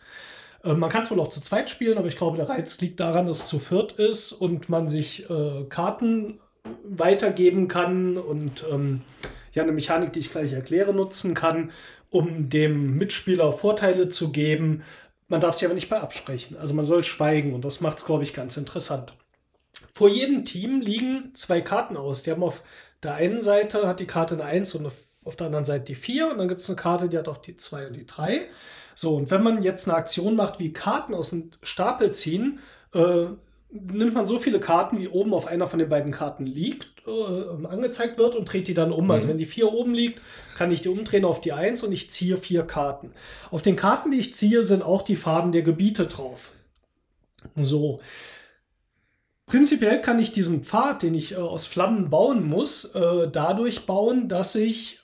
Äh, 0.63 0.75
man 0.75 0.89
kann 0.89 1.03
es 1.03 1.11
wohl 1.11 1.19
auch 1.19 1.31
zu 1.31 1.41
zweit 1.41 1.69
spielen, 1.69 1.97
aber 1.97 2.07
ich 2.07 2.17
glaube, 2.17 2.37
der 2.37 2.47
Reiz 2.47 2.79
liegt 2.79 3.01
daran, 3.01 3.25
dass 3.25 3.39
es 3.39 3.47
zu 3.47 3.59
viert 3.59 3.93
ist 3.93 4.31
und 4.31 4.69
man 4.69 4.87
sich 4.87 5.29
äh, 5.29 5.65
Karten 5.67 6.39
weitergeben 6.85 7.67
kann 7.67 8.17
und 8.17 8.63
ähm, 8.71 9.01
ja, 9.51 9.63
eine 9.63 9.71
Mechanik, 9.73 10.13
die 10.13 10.19
ich 10.19 10.31
gleich 10.31 10.53
erkläre, 10.53 10.93
nutzen 10.93 11.33
kann, 11.33 11.71
um 12.09 12.49
dem 12.49 12.97
Mitspieler 12.97 13.53
Vorteile 13.53 14.09
zu 14.09 14.31
geben. 14.31 14.83
Man 15.27 15.41
darf 15.41 15.55
sich 15.55 15.65
aber 15.65 15.75
nicht 15.75 15.89
bei 15.89 15.99
absprechen. 15.99 16.57
Also 16.57 16.73
man 16.73 16.85
soll 16.85 17.03
schweigen 17.03 17.53
und 17.53 17.65
das 17.65 17.81
macht 17.81 17.99
es, 17.99 18.05
glaube 18.05 18.23
ich, 18.23 18.33
ganz 18.33 18.57
interessant. 18.57 19.13
Vor 19.93 20.09
jedem 20.09 20.45
Team 20.45 20.81
liegen 20.81 21.31
zwei 21.35 21.61
Karten 21.61 21.97
aus. 21.97 22.23
Die 22.23 22.31
haben 22.31 22.43
auf 22.43 22.63
der 23.03 23.15
einen 23.15 23.41
Seite 23.41 23.87
hat 23.87 23.99
die 23.99 24.07
Karte 24.07 24.35
eine 24.35 24.45
1 24.45 24.75
und 24.75 24.91
auf 25.23 25.35
der 25.35 25.47
anderen 25.47 25.65
Seite 25.65 25.85
die 25.85 25.95
4 25.95 26.31
und 26.31 26.37
dann 26.37 26.47
gibt 26.47 26.61
es 26.61 26.69
eine 26.69 26.75
Karte, 26.75 27.09
die 27.09 27.17
hat 27.17 27.27
auch 27.27 27.37
die 27.37 27.55
2 27.55 27.87
und 27.87 27.93
die 27.93 28.05
3. 28.05 28.41
So, 28.95 29.15
und 29.15 29.31
wenn 29.31 29.43
man 29.43 29.63
jetzt 29.63 29.87
eine 29.87 29.97
Aktion 29.97 30.35
macht 30.35 30.59
wie 30.59 30.73
Karten 30.73 31.13
aus 31.13 31.29
dem 31.29 31.51
Stapel 31.61 32.11
ziehen, 32.11 32.59
äh, 32.93 33.27
nimmt 33.71 34.13
man 34.13 34.25
so 34.25 34.39
viele 34.39 34.59
Karten, 34.59 34.99
wie 34.99 35.07
oben 35.07 35.33
auf 35.33 35.47
einer 35.47 35.67
von 35.67 35.79
den 35.79 35.89
beiden 35.89 36.11
Karten 36.11 36.45
liegt, 36.45 36.87
äh, 37.07 37.67
angezeigt 37.67 38.17
wird 38.17 38.35
und 38.35 38.51
dreht 38.51 38.67
die 38.67 38.73
dann 38.73 38.91
um. 38.91 38.99
Also 38.99 39.03
mhm. 39.03 39.11
Also 39.11 39.27
wenn 39.29 39.37
die 39.37 39.45
4 39.45 39.71
oben 39.71 39.93
liegt, 39.93 40.21
kann 40.55 40.71
ich 40.71 40.81
die 40.81 40.89
umdrehen 40.89 41.25
auf 41.25 41.41
die 41.41 41.53
1 41.53 41.83
und 41.83 41.91
ich 41.91 42.09
ziehe 42.09 42.37
vier 42.37 42.63
Karten. 42.63 43.11
Auf 43.51 43.61
den 43.61 43.75
Karten, 43.75 44.11
die 44.11 44.19
ich 44.19 44.33
ziehe, 44.33 44.63
sind 44.63 44.81
auch 44.81 45.03
die 45.03 45.15
Farben 45.15 45.51
der 45.51 45.61
Gebiete 45.61 46.05
drauf. 46.07 46.51
So. 47.55 48.01
Prinzipiell 49.45 50.01
kann 50.01 50.19
ich 50.19 50.31
diesen 50.31 50.63
Pfad, 50.63 51.03
den 51.03 51.15
ich 51.15 51.33
äh, 51.33 51.35
aus 51.35 51.65
Flammen 51.65 52.09
bauen 52.09 52.47
muss, 52.47 52.95
äh, 52.95 53.29
dadurch 53.31 53.85
bauen, 53.85 54.29
dass 54.29 54.55
ich 54.55 54.99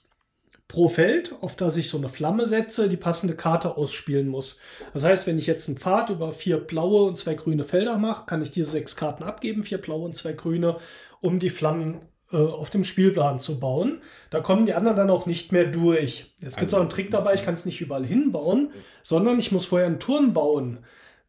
pro 0.67 0.89
Feld, 0.89 1.35
auf 1.41 1.55
das 1.55 1.77
ich 1.77 1.89
so 1.89 1.97
eine 1.97 2.09
Flamme 2.09 2.45
setze, 2.47 2.89
die 2.89 2.97
passende 2.97 3.35
Karte 3.35 3.77
ausspielen 3.77 4.27
muss. 4.27 4.59
Das 4.93 5.03
heißt, 5.03 5.27
wenn 5.27 5.37
ich 5.37 5.47
jetzt 5.47 5.67
einen 5.67 5.77
Pfad 5.77 6.09
über 6.09 6.33
vier 6.33 6.57
blaue 6.57 7.03
und 7.03 7.17
zwei 7.17 7.35
grüne 7.35 7.63
Felder 7.63 7.97
mache, 7.97 8.25
kann 8.25 8.41
ich 8.41 8.51
diese 8.51 8.71
sechs 8.71 8.95
Karten 8.95 9.23
abgeben, 9.23 9.63
vier 9.63 9.77
blaue 9.77 10.05
und 10.05 10.15
zwei 10.15 10.33
grüne, 10.33 10.77
um 11.21 11.39
die 11.39 11.51
Flammen 11.51 12.01
äh, 12.31 12.37
auf 12.37 12.71
dem 12.71 12.83
Spielplan 12.83 13.39
zu 13.39 13.59
bauen. 13.59 14.01
Da 14.31 14.41
kommen 14.41 14.65
die 14.65 14.73
anderen 14.73 14.97
dann 14.97 15.09
auch 15.11 15.27
nicht 15.27 15.51
mehr 15.51 15.65
durch. 15.65 16.33
Jetzt 16.41 16.57
gibt 16.57 16.71
es 16.71 16.73
auch 16.73 16.81
einen 16.81 16.89
Trick 16.89 17.11
dabei, 17.11 17.35
ich 17.35 17.45
kann 17.45 17.53
es 17.53 17.65
nicht 17.65 17.81
überall 17.81 18.05
hinbauen, 18.05 18.71
sondern 19.03 19.39
ich 19.39 19.51
muss 19.51 19.65
vorher 19.65 19.87
einen 19.87 19.99
Turm 19.99 20.33
bauen 20.33 20.79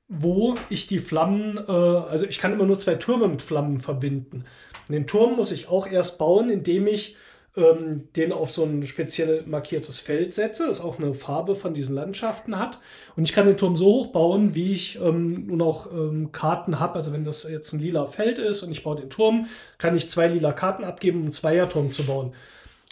wo 0.08 0.54
ich 0.70 0.86
die 0.86 1.00
Flammen, 1.00 1.58
äh, 1.58 1.70
also 1.70 2.26
ich 2.26 2.38
kann 2.38 2.52
immer 2.52 2.66
nur 2.66 2.78
zwei 2.78 2.94
Türme 2.94 3.28
mit 3.28 3.42
Flammen 3.42 3.80
verbinden. 3.80 4.44
Und 4.88 4.92
den 4.92 5.06
Turm 5.06 5.36
muss 5.36 5.50
ich 5.50 5.68
auch 5.68 5.86
erst 5.86 6.18
bauen, 6.18 6.48
indem 6.50 6.86
ich 6.86 7.16
ähm, 7.56 8.08
den 8.16 8.32
auf 8.32 8.50
so 8.50 8.64
ein 8.64 8.86
speziell 8.86 9.44
markiertes 9.46 9.98
Feld 9.98 10.34
setze, 10.34 10.66
das 10.66 10.80
auch 10.80 10.98
eine 10.98 11.14
Farbe 11.14 11.56
von 11.56 11.74
diesen 11.74 11.94
Landschaften 11.94 12.58
hat. 12.58 12.78
Und 13.16 13.24
ich 13.24 13.32
kann 13.32 13.46
den 13.46 13.56
Turm 13.56 13.76
so 13.76 13.86
hoch 13.86 14.06
bauen, 14.08 14.54
wie 14.54 14.72
ich 14.72 15.00
ähm, 15.00 15.46
nun 15.46 15.62
auch 15.62 15.90
ähm, 15.90 16.32
Karten 16.32 16.78
habe. 16.80 16.94
Also 16.94 17.12
wenn 17.12 17.24
das 17.24 17.48
jetzt 17.50 17.72
ein 17.72 17.80
lila 17.80 18.06
Feld 18.06 18.38
ist 18.38 18.62
und 18.62 18.70
ich 18.70 18.82
baue 18.82 18.96
den 18.96 19.10
Turm, 19.10 19.46
kann 19.78 19.96
ich 19.96 20.10
zwei 20.10 20.28
lila 20.28 20.52
Karten 20.52 20.84
abgeben, 20.84 21.18
um 21.18 21.24
einen 21.24 21.32
Zweierturm 21.32 21.90
zu 21.90 22.04
bauen. 22.04 22.34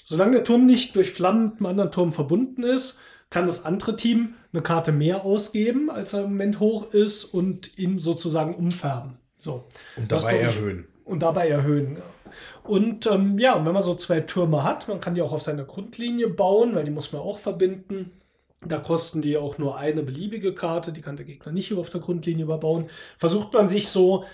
Solange 0.07 0.33
der 0.33 0.45
Turm 0.45 0.67
nicht 0.67 0.97
durch 0.97 1.11
Flammen 1.11 1.51
mit 1.51 1.59
einem 1.59 1.67
anderen 1.67 1.93
Turm 1.93 2.13
verbunden 2.13 2.63
ist, 2.63 3.01
kann 3.31 3.47
das 3.47 3.65
andere 3.65 3.97
Team 3.97 4.35
eine 4.53 4.63
Karte 4.63 4.93
mehr 4.93 5.25
ausgeben, 5.25 5.91
als 5.91 6.13
er 6.13 6.25
im 6.25 6.31
Moment 6.31 6.61
hoch 6.61 6.93
ist 6.93 7.25
und 7.25 7.77
ihn 7.79 7.99
sozusagen 7.99 8.55
umfärben. 8.55 9.19
So. 9.39 9.65
Und 9.97 10.13
dabei 10.13 10.39
erhöhen. 10.39 10.87
Und 11.05 11.21
dabei 11.21 11.49
erhöhen. 11.49 11.99
Und 12.63 13.07
ähm, 13.07 13.39
ja, 13.39 13.55
und 13.55 13.67
wenn 13.67 13.75
man 13.75 13.83
so 13.83 13.95
zwei 13.95 14.21
Türme 14.21 14.65
hat, 14.65 14.89
man 14.89 15.01
kann 15.01 15.15
die 15.15 15.23
auch 15.23 15.33
auf 15.33 15.43
seiner 15.43 15.65
Grundlinie 15.65 16.29
bauen, 16.29 16.75
weil 16.75 16.85
die 16.85 16.91
muss 16.91 17.13
man 17.13 17.23
auch 17.23 17.39
verbinden. 17.39 18.11
Da 18.67 18.79
kosten 18.79 19.21
die 19.21 19.37
auch 19.37 19.59
nur 19.59 19.77
eine 19.77 20.03
beliebige 20.03 20.55
Karte, 20.55 20.93
die 20.93 21.03
kann 21.03 21.17
der 21.17 21.27
Gegner 21.27 21.53
nicht 21.53 21.73
auf 21.75 21.91
der 21.91 22.01
Grundlinie 22.01 22.45
überbauen. 22.45 22.89
Versucht 23.19 23.53
man 23.53 23.69
sich 23.69 23.89
so 23.89 24.25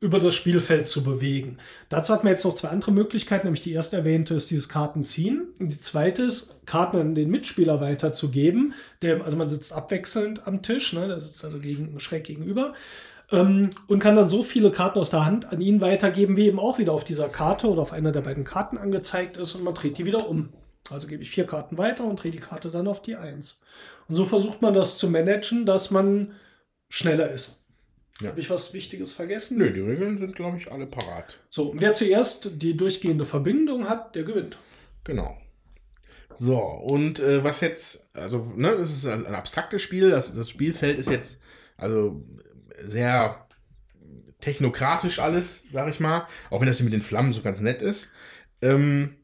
über 0.00 0.20
das 0.20 0.34
Spielfeld 0.34 0.88
zu 0.88 1.02
bewegen. 1.02 1.58
Dazu 1.88 2.12
hat 2.12 2.24
man 2.24 2.32
jetzt 2.32 2.44
noch 2.44 2.54
zwei 2.54 2.68
andere 2.68 2.92
Möglichkeiten, 2.92 3.46
nämlich 3.46 3.62
die 3.62 3.72
erste 3.72 3.96
erwähnte 3.96 4.34
ist 4.34 4.50
dieses 4.50 4.68
Kartenziehen 4.68 5.48
und 5.58 5.70
die 5.70 5.80
zweite 5.80 6.22
ist, 6.22 6.66
Karten 6.66 6.98
an 6.98 7.14
den 7.14 7.30
Mitspieler 7.30 7.80
weiterzugeben. 7.80 8.74
Der, 9.00 9.24
also 9.24 9.36
man 9.36 9.48
sitzt 9.48 9.72
abwechselnd 9.72 10.46
am 10.46 10.62
Tisch, 10.62 10.92
ne, 10.92 11.08
der 11.08 11.20
sitzt 11.20 11.44
also 11.44 11.58
gegen, 11.58 11.98
schräg 12.00 12.24
gegenüber 12.24 12.74
ähm, 13.34 13.70
und 13.88 13.98
kann 13.98 14.16
dann 14.16 14.28
so 14.28 14.42
viele 14.42 14.70
Karten 14.70 14.98
aus 14.98 15.10
der 15.10 15.24
Hand 15.24 15.46
an 15.52 15.60
ihn 15.60 15.80
weitergeben, 15.80 16.36
wie 16.36 16.46
eben 16.46 16.58
auch 16.58 16.78
wieder 16.78 16.92
auf 16.92 17.04
dieser 17.04 17.28
Karte 17.28 17.68
oder 17.68 17.82
auf 17.82 17.92
einer 17.92 18.12
der 18.12 18.20
beiden 18.20 18.44
Karten 18.44 18.78
angezeigt 18.78 19.36
ist 19.36 19.54
und 19.54 19.64
man 19.64 19.74
dreht 19.74 19.98
die 19.98 20.04
wieder 20.04 20.28
um. 20.28 20.52
Also 20.90 21.06
gebe 21.06 21.22
ich 21.22 21.30
vier 21.30 21.46
Karten 21.46 21.78
weiter 21.78 22.04
und 22.04 22.22
drehe 22.22 22.32
die 22.32 22.38
Karte 22.38 22.70
dann 22.70 22.88
auf 22.88 23.02
die 23.02 23.16
1. 23.16 23.62
Und 24.08 24.16
so 24.16 24.24
versucht 24.24 24.60
man 24.60 24.74
das 24.74 24.98
zu 24.98 25.08
managen, 25.08 25.64
dass 25.64 25.90
man 25.90 26.32
schneller 26.88 27.30
ist. 27.30 27.64
Ja. 28.20 28.28
Habe 28.28 28.40
ich 28.40 28.50
was 28.50 28.74
Wichtiges 28.74 29.12
vergessen? 29.12 29.58
Nö, 29.58 29.72
die 29.72 29.80
Regeln 29.80 30.18
sind, 30.18 30.36
glaube 30.36 30.58
ich, 30.58 30.70
alle 30.70 30.86
parat. 30.86 31.40
So, 31.50 31.70
und 31.70 31.80
wer 31.80 31.94
zuerst 31.94 32.62
die 32.62 32.76
durchgehende 32.76 33.26
Verbindung 33.26 33.88
hat, 33.88 34.14
der 34.14 34.22
gewinnt. 34.22 34.58
Genau. 35.02 35.36
So, 36.36 36.58
und 36.58 37.18
äh, 37.18 37.42
was 37.42 37.60
jetzt, 37.60 38.14
also, 38.14 38.52
ne, 38.56 38.76
das 38.76 38.90
ist 38.90 39.06
ein, 39.06 39.26
ein 39.26 39.34
abstraktes 39.34 39.82
Spiel, 39.82 40.10
das, 40.10 40.34
das 40.34 40.48
Spielfeld 40.48 40.98
ist 40.98 41.10
jetzt, 41.10 41.42
also 41.76 42.22
sehr 42.80 43.46
technokratisch 44.40 45.18
alles, 45.18 45.64
sag 45.72 45.88
ich 45.88 46.00
mal. 46.00 46.26
Auch 46.50 46.60
wenn 46.60 46.68
das 46.68 46.80
mit 46.80 46.92
den 46.92 47.02
Flammen 47.02 47.32
so 47.32 47.42
ganz 47.42 47.60
nett 47.60 47.82
ist. 47.82 48.12
Ähm, 48.62 49.16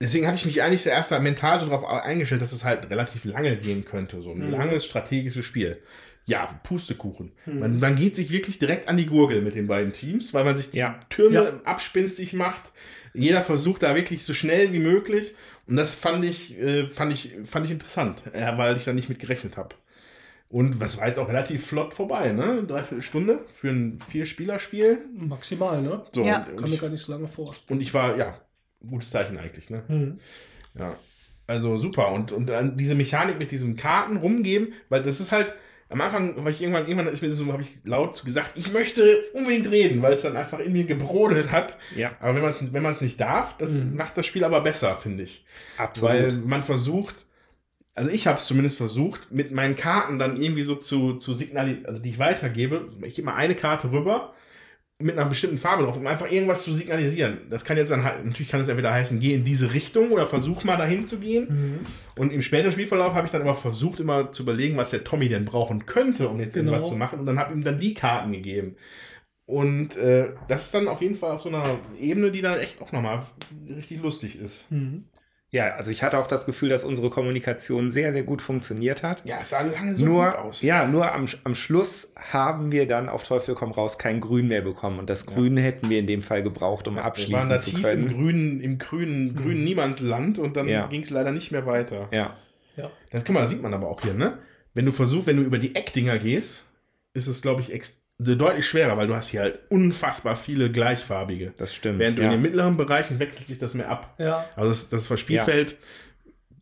deswegen 0.00 0.26
hatte 0.26 0.36
ich 0.36 0.46
mich 0.46 0.62
eigentlich 0.62 0.82
zuerst 0.82 1.10
mental 1.20 1.60
so 1.60 1.66
darauf 1.66 1.84
eingestellt, 1.84 2.42
dass 2.42 2.52
es 2.52 2.64
halt 2.64 2.88
relativ 2.90 3.24
lange 3.24 3.56
gehen 3.56 3.84
könnte. 3.84 4.22
So 4.22 4.30
ein 4.30 4.46
mhm. 4.46 4.50
langes 4.50 4.86
strategisches 4.86 5.44
Spiel. 5.44 5.82
Ja, 6.26 6.46
Pustekuchen. 6.62 7.32
Mhm. 7.46 7.58
Man, 7.58 7.80
man, 7.80 7.96
geht 7.96 8.14
sich 8.14 8.30
wirklich 8.30 8.58
direkt 8.58 8.88
an 8.88 8.96
die 8.96 9.06
Gurgel 9.06 9.42
mit 9.42 9.56
den 9.56 9.66
beiden 9.66 9.92
Teams, 9.92 10.32
weil 10.32 10.44
man 10.44 10.56
sich 10.56 10.70
die 10.70 10.78
ja. 10.78 11.00
Türme 11.08 11.34
ja. 11.34 11.60
abspinstig 11.64 12.34
macht. 12.34 12.70
Jeder 13.12 13.42
versucht 13.42 13.82
da 13.82 13.96
wirklich 13.96 14.22
so 14.22 14.32
schnell 14.32 14.72
wie 14.72 14.78
möglich. 14.78 15.34
Und 15.66 15.76
das 15.76 15.94
fand 15.94 16.24
ich, 16.24 16.58
äh, 16.60 16.88
fand 16.88 17.12
ich, 17.12 17.36
fand 17.44 17.66
ich 17.66 17.72
interessant, 17.72 18.22
äh, 18.32 18.56
weil 18.56 18.76
ich 18.76 18.84
da 18.84 18.92
nicht 18.92 19.08
mit 19.08 19.18
gerechnet 19.18 19.56
habe. 19.56 19.74
Und 20.50 20.80
was 20.80 20.98
war 20.98 21.06
jetzt 21.06 21.20
auch 21.20 21.28
relativ 21.28 21.64
flott 21.64 21.94
vorbei, 21.94 22.32
ne? 22.32 22.64
Dreiviertel 22.64 23.02
Stunde 23.02 23.44
für 23.54 23.68
ein 23.68 24.00
Vier-Spieler-Spiel. 24.08 24.98
Maximal, 25.14 25.80
ne? 25.80 26.04
So, 26.12 26.24
ja. 26.24 26.40
Kam 26.40 26.68
mir 26.68 26.76
gar 26.76 26.90
nicht 26.90 27.04
so 27.04 27.12
lange 27.12 27.28
vor. 27.28 27.54
Und 27.68 27.80
ich 27.80 27.94
war, 27.94 28.16
ja, 28.16 28.34
gutes 28.84 29.10
Zeichen 29.10 29.38
eigentlich, 29.38 29.70
ne? 29.70 29.84
Mhm. 29.86 30.18
Ja. 30.76 30.96
Also 31.46 31.76
super. 31.76 32.10
Und, 32.10 32.32
und 32.32 32.46
dann 32.46 32.76
diese 32.76 32.96
Mechanik 32.96 33.38
mit 33.38 33.52
diesen 33.52 33.76
Karten 33.76 34.16
rumgeben, 34.16 34.72
weil 34.88 35.04
das 35.04 35.20
ist 35.20 35.30
halt, 35.30 35.54
am 35.88 36.00
Anfang 36.00 36.36
war 36.42 36.50
ich 36.50 36.60
irgendwann, 36.60 36.88
irgendwann 36.88 37.12
ist 37.12 37.22
mir 37.22 37.30
so, 37.30 37.46
habe 37.52 37.62
ich 37.62 37.84
laut 37.84 38.24
gesagt, 38.24 38.58
ich 38.58 38.72
möchte 38.72 39.22
unbedingt 39.34 39.70
reden, 39.70 40.02
weil 40.02 40.14
es 40.14 40.22
dann 40.22 40.36
einfach 40.36 40.58
in 40.58 40.72
mir 40.72 40.84
gebrodelt 40.84 41.52
hat. 41.52 41.76
Ja. 41.94 42.16
Aber 42.18 42.34
wenn 42.34 42.42
man 42.42 42.54
es 42.54 42.72
wenn 43.00 43.06
nicht 43.06 43.20
darf, 43.20 43.56
das 43.56 43.74
mhm. 43.74 43.94
macht 43.94 44.16
das 44.16 44.26
Spiel 44.26 44.42
aber 44.42 44.62
besser, 44.62 44.96
finde 44.96 45.22
ich. 45.22 45.44
Absolut. 45.78 46.10
Weil 46.10 46.32
man 46.38 46.64
versucht, 46.64 47.26
also 47.94 48.10
ich 48.10 48.26
habe 48.26 48.38
es 48.38 48.46
zumindest 48.46 48.76
versucht, 48.76 49.32
mit 49.32 49.52
meinen 49.52 49.76
Karten 49.76 50.18
dann 50.18 50.40
irgendwie 50.40 50.62
so 50.62 50.76
zu, 50.76 51.14
zu 51.14 51.34
signalisieren, 51.34 51.86
also 51.86 52.00
die 52.00 52.10
ich 52.10 52.18
weitergebe. 52.18 52.92
Ich 53.02 53.14
gebe 53.14 53.26
mal 53.26 53.34
eine 53.34 53.54
Karte 53.54 53.90
rüber 53.90 54.34
mit 55.00 55.18
einer 55.18 55.28
bestimmten 55.28 55.58
Farbe 55.58 55.84
drauf, 55.84 55.96
um 55.96 56.06
einfach 56.06 56.30
irgendwas 56.30 56.62
zu 56.62 56.72
signalisieren. 56.72 57.38
Das 57.48 57.64
kann 57.64 57.76
jetzt 57.76 57.90
dann 57.90 58.02
natürlich 58.02 58.50
kann 58.50 58.60
es 58.60 58.68
entweder 58.68 58.92
heißen, 58.92 59.18
geh 59.18 59.32
in 59.32 59.44
diese 59.44 59.72
Richtung 59.72 60.10
oder 60.10 60.26
versuch 60.26 60.62
mal 60.64 60.76
dahin 60.76 61.06
zu 61.06 61.18
gehen. 61.18 61.46
Mhm. 61.48 61.78
Und 62.16 62.32
im 62.32 62.42
späteren 62.42 62.72
Spielverlauf 62.72 63.14
habe 63.14 63.26
ich 63.26 63.32
dann 63.32 63.40
immer 63.40 63.54
versucht, 63.54 64.00
immer 64.00 64.30
zu 64.30 64.42
überlegen, 64.42 64.76
was 64.76 64.90
der 64.90 65.02
Tommy 65.02 65.28
denn 65.28 65.46
brauchen 65.46 65.86
könnte, 65.86 66.28
um 66.28 66.38
jetzt 66.38 66.54
genau. 66.54 66.72
irgendwas 66.72 66.90
zu 66.90 66.96
machen. 66.96 67.18
Und 67.18 67.26
dann 67.26 67.38
habe 67.38 67.54
ihm 67.54 67.64
dann 67.64 67.80
die 67.80 67.94
Karten 67.94 68.32
gegeben. 68.32 68.76
Und 69.46 69.96
äh, 69.96 70.28
das 70.48 70.66
ist 70.66 70.74
dann 70.74 70.86
auf 70.86 71.00
jeden 71.00 71.16
Fall 71.16 71.32
auf 71.32 71.42
so 71.42 71.48
einer 71.48 71.64
Ebene, 71.98 72.30
die 72.30 72.42
dann 72.42 72.58
echt 72.60 72.80
auch 72.80 72.92
nochmal 72.92 73.22
richtig 73.74 74.00
lustig 74.02 74.38
ist. 74.38 74.70
Mhm. 74.70 75.04
Ja, 75.52 75.74
also 75.74 75.90
ich 75.90 76.04
hatte 76.04 76.16
auch 76.18 76.28
das 76.28 76.46
Gefühl, 76.46 76.68
dass 76.68 76.84
unsere 76.84 77.10
Kommunikation 77.10 77.90
sehr, 77.90 78.12
sehr 78.12 78.22
gut 78.22 78.40
funktioniert 78.40 79.02
hat. 79.02 79.24
Ja, 79.24 79.38
es 79.40 79.50
sah 79.50 79.62
lange 79.62 79.96
so 79.96 80.04
nur, 80.04 80.30
gut 80.30 80.38
aus. 80.38 80.62
Ja, 80.62 80.86
nur 80.86 81.12
am, 81.12 81.26
am 81.42 81.56
Schluss 81.56 82.12
haben 82.16 82.70
wir 82.70 82.86
dann 82.86 83.08
auf 83.08 83.24
Teufel 83.24 83.56
komm 83.56 83.72
raus 83.72 83.98
kein 83.98 84.20
Grün 84.20 84.46
mehr 84.46 84.62
bekommen. 84.62 85.00
Und 85.00 85.10
das 85.10 85.26
Grün 85.26 85.56
ja. 85.56 85.64
hätten 85.64 85.90
wir 85.90 85.98
in 85.98 86.06
dem 86.06 86.22
Fall 86.22 86.44
gebraucht, 86.44 86.86
um 86.86 86.96
ja, 86.96 87.02
abschließen 87.02 87.58
zu 87.58 87.72
können. 87.72 87.82
Wir 87.82 87.84
waren 87.84 88.02
da 88.02 88.08
tief 88.08 88.12
im 88.12 88.16
grünen, 88.16 88.60
im 88.60 88.78
grünen, 88.78 89.36
grünen 89.36 89.58
mhm. 89.58 89.64
Niemandsland 89.64 90.38
und 90.38 90.56
dann 90.56 90.68
ja. 90.68 90.86
ging 90.86 91.02
es 91.02 91.10
leider 91.10 91.32
nicht 91.32 91.50
mehr 91.50 91.66
weiter. 91.66 92.08
Ja. 92.12 92.36
ja. 92.76 92.90
Das 93.10 93.24
kann 93.24 93.34
man, 93.34 93.42
das 93.42 93.50
sieht 93.50 93.62
man 93.62 93.74
aber 93.74 93.88
auch 93.88 94.00
hier, 94.02 94.14
ne? 94.14 94.38
Wenn 94.72 94.86
du 94.86 94.92
versuchst, 94.92 95.26
wenn 95.26 95.36
du 95.36 95.42
über 95.42 95.58
die 95.58 95.74
Eckdinger 95.74 96.18
gehst, 96.18 96.68
ist 97.12 97.26
es, 97.26 97.42
glaube 97.42 97.60
ich, 97.60 97.72
extrem 97.72 97.99
deutlich 98.20 98.66
schwerer, 98.66 98.96
weil 98.96 99.06
du 99.06 99.14
hast 99.14 99.28
hier 99.28 99.40
halt 99.40 99.58
unfassbar 99.70 100.36
viele 100.36 100.70
gleichfarbige. 100.70 101.54
Das 101.56 101.74
stimmt. 101.74 101.98
Während 101.98 102.18
du 102.18 102.22
in 102.22 102.30
den 102.30 102.42
mittleren 102.42 102.76
Bereichen 102.76 103.18
wechselt 103.18 103.46
sich 103.46 103.58
das 103.58 103.74
mehr 103.74 103.88
ab. 103.88 104.14
Ja. 104.18 104.44
Also 104.56 104.68
das, 104.68 105.08
das 105.08 105.20
Spielfeld 105.20 105.76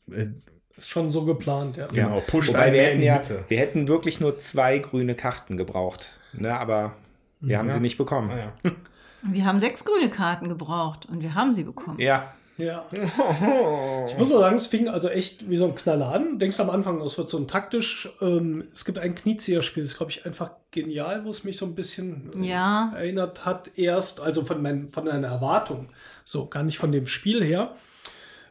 ja. 0.06 0.16
äh, 0.16 0.28
ist 0.76 0.88
schon 0.88 1.10
so 1.10 1.24
geplant, 1.24 1.76
ja. 1.76 1.88
Genau, 1.88 2.20
pusht 2.20 2.50
Wobei 2.50 2.72
wir 2.72 2.82
hätten, 2.82 3.02
ja, 3.02 3.20
wir 3.48 3.58
hätten 3.58 3.88
wirklich 3.88 4.20
nur 4.20 4.38
zwei 4.38 4.78
grüne 4.78 5.14
Karten 5.14 5.56
gebraucht. 5.56 6.16
Ne, 6.32 6.56
aber 6.56 6.94
wir 7.40 7.58
haben 7.58 7.68
ja. 7.68 7.74
sie 7.74 7.80
nicht 7.80 7.98
bekommen. 7.98 8.30
Ah, 8.30 8.70
wir 9.22 9.44
haben 9.44 9.58
sechs 9.58 9.84
grüne 9.84 10.10
Karten 10.10 10.48
gebraucht 10.48 11.06
und 11.06 11.22
wir 11.22 11.34
haben 11.34 11.54
sie 11.54 11.64
bekommen. 11.64 11.98
Ja. 11.98 12.34
Ja. 12.58 12.84
Ich 14.08 14.18
muss 14.18 14.32
auch 14.32 14.40
sagen, 14.40 14.56
es 14.56 14.66
fing 14.66 14.88
also 14.88 15.08
echt 15.08 15.48
wie 15.48 15.56
so 15.56 15.66
ein 15.66 15.74
Knaller 15.74 16.08
an. 16.12 16.38
Denkst 16.38 16.58
am 16.60 16.70
Anfang, 16.70 17.00
es 17.02 17.16
wird 17.18 17.30
so 17.30 17.38
ein 17.38 17.46
taktisch. 17.46 18.08
Ähm, 18.20 18.64
es 18.74 18.84
gibt 18.84 18.98
ein 18.98 19.14
Knizia-Spiel, 19.14 19.82
das 19.84 19.92
ist, 19.92 19.96
glaube 19.98 20.10
ich, 20.12 20.26
einfach 20.26 20.50
genial, 20.70 21.24
wo 21.24 21.30
es 21.30 21.44
mich 21.44 21.56
so 21.56 21.66
ein 21.66 21.74
bisschen 21.74 22.30
äh, 22.42 22.46
Ja. 22.48 22.92
erinnert 22.96 23.44
hat. 23.44 23.70
Erst, 23.76 24.20
also 24.20 24.44
von, 24.44 24.60
mein, 24.62 24.88
von 24.90 25.08
einer 25.08 25.28
Erwartung. 25.28 25.88
So, 26.24 26.46
gar 26.46 26.62
nicht 26.64 26.78
von 26.78 26.90
dem 26.92 27.06
Spiel 27.06 27.42
her. 27.44 27.74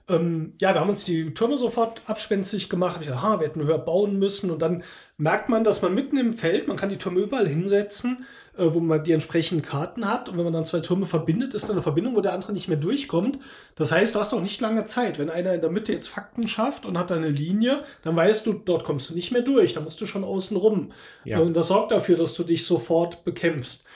Ähm, 0.09 0.53
ja, 0.59 0.73
wir 0.73 0.79
haben 0.79 0.89
uns 0.89 1.03
die 1.03 1.34
Türme 1.34 1.57
sofort 1.57 2.01
abspenstig 2.05 2.69
gemacht. 2.69 2.95
Hab 2.95 3.01
ich 3.01 3.07
gesagt, 3.07 3.23
ha, 3.23 3.39
wir 3.39 3.47
hätten 3.47 3.63
höher 3.65 3.77
bauen 3.79 4.17
müssen. 4.19 4.51
Und 4.51 4.61
dann 4.61 4.84
merkt 5.17 5.49
man, 5.49 5.63
dass 5.65 5.81
man 5.81 5.93
mitten 5.93 6.17
im 6.17 6.34
Feld, 6.34 6.67
man 6.67 6.77
kann 6.77 6.89
die 6.89 6.97
Türme 6.97 7.19
überall 7.19 7.47
hinsetzen, 7.47 8.25
äh, 8.57 8.73
wo 8.73 8.79
man 8.79 9.03
die 9.03 9.11
entsprechenden 9.11 9.63
Karten 9.63 10.09
hat. 10.09 10.29
Und 10.29 10.38
wenn 10.38 10.43
man 10.43 10.53
dann 10.53 10.65
zwei 10.65 10.79
Türme 10.79 11.05
verbindet, 11.05 11.53
ist 11.53 11.69
da 11.69 11.73
eine 11.73 11.81
Verbindung, 11.81 12.15
wo 12.15 12.21
der 12.21 12.34
andere 12.34 12.53
nicht 12.53 12.67
mehr 12.67 12.77
durchkommt. 12.77 13.39
Das 13.75 13.91
heißt, 13.91 14.15
du 14.15 14.19
hast 14.19 14.34
auch 14.34 14.41
nicht 14.41 14.59
lange 14.61 14.85
Zeit. 14.85 15.19
Wenn 15.19 15.29
einer 15.29 15.53
in 15.53 15.61
der 15.61 15.69
Mitte 15.69 15.93
jetzt 15.93 16.07
Fakten 16.07 16.47
schafft 16.47 16.85
und 16.85 16.97
hat 16.97 17.11
da 17.11 17.15
eine 17.15 17.29
Linie, 17.29 17.84
dann 18.03 18.15
weißt 18.15 18.47
du, 18.47 18.53
dort 18.53 18.84
kommst 18.84 19.09
du 19.09 19.13
nicht 19.13 19.31
mehr 19.31 19.41
durch. 19.41 19.73
Da 19.73 19.81
musst 19.81 20.01
du 20.01 20.05
schon 20.05 20.23
außen 20.23 20.57
rum. 20.57 20.91
Ja. 21.23 21.39
Und 21.39 21.53
das 21.53 21.67
sorgt 21.67 21.91
dafür, 21.91 22.17
dass 22.17 22.34
du 22.34 22.43
dich 22.43 22.65
sofort 22.65 23.23
bekämpfst. 23.23 23.88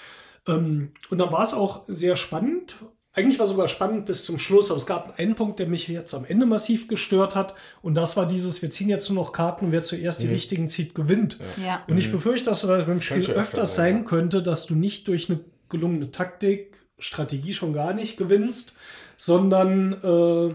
Ähm, 0.47 0.91
und 1.09 1.17
dann 1.17 1.31
war 1.31 1.43
es 1.43 1.53
auch 1.53 1.83
sehr 1.87 2.15
spannend. 2.15 2.75
Eigentlich 3.13 3.39
war 3.39 3.47
sogar 3.47 3.67
spannend 3.67 4.05
bis 4.05 4.23
zum 4.23 4.39
Schluss, 4.39 4.71
aber 4.71 4.77
es 4.77 4.85
gab 4.85 5.19
einen 5.19 5.35
Punkt, 5.35 5.59
der 5.59 5.67
mich 5.67 5.87
jetzt 5.89 6.13
am 6.13 6.23
Ende 6.23 6.45
massiv 6.45 6.87
gestört 6.87 7.35
hat. 7.35 7.55
Und 7.81 7.95
das 7.95 8.15
war 8.15 8.25
dieses, 8.25 8.61
wir 8.61 8.71
ziehen 8.71 8.87
jetzt 8.87 9.09
nur 9.09 9.21
noch 9.21 9.33
Karten, 9.33 9.73
wer 9.73 9.83
zuerst 9.83 10.21
die 10.21 10.27
richtigen 10.27 10.69
zieht, 10.69 10.95
gewinnt. 10.95 11.37
Ja. 11.61 11.83
Und 11.87 11.97
ich 11.97 12.09
befürchte, 12.09 12.49
dass 12.49 12.61
das 12.61 12.85
beim 12.85 13.01
Spiel 13.01 13.29
öfters 13.29 13.75
sein, 13.75 13.95
sein 13.95 14.05
könnte, 14.05 14.41
dass 14.41 14.65
du 14.65 14.75
nicht 14.75 15.09
durch 15.09 15.29
eine 15.29 15.41
gelungene 15.67 16.11
Taktik, 16.11 16.77
Strategie 16.99 17.53
schon 17.53 17.73
gar 17.73 17.93
nicht 17.93 18.15
gewinnst, 18.15 18.75
sondern 19.17 19.93
äh, 19.93 20.53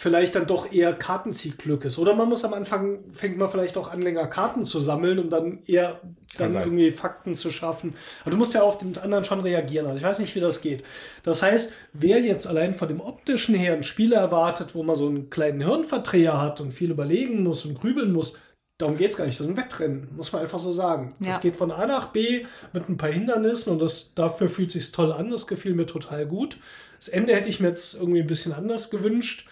vielleicht 0.00 0.34
dann 0.34 0.46
doch 0.46 0.72
eher 0.72 0.94
Kartenziehglück 0.94 1.84
ist. 1.84 1.98
Oder 1.98 2.14
man 2.14 2.26
muss 2.26 2.42
am 2.46 2.54
Anfang, 2.54 3.00
fängt 3.12 3.36
man 3.36 3.50
vielleicht 3.50 3.76
auch 3.76 3.86
an, 3.92 4.00
länger 4.00 4.28
Karten 4.28 4.64
zu 4.64 4.80
sammeln, 4.80 5.18
um 5.18 5.28
dann 5.28 5.58
eher 5.66 6.00
dann 6.38 6.54
irgendwie 6.54 6.90
Fakten 6.90 7.34
zu 7.34 7.50
schaffen. 7.50 7.92
Aber 8.22 8.30
du 8.30 8.38
musst 8.38 8.54
ja 8.54 8.62
auf 8.62 8.78
den 8.78 8.96
anderen 8.96 9.26
schon 9.26 9.40
reagieren. 9.40 9.84
Also 9.84 9.98
ich 9.98 10.02
weiß 10.02 10.20
nicht, 10.20 10.34
wie 10.34 10.40
das 10.40 10.62
geht. 10.62 10.84
Das 11.22 11.42
heißt, 11.42 11.74
wer 11.92 12.18
jetzt 12.20 12.46
allein 12.46 12.72
von 12.72 12.88
dem 12.88 13.02
optischen 13.02 13.54
her 13.54 13.74
ein 13.74 13.82
Spiel 13.82 14.14
erwartet, 14.14 14.74
wo 14.74 14.82
man 14.82 14.96
so 14.96 15.06
einen 15.06 15.28
kleinen 15.28 15.60
Hirnverdreher 15.60 16.40
hat 16.40 16.62
und 16.62 16.72
viel 16.72 16.92
überlegen 16.92 17.42
muss 17.42 17.66
und 17.66 17.78
grübeln 17.78 18.10
muss, 18.10 18.38
darum 18.78 18.96
geht 18.96 19.10
es 19.10 19.18
gar 19.18 19.26
nicht. 19.26 19.38
Das 19.38 19.48
ist 19.48 19.52
ein 19.52 19.58
Wettrennen, 19.58 20.08
muss 20.16 20.32
man 20.32 20.40
einfach 20.40 20.60
so 20.60 20.72
sagen. 20.72 21.14
Ja. 21.20 21.26
Das 21.26 21.42
geht 21.42 21.56
von 21.56 21.70
A 21.70 21.86
nach 21.86 22.06
B 22.06 22.46
mit 22.72 22.88
ein 22.88 22.96
paar 22.96 23.12
Hindernissen 23.12 23.70
und 23.74 23.82
das, 23.82 24.14
dafür 24.14 24.48
fühlt 24.48 24.70
sich 24.70 24.92
toll 24.92 25.12
an. 25.12 25.28
Das 25.28 25.46
gefiel 25.46 25.74
mir 25.74 25.84
total 25.84 26.24
gut. 26.24 26.56
Das 26.98 27.08
Ende 27.08 27.34
hätte 27.34 27.50
ich 27.50 27.60
mir 27.60 27.68
jetzt 27.68 27.96
irgendwie 27.96 28.20
ein 28.20 28.26
bisschen 28.26 28.54
anders 28.54 28.88
gewünscht. 28.88 29.46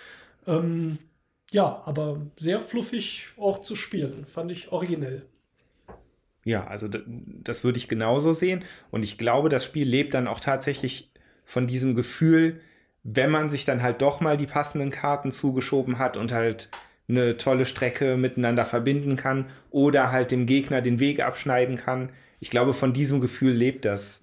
Ähm, 0.46 0.98
ja, 1.50 1.82
aber 1.84 2.20
sehr 2.38 2.60
fluffig 2.60 3.28
auch 3.36 3.62
zu 3.62 3.74
spielen. 3.74 4.26
Fand 4.26 4.52
ich 4.52 4.70
originell. 4.72 5.26
Ja, 6.44 6.66
also 6.66 6.88
das 6.88 7.64
würde 7.64 7.78
ich 7.78 7.88
genauso 7.88 8.32
sehen. 8.32 8.64
Und 8.90 9.02
ich 9.02 9.18
glaube, 9.18 9.48
das 9.48 9.64
Spiel 9.64 9.86
lebt 9.86 10.14
dann 10.14 10.28
auch 10.28 10.40
tatsächlich 10.40 11.12
von 11.44 11.66
diesem 11.66 11.94
Gefühl, 11.94 12.60
wenn 13.02 13.30
man 13.30 13.50
sich 13.50 13.64
dann 13.64 13.82
halt 13.82 14.02
doch 14.02 14.20
mal 14.20 14.36
die 14.36 14.46
passenden 14.46 14.90
Karten 14.90 15.30
zugeschoben 15.30 15.98
hat 15.98 16.16
und 16.16 16.32
halt 16.32 16.70
eine 17.08 17.38
tolle 17.38 17.64
Strecke 17.64 18.16
miteinander 18.16 18.64
verbinden 18.64 19.16
kann 19.16 19.46
oder 19.70 20.12
halt 20.12 20.30
dem 20.30 20.44
Gegner 20.44 20.82
den 20.82 21.00
Weg 21.00 21.20
abschneiden 21.20 21.76
kann. 21.76 22.12
Ich 22.40 22.50
glaube, 22.50 22.74
von 22.74 22.92
diesem 22.92 23.20
Gefühl 23.20 23.52
lebt 23.52 23.84
das 23.84 24.20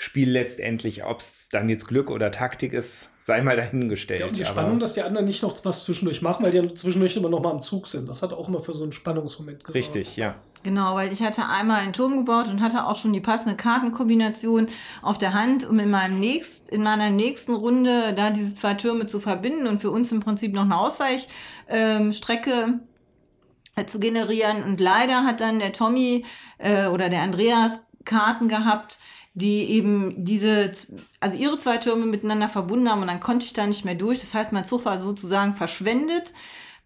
Spiel 0.00 0.30
letztendlich. 0.30 1.04
Ob 1.04 1.18
es 1.18 1.48
dann 1.48 1.68
jetzt 1.68 1.88
Glück 1.88 2.08
oder 2.08 2.30
Taktik 2.30 2.72
ist, 2.72 3.10
sei 3.18 3.42
mal 3.42 3.56
dahingestellt. 3.56 4.20
Ja, 4.20 4.26
und 4.26 4.36
die 4.36 4.44
Aber- 4.44 4.52
Spannung, 4.52 4.78
dass 4.78 4.94
die 4.94 5.02
anderen 5.02 5.26
nicht 5.26 5.42
noch 5.42 5.56
was 5.64 5.82
zwischendurch 5.82 6.22
machen, 6.22 6.44
weil 6.44 6.52
die 6.52 6.58
ja 6.58 6.74
zwischendurch 6.74 7.16
immer 7.16 7.28
noch 7.28 7.42
mal 7.42 7.50
am 7.50 7.60
Zug 7.60 7.88
sind. 7.88 8.08
Das 8.08 8.22
hat 8.22 8.32
auch 8.32 8.48
immer 8.48 8.60
für 8.60 8.74
so 8.74 8.84
einen 8.84 8.92
Spannungsmoment 8.92 9.64
gesorgt. 9.64 9.74
Richtig, 9.74 10.16
ja. 10.16 10.36
Genau, 10.62 10.94
weil 10.94 11.12
ich 11.12 11.20
hatte 11.20 11.48
einmal 11.48 11.80
einen 11.80 11.92
Turm 11.92 12.16
gebaut 12.16 12.46
und 12.46 12.62
hatte 12.62 12.86
auch 12.86 12.94
schon 12.94 13.12
die 13.12 13.20
passende 13.20 13.56
Kartenkombination 13.56 14.68
auf 15.02 15.18
der 15.18 15.34
Hand, 15.34 15.68
um 15.68 15.80
in 15.80 15.90
meinem 15.90 16.20
nächst, 16.20 16.70
in 16.70 16.84
meiner 16.84 17.10
nächsten 17.10 17.54
Runde 17.54 18.14
da 18.14 18.30
diese 18.30 18.54
zwei 18.54 18.74
Türme 18.74 19.06
zu 19.06 19.18
verbinden 19.18 19.66
und 19.66 19.80
für 19.80 19.90
uns 19.90 20.12
im 20.12 20.20
Prinzip 20.20 20.52
noch 20.52 20.62
eine 20.62 20.78
Ausweichstrecke 20.78 22.12
Strecke, 22.12 22.80
äh, 23.74 23.84
zu 23.86 23.98
generieren. 23.98 24.62
Und 24.62 24.78
leider 24.78 25.24
hat 25.24 25.40
dann 25.40 25.58
der 25.58 25.72
Tommy 25.72 26.24
äh, 26.58 26.86
oder 26.86 27.08
der 27.08 27.22
Andreas 27.22 27.80
Karten 28.04 28.48
gehabt, 28.48 28.98
die 29.34 29.70
eben 29.70 30.24
diese, 30.24 30.72
also 31.20 31.36
ihre 31.36 31.58
zwei 31.58 31.76
Türme 31.76 32.06
miteinander 32.06 32.48
verbunden 32.48 32.88
haben 32.88 33.02
und 33.02 33.08
dann 33.08 33.20
konnte 33.20 33.46
ich 33.46 33.52
da 33.52 33.66
nicht 33.66 33.84
mehr 33.84 33.94
durch. 33.94 34.20
Das 34.20 34.34
heißt, 34.34 34.52
mein 34.52 34.64
Zug 34.64 34.84
war 34.84 34.98
sozusagen 34.98 35.54
verschwendet. 35.54 36.32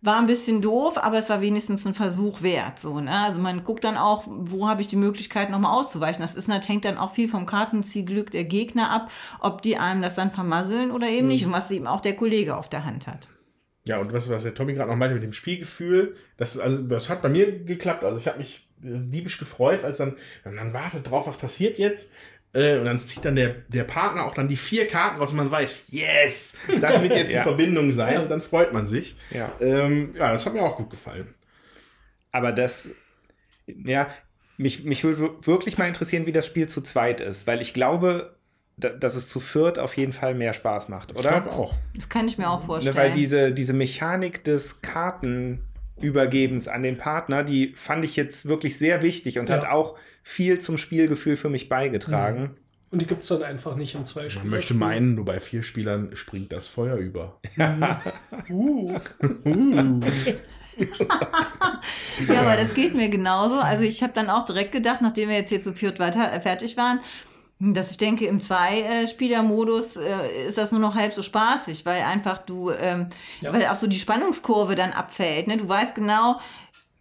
War 0.04 0.18
ein 0.18 0.26
bisschen 0.26 0.60
doof, 0.60 0.98
aber 0.98 1.18
es 1.18 1.28
war 1.28 1.40
wenigstens 1.40 1.86
ein 1.86 1.94
Versuch 1.94 2.42
wert. 2.42 2.80
So, 2.80 2.98
ne? 2.98 3.20
Also 3.20 3.38
man 3.38 3.62
guckt 3.62 3.84
dann 3.84 3.96
auch, 3.96 4.24
wo 4.26 4.66
habe 4.66 4.80
ich 4.80 4.88
die 4.88 4.96
Möglichkeit, 4.96 5.48
nochmal 5.48 5.78
auszuweichen. 5.78 6.22
Das 6.22 6.34
ist, 6.34 6.48
das 6.48 6.68
hängt 6.68 6.84
dann 6.84 6.98
auch 6.98 7.14
viel 7.14 7.28
vom 7.28 7.46
Kartenziehglück 7.46 8.32
der 8.32 8.42
Gegner 8.42 8.90
ab, 8.90 9.12
ob 9.38 9.62
die 9.62 9.76
einem 9.76 10.02
das 10.02 10.16
dann 10.16 10.32
vermasseln 10.32 10.90
oder 10.90 11.08
eben 11.08 11.28
nicht 11.28 11.46
und 11.46 11.52
was 11.52 11.70
eben 11.70 11.86
auch 11.86 12.00
der 12.00 12.16
Kollege 12.16 12.56
auf 12.56 12.68
der 12.68 12.84
Hand 12.84 13.06
hat. 13.06 13.28
Ja, 13.84 13.98
und 13.98 14.12
was, 14.12 14.28
was 14.28 14.42
der 14.44 14.54
Tommy 14.54 14.74
gerade 14.74 14.90
noch 14.90 14.96
meinte 14.96 15.14
mit 15.14 15.24
dem 15.24 15.32
Spielgefühl, 15.32 16.16
das, 16.36 16.58
also, 16.58 16.82
das 16.82 17.08
hat 17.08 17.22
bei 17.22 17.28
mir 17.28 17.64
geklappt. 17.64 18.04
Also 18.04 18.16
ich 18.16 18.28
habe 18.28 18.38
mich 18.38 18.68
äh, 18.82 18.98
diebisch 19.08 19.38
gefreut, 19.38 19.82
als 19.82 19.98
dann, 19.98 20.16
wenn 20.44 20.54
man 20.54 20.72
wartet 20.72 21.10
drauf, 21.10 21.26
was 21.26 21.36
passiert 21.36 21.78
jetzt. 21.78 22.12
Äh, 22.54 22.78
und 22.78 22.84
dann 22.84 23.04
zieht 23.04 23.24
dann 23.24 23.34
der, 23.36 23.54
der 23.68 23.84
Partner 23.84 24.24
auch 24.26 24.34
dann 24.34 24.48
die 24.48 24.56
vier 24.56 24.86
Karten 24.86 25.18
raus 25.18 25.30
und 25.30 25.36
man 25.38 25.50
weiß, 25.50 25.84
yes, 25.88 26.54
das 26.80 27.00
wird 27.02 27.14
jetzt 27.16 27.32
Ja. 27.32 27.38
die 27.40 27.42
Verbindung 27.44 27.92
sein 27.92 28.20
und 28.22 28.30
dann 28.30 28.42
freut 28.42 28.72
man 28.74 28.86
sich. 28.86 29.16
Ja. 29.30 29.50
Ähm, 29.60 30.14
ja, 30.18 30.32
das 30.32 30.44
hat 30.44 30.52
mir 30.52 30.62
auch 30.62 30.76
gut 30.76 30.90
gefallen. 30.90 31.32
Aber 32.30 32.52
das, 32.52 32.90
ja, 33.66 34.06
mich, 34.58 34.84
mich 34.84 35.02
würde 35.02 35.30
wirklich 35.46 35.78
mal 35.78 35.88
interessieren, 35.88 36.26
wie 36.26 36.32
das 36.32 36.46
Spiel 36.46 36.66
zu 36.68 36.82
zweit 36.82 37.20
ist, 37.22 37.46
weil 37.46 37.60
ich 37.62 37.72
glaube, 37.74 38.36
da, 38.76 38.90
dass 38.90 39.14
es 39.16 39.28
zu 39.28 39.40
viert 39.40 39.78
auf 39.78 39.96
jeden 39.96 40.12
Fall 40.12 40.34
mehr 40.34 40.52
Spaß 40.52 40.88
macht, 40.90 41.10
Ich 41.12 41.16
oder? 41.18 41.30
glaube 41.40 41.52
auch. 41.52 41.74
Das 41.94 42.08
kann 42.08 42.26
ich 42.26 42.36
mir 42.38 42.48
auch 42.50 42.60
Ne, 42.60 42.66
vorstellen. 42.66 42.96
weil 42.96 43.12
diese, 43.12 43.52
diese 43.52 43.72
Mechanik 43.72 44.44
des 44.44 44.80
Kartenübergebens 45.96 46.68
an 46.68 46.82
den 46.82 46.96
Partner, 46.98 47.42
die 47.44 47.72
fand 47.74 48.04
ich 48.04 48.16
jetzt 48.16 48.46
wirklich 48.48 48.78
sehr 48.78 49.02
wichtig 49.02 49.38
und 49.38 49.48
Ja. 49.48 49.56
hat 49.56 49.66
auch 49.66 49.96
viel 50.22 50.58
zum 50.58 50.78
Spielgefühl 50.78 51.36
für 51.36 51.48
mich 51.48 51.68
beigetragen. 51.68 52.56
Und 52.90 53.00
die 53.00 53.06
gibt 53.06 53.22
es 53.22 53.28
dann 53.28 53.42
einfach 53.42 53.74
nicht 53.76 53.94
in 53.94 54.04
zwei 54.04 54.22
Man 54.22 54.30
Spielen. 54.30 54.50
möchte 54.50 54.74
meinen, 54.74 55.14
nur 55.14 55.24
bei 55.24 55.40
vier 55.40 55.62
Spielern 55.62 56.10
springt 56.14 56.52
das 56.52 56.66
Feuer 56.66 56.96
über. 56.96 57.38
Uh, 58.50 58.98
Ja, 62.28 62.40
aber 62.40 62.56
das 62.56 62.72
geht 62.74 62.96
mir 62.96 63.08
genauso. 63.10 63.56
Also 63.56 63.82
ich 63.82 64.02
habe 64.02 64.12
dann 64.14 64.30
auch 64.30 64.44
direkt 64.44 64.72
gedacht, 64.72 65.00
nachdem 65.02 65.28
wir 65.28 65.36
jetzt 65.36 65.50
hier 65.50 65.60
zu 65.60 65.74
viert 65.74 65.98
weiter 65.98 66.32
äh, 66.32 66.40
fertig 66.40 66.76
waren, 66.76 67.00
dass 67.64 67.92
ich 67.92 67.96
denke, 67.96 68.26
im 68.26 68.40
Zwei-Spieler-Modus 68.40 69.96
äh, 69.96 70.46
ist 70.48 70.58
das 70.58 70.72
nur 70.72 70.80
noch 70.80 70.94
halb 70.96 71.12
so 71.12 71.22
spaßig, 71.22 71.86
weil 71.86 72.02
einfach 72.02 72.38
du, 72.38 72.70
ähm, 72.70 73.06
Ja. 73.40 73.52
weil 73.52 73.66
auch 73.66 73.76
so 73.76 73.86
die 73.86 73.98
Spannungskurve 73.98 74.74
dann 74.74 74.90
abfällt. 74.92 75.46
Ne? 75.46 75.56
Du 75.58 75.68
weißt 75.68 75.94
genau, 75.94 76.40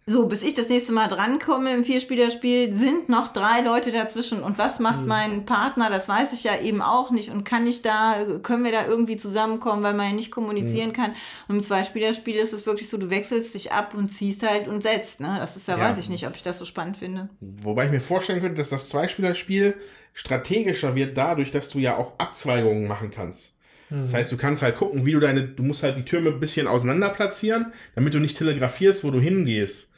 so, 0.04 0.26
bis 0.26 0.42
ich 0.42 0.54
das 0.54 0.68
nächste 0.68 0.92
Mal 0.92 1.06
drankomme 1.08 1.72
im 1.72 1.84
Vierspielerspiel, 1.84 2.72
sind 2.72 3.08
noch 3.08 3.28
drei 3.32 3.60
Leute 3.60 3.92
dazwischen. 3.92 4.42
Und 4.42 4.58
was 4.58 4.80
macht 4.80 5.06
mein 5.06 5.46
Partner? 5.46 5.90
Das 5.90 6.08
weiß 6.08 6.32
ich 6.32 6.42
ja 6.42 6.60
eben 6.60 6.82
auch 6.82 7.10
nicht. 7.12 7.30
Und 7.30 7.44
kann 7.44 7.66
ich 7.68 7.82
da, 7.82 8.16
können 8.42 8.64
wir 8.64 8.72
da 8.72 8.84
irgendwie 8.86 9.16
zusammenkommen, 9.16 9.84
weil 9.84 9.94
man 9.94 10.08
ja 10.10 10.12
nicht 10.16 10.32
kommunizieren 10.32 10.92
kann? 10.92 11.12
Und 11.46 11.56
im 11.56 11.62
Zweispielerspiel 11.62 12.34
ist 12.34 12.52
es 12.52 12.66
wirklich 12.66 12.88
so, 12.88 12.98
du 12.98 13.10
wechselst 13.10 13.54
dich 13.54 13.70
ab 13.70 13.94
und 13.94 14.08
ziehst 14.08 14.42
halt 14.42 14.66
und 14.66 14.82
setzt. 14.82 15.20
Ne? 15.20 15.36
Das 15.38 15.56
ist 15.56 15.68
ja, 15.68 15.78
Ja. 15.78 15.84
weiß 15.84 15.98
ich 15.98 16.08
nicht, 16.08 16.26
ob 16.26 16.34
ich 16.34 16.42
das 16.42 16.58
so 16.58 16.64
spannend 16.64 16.96
finde. 16.96 17.28
Wobei 17.40 17.84
ich 17.86 17.92
mir 17.92 18.00
vorstellen 18.00 18.40
könnte, 18.40 18.56
dass 18.58 18.70
das 18.70 18.88
Zweispielerspiel 18.88 19.74
strategischer 20.14 20.94
wird 20.94 21.16
dadurch, 21.16 21.50
dass 21.52 21.68
du 21.68 21.78
ja 21.78 21.96
auch 21.96 22.18
Abzweigungen 22.18 22.86
machen 22.88 23.10
kannst. 23.14 23.56
Das 23.90 24.14
heißt, 24.14 24.32
du 24.32 24.38
kannst 24.38 24.62
halt 24.62 24.78
gucken, 24.78 25.04
wie 25.04 25.12
du 25.12 25.20
deine, 25.20 25.42
du 25.42 25.62
musst 25.62 25.82
halt 25.82 25.98
die 25.98 26.04
Türme 26.06 26.30
ein 26.30 26.40
bisschen 26.40 26.66
auseinander 26.66 27.10
platzieren, 27.10 27.74
damit 27.94 28.14
du 28.14 28.20
nicht 28.20 28.38
telegrafierst, 28.38 29.04
wo 29.04 29.10
du 29.10 29.20
hingehst. 29.20 29.91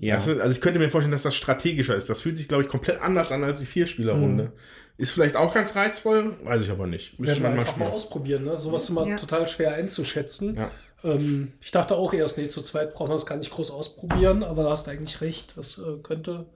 Ja. 0.00 0.16
Weißt 0.16 0.28
du? 0.28 0.40
Also 0.42 0.54
ich 0.54 0.60
könnte 0.60 0.78
mir 0.78 0.88
vorstellen, 0.90 1.12
dass 1.12 1.22
das 1.22 1.34
strategischer 1.34 1.94
ist. 1.94 2.08
Das 2.08 2.20
fühlt 2.22 2.36
sich, 2.36 2.48
glaube 2.48 2.62
ich, 2.62 2.68
komplett 2.68 3.00
anders 3.00 3.32
an 3.32 3.44
als 3.44 3.58
die 3.58 3.66
Vierspielerrunde. 3.66 4.52
Ist 4.98 5.10
vielleicht 5.10 5.36
auch 5.36 5.52
ganz 5.54 5.74
reizvoll, 5.74 6.36
weiß 6.44 6.62
ich 6.62 6.70
aber 6.70 6.86
nicht. 6.86 7.18
Müsste 7.18 7.40
man 7.40 7.54
mal 7.54 7.60
einfach 7.62 7.76
mal 7.76 7.88
ausprobieren. 7.90 8.44
Ne? 8.44 8.58
Sowas 8.58 8.84
ist 8.84 8.90
immer 8.90 9.06
Ja. 9.06 9.16
total 9.16 9.48
schwer 9.48 9.72
einzuschätzen. 9.74 10.54
Ja. 10.54 10.70
Ähm, 11.04 11.52
ich 11.60 11.70
dachte 11.70 11.96
auch 11.96 12.12
erst, 12.12 12.38
nee, 12.38 12.48
zu 12.48 12.62
zweit 12.62 12.94
brauchen 12.94 13.08
wir 13.10 13.14
das 13.14 13.26
gar 13.26 13.36
nicht 13.36 13.50
groß 13.50 13.70
ausprobieren, 13.70 14.42
aber 14.42 14.62
da 14.62 14.70
hast 14.70 14.86
du 14.86 14.90
eigentlich 14.90 15.20
recht. 15.20 15.54
Das 15.56 15.78
äh, 15.78 15.98
könnte, 16.02 16.46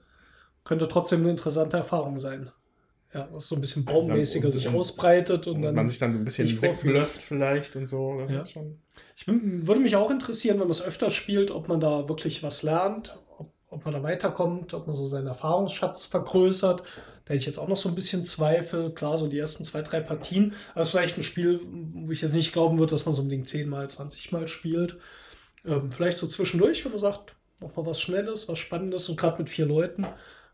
könnte 0.64 0.86
trotzdem 0.88 1.20
eine 1.20 1.30
interessante 1.30 1.76
Erfahrung 1.76 2.18
sein. 2.18 2.50
Ja, 3.16 3.28
was 3.32 3.48
so 3.48 3.54
ein 3.54 3.62
bisschen 3.62 3.86
baummäßiger 3.86 4.50
sich 4.50 4.68
ausbreitet 4.68 5.46
und, 5.46 5.56
Und 5.56 5.62
dann. 5.62 5.74
man 5.74 5.88
sich 5.88 5.98
dann 5.98 6.12
so 6.12 6.18
ein 6.18 6.24
bisschen 6.26 6.50
vorfühlst. 6.50 7.16
vielleicht 7.16 7.74
und 7.74 7.86
so. 7.86 8.18
Das 8.28 8.52
Ja. 8.52 8.62
Ich 9.16 9.24
bin, 9.24 9.66
würde 9.66 9.80
mich 9.80 9.96
auch 9.96 10.10
interessieren, 10.10 10.56
wenn 10.56 10.66
man 10.66 10.72
es 10.72 10.82
öfter 10.82 11.10
spielt, 11.10 11.50
ob 11.50 11.66
man 11.68 11.80
da 11.80 12.10
wirklich 12.10 12.42
was 12.42 12.62
lernt, 12.62 13.16
ob, 13.38 13.54
ob 13.70 13.86
man 13.86 13.94
da 13.94 14.02
weiterkommt, 14.02 14.74
ob 14.74 14.86
man 14.86 14.94
so 14.94 15.06
seinen 15.06 15.28
Erfahrungsschatz 15.28 16.04
vergrößert. 16.04 16.80
Da 16.80 17.32
hätte 17.32 17.40
ich 17.40 17.46
jetzt 17.46 17.58
auch 17.58 17.68
noch 17.68 17.78
so 17.78 17.88
ein 17.88 17.94
bisschen 17.94 18.26
Zweifel. 18.26 18.92
Klar, 18.92 19.16
so 19.16 19.28
die 19.28 19.38
ersten 19.38 19.64
zwei, 19.64 19.80
drei 19.80 20.00
Partien. 20.00 20.52
Aber 20.74 20.82
es 20.82 20.88
ist 20.88 20.92
vielleicht 20.92 21.16
ein 21.16 21.24
Spiel, 21.24 21.60
wo 21.94 22.12
ich 22.12 22.20
jetzt 22.20 22.34
nicht 22.34 22.52
glauben 22.52 22.78
würde, 22.78 22.90
dass 22.90 23.06
man 23.06 23.14
so 23.14 23.22
unbedingt 23.22 23.48
10 23.48 23.66
mal, 23.68 23.88
20 23.88 24.30
mal 24.30 24.46
spielt. 24.46 24.98
Ähm, 25.64 25.90
vielleicht 25.90 26.18
so 26.18 26.26
zwischendurch, 26.26 26.84
wenn 26.84 26.92
man 26.92 27.00
sagt, 27.00 27.34
noch 27.60 27.74
mal 27.74 27.86
was 27.86 27.98
Schnelles, 28.00 28.46
was 28.48 28.58
Spannendes 28.58 29.08
und 29.08 29.18
gerade 29.18 29.38
mit 29.38 29.48
vier 29.48 29.64
Leuten. 29.64 30.06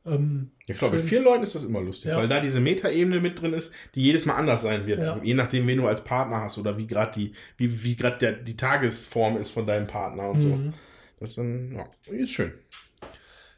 Ähm, 0.04 0.50
Ich 0.66 0.78
glaube, 0.78 0.96
mit 0.96 1.04
vier 1.06 1.20
Leuten 1.20 1.44
ist 1.44 1.54
das 1.54 1.64
immer 1.64 1.80
lustig, 1.80 2.10
Ja. 2.10 2.18
weil 2.18 2.28
da 2.28 2.40
diese 2.40 2.60
Metaebene 2.60 3.20
mit 3.20 3.40
drin 3.40 3.52
ist, 3.52 3.72
die 3.94 4.02
jedes 4.02 4.26
Mal 4.26 4.34
anders 4.34 4.62
sein 4.62 4.86
wird. 4.86 5.00
Ja. 5.00 5.20
Je 5.22 5.34
nachdem, 5.34 5.66
wen 5.66 5.78
du 5.78 5.86
als 5.86 6.02
Partner 6.02 6.40
hast 6.40 6.58
oder 6.58 6.76
wie 6.76 6.86
gerade 6.86 7.12
die, 7.12 7.34
wie, 7.56 7.84
wie 7.84 7.96
gerade 7.96 8.32
die 8.42 8.56
Tagesform 8.56 9.36
ist 9.36 9.50
von 9.50 9.66
deinem 9.66 9.86
Partner 9.86 10.28
und 10.30 10.40
so. 10.40 10.48
Mhm. 10.48 10.72
Das 11.20 11.30
ist 11.30 11.38
dann, 11.38 11.72
ja, 11.72 11.86
ist 12.12 12.30
schön. 12.32 12.52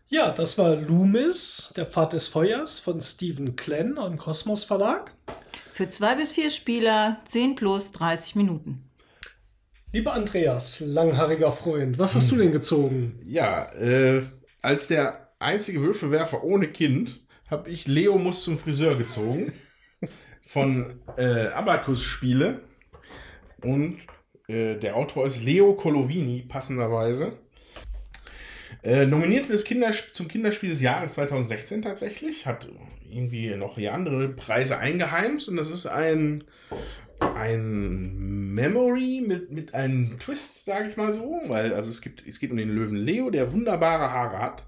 Ja, 0.09 0.33
das 0.33 0.59
war 0.59 0.77
Loomis, 0.77 1.73
der 1.77 1.87
Pfad 1.87 2.12
des 2.12 2.29
Feuers 2.29 2.79
von 2.79 3.01
Stephen 3.01 3.57
Klenn 3.57 3.97
im 3.97 4.19
Kosmos 4.19 4.62
Verlag. 4.65 5.12
Für 5.73 5.89
zwei 5.91 6.15
bis 6.15 6.33
vier 6.33 6.51
Spieler 6.51 7.21
10 7.25 7.57
plus 7.57 7.91
30 7.93 8.37
Minuten. 8.37 8.91
Lieber 9.93 10.12
Andreas, 10.12 10.81
langhaariger 10.81 11.53
Freund, 11.53 11.99
was 11.99 12.15
hast 12.15 12.31
du 12.31 12.37
denn 12.37 12.53
gezogen? 12.53 13.19
Ja, 13.25 13.73
äh, 13.75 14.23
als 14.61 14.89
der 14.89 15.23
einzige 15.45 15.83
Würfelwerfer 15.83 16.43
ohne 16.45 16.69
Kind 16.69 17.25
habe 17.51 17.71
ich 17.71 17.87
Leo 17.87 18.19
muss 18.19 18.43
zum 18.43 18.59
Friseur 18.59 18.97
gezogen 18.97 19.53
von 20.47 21.01
äh, 21.16 21.47
Abacus-Spiele. 21.49 22.61
Und 23.62 23.99
äh, 24.49 24.77
der 24.77 24.97
Autor 24.97 25.27
ist 25.27 25.43
Leo 25.43 25.75
Colovini, 25.75 26.43
passenderweise. 26.43 27.39
Äh, 28.83 29.07
nominiert 29.07 29.49
ist 29.49 29.65
Kinders 29.65 30.12
zum 30.12 30.29
Kinderspiel 30.29 30.71
des 30.71 30.83
Jahres 30.83 31.15
2016 31.15 31.83
tatsächlich. 31.83 32.47
Hat 32.47 32.69
irgendwie 33.11 33.55
noch 33.57 33.77
hier 33.77 33.95
andere 33.95 34.29
Preise 34.29 34.79
eingeheimst. 34.79 35.49
Und 35.49 35.57
das 35.57 35.71
ist 35.71 35.87
ein, 35.87 36.45
ein 37.21 38.53
Memory 38.55 39.23
mit, 39.27 39.51
mit 39.51 39.75
einem 39.75 40.19
Twist, 40.19 40.66
sage 40.66 40.89
ich 40.89 40.97
mal 40.97 41.12
so. 41.12 41.41
Weil 41.47 41.73
also 41.73 41.89
es, 41.89 42.03
gibt, 42.03 42.27
es 42.27 42.41
geht 42.41 42.51
um 42.51 42.59
den 42.59 42.75
Löwen 42.75 42.97
Leo, 42.97 43.31
der 43.31 43.53
wunderbare 43.53 44.11
Haare 44.11 44.39
hat. 44.39 44.66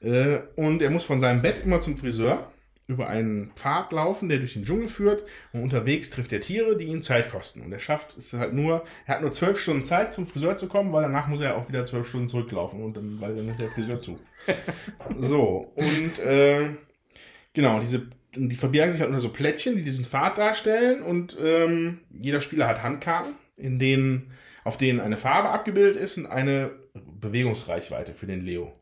Äh, 0.00 0.40
und 0.56 0.82
er 0.82 0.90
muss 0.90 1.04
von 1.04 1.20
seinem 1.20 1.42
Bett 1.42 1.62
immer 1.64 1.80
zum 1.80 1.96
Friseur 1.96 2.50
über 2.90 3.08
einen 3.08 3.52
Pfad 3.54 3.92
laufen, 3.92 4.28
der 4.28 4.38
durch 4.38 4.54
den 4.54 4.64
Dschungel 4.64 4.88
führt. 4.88 5.24
Und 5.52 5.62
unterwegs 5.62 6.10
trifft 6.10 6.32
er 6.32 6.40
Tiere, 6.40 6.76
die 6.76 6.86
ihm 6.86 7.02
Zeit 7.02 7.30
kosten. 7.30 7.62
Und 7.62 7.72
er 7.72 7.78
schafft 7.78 8.18
es 8.18 8.32
halt 8.32 8.52
nur, 8.52 8.84
er 9.06 9.14
hat 9.14 9.22
nur 9.22 9.30
zwölf 9.30 9.60
Stunden 9.60 9.84
Zeit, 9.84 10.12
zum 10.12 10.26
Friseur 10.26 10.56
zu 10.56 10.66
kommen, 10.66 10.92
weil 10.92 11.02
danach 11.02 11.28
muss 11.28 11.40
er 11.40 11.56
auch 11.56 11.68
wieder 11.68 11.84
zwölf 11.84 12.08
Stunden 12.08 12.28
zurücklaufen 12.28 12.82
und 12.82 12.96
dann, 12.96 13.20
weil 13.20 13.36
dann 13.36 13.48
ist 13.48 13.60
der 13.60 13.70
Friseur 13.70 14.00
zu. 14.00 14.18
so, 15.20 15.72
und 15.76 16.18
äh, 16.18 16.70
genau, 17.52 17.78
diese, 17.78 18.08
die 18.34 18.56
verbergen 18.56 18.90
sich 18.90 19.00
halt 19.00 19.10
unter 19.10 19.20
so 19.20 19.30
Plättchen, 19.30 19.76
die 19.76 19.84
diesen 19.84 20.04
Pfad 20.04 20.36
darstellen. 20.36 21.02
Und 21.02 21.36
ähm, 21.40 22.00
jeder 22.10 22.40
Spieler 22.40 22.66
hat 22.66 22.82
Handkarten, 22.82 23.34
in 23.56 23.78
denen, 23.78 24.32
auf 24.64 24.78
denen 24.78 25.00
eine 25.00 25.16
Farbe 25.16 25.50
abgebildet 25.50 25.96
ist 25.96 26.18
und 26.18 26.26
eine 26.26 26.72
Bewegungsreichweite 27.20 28.14
für 28.14 28.26
den 28.26 28.42
Leo. 28.42 28.72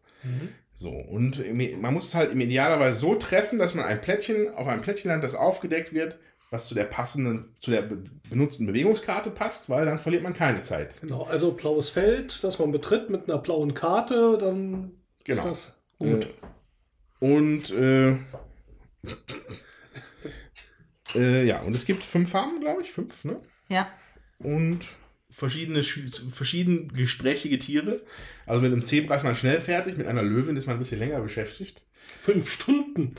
So, 0.81 0.91
und 0.91 1.43
man 1.83 1.93
muss 1.93 2.07
es 2.07 2.15
halt 2.15 2.31
im 2.31 2.41
idealerweise 2.41 3.01
so 3.01 3.17
treffen, 3.17 3.59
dass 3.59 3.75
man 3.75 3.85
ein 3.85 4.01
Plättchen 4.01 4.55
auf 4.55 4.69
einem 4.69 4.81
Plättchen 4.81 5.11
landet, 5.11 5.25
das 5.25 5.35
aufgedeckt 5.35 5.93
wird, 5.93 6.19
was 6.51 6.69
zu 6.69 6.77
der 6.77 6.85
passenden, 6.85 7.57
zu 7.59 7.73
der 7.73 7.83
be 7.83 8.05
benutzten 8.31 8.65
Bewegungskarte 8.65 9.31
passt, 9.33 9.69
weil 9.69 9.87
dann 9.87 9.99
verliert 9.99 10.23
man 10.23 10.35
keine 10.35 10.63
Zeit. 10.63 11.01
Genau, 11.01 11.25
also 11.25 11.51
blaues 11.51 11.89
Feld, 11.91 12.45
das 12.45 12.61
man 12.61 12.71
betritt 12.71 13.11
mit 13.11 13.29
einer 13.29 13.39
blauen 13.39 13.75
Karte, 13.75 14.39
dann 14.39 14.93
Genau. 15.25 15.43
ist 15.43 15.49
das 15.51 15.83
gut. 15.99 16.27
Äh, 16.27 17.25
und 17.25 17.71
äh, 17.71 18.11
äh, 21.17 21.45
ja, 21.45 21.61
und 21.63 21.75
es 21.75 21.87
gibt 21.87 22.05
fünf 22.05 22.31
Farben, 22.31 22.61
glaube 22.61 22.83
ich, 22.83 22.93
fünf, 22.93 23.25
ne? 23.25 23.41
Ja. 23.69 23.89
und 24.39 24.87
verschiedene, 25.31 25.81
sch- 25.81 26.31
verschieden 26.31 26.93
gesprächige 26.95 27.59
Tiere. 27.59 28.01
Also 28.47 28.63
mit 28.63 28.73
einem 28.73 28.85
Zebra 28.85 29.17
ist 29.17 29.25
man 29.25 29.37
schnell 29.37 29.61
fertig, 29.61 29.97
mit 29.99 30.07
einer 30.07 30.23
Löwin 30.23 30.57
ist 30.57 30.67
man 30.67 30.77
ein 30.77 30.79
bisschen 30.81 30.99
länger 30.99 31.21
beschäftigt. 31.21 31.85
Fünf 32.21 32.51
Stunden. 32.51 33.15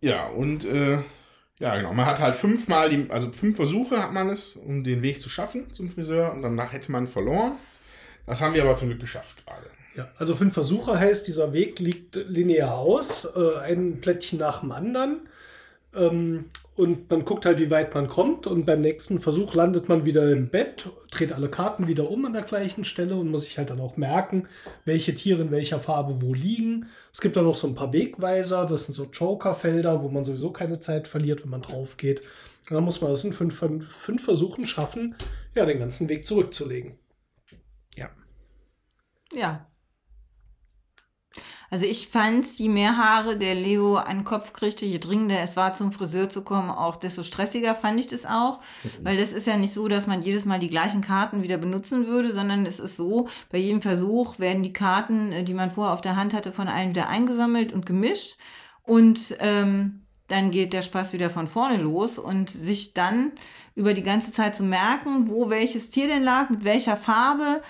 Ja, 0.00 0.26
und 0.28 0.64
äh, 0.64 0.98
ja, 1.58 1.76
genau. 1.76 1.92
Man 1.92 2.06
hat 2.06 2.20
halt 2.20 2.36
fünfmal, 2.36 2.90
die, 2.90 3.10
also 3.10 3.32
fünf 3.32 3.56
Versuche 3.56 4.02
hat 4.02 4.12
man 4.12 4.28
es, 4.28 4.56
um 4.56 4.84
den 4.84 5.02
Weg 5.02 5.20
zu 5.20 5.28
schaffen 5.28 5.72
zum 5.72 5.88
Friseur 5.88 6.32
und 6.32 6.42
danach 6.42 6.72
hätte 6.72 6.92
man 6.92 7.08
verloren. 7.08 7.52
Das 8.26 8.40
haben 8.42 8.54
wir 8.54 8.62
aber 8.62 8.74
zum 8.74 8.88
Glück 8.88 9.00
geschafft 9.00 9.44
gerade. 9.46 9.66
Ja, 9.96 10.12
also 10.18 10.36
fünf 10.36 10.54
Versuche 10.54 10.98
heißt, 10.98 11.26
dieser 11.26 11.52
Weg 11.52 11.80
liegt 11.80 12.14
linear 12.14 12.74
aus, 12.76 13.26
äh, 13.34 13.56
ein 13.58 14.00
Plättchen 14.00 14.38
nach 14.38 14.60
dem 14.60 14.70
anderen. 14.70 15.28
Ähm, 15.96 16.44
und 16.78 17.10
man 17.10 17.24
guckt 17.24 17.44
halt, 17.44 17.58
wie 17.58 17.70
weit 17.70 17.94
man 17.94 18.08
kommt. 18.08 18.46
Und 18.46 18.64
beim 18.64 18.80
nächsten 18.80 19.20
Versuch 19.20 19.54
landet 19.54 19.88
man 19.88 20.04
wieder 20.04 20.30
im 20.30 20.48
Bett, 20.48 20.88
dreht 21.10 21.32
alle 21.32 21.48
Karten 21.48 21.88
wieder 21.88 22.10
um 22.10 22.24
an 22.24 22.32
der 22.32 22.42
gleichen 22.42 22.84
Stelle 22.84 23.16
und 23.16 23.30
muss 23.30 23.44
sich 23.44 23.58
halt 23.58 23.70
dann 23.70 23.80
auch 23.80 23.96
merken, 23.96 24.46
welche 24.84 25.14
Tiere 25.14 25.42
in 25.42 25.50
welcher 25.50 25.80
Farbe 25.80 26.22
wo 26.22 26.34
liegen. 26.34 26.86
Es 27.12 27.20
gibt 27.20 27.36
dann 27.36 27.44
noch 27.44 27.54
so 27.54 27.66
ein 27.66 27.74
paar 27.74 27.92
Wegweiser, 27.92 28.64
das 28.64 28.86
sind 28.86 28.94
so 28.94 29.08
Jokerfelder, 29.12 30.02
wo 30.02 30.08
man 30.08 30.24
sowieso 30.24 30.50
keine 30.50 30.78
Zeit 30.80 31.08
verliert, 31.08 31.42
wenn 31.42 31.50
man 31.50 31.62
drauf 31.62 31.96
geht. 31.96 32.20
Und 32.70 32.74
dann 32.74 32.84
muss 32.84 33.00
man 33.00 33.10
das 33.10 33.24
in 33.24 33.32
fünf, 33.32 33.58
fünf 33.58 34.24
Versuchen 34.24 34.66
schaffen, 34.66 35.16
ja, 35.54 35.66
den 35.66 35.80
ganzen 35.80 36.08
Weg 36.08 36.24
zurückzulegen. 36.24 36.98
Ja. 37.96 38.10
Ja. 39.32 39.66
Also 41.70 41.84
ich 41.84 42.08
fand, 42.08 42.46
je 42.58 42.68
mehr 42.68 42.96
Haare 42.96 43.36
der 43.36 43.54
Leo 43.54 43.96
an 43.96 44.18
den 44.18 44.24
Kopf 44.24 44.54
kriegte, 44.54 44.86
je 44.86 44.98
dringender 44.98 45.40
es 45.40 45.56
war, 45.56 45.74
zum 45.74 45.92
Friseur 45.92 46.30
zu 46.30 46.42
kommen, 46.42 46.70
auch 46.70 46.96
desto 46.96 47.22
stressiger 47.22 47.74
fand 47.74 48.00
ich 48.00 48.06
das 48.06 48.24
auch. 48.24 48.60
Weil 49.02 49.18
das 49.18 49.32
ist 49.32 49.46
ja 49.46 49.56
nicht 49.56 49.74
so, 49.74 49.86
dass 49.86 50.06
man 50.06 50.22
jedes 50.22 50.46
Mal 50.46 50.60
die 50.60 50.70
gleichen 50.70 51.02
Karten 51.02 51.42
wieder 51.42 51.58
benutzen 51.58 52.06
würde, 52.06 52.32
sondern 52.32 52.64
es 52.64 52.80
ist 52.80 52.96
so, 52.96 53.28
bei 53.50 53.58
jedem 53.58 53.82
Versuch 53.82 54.38
werden 54.38 54.62
die 54.62 54.72
Karten, 54.72 55.32
äh, 55.32 55.44
die 55.44 55.54
man 55.54 55.70
vorher 55.70 55.92
auf 55.92 56.00
der 56.00 56.16
Hand 56.16 56.32
hatte, 56.32 56.52
von 56.52 56.68
allen 56.68 56.90
wieder 56.90 57.08
eingesammelt 57.08 57.72
und 57.72 57.84
gemischt. 57.84 58.36
Und 58.82 59.36
ähm, 59.40 60.02
dann 60.28 60.50
geht 60.50 60.72
der 60.72 60.82
Spaß 60.82 61.12
wieder 61.12 61.28
von 61.28 61.48
vorne 61.48 61.76
los 61.76 62.18
und 62.18 62.48
sich 62.48 62.94
dann 62.94 63.32
über 63.74 63.94
die 63.94 64.02
ganze 64.02 64.32
Zeit 64.32 64.56
zu 64.56 64.62
merken, 64.62 65.28
wo 65.28 65.50
welches 65.50 65.90
Tier 65.90 66.06
denn 66.08 66.24
lag, 66.24 66.50
mit 66.50 66.64
welcher 66.64 66.96
Farbe, 66.96 67.62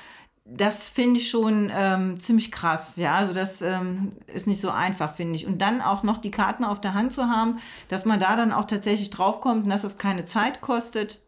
das 0.51 0.89
finde 0.89 1.21
ich 1.21 1.31
schon 1.31 1.71
ähm, 1.75 2.21
ziemlich 2.21 2.51
krass. 2.51 2.93
Ja, 2.97 3.17
also 3.17 3.33
das 3.35 3.61
ähm, 3.61 4.13
ist 4.33 4.47
nicht 4.47 4.61
so 4.61 4.71
einfach, 4.71 5.15
finde 5.15 5.35
ich. 5.35 5.47
Und 5.47 5.59
dann 5.61 5.81
auch 5.83 6.03
noch 6.03 6.19
die 6.19 6.31
Karten 6.31 6.65
auf 6.65 6.81
der 6.81 6.95
Hand 6.95 7.13
zu 7.13 7.25
haben, 7.25 7.59
dass 7.89 8.05
man 8.05 8.19
da 8.19 8.35
dann 8.37 8.53
auch 8.53 8.65
tatsächlich 8.65 9.11
draufkommt 9.11 9.65
und 9.65 9.71
dass 9.71 9.85
es 9.85 9.99
keine 9.99 10.25
Zeit 10.25 10.61
kostet, 10.61 11.21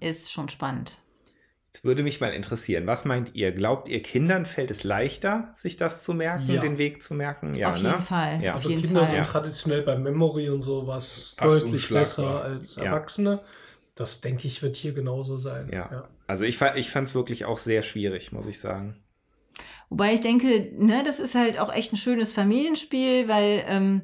ist 0.00 0.32
schon 0.32 0.48
spannend. 0.48 0.96
Jetzt 1.72 1.84
würde 1.84 2.02
mich 2.02 2.20
mal 2.20 2.32
interessieren, 2.34 2.86
was 2.86 3.04
meint 3.06 3.34
ihr? 3.34 3.50
Glaubt 3.52 3.88
ihr, 3.88 4.02
Kindern 4.02 4.44
fällt 4.44 4.70
es 4.70 4.84
leichter, 4.84 5.50
sich 5.54 5.76
das 5.78 6.02
zu 6.02 6.12
merken, 6.12 6.52
Ja. 6.52 6.60
den 6.60 6.76
Weg 6.76 7.02
zu 7.02 7.14
merken? 7.14 7.54
Ja, 7.54 7.70
auf 7.70 7.80
ne? 7.82 7.88
jeden 7.90 8.02
Fall. 8.02 8.42
Ja. 8.42 8.50
Auf 8.52 8.56
Also 8.58 8.70
jeden 8.70 8.82
Kinder 8.82 9.00
Fall. 9.00 9.08
sind 9.08 9.18
Ja. 9.18 9.24
traditionell 9.24 9.82
bei 9.82 9.96
Memory 9.96 10.50
und 10.50 10.60
sowas 10.60 11.34
Fast 11.38 11.62
deutlich 11.62 11.88
besser 11.88 12.42
als 12.42 12.76
Ja. 12.76 12.84
Erwachsene. 12.84 13.40
Das 13.94 14.20
denke 14.20 14.48
ich 14.48 14.62
wird 14.62 14.76
hier 14.76 14.92
genauso 14.92 15.36
sein. 15.36 15.70
Ja. 15.72 16.08
Also 16.32 16.44
ich, 16.44 16.62
ich 16.76 16.88
fand 16.90 17.08
es 17.08 17.14
wirklich 17.14 17.44
auch 17.44 17.58
sehr 17.58 17.82
schwierig, 17.82 18.32
muss 18.32 18.46
ich 18.46 18.58
sagen. 18.58 18.96
Wobei 19.90 20.14
ich 20.14 20.22
denke, 20.22 20.70
ne, 20.78 21.02
das 21.04 21.20
ist 21.20 21.34
halt 21.34 21.60
auch 21.60 21.70
echt 21.70 21.92
ein 21.92 21.98
schönes 21.98 22.32
Familienspiel, 22.32 23.28
weil 23.28 23.62
ähm, 23.68 24.00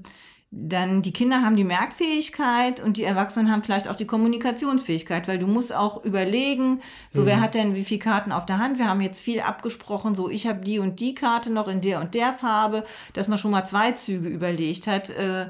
dann 0.50 1.00
die 1.00 1.14
Kinder 1.14 1.40
haben 1.40 1.56
die 1.56 1.64
Merkfähigkeit 1.64 2.80
und 2.80 2.98
die 2.98 3.04
Erwachsenen 3.04 3.50
haben 3.50 3.62
vielleicht 3.62 3.88
auch 3.88 3.94
die 3.94 4.06
Kommunikationsfähigkeit, 4.06 5.26
weil 5.26 5.38
du 5.38 5.46
musst 5.46 5.74
auch 5.74 6.04
überlegen, 6.04 6.82
so 7.08 7.24
wer 7.24 7.40
hat 7.40 7.54
denn 7.54 7.74
wie 7.74 7.84
viele 7.84 8.00
Karten 8.00 8.32
auf 8.32 8.44
der 8.44 8.58
Hand? 8.58 8.78
Wir 8.78 8.90
haben 8.90 9.00
jetzt 9.00 9.22
viel 9.22 9.40
abgesprochen, 9.40 10.14
so 10.14 10.28
ich 10.28 10.46
habe 10.46 10.60
die 10.60 10.80
und 10.80 11.00
die 11.00 11.14
Karte 11.14 11.50
noch 11.50 11.66
in 11.66 11.80
der 11.80 11.98
und 11.98 12.12
der 12.12 12.34
Farbe, 12.34 12.84
dass 13.14 13.26
man 13.26 13.38
schon 13.38 13.52
mal 13.52 13.64
zwei 13.64 13.92
Züge 13.92 14.28
überlegt 14.28 14.86
hat. 14.86 15.08
Äh, 15.08 15.46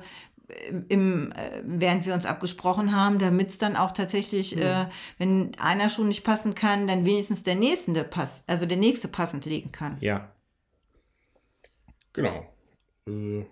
im, 0.89 1.33
äh, 1.33 1.63
während 1.65 2.07
wir 2.07 2.15
uns 2.15 2.27
abgesprochen 2.27 2.95
haben, 2.97 3.19
damit 3.19 3.49
es 3.49 3.59
dann 3.59 3.77
auch 3.77 3.93
tatsächlich, 3.93 4.57
äh, 4.57 4.87
wenn 5.19 5.53
einer 5.59 5.89
schon 5.89 6.09
nicht 6.09 6.25
passen 6.25 6.55
kann, 6.55 6.87
dann 6.87 7.05
wenigstens 7.05 7.43
der 7.43 7.55
nächste 7.55 8.05
pass, 8.05 8.45
also 8.47 8.67
der 8.67 8.79
nächste 8.79 9.09
passend 9.09 9.45
legen 9.45 9.73
kann. 9.73 9.99
Ja. 10.01 10.33
Genau. 12.13 12.47
Äh, 13.07 13.45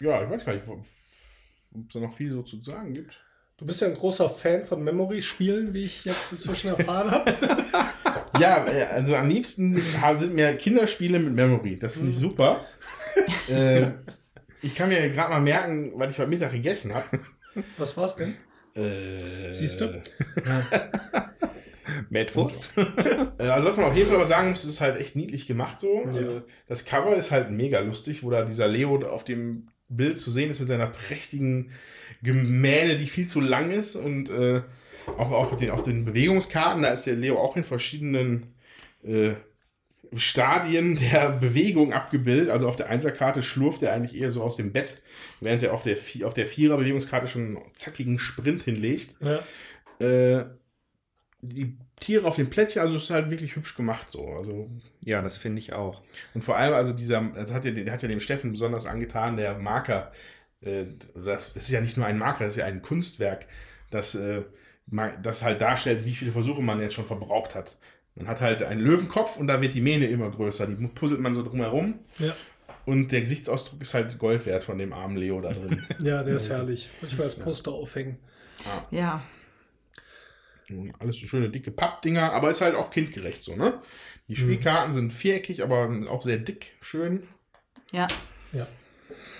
ja, 0.00 0.22
ich 0.22 0.30
weiß 0.30 0.44
gar 0.44 0.54
nicht, 0.54 0.66
ob 0.66 0.80
es 0.80 0.88
da 1.92 2.00
noch 2.00 2.14
viel 2.14 2.32
so 2.32 2.42
zu 2.42 2.62
sagen 2.62 2.94
gibt. 2.94 3.20
Du 3.56 3.66
bist 3.66 3.80
ja 3.80 3.88
ein 3.88 3.94
großer 3.94 4.28
Fan 4.30 4.64
von 4.64 4.82
Memory-Spielen, 4.82 5.74
wie 5.74 5.84
ich 5.84 6.04
jetzt 6.04 6.32
inzwischen 6.32 6.68
erfahren 6.68 7.10
habe. 7.10 7.36
Ja, 8.40 8.66
äh, 8.66 8.82
also 8.86 9.14
am 9.14 9.28
liebsten 9.28 9.80
sind 10.16 10.34
mir 10.34 10.56
Kinderspiele 10.56 11.20
mit 11.20 11.34
Memory. 11.34 11.78
Das 11.78 11.94
finde 11.94 12.10
ich 12.10 12.16
super. 12.16 12.66
äh, 13.48 13.92
ich 14.64 14.74
kann 14.74 14.88
mir 14.88 15.08
gerade 15.10 15.30
mal 15.30 15.40
merken, 15.40 15.92
was 15.96 16.10
ich 16.12 16.18
heute 16.18 16.30
Mittag 16.30 16.52
gegessen 16.52 16.94
habe. 16.94 17.20
Was 17.78 17.96
war's 17.96 18.16
denn? 18.16 18.34
Äh, 18.74 19.52
Siehst 19.52 19.80
du? 19.80 20.02
Mettwurst? 22.10 22.72
Äh, 23.38 23.48
Also 23.48 23.68
was 23.68 23.76
man 23.76 23.86
auf 23.86 23.96
jeden 23.96 24.08
Fall 24.08 24.16
aber 24.16 24.26
sagen 24.26 24.50
muss, 24.50 24.64
ist 24.64 24.80
halt 24.80 24.98
echt 25.00 25.16
niedlich 25.16 25.46
gemacht 25.46 25.78
so. 25.80 26.02
Ja. 26.04 26.10
Also, 26.16 26.42
das 26.66 26.84
Cover 26.84 27.14
ist 27.14 27.30
halt 27.30 27.50
mega 27.50 27.80
lustig, 27.80 28.22
wo 28.24 28.30
da 28.30 28.44
dieser 28.44 28.66
Leo 28.68 28.96
auf 29.08 29.24
dem 29.24 29.68
Bild 29.88 30.18
zu 30.18 30.30
sehen 30.30 30.50
ist 30.50 30.60
mit 30.60 30.68
seiner 30.68 30.86
prächtigen 30.86 31.70
Gemähne, 32.22 32.96
die 32.96 33.06
viel 33.06 33.28
zu 33.28 33.40
lang 33.40 33.70
ist 33.70 33.96
und 33.96 34.30
äh, 34.30 34.62
auch, 35.18 35.30
auch 35.30 35.52
auf, 35.52 35.58
den, 35.58 35.70
auf 35.70 35.82
den 35.82 36.04
Bewegungskarten, 36.04 36.82
da 36.82 36.88
ist 36.88 37.06
der 37.06 37.14
Leo 37.14 37.38
auch 37.38 37.56
in 37.56 37.64
verschiedenen 37.64 38.54
äh, 39.04 39.32
Stadien 40.14 40.98
der 41.12 41.30
Bewegung 41.30 41.92
abgebildet. 41.92 42.50
Also 42.50 42.68
auf 42.68 42.76
der 42.76 42.88
Einserkarte 42.88 43.42
schlurft 43.42 43.82
er 43.82 43.92
eigentlich 43.92 44.20
eher 44.20 44.30
so 44.30 44.42
aus 44.42 44.56
dem 44.56 44.72
Bett, 44.72 45.02
während 45.40 45.62
er 45.62 45.72
auf 45.72 45.82
der, 45.82 45.96
auf 46.24 46.34
der 46.34 46.46
Vierer-Bewegungskarte 46.46 47.26
schon 47.26 47.56
einen 47.56 47.58
zackigen 47.74 48.18
Sprint 48.18 48.62
hinlegt. 48.62 49.14
Ja. 49.20 49.42
Äh, 50.04 50.46
die 51.42 51.76
Tiere 52.00 52.26
auf 52.26 52.36
dem 52.36 52.50
Plättchen, 52.50 52.82
also 52.82 52.96
es 52.96 53.04
ist 53.04 53.10
halt 53.10 53.30
wirklich 53.30 53.54
hübsch 53.56 53.76
gemacht 53.76 54.10
so. 54.10 54.26
Also 54.28 54.70
Ja, 55.04 55.22
das 55.22 55.36
finde 55.36 55.58
ich 55.58 55.72
auch. 55.72 56.02
und 56.34 56.42
vor 56.42 56.56
allem, 56.56 56.74
also 56.74 56.92
dieser, 56.92 57.20
das 57.34 57.52
hat 57.52 57.64
ja, 57.64 57.70
der 57.70 57.92
hat 57.92 58.02
ja 58.02 58.08
dem 58.08 58.20
Steffen 58.20 58.52
besonders 58.52 58.86
angetan, 58.86 59.36
der 59.36 59.58
Marker. 59.58 60.12
Äh, 60.60 60.86
das, 61.14 61.52
das 61.52 61.64
ist 61.64 61.70
ja 61.70 61.80
nicht 61.80 61.96
nur 61.96 62.06
ein 62.06 62.18
Marker, 62.18 62.44
das 62.44 62.54
ist 62.54 62.60
ja 62.60 62.66
ein 62.66 62.82
Kunstwerk, 62.82 63.46
das, 63.90 64.14
äh, 64.14 64.42
das 65.22 65.42
halt 65.42 65.60
darstellt, 65.60 66.04
wie 66.04 66.14
viele 66.14 66.32
Versuche 66.32 66.62
man 66.62 66.80
jetzt 66.80 66.94
schon 66.94 67.06
verbraucht 67.06 67.54
hat. 67.54 67.78
Man 68.16 68.28
hat 68.28 68.40
halt 68.40 68.62
einen 68.62 68.80
Löwenkopf 68.80 69.36
und 69.36 69.48
da 69.48 69.60
wird 69.60 69.74
die 69.74 69.80
Mähne 69.80 70.06
immer 70.06 70.30
größer. 70.30 70.66
Die 70.66 70.86
puzzelt 70.88 71.20
man 71.20 71.34
so 71.34 71.42
drumherum. 71.42 71.98
Ja. 72.18 72.34
Und 72.86 73.12
der 73.12 73.22
Gesichtsausdruck 73.22 73.80
ist 73.80 73.94
halt 73.94 74.18
Gold 74.18 74.46
wert 74.46 74.62
von 74.62 74.78
dem 74.78 74.92
armen 74.92 75.16
Leo 75.16 75.40
da 75.40 75.52
drin. 75.52 75.84
Ja, 75.98 76.22
der 76.22 76.34
ist 76.34 76.50
herrlich. 76.50 76.90
Muss 77.00 77.12
ich 77.12 77.18
mal 77.18 77.24
als 77.24 77.36
Poster 77.36 77.72
aufhängen. 77.72 78.18
Ja. 78.90 79.22
Und 80.70 80.92
Alles 81.00 81.18
so 81.18 81.26
schöne 81.26 81.50
dicke 81.50 81.70
Pappdinger, 81.70 82.32
aber 82.32 82.50
ist 82.50 82.60
halt 82.60 82.74
auch 82.74 82.90
kindgerecht 82.90 83.42
so, 83.42 83.56
ne? 83.56 83.80
Die 84.28 84.36
Spielkarten 84.36 84.94
sind 84.94 85.12
viereckig, 85.12 85.62
aber 85.62 85.90
auch 86.08 86.22
sehr 86.22 86.38
dick, 86.38 86.76
schön. 86.80 87.24
Ja. 87.92 88.06
Ja. 88.52 88.66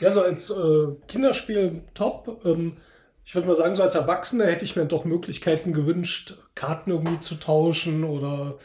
Ja, 0.01 0.11
so 0.11 0.23
als 0.23 0.51
äh, 0.51 0.87
Kinderspiel 1.09 1.83
top. 1.95 2.45
Ähm, 2.45 2.77
ich 3.25 3.35
würde 3.35 3.49
mal 3.49 3.55
sagen, 3.55 3.77
so 3.77 3.83
als 3.83 3.95
Erwachsener 3.95 4.47
hätte 4.47 4.67
ich 4.67 4.77
mir 4.77 4.85
doch 4.85 5.07
Möglichkeiten 5.07 5.73
gewünscht, 5.73 6.37
Karten 6.55 6.91
irgendwie 6.91 7.21
zu 7.21 7.37
tauschen 7.37 8.05
oder 8.05 8.59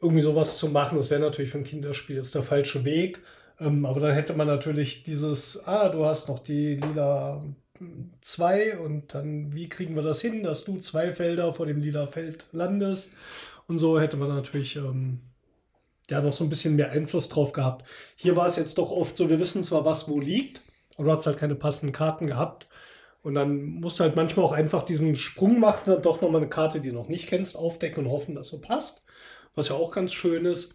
irgendwie 0.00 0.22
sowas 0.22 0.58
zu 0.58 0.68
machen. 0.68 0.96
Das 0.96 1.10
wäre 1.10 1.20
natürlich 1.20 1.50
für 1.50 1.58
ein 1.58 1.64
Kinderspiel 1.64 2.16
jetzt 2.16 2.34
der 2.34 2.42
falsche 2.42 2.84
Weg. 2.84 3.20
Ähm, 3.60 3.86
aber 3.86 4.00
dann 4.00 4.14
hätte 4.14 4.34
man 4.34 4.46
natürlich 4.46 5.04
dieses, 5.04 5.66
ah, 5.66 5.88
du 5.88 6.04
hast 6.04 6.28
noch 6.28 6.40
die 6.40 6.76
lila 6.76 7.42
2 8.20 8.78
und 8.78 9.14
dann, 9.14 9.54
wie 9.54 9.68
kriegen 9.68 9.94
wir 9.94 10.02
das 10.02 10.20
hin, 10.20 10.42
dass 10.42 10.64
du 10.64 10.78
zwei 10.78 11.12
Felder 11.12 11.52
vor 11.52 11.66
dem 11.66 11.80
lila 11.80 12.06
Feld 12.06 12.46
landest? 12.52 13.14
Und 13.66 13.78
so 13.78 14.00
hätte 14.00 14.16
man 14.16 14.28
natürlich 14.28 14.76
ähm, 14.76 15.20
ja 16.10 16.20
noch 16.20 16.32
so 16.32 16.44
ein 16.44 16.50
bisschen 16.50 16.76
mehr 16.76 16.90
Einfluss 16.90 17.28
drauf 17.28 17.52
gehabt. 17.52 17.86
Hier 18.16 18.36
war 18.36 18.46
es 18.46 18.56
jetzt 18.56 18.78
doch 18.78 18.90
oft 18.90 19.16
so, 19.16 19.30
wir 19.30 19.38
wissen 19.38 19.62
zwar, 19.62 19.84
was 19.84 20.08
wo 20.08 20.20
liegt, 20.20 20.62
aber 20.96 21.06
du 21.06 21.12
hast 21.12 21.26
halt 21.26 21.38
keine 21.38 21.54
passenden 21.54 21.92
Karten 21.92 22.26
gehabt. 22.26 22.66
Und 23.22 23.34
dann 23.34 23.64
musst 23.64 24.00
du 24.00 24.04
halt 24.04 24.16
manchmal 24.16 24.44
auch 24.44 24.52
einfach 24.52 24.82
diesen 24.82 25.14
Sprung 25.16 25.60
machen, 25.60 25.82
dann 25.86 26.02
doch 26.02 26.20
nochmal 26.20 26.40
eine 26.40 26.50
Karte, 26.50 26.80
die 26.80 26.88
du 26.90 26.94
noch 26.96 27.08
nicht 27.08 27.28
kennst, 27.28 27.56
aufdecken 27.56 28.04
und 28.04 28.10
hoffen, 28.10 28.34
dass 28.34 28.50
sie 28.50 28.60
passt. 28.60 29.06
Was 29.54 29.68
ja 29.68 29.76
auch 29.76 29.92
ganz 29.92 30.12
schön 30.12 30.44
ist. 30.44 30.74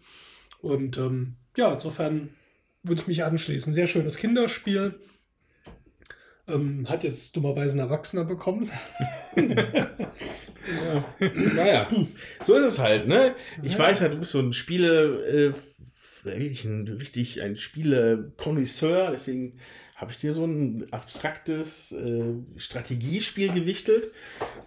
Und 0.62 0.96
ähm, 0.96 1.36
ja, 1.56 1.74
insofern 1.74 2.30
würde 2.82 3.02
ich 3.02 3.08
mich 3.08 3.24
anschließen. 3.24 3.74
Sehr 3.74 3.86
schönes 3.86 4.16
Kinderspiel. 4.16 4.98
Ähm, 6.46 6.88
hat 6.88 7.04
jetzt 7.04 7.36
dummerweise 7.36 7.76
ein 7.76 7.80
Erwachsener 7.80 8.24
bekommen. 8.24 8.70
Naja, 11.54 11.88
so 12.42 12.54
ist 12.54 12.64
es 12.64 12.78
halt, 12.78 13.08
ne? 13.08 13.34
Ich 13.62 13.78
weiß 13.78 14.00
ja, 14.00 14.08
du 14.08 14.18
bist 14.18 14.32
so 14.32 14.40
ein 14.40 14.52
Spiele, 14.52 15.52
äh, 15.54 15.54
wirklich 16.24 16.64
ein 16.64 16.86
richtig 16.86 17.42
ein 17.42 17.56
Spiele-Konnoisseur, 17.56 19.10
deswegen 19.10 19.58
habe 19.98 20.12
ich 20.12 20.18
dir 20.18 20.32
so 20.32 20.44
ein 20.44 20.86
abstraktes 20.92 21.90
äh, 21.90 22.34
Strategiespiel 22.56 23.52
gewichtelt. 23.52 24.12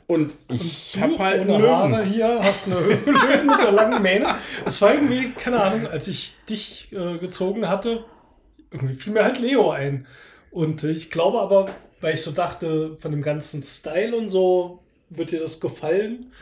Und 0.05 0.35
ich 0.49 0.97
habe 0.99 1.17
halt 1.19 1.41
einen 1.41 1.51
ohne 1.51 1.69
Haare 1.69 2.03
Löwen. 2.03 2.13
hier, 2.13 2.39
hast 2.43 2.67
eine 2.67 2.81
Höhle 2.81 3.43
mit 3.45 3.57
der 3.57 3.71
langen 3.71 4.01
Mähne. 4.01 4.35
Es 4.65 4.81
war 4.81 4.93
irgendwie, 4.93 5.29
keine 5.29 5.61
Ahnung, 5.61 5.87
als 5.87 6.09
ich 6.09 6.35
dich 6.49 6.91
äh, 6.91 7.17
gezogen 7.17 7.69
hatte, 7.69 8.03
irgendwie 8.71 8.95
fiel 8.95 9.13
mir 9.13 9.23
halt 9.23 9.39
Leo 9.39 9.71
ein. 9.71 10.05
Und 10.51 10.83
äh, 10.83 10.91
ich 10.91 11.09
glaube 11.09 11.39
aber, 11.39 11.73
weil 12.01 12.15
ich 12.15 12.21
so 12.21 12.31
dachte, 12.31 12.97
von 12.99 13.11
dem 13.11 13.21
ganzen 13.21 13.63
Style 13.63 14.17
und 14.17 14.27
so, 14.27 14.83
wird 15.09 15.31
dir 15.31 15.39
das 15.39 15.61
gefallen. 15.61 16.33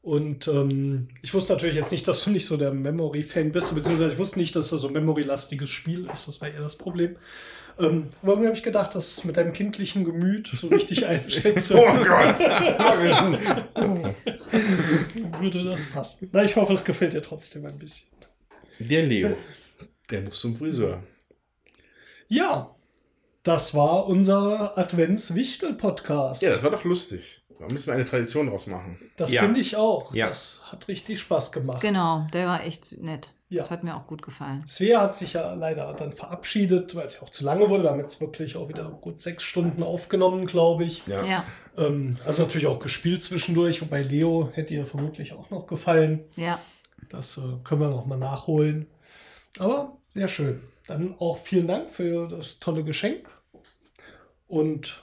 Und 0.00 0.48
ähm, 0.48 1.08
ich 1.20 1.34
wusste 1.34 1.52
natürlich 1.52 1.76
jetzt 1.76 1.92
nicht, 1.92 2.08
dass 2.08 2.24
du 2.24 2.30
nicht 2.30 2.46
so 2.46 2.56
der 2.56 2.72
Memory-Fan 2.72 3.52
bist, 3.52 3.74
beziehungsweise 3.74 4.12
ich 4.12 4.18
wusste 4.18 4.38
nicht, 4.38 4.56
dass 4.56 4.70
das 4.70 4.80
so 4.80 4.86
ein 4.86 4.94
Memory-lastiges 4.94 5.68
Spiel 5.68 6.08
ist. 6.10 6.28
Das 6.28 6.40
war 6.40 6.48
eher 6.48 6.62
das 6.62 6.76
Problem. 6.76 7.16
Ähm, 7.80 8.08
aber 8.22 8.32
irgendwie 8.32 8.48
habe 8.48 8.56
ich 8.56 8.62
gedacht, 8.62 8.94
dass 8.94 9.24
mit 9.24 9.36
deinem 9.36 9.52
kindlichen 9.52 10.04
Gemüt 10.04 10.48
so 10.48 10.68
richtig 10.68 11.06
einschätze. 11.06 11.76
Oh 11.76 12.04
Gott! 12.04 12.38
würde 15.40 15.64
das 15.64 15.86
passen. 15.86 16.30
Na, 16.32 16.44
ich 16.44 16.56
hoffe, 16.56 16.72
es 16.72 16.84
gefällt 16.84 17.12
dir 17.12 17.22
trotzdem 17.22 17.66
ein 17.66 17.78
bisschen. 17.78 18.08
Der 18.80 19.06
Leo, 19.06 19.36
der 20.10 20.22
muss 20.22 20.40
zum 20.40 20.54
Friseur. 20.54 21.02
Ja, 22.28 22.74
das 23.42 23.74
war 23.74 24.06
unser 24.06 24.76
Advents-Wichtel-Podcast. 24.76 26.42
Ja, 26.42 26.50
das 26.50 26.62
war 26.62 26.70
doch 26.70 26.84
lustig. 26.84 27.40
Da 27.58 27.66
müssen 27.66 27.86
wir 27.88 27.94
eine 27.94 28.04
Tradition 28.04 28.48
draus 28.48 28.66
machen. 28.66 28.98
das 29.16 29.32
Ja. 29.32 29.42
finde 29.42 29.60
ich 29.60 29.76
auch. 29.76 30.14
Ja. 30.14 30.28
Das 30.28 30.60
hat 30.66 30.86
richtig 30.88 31.20
Spaß 31.20 31.52
gemacht. 31.52 31.80
Genau, 31.80 32.26
der 32.32 32.46
war 32.46 32.64
echt 32.64 33.00
nett. 33.02 33.30
Ja. 33.50 33.62
Das 33.62 33.70
hat 33.70 33.82
mir 33.82 33.96
auch 33.96 34.06
gut 34.06 34.20
gefallen. 34.22 34.62
Svea 34.68 35.00
hat 35.00 35.14
sich 35.14 35.32
ja 35.32 35.54
leider 35.54 35.92
dann 35.94 36.12
verabschiedet, 36.12 36.94
weil 36.94 37.06
es 37.06 37.14
ja 37.14 37.22
auch 37.22 37.30
zu 37.30 37.44
lange 37.44 37.68
wurde. 37.70 37.84
Wir 37.84 37.90
haben 37.90 38.00
jetzt 38.00 38.20
wirklich 38.20 38.56
auch 38.56 38.68
wieder 38.68 38.84
gut 39.00 39.22
sechs 39.22 39.42
Stunden 39.42 39.82
aufgenommen, 39.82 40.46
glaube 40.46 40.84
ich. 40.84 41.06
Ja. 41.06 41.24
Ja, 41.24 41.44
Ähm, 41.76 42.18
also 42.26 42.42
natürlich 42.42 42.66
auch 42.66 42.78
gespielt 42.78 43.22
zwischendurch, 43.22 43.80
wobei 43.80 44.02
Leo 44.02 44.50
hätte 44.52 44.74
ihr 44.74 44.86
vermutlich 44.86 45.32
auch 45.32 45.48
noch 45.50 45.66
gefallen. 45.66 46.24
ja. 46.36 46.60
Das 47.10 47.38
äh, 47.38 47.40
können 47.64 47.80
wir 47.80 47.88
noch 47.88 48.04
mal 48.04 48.18
nachholen. 48.18 48.86
Aber 49.58 49.96
sehr 50.12 50.28
schön. 50.28 50.60
Dann 50.86 51.14
auch 51.18 51.38
vielen 51.38 51.66
Dank 51.66 51.90
für 51.90 52.28
das 52.28 52.58
tolle 52.58 52.84
Geschenk. 52.84 53.30
Und 54.46 55.02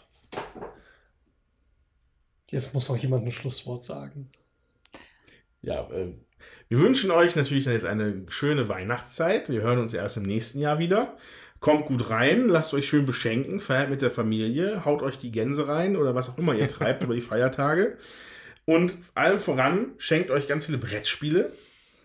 jetzt 2.50 2.74
muss 2.74 2.90
noch 2.90 2.98
jemand 2.98 3.26
ein 3.26 3.32
Schlusswort 3.32 3.84
sagen. 3.84 4.30
Ja, 5.62 5.90
äh, 5.92 6.14
wir 6.68 6.80
wünschen 6.80 7.12
euch 7.12 7.36
natürlich 7.36 7.66
jetzt 7.66 7.86
eine 7.86 8.24
schöne 8.28 8.70
Weihnachtszeit. 8.70 9.50
Wir 9.50 9.62
hören 9.62 9.80
uns 9.80 9.94
erst 9.94 10.18
im 10.18 10.24
nächsten 10.24 10.60
Jahr 10.60 10.80
wieder. 10.80 11.18
Kommt 11.60 11.86
gut 11.86 12.10
rein, 12.10 12.48
lasst 12.48 12.74
euch 12.74 12.88
schön 12.88 13.06
beschenken, 13.06 13.60
feiert 13.60 13.90
mit 13.90 14.02
der 14.02 14.12
Familie, 14.12 14.86
haut 14.86 15.02
euch 15.02 15.18
die 15.18 15.32
Gänse 15.32 15.68
rein 15.68 15.96
oder 15.96 16.14
was 16.14 16.30
auch 16.30 16.38
immer 16.38 16.54
ihr 16.54 16.68
treibt 16.68 17.04
über 17.04 17.16
die 17.16 17.22
Feiertage. 17.22 17.98
Und 18.66 18.96
allem 19.14 19.40
voran, 19.40 19.94
schenkt 19.98 20.32
euch 20.32 20.48
ganz 20.48 20.66
viele 20.66 20.78
Brettspiele, 20.78 21.52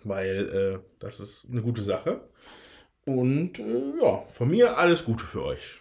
weil 0.04 0.48
äh, 0.48 0.78
das 0.98 1.20
ist 1.20 1.48
eine 1.50 1.62
gute 1.62 1.82
Sache. 1.82 2.20
Und 3.06 3.58
äh, 3.58 4.02
ja, 4.02 4.24
von 4.28 4.50
mir 4.50 4.76
alles 4.78 5.04
Gute 5.04 5.24
für 5.24 5.44
euch. 5.44 5.79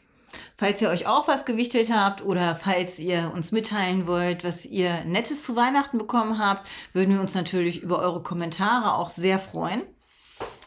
Falls 0.59 0.81
ihr 0.81 0.89
euch 0.89 1.07
auch 1.07 1.29
was 1.29 1.45
gewichtet 1.45 1.89
habt 1.89 2.21
oder 2.21 2.53
falls 2.53 2.99
ihr 2.99 3.31
uns 3.33 3.53
mitteilen 3.53 4.07
wollt, 4.07 4.43
was 4.43 4.65
ihr 4.65 5.05
Nettes 5.05 5.45
zu 5.45 5.55
Weihnachten 5.55 5.97
bekommen 5.97 6.37
habt, 6.37 6.67
würden 6.91 7.13
wir 7.13 7.21
uns 7.21 7.33
natürlich 7.33 7.81
über 7.81 7.99
eure 7.99 8.21
Kommentare 8.21 8.95
auch 8.95 9.09
sehr 9.09 9.39
freuen. 9.39 9.83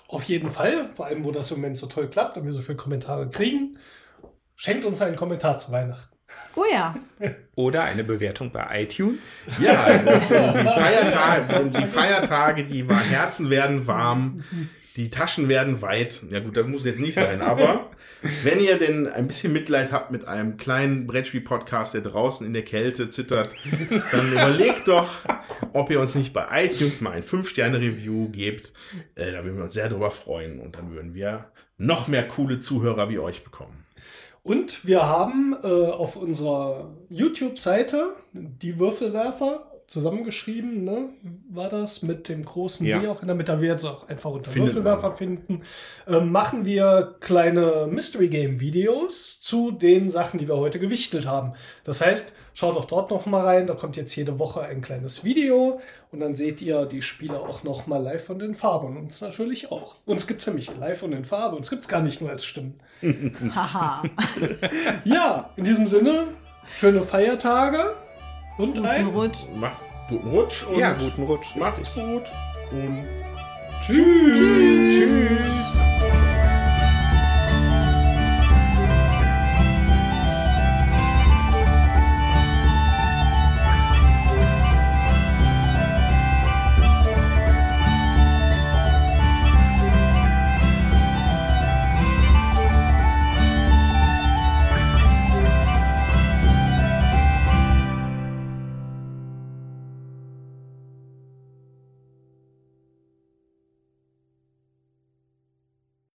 Auf 0.08 0.24
jeden 0.24 0.50
Fall, 0.50 0.94
vor 0.94 1.04
allem, 1.04 1.24
wo 1.24 1.30
das 1.30 1.50
im 1.50 1.58
Moment 1.58 1.76
so 1.76 1.88
toll 1.88 2.08
klappt 2.08 2.38
und 2.38 2.46
wir 2.46 2.54
so 2.54 2.62
viele 2.62 2.76
Kommentare 2.76 3.28
kriegen, 3.28 3.76
schenkt 4.56 4.86
uns 4.86 5.02
einen 5.02 5.14
Kommentar 5.14 5.58
zu 5.58 5.70
Weihnachten. 5.72 6.16
Oh 6.56 6.64
ja, 6.72 6.94
Oder 7.54 7.82
eine 7.82 8.02
Bewertung 8.02 8.50
bei 8.50 8.84
iTunes. 8.84 9.20
Ja, 9.60 9.98
das 9.98 10.28
sind 10.28 10.54
die 10.54 10.64
Feiertage, 10.68 11.68
die 11.68 11.86
Feiertage, 11.86 12.64
die 12.64 12.88
Herzen 12.88 13.50
werden 13.50 13.86
warm, 13.86 14.42
die 14.96 15.10
Taschen 15.10 15.48
werden 15.48 15.80
weit. 15.80 16.22
Ja 16.30 16.40
gut, 16.40 16.56
das 16.56 16.66
muss 16.66 16.84
jetzt 16.84 17.00
nicht 17.00 17.14
sein, 17.14 17.40
aber 17.40 17.90
wenn 18.42 18.60
ihr 18.60 18.78
denn 18.78 19.06
ein 19.06 19.26
bisschen 19.26 19.52
Mitleid 19.52 19.92
habt 19.92 20.10
mit 20.10 20.26
einem 20.26 20.56
kleinen 20.56 21.06
Brettspiel-Podcast, 21.06 21.94
der 21.94 22.02
draußen 22.02 22.46
in 22.46 22.52
der 22.52 22.64
Kälte 22.64 23.10
zittert, 23.10 23.54
dann 24.12 24.32
überlegt 24.32 24.88
doch, 24.88 25.08
ob 25.72 25.90
ihr 25.90 26.00
uns 26.00 26.14
nicht 26.14 26.32
bei 26.32 26.46
iTunes 26.64 27.00
mal 27.00 27.12
ein 27.12 27.22
5-Sterne-Review 27.22 28.30
gebt. 28.30 28.72
Äh, 29.14 29.32
da 29.32 29.44
würden 29.44 29.56
wir 29.56 29.64
uns 29.64 29.74
sehr 29.74 29.88
drüber 29.88 30.10
freuen 30.10 30.58
und 30.58 30.76
dann 30.76 30.92
würden 30.92 31.14
wir 31.14 31.50
noch 31.78 32.06
mehr 32.06 32.26
coole 32.28 32.60
Zuhörer 32.60 33.08
wie 33.08 33.18
euch 33.18 33.44
bekommen. 33.44 33.84
Und 34.42 34.84
wir 34.86 35.06
haben 35.06 35.54
äh, 35.62 35.66
auf 35.66 36.16
unserer 36.16 36.96
YouTube-Seite, 37.08 38.14
die 38.32 38.78
Würfelwerfer, 38.78 39.71
zusammengeschrieben, 39.86 40.84
ne? 40.84 41.10
War 41.50 41.68
das 41.68 42.02
mit 42.02 42.28
dem 42.28 42.44
großen 42.44 42.86
Ja. 42.86 43.02
W 43.02 43.08
auch 43.08 43.20
in 43.22 43.28
der 43.28 43.36
Mitte, 43.36 43.52
da 43.52 43.60
wir 43.60 43.68
jetzt 43.68 43.84
auch 43.84 44.08
einfach 44.08 44.30
unter 44.30 44.50
Findet 44.50 44.74
Würfelwerfer 44.74 45.08
man. 45.08 45.16
finden, 45.16 45.62
ähm, 46.06 46.32
machen 46.32 46.64
wir 46.64 47.16
kleine 47.20 47.88
Mystery 47.90 48.28
Game 48.28 48.60
Videos 48.60 49.42
zu 49.42 49.70
den 49.70 50.10
Sachen, 50.10 50.38
die 50.38 50.48
wir 50.48 50.56
heute 50.56 50.78
gewichtelt 50.78 51.26
haben. 51.26 51.52
Das 51.84 52.00
heißt, 52.00 52.34
schaut 52.54 52.76
doch 52.76 52.86
dort 52.86 53.10
noch 53.10 53.26
mal 53.26 53.44
rein, 53.44 53.66
da 53.66 53.74
kommt 53.74 53.96
jetzt 53.96 54.14
jede 54.16 54.38
Woche 54.38 54.62
ein 54.62 54.80
kleines 54.80 55.24
Video 55.24 55.80
und 56.10 56.20
dann 56.20 56.36
seht 56.36 56.62
ihr 56.62 56.86
die 56.86 57.02
Spiele 57.02 57.38
auch 57.38 57.62
noch 57.62 57.86
mal 57.86 58.02
live 58.02 58.30
und 58.30 58.42
in 58.42 58.54
Farbe 58.54 58.86
und 58.86 58.96
uns 58.96 59.20
natürlich 59.20 59.70
auch. 59.70 59.96
Uns 60.06 60.26
gibt's 60.26 60.46
nämlich 60.46 60.74
live 60.76 61.02
und 61.02 61.12
in 61.12 61.24
Farbe, 61.24 61.56
uns 61.56 61.70
gibt's 61.70 61.88
gar 61.88 62.00
nicht 62.02 62.20
nur 62.20 62.30
als 62.30 62.44
Stimmen. 62.44 62.80
Haha. 63.54 64.02
Ja, 65.04 65.50
in 65.56 65.64
diesem 65.64 65.86
Sinne, 65.86 66.28
schöne 66.78 67.02
Feiertage 67.02 67.94
und 68.62 68.74
Guten 68.74 68.86
ein 68.86 69.06
Rutsch. 69.08 69.38
Macht 69.56 69.76
guten 70.08 70.28
Rutsch 70.30 70.62
und 70.64 70.78
Ja, 70.78 70.92
guten 70.92 71.22
Rutsch. 71.24 71.56
macht's 71.56 71.92
gut 71.94 72.24
und 72.70 73.04
Tschüss. 73.84 74.38